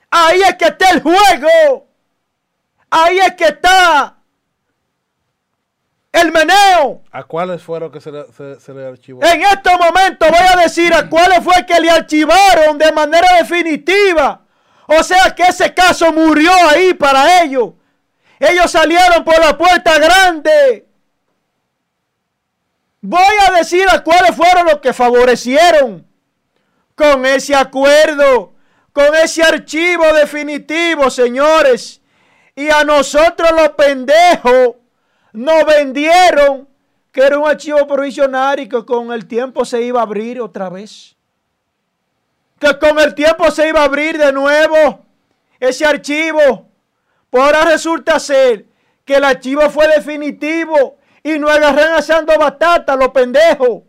Ahí 0.10 0.42
es 0.42 0.56
que 0.56 0.66
está 0.66 0.90
el 0.90 1.02
juego. 1.02 1.88
Ahí 2.90 3.20
es 3.20 3.34
que 3.36 3.46
está 3.46 4.18
el 6.12 6.32
meneo. 6.32 7.04
¿A 7.12 7.24
cuáles 7.26 7.62
fueron 7.62 7.92
que 7.92 8.02
se 8.02 8.12
le, 8.12 8.26
se, 8.34 8.60
se 8.60 8.74
le 8.74 8.88
archivó? 8.88 9.24
En 9.24 9.42
estos 9.44 9.74
momentos 9.74 10.30
voy 10.30 10.48
a 10.54 10.64
decir 10.64 10.92
a 10.96 11.08
cuáles 11.08 11.44
fue 11.44 11.64
que 11.66 11.80
le 11.80 11.92
archivaron 11.92 12.78
de 12.78 12.92
manera 12.92 13.38
definitiva. 13.38 14.47
O 14.88 15.04
sea 15.04 15.36
que 15.36 15.44
ese 15.44 15.74
caso 15.74 16.12
murió 16.14 16.52
ahí 16.70 16.94
para 16.94 17.44
ellos. 17.44 17.74
Ellos 18.40 18.72
salieron 18.72 19.24
por 19.24 19.40
la 19.40 19.58
puerta 19.58 20.00
grande. 20.00 20.88
Voy 23.02 23.36
a 23.48 23.52
decir 23.58 23.86
a 23.90 24.04
cuáles 24.04 24.36
fueron 24.36 24.66
los 24.66 24.80
que 24.80 24.94
favorecieron 24.94 26.08
con 26.96 27.26
ese 27.26 27.54
acuerdo, 27.54 28.54
con 28.94 29.14
ese 29.16 29.44
archivo 29.44 30.06
definitivo, 30.14 31.10
señores. 31.10 32.02
Y 32.56 32.70
a 32.70 32.84
nosotros 32.84 33.52
los 33.52 33.70
pendejos 33.70 34.76
nos 35.34 35.66
vendieron 35.66 36.68
que 37.12 37.22
era 37.22 37.38
un 37.38 37.48
archivo 37.48 37.86
provisional 37.88 38.60
y 38.60 38.70
que 38.70 38.86
con 38.86 39.12
el 39.12 39.28
tiempo 39.28 39.66
se 39.66 39.82
iba 39.82 40.00
a 40.00 40.04
abrir 40.04 40.40
otra 40.40 40.70
vez. 40.70 41.17
Que 42.60 42.78
con 42.80 43.00
el 43.00 43.14
tiempo 43.14 43.50
se 43.52 43.70
iba 43.70 43.82
a 43.82 43.86
abrir 43.86 44.18
de 44.18 44.32
nuevo 44.32 45.06
ese 45.60 45.86
archivo. 45.86 46.70
Pues 47.30 47.44
ahora 47.44 47.66
resulta 47.66 48.20
ser 48.20 48.66
que 49.06 49.16
el 49.16 49.24
archivo 49.24 49.70
fue 49.70 49.88
definitivo 49.88 50.98
y 51.24 51.38
no 51.40 51.50
agarran 51.50 51.94
asando 51.94 52.38
batata 52.38 52.96
los 52.96 53.10
pendejos. 53.10 53.84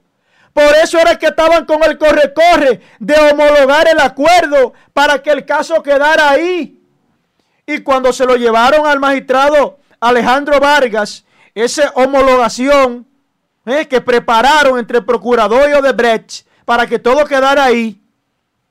Por 0.53 0.74
eso 0.82 0.99
era 0.99 1.16
que 1.16 1.27
estaban 1.27 1.65
con 1.66 1.85
el 1.85 1.99
corre-corre 1.99 2.81
de 2.99 3.15
homologar 3.15 3.89
el 3.89 4.01
acuerdo 4.01 4.73
para 4.93 5.23
que 5.23 5.31
el 5.31 5.45
caso 5.45 5.82
quedara 5.82 6.31
ahí. 6.31 6.82
Y 7.65 7.81
cuando 7.82 8.12
se 8.12 8.27
lo 8.27 8.35
llevaron 8.35 8.86
al 8.86 8.99
magistrado 8.99 9.78
Alejandro 10.01 10.59
Vargas, 10.59 11.24
esa 11.55 11.90
homologación 11.95 13.07
eh, 13.66 13.86
que 13.86 14.01
prepararon 14.01 14.78
entre 14.78 14.99
el 14.99 15.05
procurador 15.05 15.69
y 15.69 15.74
Odebrecht 15.74 16.47
para 16.65 16.86
que 16.86 16.99
todo 16.99 17.24
quedara 17.24 17.65
ahí, 17.65 18.01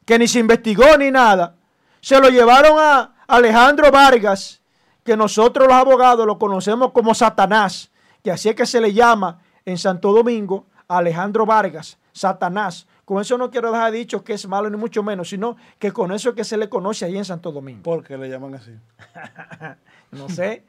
que 0.07 0.17
ni 0.17 0.25
se 0.25 0.39
investigó 0.39 0.97
ni 0.97 1.11
nada, 1.11 1.53
se 1.99 2.17
lo 2.21 2.29
llevaron 2.29 2.79
a 2.79 3.13
Alejandro 3.27 3.91
Vargas, 3.91 4.61
que 5.03 5.17
nosotros 5.17 5.67
los 5.67 5.75
abogados 5.75 6.25
lo 6.25 6.39
conocemos 6.39 6.93
como 6.93 7.13
Satanás, 7.13 7.91
que 8.23 8.31
así 8.31 8.47
es 8.47 8.55
que 8.55 8.65
se 8.65 8.79
le 8.79 8.93
llama 8.93 9.41
en 9.65 9.77
Santo 9.77 10.13
Domingo 10.13 10.65
Alejandro 10.87 11.45
Vargas, 11.45 11.97
Satanás. 12.13 12.87
Con 13.03 13.21
eso 13.21 13.37
no 13.37 13.51
quiero 13.51 13.69
dejar 13.69 13.91
dicho 13.91 14.23
que 14.23 14.33
es 14.33 14.47
malo 14.47 14.69
ni 14.69 14.77
mucho 14.77 15.03
menos, 15.03 15.27
sino 15.27 15.57
que 15.77 15.91
con 15.91 16.13
eso 16.13 16.29
es 16.29 16.35
que 16.35 16.45
se 16.45 16.55
le 16.55 16.69
conoce 16.69 17.03
ahí 17.03 17.17
en 17.17 17.25
Santo 17.25 17.51
Domingo. 17.51 17.83
¿Por 17.83 18.01
qué 18.01 18.17
le 18.17 18.29
llaman 18.29 18.55
así? 18.55 18.71
No 20.11 20.29
sé. 20.29 20.63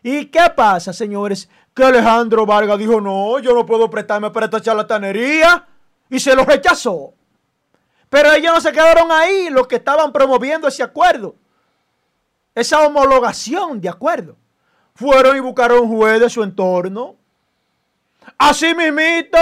¿Y 0.00 0.26
qué 0.26 0.44
pasa, 0.54 0.92
señores? 0.92 1.48
Que 1.74 1.82
Alejandro 1.82 2.46
Vargas 2.46 2.78
dijo, 2.78 3.00
no, 3.00 3.40
yo 3.40 3.52
no 3.52 3.66
puedo 3.66 3.90
prestarme 3.90 4.30
para 4.30 4.46
esta 4.46 4.60
charlatanería. 4.60 5.66
Y 6.08 6.20
se 6.20 6.36
lo 6.36 6.44
rechazó. 6.44 7.14
Pero 8.16 8.32
ellos 8.32 8.54
no 8.54 8.60
se 8.62 8.72
quedaron 8.72 9.12
ahí, 9.12 9.50
los 9.50 9.66
que 9.66 9.76
estaban 9.76 10.10
promoviendo 10.10 10.68
ese 10.68 10.82
acuerdo. 10.82 11.36
Esa 12.54 12.80
homologación 12.86 13.78
de 13.78 13.90
acuerdo. 13.90 14.38
Fueron 14.94 15.36
y 15.36 15.40
buscaron 15.40 15.86
juez 15.86 16.18
de 16.18 16.30
su 16.30 16.42
entorno. 16.42 17.16
Así 18.38 18.74
mismito, 18.74 19.36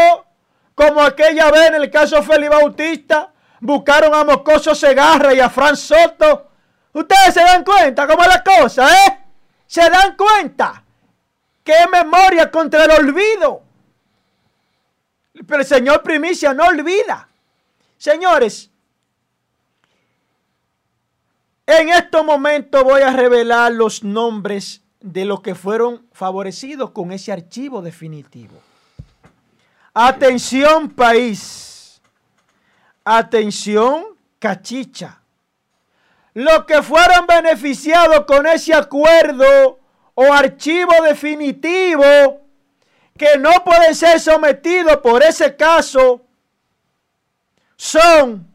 como 0.74 1.00
aquella 1.00 1.52
vez 1.52 1.68
en 1.68 1.74
el 1.76 1.88
caso 1.88 2.20
Félix 2.24 2.50
Bautista, 2.50 3.32
buscaron 3.60 4.12
a 4.12 4.24
Moscoso 4.24 4.74
Segarra 4.74 5.32
y 5.32 5.38
a 5.38 5.48
Fran 5.48 5.76
Soto. 5.76 6.50
Ustedes 6.94 7.32
se 7.32 7.44
dan 7.44 7.62
cuenta 7.62 8.08
cómo 8.08 8.22
es 8.22 8.28
la 8.28 8.42
cosa, 8.42 8.88
¿eh? 8.92 9.24
Se 9.68 9.88
dan 9.88 10.16
cuenta 10.16 10.82
que 11.62 11.78
es 11.78 11.88
memoria 11.88 12.50
contra 12.50 12.86
el 12.86 12.90
olvido. 12.90 13.62
Pero 15.46 15.60
el 15.60 15.64
Señor 15.64 16.02
Primicia 16.02 16.52
no 16.52 16.64
olvida. 16.64 17.28
Señores, 18.04 18.70
en 21.64 21.88
estos 21.88 22.22
momentos 22.22 22.84
voy 22.84 23.00
a 23.00 23.10
revelar 23.10 23.72
los 23.72 24.04
nombres 24.04 24.82
de 25.00 25.24
los 25.24 25.40
que 25.40 25.54
fueron 25.54 26.06
favorecidos 26.12 26.90
con 26.90 27.12
ese 27.12 27.32
archivo 27.32 27.80
definitivo. 27.80 28.60
Atención 29.94 30.90
país. 30.90 32.02
Atención 33.06 34.04
cachicha. 34.38 35.22
Los 36.34 36.66
que 36.66 36.82
fueron 36.82 37.26
beneficiados 37.26 38.26
con 38.26 38.46
ese 38.46 38.74
acuerdo 38.74 39.80
o 40.12 40.30
archivo 40.30 40.92
definitivo 41.02 42.42
que 43.16 43.38
no 43.38 43.64
pueden 43.64 43.94
ser 43.94 44.20
sometidos 44.20 44.98
por 44.98 45.22
ese 45.22 45.56
caso 45.56 46.23
son 47.84 48.48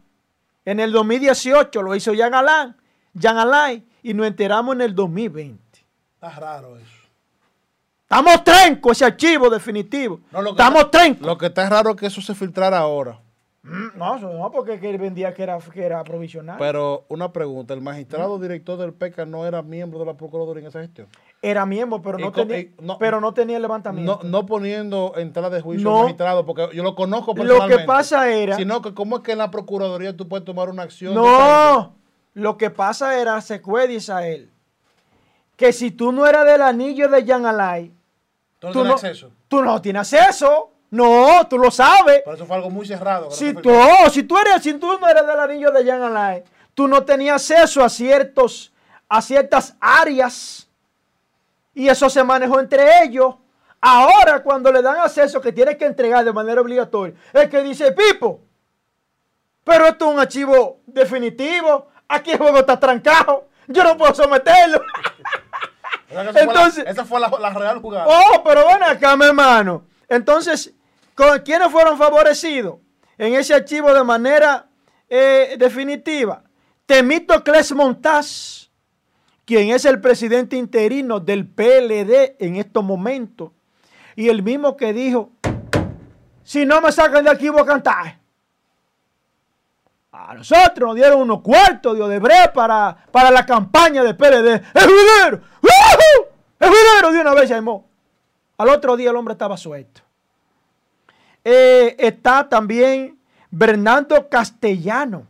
en 0.66 0.80
el 0.80 0.92
2018 0.92 1.84
lo 1.84 1.96
hizo 1.96 2.14
Jean 2.14 2.34
Alain, 2.34 2.76
Jean 3.14 3.38
Alain 3.38 3.88
y 4.02 4.14
nos 4.16 4.26
enteramos 4.26 4.74
en 4.76 4.82
el 4.82 4.96
2020. 4.96 5.62
Está 6.16 6.32
raro 6.32 6.78
eso. 6.78 6.88
Estamos 8.02 8.44
trencos 8.44 8.98
ese 8.98 9.06
archivo 9.06 9.50
definitivo. 9.52 10.20
No, 10.32 10.42
lo 10.42 10.56
que 10.56 10.62
Estamos 10.62 10.90
trencos. 10.90 11.28
Lo 11.28 11.38
que 11.38 11.46
está 11.46 11.70
raro 11.70 11.92
es 11.92 11.96
que 11.96 12.08
eso 12.08 12.22
se 12.22 12.34
filtrara 12.34 12.80
ahora. 12.80 13.20
Mm, 13.62 13.98
No, 13.98 14.16
eso 14.16 14.32
no, 14.32 14.50
porque 14.52 14.80
que 14.80 14.90
él 14.90 14.98
vendía 14.98 15.34
que 15.34 15.44
era, 15.44 15.58
que 15.60 15.84
era 15.84 16.02
provisional. 16.04 16.56
Pero 16.58 17.04
una 17.10 17.34
pregunta, 17.34 17.74
¿el 17.74 17.82
magistrado 17.82 18.40
director 18.40 18.78
del 18.78 18.94
PECA 18.94 19.26
no 19.26 19.46
era 19.46 19.62
miembro 19.62 20.00
de 20.00 20.06
la 20.06 20.14
Procuraduría 20.16 20.62
en 20.62 20.68
esa 20.68 20.80
gestión? 20.82 21.08
era 21.42 21.66
miembro, 21.66 22.02
pero 22.02 22.18
no, 22.18 22.32
tenía, 22.34 22.60
y 22.60 22.74
no- 22.82 22.98
pero 22.98 23.22
no 23.22 23.34
tenía 23.34 23.58
No, 23.58 23.62
levantamiento. 23.62 24.20
no 24.26 24.46
poniendo 24.46 25.14
entrada 25.16 25.50
de 25.50 25.62
juicio 25.62 25.90
No. 25.90 25.96
al 25.98 26.02
magistrado, 26.04 26.46
porque 26.46 26.68
yo 26.74 26.84
lo 26.84 26.96
conozco 26.96 27.32
Lo 27.32 27.36
personalmente. 27.44 27.82
que 27.84 27.88
pasa 27.88 28.30
era- 28.30 28.56
Sino 28.58 28.82
que 28.82 28.94
cómo 28.94 29.18
es 29.18 29.24
que 29.24 29.32
en 29.34 29.38
la 29.38 29.50
Procuraduría 29.50 30.16
tú 30.18 30.28
puedes 30.28 30.44
tomar 30.46 30.70
una 30.70 30.84
acción. 30.84 31.14
No, 31.16 31.96
lo 32.34 32.58
que 32.58 32.70
pasa 32.70 33.20
era, 33.22 33.40
se 33.42 33.62
cuede 33.62 33.94
Isael, 33.94 34.50
que 35.56 35.72
si 35.74 35.92
tú 35.92 36.12
no 36.12 36.26
eras 36.28 36.46
del 36.46 36.62
anillo 36.62 37.08
de 37.10 37.26
Jan 37.26 37.46
Alay, 37.46 37.94
Tú 38.60 38.68
no 38.68 38.74
tienes 38.74 38.90
no, 38.90 38.96
acceso. 38.96 39.32
tú 39.48 39.62
no 39.62 39.82
tienes 39.82 40.14
acceso. 40.14 40.72
No, 40.92 41.48
tú 41.48 41.58
lo 41.60 41.70
sabes. 41.70 42.22
Por 42.24 42.34
eso 42.36 42.46
fue 42.46 42.56
algo 42.56 42.70
muy 42.70 42.86
cerrado. 42.86 43.30
Si 43.32 43.54
tú, 43.54 43.72
si 44.12 44.24
tú 44.24 44.38
eres, 44.38 44.64
si 44.64 44.74
tú 44.74 44.98
no 45.00 45.08
eres 45.08 45.26
del 45.28 45.40
anillo 45.40 45.72
de 45.72 45.86
Jan 45.86 46.02
Alay, 46.02 46.44
tú 46.74 46.88
no 46.88 47.04
tenías 47.04 47.36
acceso 47.52 47.84
a 47.84 47.90
ciertos, 47.90 48.74
a 49.08 49.22
ciertas 49.22 49.76
áreas. 49.80 50.68
Y 51.76 51.88
eso 51.88 52.10
se 52.10 52.24
manejó 52.24 52.60
entre 52.60 53.04
ellos. 53.04 53.36
Ahora, 53.80 54.42
cuando 54.44 54.72
le 54.72 54.82
dan 54.82 54.98
acceso 55.00 55.40
que 55.40 55.52
tienes 55.54 55.78
que 55.78 55.86
entregar 55.86 56.26
de 56.26 56.34
manera 56.34 56.60
obligatoria, 56.60 57.16
es 57.34 57.48
que 57.50 57.62
dice 57.62 57.92
Pipo. 57.92 58.42
Pero 59.64 59.86
esto 59.86 60.06
es 60.08 60.14
un 60.14 60.20
archivo 60.20 60.80
definitivo. 60.88 61.88
Aquí 62.08 62.32
el 62.32 62.40
juego 62.40 62.58
está 62.58 62.80
trancado. 62.80 63.48
Yo 63.68 63.84
no 63.84 63.96
puedo 63.96 64.14
someterlo. 64.16 64.82
Fue 66.10 66.24
la- 66.24 66.32
Entonces- 66.42 66.86
esa 66.88 67.06
fue 67.06 67.20
la, 67.20 67.30
la 67.40 67.52
real 67.52 67.80
jugada. 67.80 68.08
Oh, 68.08 68.44
pero 68.44 68.66
ven 68.66 68.82
acá, 68.82 69.16
mi 69.16 69.26
hermano. 69.26 69.84
Entonces, 70.08 70.74
¿con 71.20 71.38
quiénes 71.40 71.70
fueron 71.70 71.98
favorecidos 71.98 72.78
en 73.18 73.34
ese 73.34 73.54
archivo 73.54 73.94
de 73.94 74.06
manera 74.06 74.68
eh, 75.10 75.58
definitiva? 75.60 76.44
Temítocles 76.86 77.74
Montaz, 77.74 78.70
quien 79.44 79.70
es 79.72 79.84
el 79.84 80.00
presidente 80.00 80.56
interino 80.56 81.20
del 81.20 81.46
PLD 81.46 82.38
en 82.40 82.56
estos 82.56 82.86
momentos, 82.86 83.52
y 84.16 84.30
el 84.30 84.42
mismo 84.44 84.78
que 84.78 84.94
dijo, 84.94 85.32
si 86.42 86.66
no 86.66 86.80
me 86.80 86.90
sacan 86.94 87.26
de 87.26 87.32
aquí 87.32 87.50
voy 87.50 87.64
a 87.64 87.66
cantar. 87.66 88.20
A 90.14 90.34
nosotros 90.36 90.88
nos 90.88 90.96
dieron 90.96 91.20
unos 91.20 91.42
cuartos 91.42 91.98
de 91.98 92.02
Odebrecht 92.02 92.54
para, 92.54 92.96
para 93.12 93.30
la 93.30 93.46
campaña 93.46 94.04
del 94.04 94.16
PLD. 94.16 94.64
¡El 94.74 94.86
juidero! 94.86 95.42
¡Woohoo! 95.62 96.28
¡El 96.60 96.70
juidero! 96.70 97.12
De 97.12 97.20
una 97.20 97.34
vez 97.34 97.50
llamó. 97.50 97.90
Al 98.58 98.70
otro 98.70 98.96
día 98.96 99.10
el 99.10 99.16
hombre 99.16 99.34
estaba 99.34 99.58
suelto. 99.58 100.09
Eh, 101.44 101.96
está 102.00 102.48
también 102.50 103.18
Bernardo 103.52 104.28
Castellano. 104.30 105.28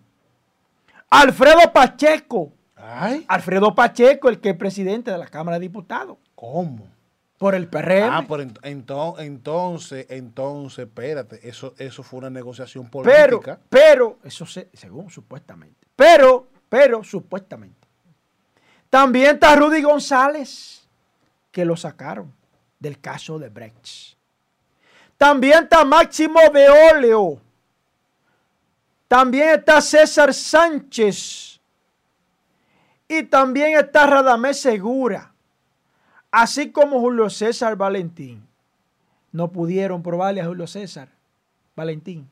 Alfredo 1.10 1.72
Pacheco. 1.74 2.52
Ay, 2.76 3.26
Alfredo 3.28 3.74
Pacheco, 3.76 4.30
el 4.30 4.40
que 4.40 4.50
es 4.52 4.56
presidente 4.58 5.12
de 5.12 5.18
la 5.18 5.28
Cámara 5.28 5.58
de 5.58 5.62
Diputados. 5.62 6.18
¿cómo? 6.36 6.88
Por 7.38 7.56
el 7.56 7.68
PRM. 7.68 8.10
Ah, 8.12 8.26
pero 8.28 8.44
ent- 8.44 8.60
ento- 8.62 9.16
entonces, 9.20 10.06
entonces, 10.10 10.88
espérate, 10.88 11.40
eso, 11.48 11.74
eso 11.78 12.04
fue 12.04 12.20
una 12.20 12.30
negociación 12.30 12.90
pero, 12.90 13.38
política. 13.40 13.60
pero, 13.70 14.20
eso 14.24 14.46
se, 14.46 14.70
según 14.74 15.10
supuestamente. 15.10 15.88
Pero, 15.96 16.48
pero, 16.68 17.04
supuestamente. 17.04 17.88
También 18.90 19.36
está 19.36 19.56
Rudy 19.56 19.82
González, 19.82 20.86
que 21.52 21.64
lo 21.64 21.78
sacaron 21.78 22.34
del 22.80 23.00
caso 23.00 23.40
de 23.40 23.50
Brecht. 23.50 24.18
También 25.20 25.64
está 25.64 25.84
Máximo 25.84 26.40
de 26.54 26.70
Óleo. 26.96 27.42
También 29.06 29.50
está 29.50 29.82
César 29.82 30.34
Sánchez. 30.34 31.60
Y 33.06 33.24
también 33.24 33.78
está 33.78 34.08
Radamés 34.08 34.62
Segura. 34.62 35.34
Así 36.32 36.72
como 36.72 37.02
Julio 37.02 37.30
César 37.30 37.76
Valentín. 37.76 38.48
No 39.34 39.52
pudieron 39.52 40.02
probarle 40.02 40.40
a 40.40 40.46
Julio 40.46 40.68
César 40.68 41.10
Valentín. 41.76 42.30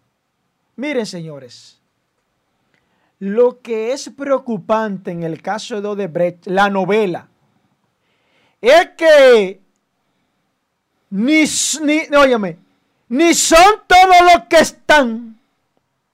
Miren, 0.77 1.05
señores. 1.05 1.81
Lo 3.19 3.59
que 3.59 3.91
es 3.91 4.09
preocupante 4.15 5.11
en 5.11 5.23
el 5.23 5.41
caso 5.41 5.81
de 5.81 5.89
Odebrecht, 5.89 6.47
la 6.47 6.69
novela, 6.69 7.27
es 8.61 8.91
que 8.95 9.59
ni, 11.09 11.43
ni, 11.81 12.15
óyeme, 12.15 12.66
ni 13.10 13.34
son 13.34 13.82
todos 13.88 14.16
los 14.34 14.44
que 14.50 14.58
están, 14.58 15.40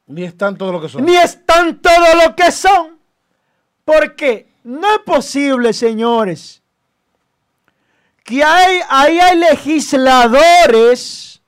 Ni 0.08 0.24
están 0.24 0.58
todo 0.58 0.72
lo 0.74 0.82
que 0.82 0.90
son. 0.90 1.06
ni 1.06 1.16
están 1.16 1.80
todos 1.82 2.16
los 2.24 2.34
que 2.36 2.52
son. 2.52 3.00
Porque 3.86 4.48
no 4.64 4.94
es 4.96 5.00
posible, 5.00 5.74
señores, 5.74 6.62
que 8.24 8.44
hay, 8.44 8.80
ahí 8.90 9.20
hay 9.20 9.38
legisladores. 9.38 11.42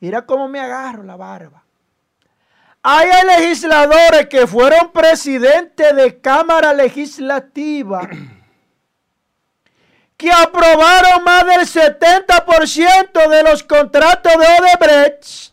Mira 0.00 0.24
cómo 0.26 0.48
me 0.48 0.60
agarro 0.60 1.02
la 1.02 1.16
barba. 1.16 1.62
Ahí 2.82 3.08
hay 3.08 3.40
legisladores 3.40 4.26
que 4.28 4.46
fueron 4.46 4.90
presidentes 4.92 5.94
de 5.94 6.20
Cámara 6.20 6.72
Legislativa 6.72 8.08
que 10.22 10.30
aprobaron 10.30 11.24
más 11.24 11.44
del 11.44 11.66
70% 11.66 13.28
de 13.28 13.42
los 13.42 13.60
contratos 13.64 14.32
de 14.38 14.46
Odebrecht 14.46 15.52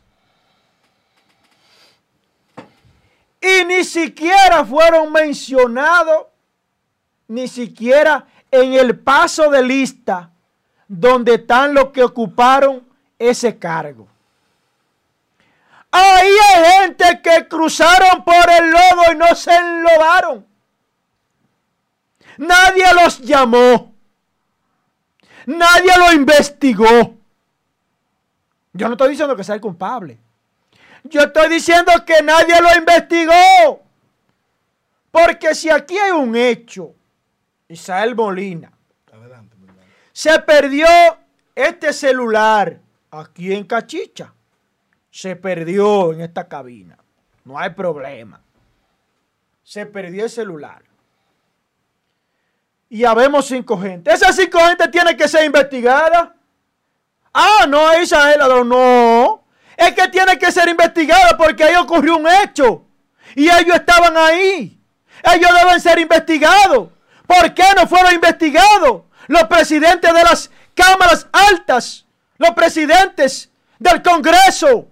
y 3.42 3.66
ni 3.66 3.84
siquiera 3.84 4.64
fueron 4.64 5.12
mencionados, 5.12 6.28
ni 7.28 7.48
siquiera 7.48 8.28
en 8.52 8.74
el 8.74 9.00
paso 9.00 9.50
de 9.50 9.64
lista 9.64 10.30
donde 10.88 11.34
están 11.34 11.74
los 11.74 11.90
que 11.90 12.04
ocuparon 12.04 12.88
ese 13.18 13.58
cargo. 13.58 14.08
Ahí 15.90 16.32
hay 16.54 16.82
gente 16.82 17.22
que 17.24 17.48
cruzaron 17.48 18.24
por 18.24 18.52
el 18.52 18.70
lodo 18.70 19.14
y 19.14 19.16
no 19.16 19.34
se 19.34 19.56
enlodaron. 19.56 20.46
Nadie 22.38 22.86
los 22.94 23.20
llamó. 23.22 23.99
Nadie 25.50 25.98
lo 25.98 26.14
investigó. 26.14 27.18
Yo 28.72 28.88
no 28.88 28.94
estoy 28.94 29.10
diciendo 29.10 29.36
que 29.36 29.44
sea 29.44 29.56
el 29.56 29.62
culpable. 29.62 30.20
Yo 31.06 31.22
estoy 31.22 31.50
diciendo 31.50 31.92
que 32.06 32.22
nadie 32.22 32.62
lo 32.62 32.78
investigó. 32.78 33.82
Porque 35.10 35.56
si 35.56 35.72
aquí 35.72 35.98
hay 35.98 36.12
un 36.12 36.36
hecho, 36.36 36.94
Isael 37.68 38.16
Molina, 38.16 38.72
Adelante, 39.12 39.56
se 40.12 40.38
perdió 40.38 40.86
este 41.56 41.94
celular 41.94 42.80
aquí 43.10 43.52
en 43.52 43.64
Cachicha. 43.64 44.32
Se 45.10 45.36
perdió 45.36 46.14
en 46.14 46.22
esta 46.22 46.48
cabina. 46.48 46.96
No 47.44 47.58
hay 47.58 47.72
problema. 47.72 48.40
Se 49.64 49.88
perdió 49.88 50.26
el 50.26 50.30
celular. 50.30 50.84
Y 52.90 53.06
habemos 53.06 53.46
cinco 53.46 53.80
gente. 53.80 54.12
Esas 54.12 54.36
cinco 54.36 54.60
gente 54.60 54.88
tienen 54.88 55.16
que 55.16 55.28
ser 55.28 55.46
investigadas. 55.46 56.30
Ah, 57.34 57.66
no, 57.68 58.02
Isael, 58.02 58.40
no. 58.68 59.44
Es 59.78 59.94
que 59.94 60.08
tiene 60.08 60.38
que 60.40 60.52
ser 60.52 60.68
investigada 60.68 61.38
porque 61.38 61.64
ahí 61.64 61.76
ocurrió 61.76 62.18
un 62.18 62.28
hecho. 62.28 62.84
Y 63.36 63.48
ellos 63.48 63.76
estaban 63.76 64.18
ahí. 64.18 64.82
Ellos 65.24 65.52
deben 65.62 65.80
ser 65.80 66.00
investigados. 66.00 66.90
¿Por 67.28 67.54
qué 67.54 67.64
no 67.76 67.88
fueron 67.88 68.14
investigados? 68.14 69.04
Los 69.28 69.44
presidentes 69.44 70.12
de 70.12 70.24
las 70.24 70.50
cámaras 70.74 71.28
altas, 71.32 72.06
los 72.38 72.52
presidentes 72.52 73.52
del 73.78 74.02
Congreso, 74.02 74.88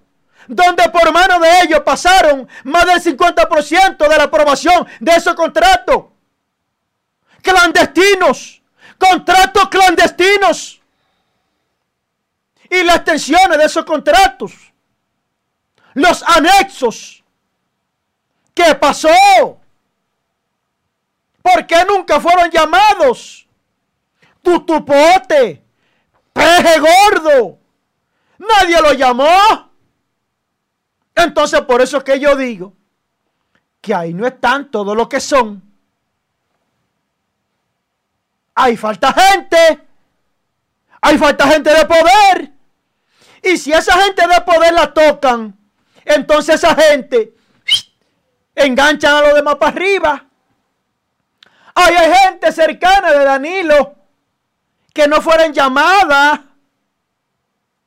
donde 0.48 0.88
por 0.90 1.12
mano 1.12 1.40
de 1.40 1.62
ellos 1.64 1.80
pasaron 1.80 2.48
más 2.64 2.86
del 2.86 3.02
50% 3.02 3.98
de 3.98 4.18
la 4.18 4.24
aprobación 4.24 4.88
de 5.00 5.12
esos 5.14 5.34
contratos. 5.34 6.06
Clandestinos, 7.48 8.62
contratos 8.98 9.70
clandestinos. 9.70 10.82
Y 12.70 12.84
las 12.84 12.98
extensiones 12.98 13.58
de 13.58 13.64
esos 13.64 13.86
contratos. 13.86 14.52
Los 15.94 16.22
anexos. 16.24 17.24
¿Qué 18.54 18.76
pasó? 18.76 19.08
¿Por 21.42 21.66
qué 21.66 21.86
nunca 21.86 22.20
fueron 22.20 22.52
llamados? 22.52 23.48
Tutupote, 24.42 25.64
peje 26.34 26.80
gordo. 26.80 27.60
Nadie 28.40 28.82
lo 28.82 28.92
llamó. 28.92 29.72
Entonces 31.16 31.62
por 31.62 31.82
eso 31.82 31.98
es 31.98 32.04
que 32.04 32.20
yo 32.20 32.36
digo 32.36 32.74
que 33.80 33.96
ahí 33.96 34.14
no 34.14 34.28
están 34.28 34.70
todos 34.70 34.98
los 34.98 35.08
que 35.08 35.22
son. 35.22 35.67
Hay 38.60 38.76
falta 38.76 39.14
gente. 39.14 39.88
Hay 41.00 41.18
falta 41.20 41.48
gente 41.48 41.70
de 41.70 41.86
poder. 41.86 42.52
Y 43.44 43.56
si 43.56 43.72
esa 43.72 43.94
gente 44.02 44.28
de 44.28 44.42
poder 44.42 44.74
la 44.74 44.92
tocan, 44.92 45.56
entonces 46.04 46.56
esa 46.56 46.74
gente 46.76 47.36
enganchan 48.56 49.14
a 49.14 49.22
los 49.22 49.36
demás 49.36 49.56
para 49.58 49.72
arriba. 49.72 50.26
Ay, 51.76 51.96
hay 51.96 52.14
gente 52.16 52.52
cercana 52.52 53.12
de 53.12 53.26
Danilo 53.26 53.94
que 54.92 55.08
no 55.08 55.22
fueron 55.22 55.54
llamadas. 55.54 56.40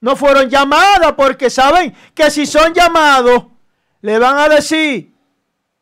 No 0.01 0.15
fueron 0.15 0.49
llamadas 0.49 1.15
porque 1.15 1.51
saben 1.51 1.97
que 2.15 2.31
si 2.31 2.47
son 2.47 2.73
llamados, 2.73 3.47
le 4.03 4.21
van 4.21 4.39
a 4.39 4.49
decir, 4.49 5.13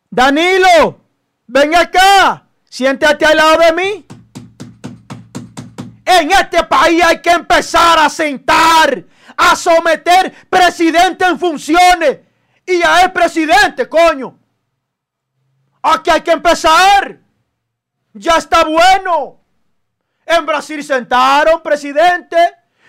Danilo, 0.09 0.99
ven 1.47 1.77
acá, 1.77 2.47
siéntate 2.65 3.27
al 3.27 3.37
lado 3.37 3.59
de 3.59 3.73
mí. 3.75 4.07
En 6.11 6.31
este 6.33 6.65
país 6.65 7.05
hay 7.05 7.21
que 7.21 7.29
empezar 7.29 7.99
a 7.99 8.09
sentar, 8.09 9.05
a 9.37 9.55
someter 9.55 10.33
presidente 10.49 11.27
en 11.27 11.39
funciones. 11.39 12.21
Y 12.65 12.83
a 12.83 13.03
el 13.03 13.13
presidente, 13.13 13.87
coño. 13.87 14.39
Aquí 15.83 16.09
hay 16.09 16.23
que 16.23 16.31
empezar. 16.31 17.21
Ya 18.15 18.39
está 18.39 18.65
bueno. 18.65 19.39
En 20.25 20.47
Brasil 20.47 20.83
sentaron 20.83 21.63
presidente 21.63 22.39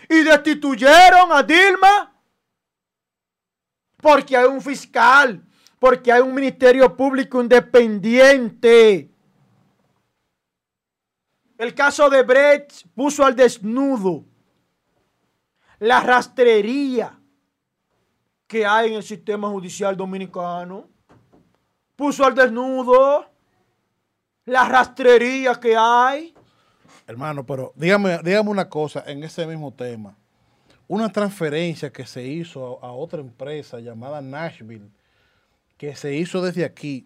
y 0.07 0.23
destituyeron 0.23 1.33
a 1.33 1.43
Dilma. 1.43 2.13
Porque 3.97 4.37
hay 4.37 4.45
un 4.45 4.61
fiscal, 4.61 5.43
porque 5.77 6.09
hay 6.09 6.21
un 6.21 6.33
ministerio 6.33 6.95
público 6.95 7.41
independiente. 7.41 9.09
El 11.59 11.75
caso 11.75 12.09
de 12.09 12.23
Brecht 12.23 12.87
puso 12.95 13.25
al 13.25 13.35
desnudo 13.35 14.23
la 15.77 15.99
rastrería 15.99 17.19
que 18.47 18.65
hay 18.65 18.91
en 18.91 18.93
el 18.93 19.03
sistema 19.03 19.49
judicial 19.49 19.97
dominicano. 19.97 20.87
Puso 21.97 22.23
al 22.23 22.33
desnudo 22.33 23.29
la 24.45 24.69
rastrería 24.69 25.53
que 25.55 25.75
hay. 25.75 26.33
Hermano, 27.05 27.45
pero 27.45 27.73
dígame, 27.75 28.19
dígame 28.23 28.49
una 28.49 28.69
cosa 28.69 29.03
en 29.05 29.21
ese 29.25 29.45
mismo 29.45 29.73
tema. 29.73 30.15
Una 30.87 31.11
transferencia 31.11 31.91
que 31.91 32.05
se 32.05 32.25
hizo 32.25 32.81
a, 32.81 32.93
otra 32.93 33.19
empresa 33.19 33.81
llamada 33.81 34.21
Nashville, 34.21 34.89
que 35.75 35.93
se 35.97 36.15
hizo 36.15 36.41
desde 36.41 36.63
aquí, 36.63 37.05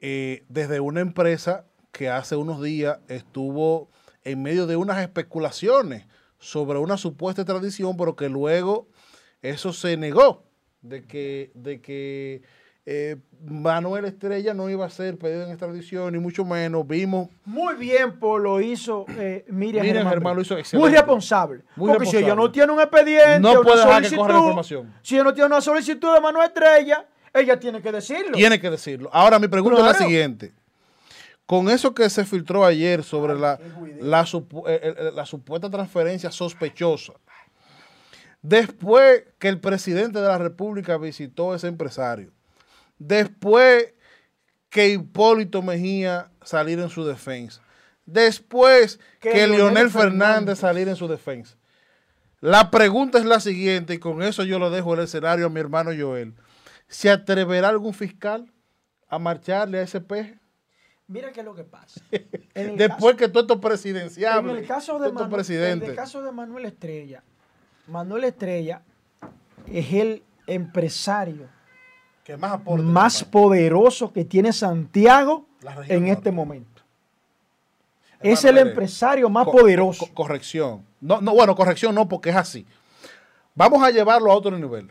eh, 0.00 0.46
desde 0.48 0.80
una 0.80 1.00
empresa 1.00 1.66
que 1.94 2.10
hace 2.10 2.34
unos 2.36 2.60
días 2.60 2.98
estuvo 3.08 3.88
en 4.24 4.42
medio 4.42 4.66
de 4.66 4.76
unas 4.76 4.98
especulaciones 5.00 6.04
sobre 6.38 6.78
una 6.78 6.98
supuesta 6.98 7.44
tradición, 7.44 7.96
pero 7.96 8.16
que 8.16 8.28
luego 8.28 8.88
eso 9.40 9.72
se 9.72 9.96
negó, 9.96 10.42
de 10.82 11.04
que, 11.04 11.52
de 11.54 11.80
que 11.80 12.42
eh, 12.84 13.16
Manuel 13.46 14.06
Estrella 14.06 14.52
no 14.54 14.68
iba 14.68 14.84
a 14.84 14.90
ser 14.90 15.16
pedido 15.16 15.44
en 15.44 15.50
extradición, 15.50 16.12
ni 16.12 16.18
mucho 16.18 16.44
menos. 16.44 16.86
Vimos. 16.86 17.28
Muy 17.44 17.76
bien, 17.76 18.18
por 18.18 18.42
lo 18.42 18.60
hizo 18.60 19.06
eh, 19.16 19.44
Miriam, 19.48 19.86
Miriam 19.86 20.08
Germán 20.08 20.12
Germán 20.14 20.36
lo 20.36 20.42
hizo 20.42 20.56
Muy 20.76 20.90
responsable. 20.90 21.62
Muy 21.76 21.92
Porque 21.92 22.06
si 22.06 22.16
ella 22.16 22.34
no 22.34 22.50
tiene 22.50 22.72
un 22.72 22.80
expediente, 22.80 23.40
No 23.40 23.52
una 23.52 23.62
puede 23.62 23.78
dejar 23.78 24.02
que 24.02 24.16
corra 24.16 24.32
la 24.32 24.38
información. 24.40 24.94
si 25.00 25.14
ella 25.14 25.24
no 25.24 25.32
tiene 25.34 25.46
una 25.46 25.60
solicitud 25.60 26.12
de 26.12 26.20
Manuel 26.20 26.48
Estrella, 26.48 27.06
ella 27.32 27.58
tiene 27.58 27.80
que 27.80 27.92
decirlo. 27.92 28.32
Tiene 28.32 28.60
que 28.60 28.68
decirlo. 28.68 29.08
Ahora, 29.12 29.38
mi 29.38 29.46
pregunta 29.46 29.78
es 29.78 29.86
la 29.86 29.94
siguiente. 29.94 30.52
Con 31.46 31.68
eso 31.68 31.94
que 31.94 32.08
se 32.08 32.24
filtró 32.24 32.64
ayer 32.64 33.02
sobre 33.04 33.34
la, 34.00 34.24
supu- 34.24 34.64
eh, 34.66 34.80
eh, 34.82 35.10
la 35.14 35.26
supuesta 35.26 35.68
transferencia 35.68 36.30
sospechosa, 36.30 37.12
después 38.42 39.24
que 39.38 39.48
el 39.48 39.60
presidente 39.60 40.20
de 40.20 40.28
la 40.28 40.38
República 40.38 40.96
visitó 40.98 41.52
a 41.52 41.56
ese 41.56 41.68
empresario, 41.68 42.32
después 42.98 43.92
que 44.70 44.88
Hipólito 44.88 45.62
Mejía 45.62 46.30
salir 46.42 46.78
en 46.80 46.88
su 46.88 47.04
defensa, 47.04 47.60
después 48.06 48.98
Que 49.20 49.30
que, 49.30 49.46
Leonel 49.46 49.56
Leonel 49.58 49.90
Fernández. 49.90 50.10
Fernández 50.10 50.58
salir 50.58 50.88
en 50.88 50.96
su 50.96 51.08
defensa. 51.08 51.56
La 52.40 52.70
pregunta 52.70 53.18
es 53.18 53.24
la 53.24 53.40
siguiente, 53.40 53.94
y 53.94 53.98
con 53.98 54.22
eso 54.22 54.44
yo 54.44 54.58
lo 54.58 54.70
dejo 54.70 54.94
el 54.94 55.00
escenario 55.00 55.46
a 55.46 55.50
mi 55.50 55.60
hermano 55.60 55.90
Joel. 55.98 56.34
¿Se 56.88 57.10
atreverá 57.10 57.68
algún 57.70 57.94
fiscal 57.94 58.50
a 59.08 59.18
marcharle 59.18 59.78
a 59.78 59.82
ese 59.82 60.00
peje? 60.00 60.38
Mira 61.06 61.32
qué 61.32 61.40
es 61.40 61.46
lo 61.46 61.54
que 61.54 61.64
pasa. 61.64 62.00
En 62.54 62.70
el 62.70 62.76
Después 62.76 63.14
caso- 63.14 63.16
que 63.16 63.28
todo 63.28 63.42
esto 63.42 63.54
En 63.54 63.60
presidenciable, 63.60 64.52
el 64.60 64.66
caso 64.66 64.98
de 64.98 65.08
en 65.08 65.82
el 65.82 65.94
caso 65.94 66.22
de 66.22 66.32
Manuel 66.32 66.64
Estrella, 66.66 67.22
Manuel 67.88 68.24
Estrella 68.24 68.82
es 69.66 69.92
el 69.92 70.22
empresario 70.46 71.48
que 72.24 72.36
más 72.36 72.52
aporte 72.52 72.82
más 72.84 73.22
para- 73.24 73.30
poderoso 73.32 74.12
que 74.12 74.24
tiene 74.24 74.52
Santiago 74.52 75.46
en 75.88 76.00
norte. 76.04 76.10
este 76.12 76.30
momento. 76.30 76.82
Es 78.20 78.42
el 78.44 78.56
empresario 78.56 79.28
más 79.28 79.44
co- 79.44 79.52
poderoso. 79.52 80.06
co- 80.06 80.14
corrección. 80.14 80.82
No, 81.00 81.20
no, 81.20 81.34
bueno, 81.34 81.54
corrección 81.54 81.94
no, 81.94 82.08
porque 82.08 82.30
es 82.30 82.36
así. 82.36 82.64
Vamos 83.54 83.82
a 83.82 83.90
llevarlo 83.90 84.32
a 84.32 84.34
otro 84.34 84.56
nivel. 84.58 84.90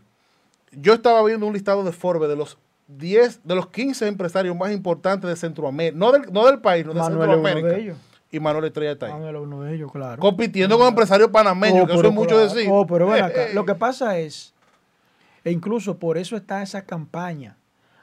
Yo 0.72 0.94
estaba 0.94 1.24
viendo 1.24 1.48
un 1.48 1.54
listado 1.54 1.84
de 1.84 1.92
Forbes 1.92 2.30
de 2.30 2.36
los 2.36 2.58
10, 2.88 3.42
de 3.44 3.56
los 3.56 3.68
15 3.68 4.08
empresarios 4.08 4.56
más 4.56 4.72
importantes 4.72 5.30
de 5.30 5.36
Centroamérica, 5.36 5.98
no 5.98 6.12
del, 6.12 6.32
no 6.32 6.46
del 6.46 6.60
país, 6.60 6.86
no 6.86 6.94
de 6.94 7.00
Manuel 7.00 7.30
es 7.32 7.38
uno 7.38 7.44
Centroamérica. 7.48 7.68
de 7.76 7.82
ellos. 7.82 7.98
Y 8.32 8.40
Manuel 8.40 8.66
Estrella 8.66 8.92
está 8.94 9.06
ahí. 9.08 9.14
Manuel 9.14 9.36
uno 9.38 9.62
de 9.62 9.76
ellos, 9.76 9.92
claro. 9.92 10.20
Compitiendo 10.20 10.78
con 10.78 10.88
empresarios 10.88 11.30
panameños, 11.30 11.84
Oh, 11.84 11.88
que 11.88 11.94
eso 11.94 12.08
es 12.08 12.14
mucho 12.14 12.38
decir. 12.38 12.68
Oh, 12.72 12.86
pero 12.88 13.12
acá. 13.12 13.28
Eh, 13.30 13.34
eh. 13.36 13.52
Lo 13.54 13.64
que 13.66 13.76
pasa 13.76 14.18
es, 14.18 14.54
e 15.44 15.52
incluso 15.52 15.98
por 16.00 16.18
eso 16.18 16.36
está 16.36 16.62
esa 16.64 16.84
campaña 16.84 17.58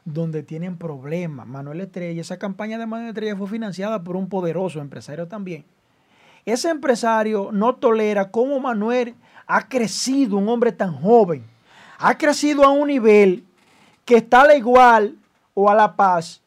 donde 0.04 0.42
tienen 0.42 0.76
problemas. 0.78 1.46
Manuel 1.46 1.80
Estrella, 1.80 2.20
esa 2.20 2.38
campaña 2.38 2.78
de 2.78 2.86
Manuel 2.86 3.08
Estrella 3.10 3.36
fue 3.36 3.48
financiada 3.48 4.02
por 4.04 4.16
un 4.16 4.28
poderoso 4.28 4.80
empresario 4.80 5.26
también. 5.26 5.64
Ese 6.46 6.70
empresario 6.70 7.50
no 7.52 7.74
tolera 7.74 8.30
cómo 8.30 8.60
Manuel 8.60 9.14
ha 9.46 9.68
crecido, 9.68 10.36
un 10.36 10.48
hombre 10.48 10.72
tan 10.72 10.94
joven, 10.94 11.44
ha 11.98 12.16
crecido 12.16 12.64
a 12.64 12.70
un 12.70 12.86
nivel 12.86 13.44
que 14.04 14.16
está 14.16 14.42
a 14.42 14.46
la 14.46 14.54
igual 14.56 15.16
o 15.54 15.68
a 15.70 15.74
la 15.74 15.94
paz 15.96 16.40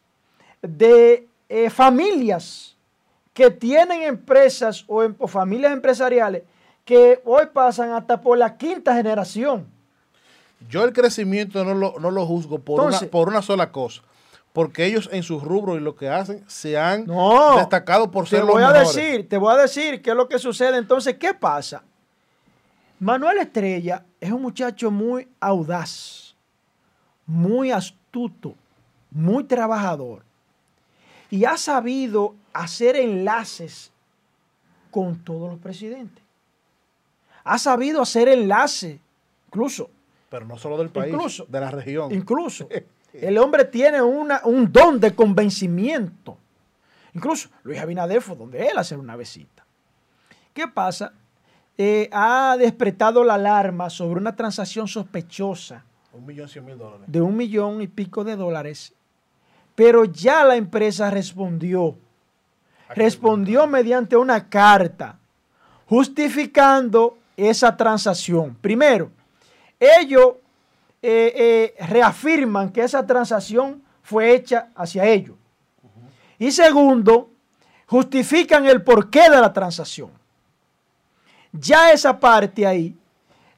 de 0.62 1.26
eh, 1.48 1.70
familias 1.70 2.76
que 3.32 3.50
tienen 3.50 4.02
empresas 4.02 4.84
o, 4.86 5.02
em- 5.02 5.14
o 5.18 5.26
familias 5.26 5.72
empresariales 5.72 6.42
que 6.84 7.20
hoy 7.24 7.46
pasan 7.52 7.92
hasta 7.92 8.20
por 8.20 8.36
la 8.38 8.56
quinta 8.56 8.94
generación. 8.94 9.66
Yo 10.68 10.84
el 10.84 10.92
crecimiento 10.92 11.64
no 11.64 11.74
lo, 11.74 11.98
no 11.98 12.10
lo 12.10 12.24
juzgo 12.26 12.58
por, 12.58 12.80
Entonces- 12.80 13.02
una, 13.02 13.10
por 13.10 13.28
una 13.28 13.42
sola 13.42 13.70
cosa. 13.72 14.02
Porque 14.52 14.84
ellos 14.86 15.08
en 15.10 15.24
sus 15.24 15.42
rubros 15.42 15.78
y 15.78 15.80
lo 15.80 15.96
que 15.96 16.08
hacen 16.08 16.44
se 16.46 16.78
han 16.78 17.06
No, 17.06 17.56
destacado 17.56 18.08
por 18.12 18.22
Te 18.24 18.30
ser 18.30 18.40
los 18.44 18.50
voy 18.50 18.62
a 18.62 18.72
decir, 18.72 19.28
te 19.28 19.36
voy 19.36 19.52
a 19.52 19.56
decir 19.56 20.00
qué 20.00 20.10
es 20.10 20.16
lo 20.16 20.28
que 20.28 20.38
sucede. 20.38 20.76
Entonces, 20.78 21.16
¿qué 21.18 21.34
pasa? 21.34 21.82
Manuel 23.00 23.38
Estrella 23.38 24.04
es 24.20 24.30
un 24.30 24.40
muchacho 24.42 24.92
muy 24.92 25.26
audaz, 25.40 26.23
muy 27.26 27.70
astuto, 27.70 28.54
muy 29.10 29.44
trabajador 29.44 30.22
y 31.30 31.44
ha 31.44 31.56
sabido 31.56 32.34
hacer 32.52 32.96
enlaces 32.96 33.90
con 34.90 35.18
todos 35.24 35.50
los 35.50 35.58
presidentes. 35.60 36.22
Ha 37.44 37.58
sabido 37.58 38.00
hacer 38.02 38.28
enlaces, 38.28 39.00
incluso 39.48 39.90
Pero 40.30 40.46
no 40.46 40.56
solo 40.58 40.78
del 40.78 40.90
país, 40.90 41.12
Incluso- 41.12 41.46
de 41.48 41.60
la 41.60 41.70
región. 41.70 42.12
Incluso 42.12 42.68
el 43.12 43.38
hombre 43.38 43.64
tiene 43.64 44.00
una, 44.02 44.40
un 44.44 44.70
don 44.72 44.98
de 45.00 45.14
convencimiento. 45.14 46.38
Incluso 47.14 47.48
Luis 47.62 47.78
Abinader 47.78 48.20
fue 48.22 48.34
donde 48.36 48.66
él 48.66 48.76
hacer 48.78 48.98
una 48.98 49.16
visita. 49.16 49.64
¿Qué 50.52 50.66
pasa? 50.68 51.12
Eh, 51.76 52.08
ha 52.12 52.56
despertado 52.56 53.24
la 53.24 53.34
alarma 53.34 53.90
sobre 53.90 54.20
una 54.20 54.34
transacción 54.34 54.86
sospechosa 54.86 55.84
Un 56.14 56.24
millón 56.26 56.48
cien 56.48 56.64
mil 56.64 56.78
dólares. 56.78 57.06
de 57.06 57.20
un 57.20 57.36
millón 57.36 57.82
y 57.82 57.88
pico 57.88 58.22
de 58.22 58.36
dólares, 58.36 58.94
pero 59.74 60.04
ya 60.04 60.44
la 60.44 60.56
empresa 60.56 61.10
respondió. 61.10 61.96
Respondió 62.90 63.66
mediante 63.66 64.16
una 64.16 64.48
carta 64.48 65.18
justificando 65.86 67.18
esa 67.36 67.76
transacción. 67.76 68.56
Primero, 68.60 69.10
ellos 69.80 70.34
eh, 71.02 71.74
eh, 71.76 71.84
reafirman 71.86 72.70
que 72.70 72.82
esa 72.82 73.04
transacción 73.04 73.82
fue 74.02 74.34
hecha 74.34 74.68
hacia 74.76 75.04
ellos. 75.06 75.36
Y 76.38 76.52
segundo, 76.52 77.30
justifican 77.86 78.66
el 78.66 78.82
porqué 78.82 79.22
de 79.22 79.40
la 79.40 79.52
transacción. 79.52 80.10
Ya 81.52 81.90
esa 81.90 82.20
parte 82.20 82.66
ahí 82.66 82.96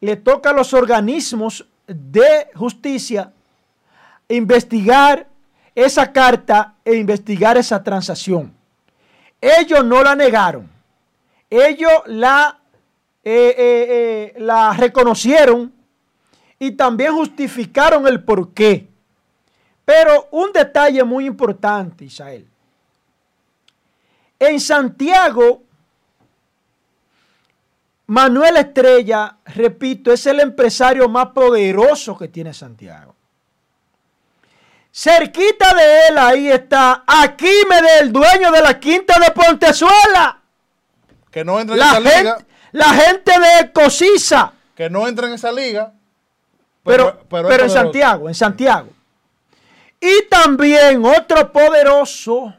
le 0.00 0.16
toca 0.16 0.50
a 0.50 0.52
los 0.54 0.72
organismos 0.72 1.66
de 1.86 2.48
justicia 2.54 3.32
investigar 4.28 5.26
esa 5.74 6.10
carta 6.10 6.74
e 6.84 6.94
investigar 6.94 7.56
esa 7.56 7.82
transacción. 7.82 8.52
Ellos 9.40 9.84
no 9.84 10.02
la 10.02 10.14
negaron. 10.14 10.68
Ellos 11.50 11.92
la 12.06 12.58
eh, 13.28 13.54
eh, 13.58 14.34
eh, 14.36 14.40
la 14.40 14.72
reconocieron 14.72 15.72
y 16.60 16.70
también 16.70 17.12
justificaron 17.12 18.06
el 18.06 18.22
porqué. 18.22 18.88
Pero 19.84 20.28
un 20.30 20.52
detalle 20.52 21.02
muy 21.02 21.26
importante, 21.26 22.04
Isael. 22.04 22.46
En 24.38 24.60
Santiago, 24.60 25.62
Manuel 28.08 28.56
Estrella, 28.56 29.36
repito, 29.46 30.12
es 30.12 30.26
el 30.26 30.40
empresario 30.40 31.08
más 31.08 31.26
poderoso 31.28 32.16
que 32.16 32.28
tiene 32.28 32.54
Santiago. 32.54 33.14
Cerquita 34.92 35.74
de 35.74 36.08
él, 36.08 36.18
ahí 36.18 36.48
está 36.48 37.04
Aquímedes, 37.06 38.00
el 38.00 38.12
dueño 38.12 38.50
de 38.50 38.62
la 38.62 38.78
quinta 38.78 39.18
de 39.18 39.30
Pontezuela. 39.32 40.40
Que 41.30 41.44
no 41.44 41.60
entra 41.60 41.74
en 41.74 41.80
La 41.80 41.86
esa 41.86 41.94
gente, 41.96 42.18
liga. 42.18 42.38
la 42.72 42.88
gente 42.94 43.32
de 43.32 43.72
Cosiza. 43.72 44.52
Que 44.74 44.88
no 44.88 45.06
entra 45.06 45.26
en 45.26 45.34
esa 45.34 45.52
liga. 45.52 45.92
Pero, 46.82 47.24
pero, 47.28 47.48
es 47.50 47.62
en. 47.64 47.70
Santiago, 47.70 48.28
en 48.28 48.34
Santiago. 48.34 48.88
Y 50.00 50.28
también 50.30 51.04
otro 51.04 51.52
poderoso, 51.52 52.54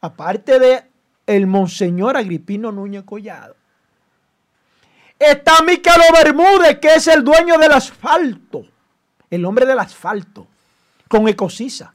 aparte 0.00 0.58
de 0.58 0.84
el 1.26 1.46
Monseñor 1.46 2.16
Agripino 2.16 2.70
Núñez 2.70 3.02
Collado, 3.04 3.56
está 5.30 5.62
Miquelo 5.62 6.04
Bermúdez, 6.12 6.78
que 6.78 6.94
es 6.94 7.06
el 7.08 7.22
dueño 7.22 7.58
del 7.58 7.72
asfalto, 7.72 8.64
el 9.30 9.44
hombre 9.44 9.66
del 9.66 9.78
asfalto, 9.78 10.46
con 11.08 11.28
Ecosisa. 11.28 11.92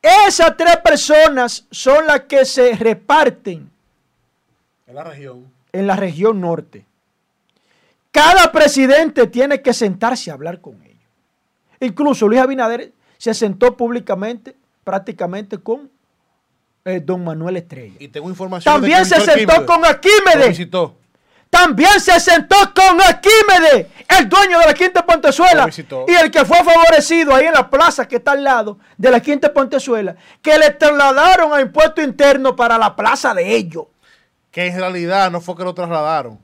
Esas 0.00 0.56
tres 0.56 0.76
personas 0.78 1.66
son 1.70 2.06
las 2.06 2.20
que 2.22 2.44
se 2.44 2.74
reparten 2.76 3.70
En 4.86 4.94
la 4.94 5.04
región. 5.04 5.46
en 5.72 5.86
la 5.86 5.96
región 5.96 6.40
norte. 6.40 6.84
Cada 8.12 8.50
presidente 8.52 9.26
tiene 9.26 9.60
que 9.60 9.74
sentarse 9.74 10.30
a 10.30 10.34
hablar 10.34 10.60
con 10.60 10.80
ellos. 10.82 10.96
Incluso 11.80 12.28
Luis 12.28 12.40
Abinader 12.40 12.92
se 13.18 13.34
sentó 13.34 13.76
públicamente, 13.76 14.56
prácticamente 14.84 15.58
con 15.58 15.90
eh, 16.84 17.00
don 17.04 17.24
Manuel 17.24 17.56
Estrella. 17.56 17.96
Y 17.98 18.08
tengo 18.08 18.30
información. 18.30 18.72
de 18.72 18.80
También 18.80 19.00
que 19.00 19.04
se 19.06 19.20
sentó 19.20 19.66
con 19.66 19.84
Aquímedes. 19.84 20.56
También 21.50 22.00
se 22.00 22.18
sentó 22.20 22.56
con 22.74 23.00
Aquímedes, 23.00 23.86
el 24.18 24.28
dueño 24.28 24.58
de 24.58 24.66
la 24.66 24.74
Quinta 24.74 25.04
Pontezuela. 25.04 25.68
Y 26.08 26.14
el 26.14 26.30
que 26.30 26.44
fue 26.44 26.58
favorecido 26.58 27.34
ahí 27.34 27.46
en 27.46 27.54
la 27.54 27.70
plaza 27.70 28.06
que 28.06 28.16
está 28.16 28.32
al 28.32 28.44
lado 28.44 28.78
de 28.96 29.10
la 29.10 29.20
Quinta 29.20 29.52
Pontezuela, 29.52 30.16
que 30.42 30.58
le 30.58 30.70
trasladaron 30.70 31.52
a 31.52 31.60
impuesto 31.60 32.02
interno 32.02 32.54
para 32.54 32.76
la 32.78 32.94
plaza 32.94 33.32
de 33.32 33.56
ellos. 33.56 33.86
Que 34.50 34.66
en 34.66 34.76
realidad 34.76 35.30
no 35.30 35.40
fue 35.40 35.56
que 35.56 35.64
lo 35.64 35.74
trasladaron. 35.74 36.38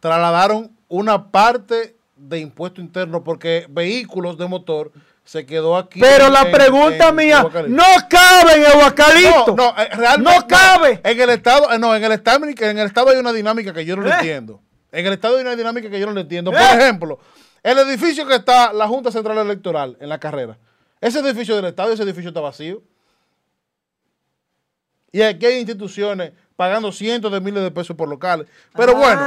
Trasladaron 0.00 0.70
una 0.88 1.30
parte 1.30 1.96
de 2.16 2.40
impuesto 2.40 2.80
interno 2.80 3.22
porque 3.22 3.66
vehículos 3.68 4.36
de 4.36 4.48
motor 4.48 4.92
se 5.28 5.44
quedó 5.44 5.76
aquí. 5.76 6.00
Pero 6.00 6.30
la 6.30 6.40
en- 6.40 6.52
pregunta 6.52 7.08
en 7.08 7.14
mía, 7.14 7.42
no 7.68 7.84
cabe 8.08 8.54
en 8.54 8.64
el 8.64 8.72
Guacalito. 8.72 9.44
No, 9.48 9.56
no, 9.56 9.68
eh, 9.78 9.88
realmente 9.92 10.40
No 10.40 10.46
cabe. 10.48 11.00
En 11.04 11.20
el 11.20 11.28
estado, 11.28 11.70
eh, 11.70 11.78
no, 11.78 11.94
en 11.94 12.02
el 12.02 12.12
estado, 12.12 12.46
en 12.46 12.78
el 12.78 12.86
estado 12.86 13.10
hay 13.10 13.18
una 13.18 13.34
dinámica 13.34 13.74
que 13.74 13.84
yo 13.84 13.94
no 13.94 14.06
¿Eh? 14.08 14.10
entiendo. 14.14 14.62
En 14.90 15.04
el 15.04 15.12
estado 15.12 15.36
hay 15.36 15.42
una 15.42 15.54
dinámica 15.54 15.90
que 15.90 16.00
yo 16.00 16.06
no 16.06 16.12
lo 16.12 16.20
entiendo. 16.20 16.50
Por 16.50 16.58
¿Eh? 16.62 16.64
ejemplo, 16.72 17.18
el 17.62 17.76
edificio 17.80 18.26
que 18.26 18.36
está 18.36 18.72
la 18.72 18.88
Junta 18.88 19.12
Central 19.12 19.36
Electoral 19.36 19.98
en 20.00 20.08
la 20.08 20.18
carrera. 20.18 20.56
Ese 20.98 21.18
edificio 21.18 21.54
del 21.56 21.66
estado, 21.66 21.92
ese 21.92 22.04
edificio 22.04 22.28
está 22.30 22.40
vacío. 22.40 22.82
Y 25.12 25.20
aquí 25.20 25.44
hay 25.44 25.58
instituciones 25.58 26.32
pagando 26.56 26.90
cientos 26.90 27.30
de 27.30 27.40
miles 27.42 27.62
de 27.62 27.70
pesos 27.70 27.94
por 27.94 28.08
locales. 28.08 28.46
Pero 28.74 28.94
bueno, 28.94 29.20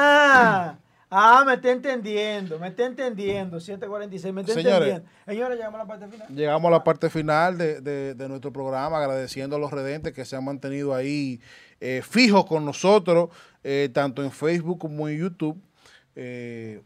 Ah, 1.14 1.44
me 1.46 1.56
está 1.56 1.72
entendiendo, 1.72 2.58
me 2.58 2.70
está 2.70 2.86
entendiendo. 2.86 3.60
746, 3.60 4.34
me 4.34 4.42
está 4.42 4.54
Señores. 4.54 4.76
entendiendo. 4.94 5.10
Señores, 5.26 5.58
llegamos 5.58 5.76
a 5.76 5.84
la 5.84 5.88
parte 5.88 6.08
final. 6.08 6.28
Llegamos 6.30 6.68
a 6.70 6.72
la 6.72 6.84
parte 6.86 7.10
final 7.10 7.58
de, 7.58 7.82
de- 7.82 8.14
de 8.16 8.30
nuestro 8.30 8.54
programa, 8.54 8.98
agradeciendo 8.98 9.58
a 9.58 9.60
los 9.60 9.72
redentes 9.72 10.14
que 10.14 10.24
se 10.24 10.38
han 10.38 10.46
mantenido 10.46 10.96
ahí 10.96 11.42
eh, 11.82 12.02
fijos 12.08 12.46
con 12.46 12.64
nosotros, 12.66 13.30
eh, 13.64 13.90
tanto 13.94 14.24
en 14.24 14.32
Facebook 14.32 14.80
como 14.80 15.10
en 15.10 15.20
YouTube. 15.20 15.62
Eh, 16.16 16.82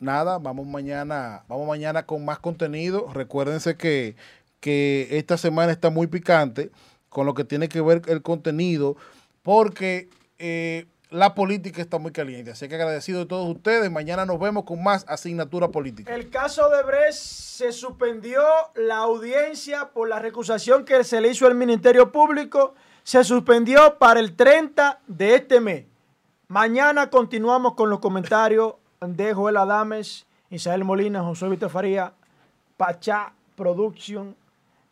nada, 0.00 0.38
vamos 0.38 0.66
mañana, 0.66 1.44
vamos 1.46 1.68
mañana 1.68 2.04
con 2.04 2.24
más 2.24 2.40
contenido. 2.40 3.06
Recuérdense 3.12 3.76
que, 3.76 4.16
que 4.58 5.06
esta 5.12 5.36
semana 5.36 5.70
está 5.70 5.90
muy 5.90 6.08
picante 6.08 6.70
con 7.08 7.26
lo 7.26 7.34
que 7.34 7.44
tiene 7.44 7.68
que 7.68 7.80
ver 7.80 8.02
el 8.08 8.22
contenido, 8.22 8.96
porque 9.42 10.08
eh, 10.38 10.86
la 11.16 11.34
política 11.34 11.80
está 11.80 11.98
muy 11.98 12.12
caliente. 12.12 12.50
Así 12.50 12.68
que 12.68 12.74
agradecido 12.74 13.20
de 13.20 13.26
todos 13.26 13.48
ustedes. 13.48 13.90
Mañana 13.90 14.24
nos 14.26 14.38
vemos 14.38 14.64
con 14.64 14.82
más 14.82 15.04
asignatura 15.08 15.68
política. 15.68 16.14
El 16.14 16.30
caso 16.30 16.68
de 16.70 16.82
Brecht 16.82 17.14
se 17.14 17.72
suspendió 17.72 18.42
la 18.74 18.98
audiencia 18.98 19.88
por 19.90 20.08
la 20.08 20.18
recusación 20.18 20.84
que 20.84 21.02
se 21.04 21.20
le 21.20 21.28
hizo 21.28 21.46
al 21.46 21.54
Ministerio 21.54 22.12
Público. 22.12 22.74
Se 23.02 23.22
suspendió 23.24 23.98
para 23.98 24.20
el 24.20 24.34
30 24.36 25.00
de 25.06 25.34
este 25.36 25.60
mes. 25.60 25.84
Mañana 26.48 27.08
continuamos 27.10 27.74
con 27.74 27.90
los 27.90 28.00
comentarios 28.00 28.74
de 29.00 29.32
Joel 29.34 29.56
Adames, 29.56 30.26
Isabel 30.50 30.84
Molina, 30.84 31.22
José 31.22 31.48
Víctor 31.48 31.70
Faría, 31.70 32.12
Pachá 32.76 33.32
Production, 33.56 34.36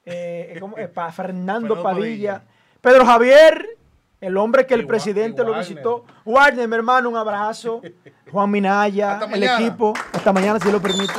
eh. 0.06 0.60
Pa- 0.94 1.12
Fernando 1.12 1.12
Fernando 1.76 1.82
Padilla, 1.82 2.32
Padilla. 2.38 2.42
Pedro 2.80 3.06
Javier, 3.06 3.68
el 4.24 4.36
hombre 4.36 4.66
que 4.66 4.74
el 4.74 4.86
presidente 4.86 5.42
y 5.42 5.44
lo 5.44 5.58
visitó. 5.58 6.04
Warner, 6.24 6.66
mi 6.66 6.74
hermano, 6.74 7.10
un 7.10 7.16
abrazo. 7.16 7.82
Juan 8.32 8.50
Minaya, 8.50 9.20
el 9.32 9.42
equipo. 9.42 9.92
Hasta 10.12 10.32
mañana, 10.32 10.58
si 10.58 10.72
lo 10.72 10.80
permite. 10.80 11.12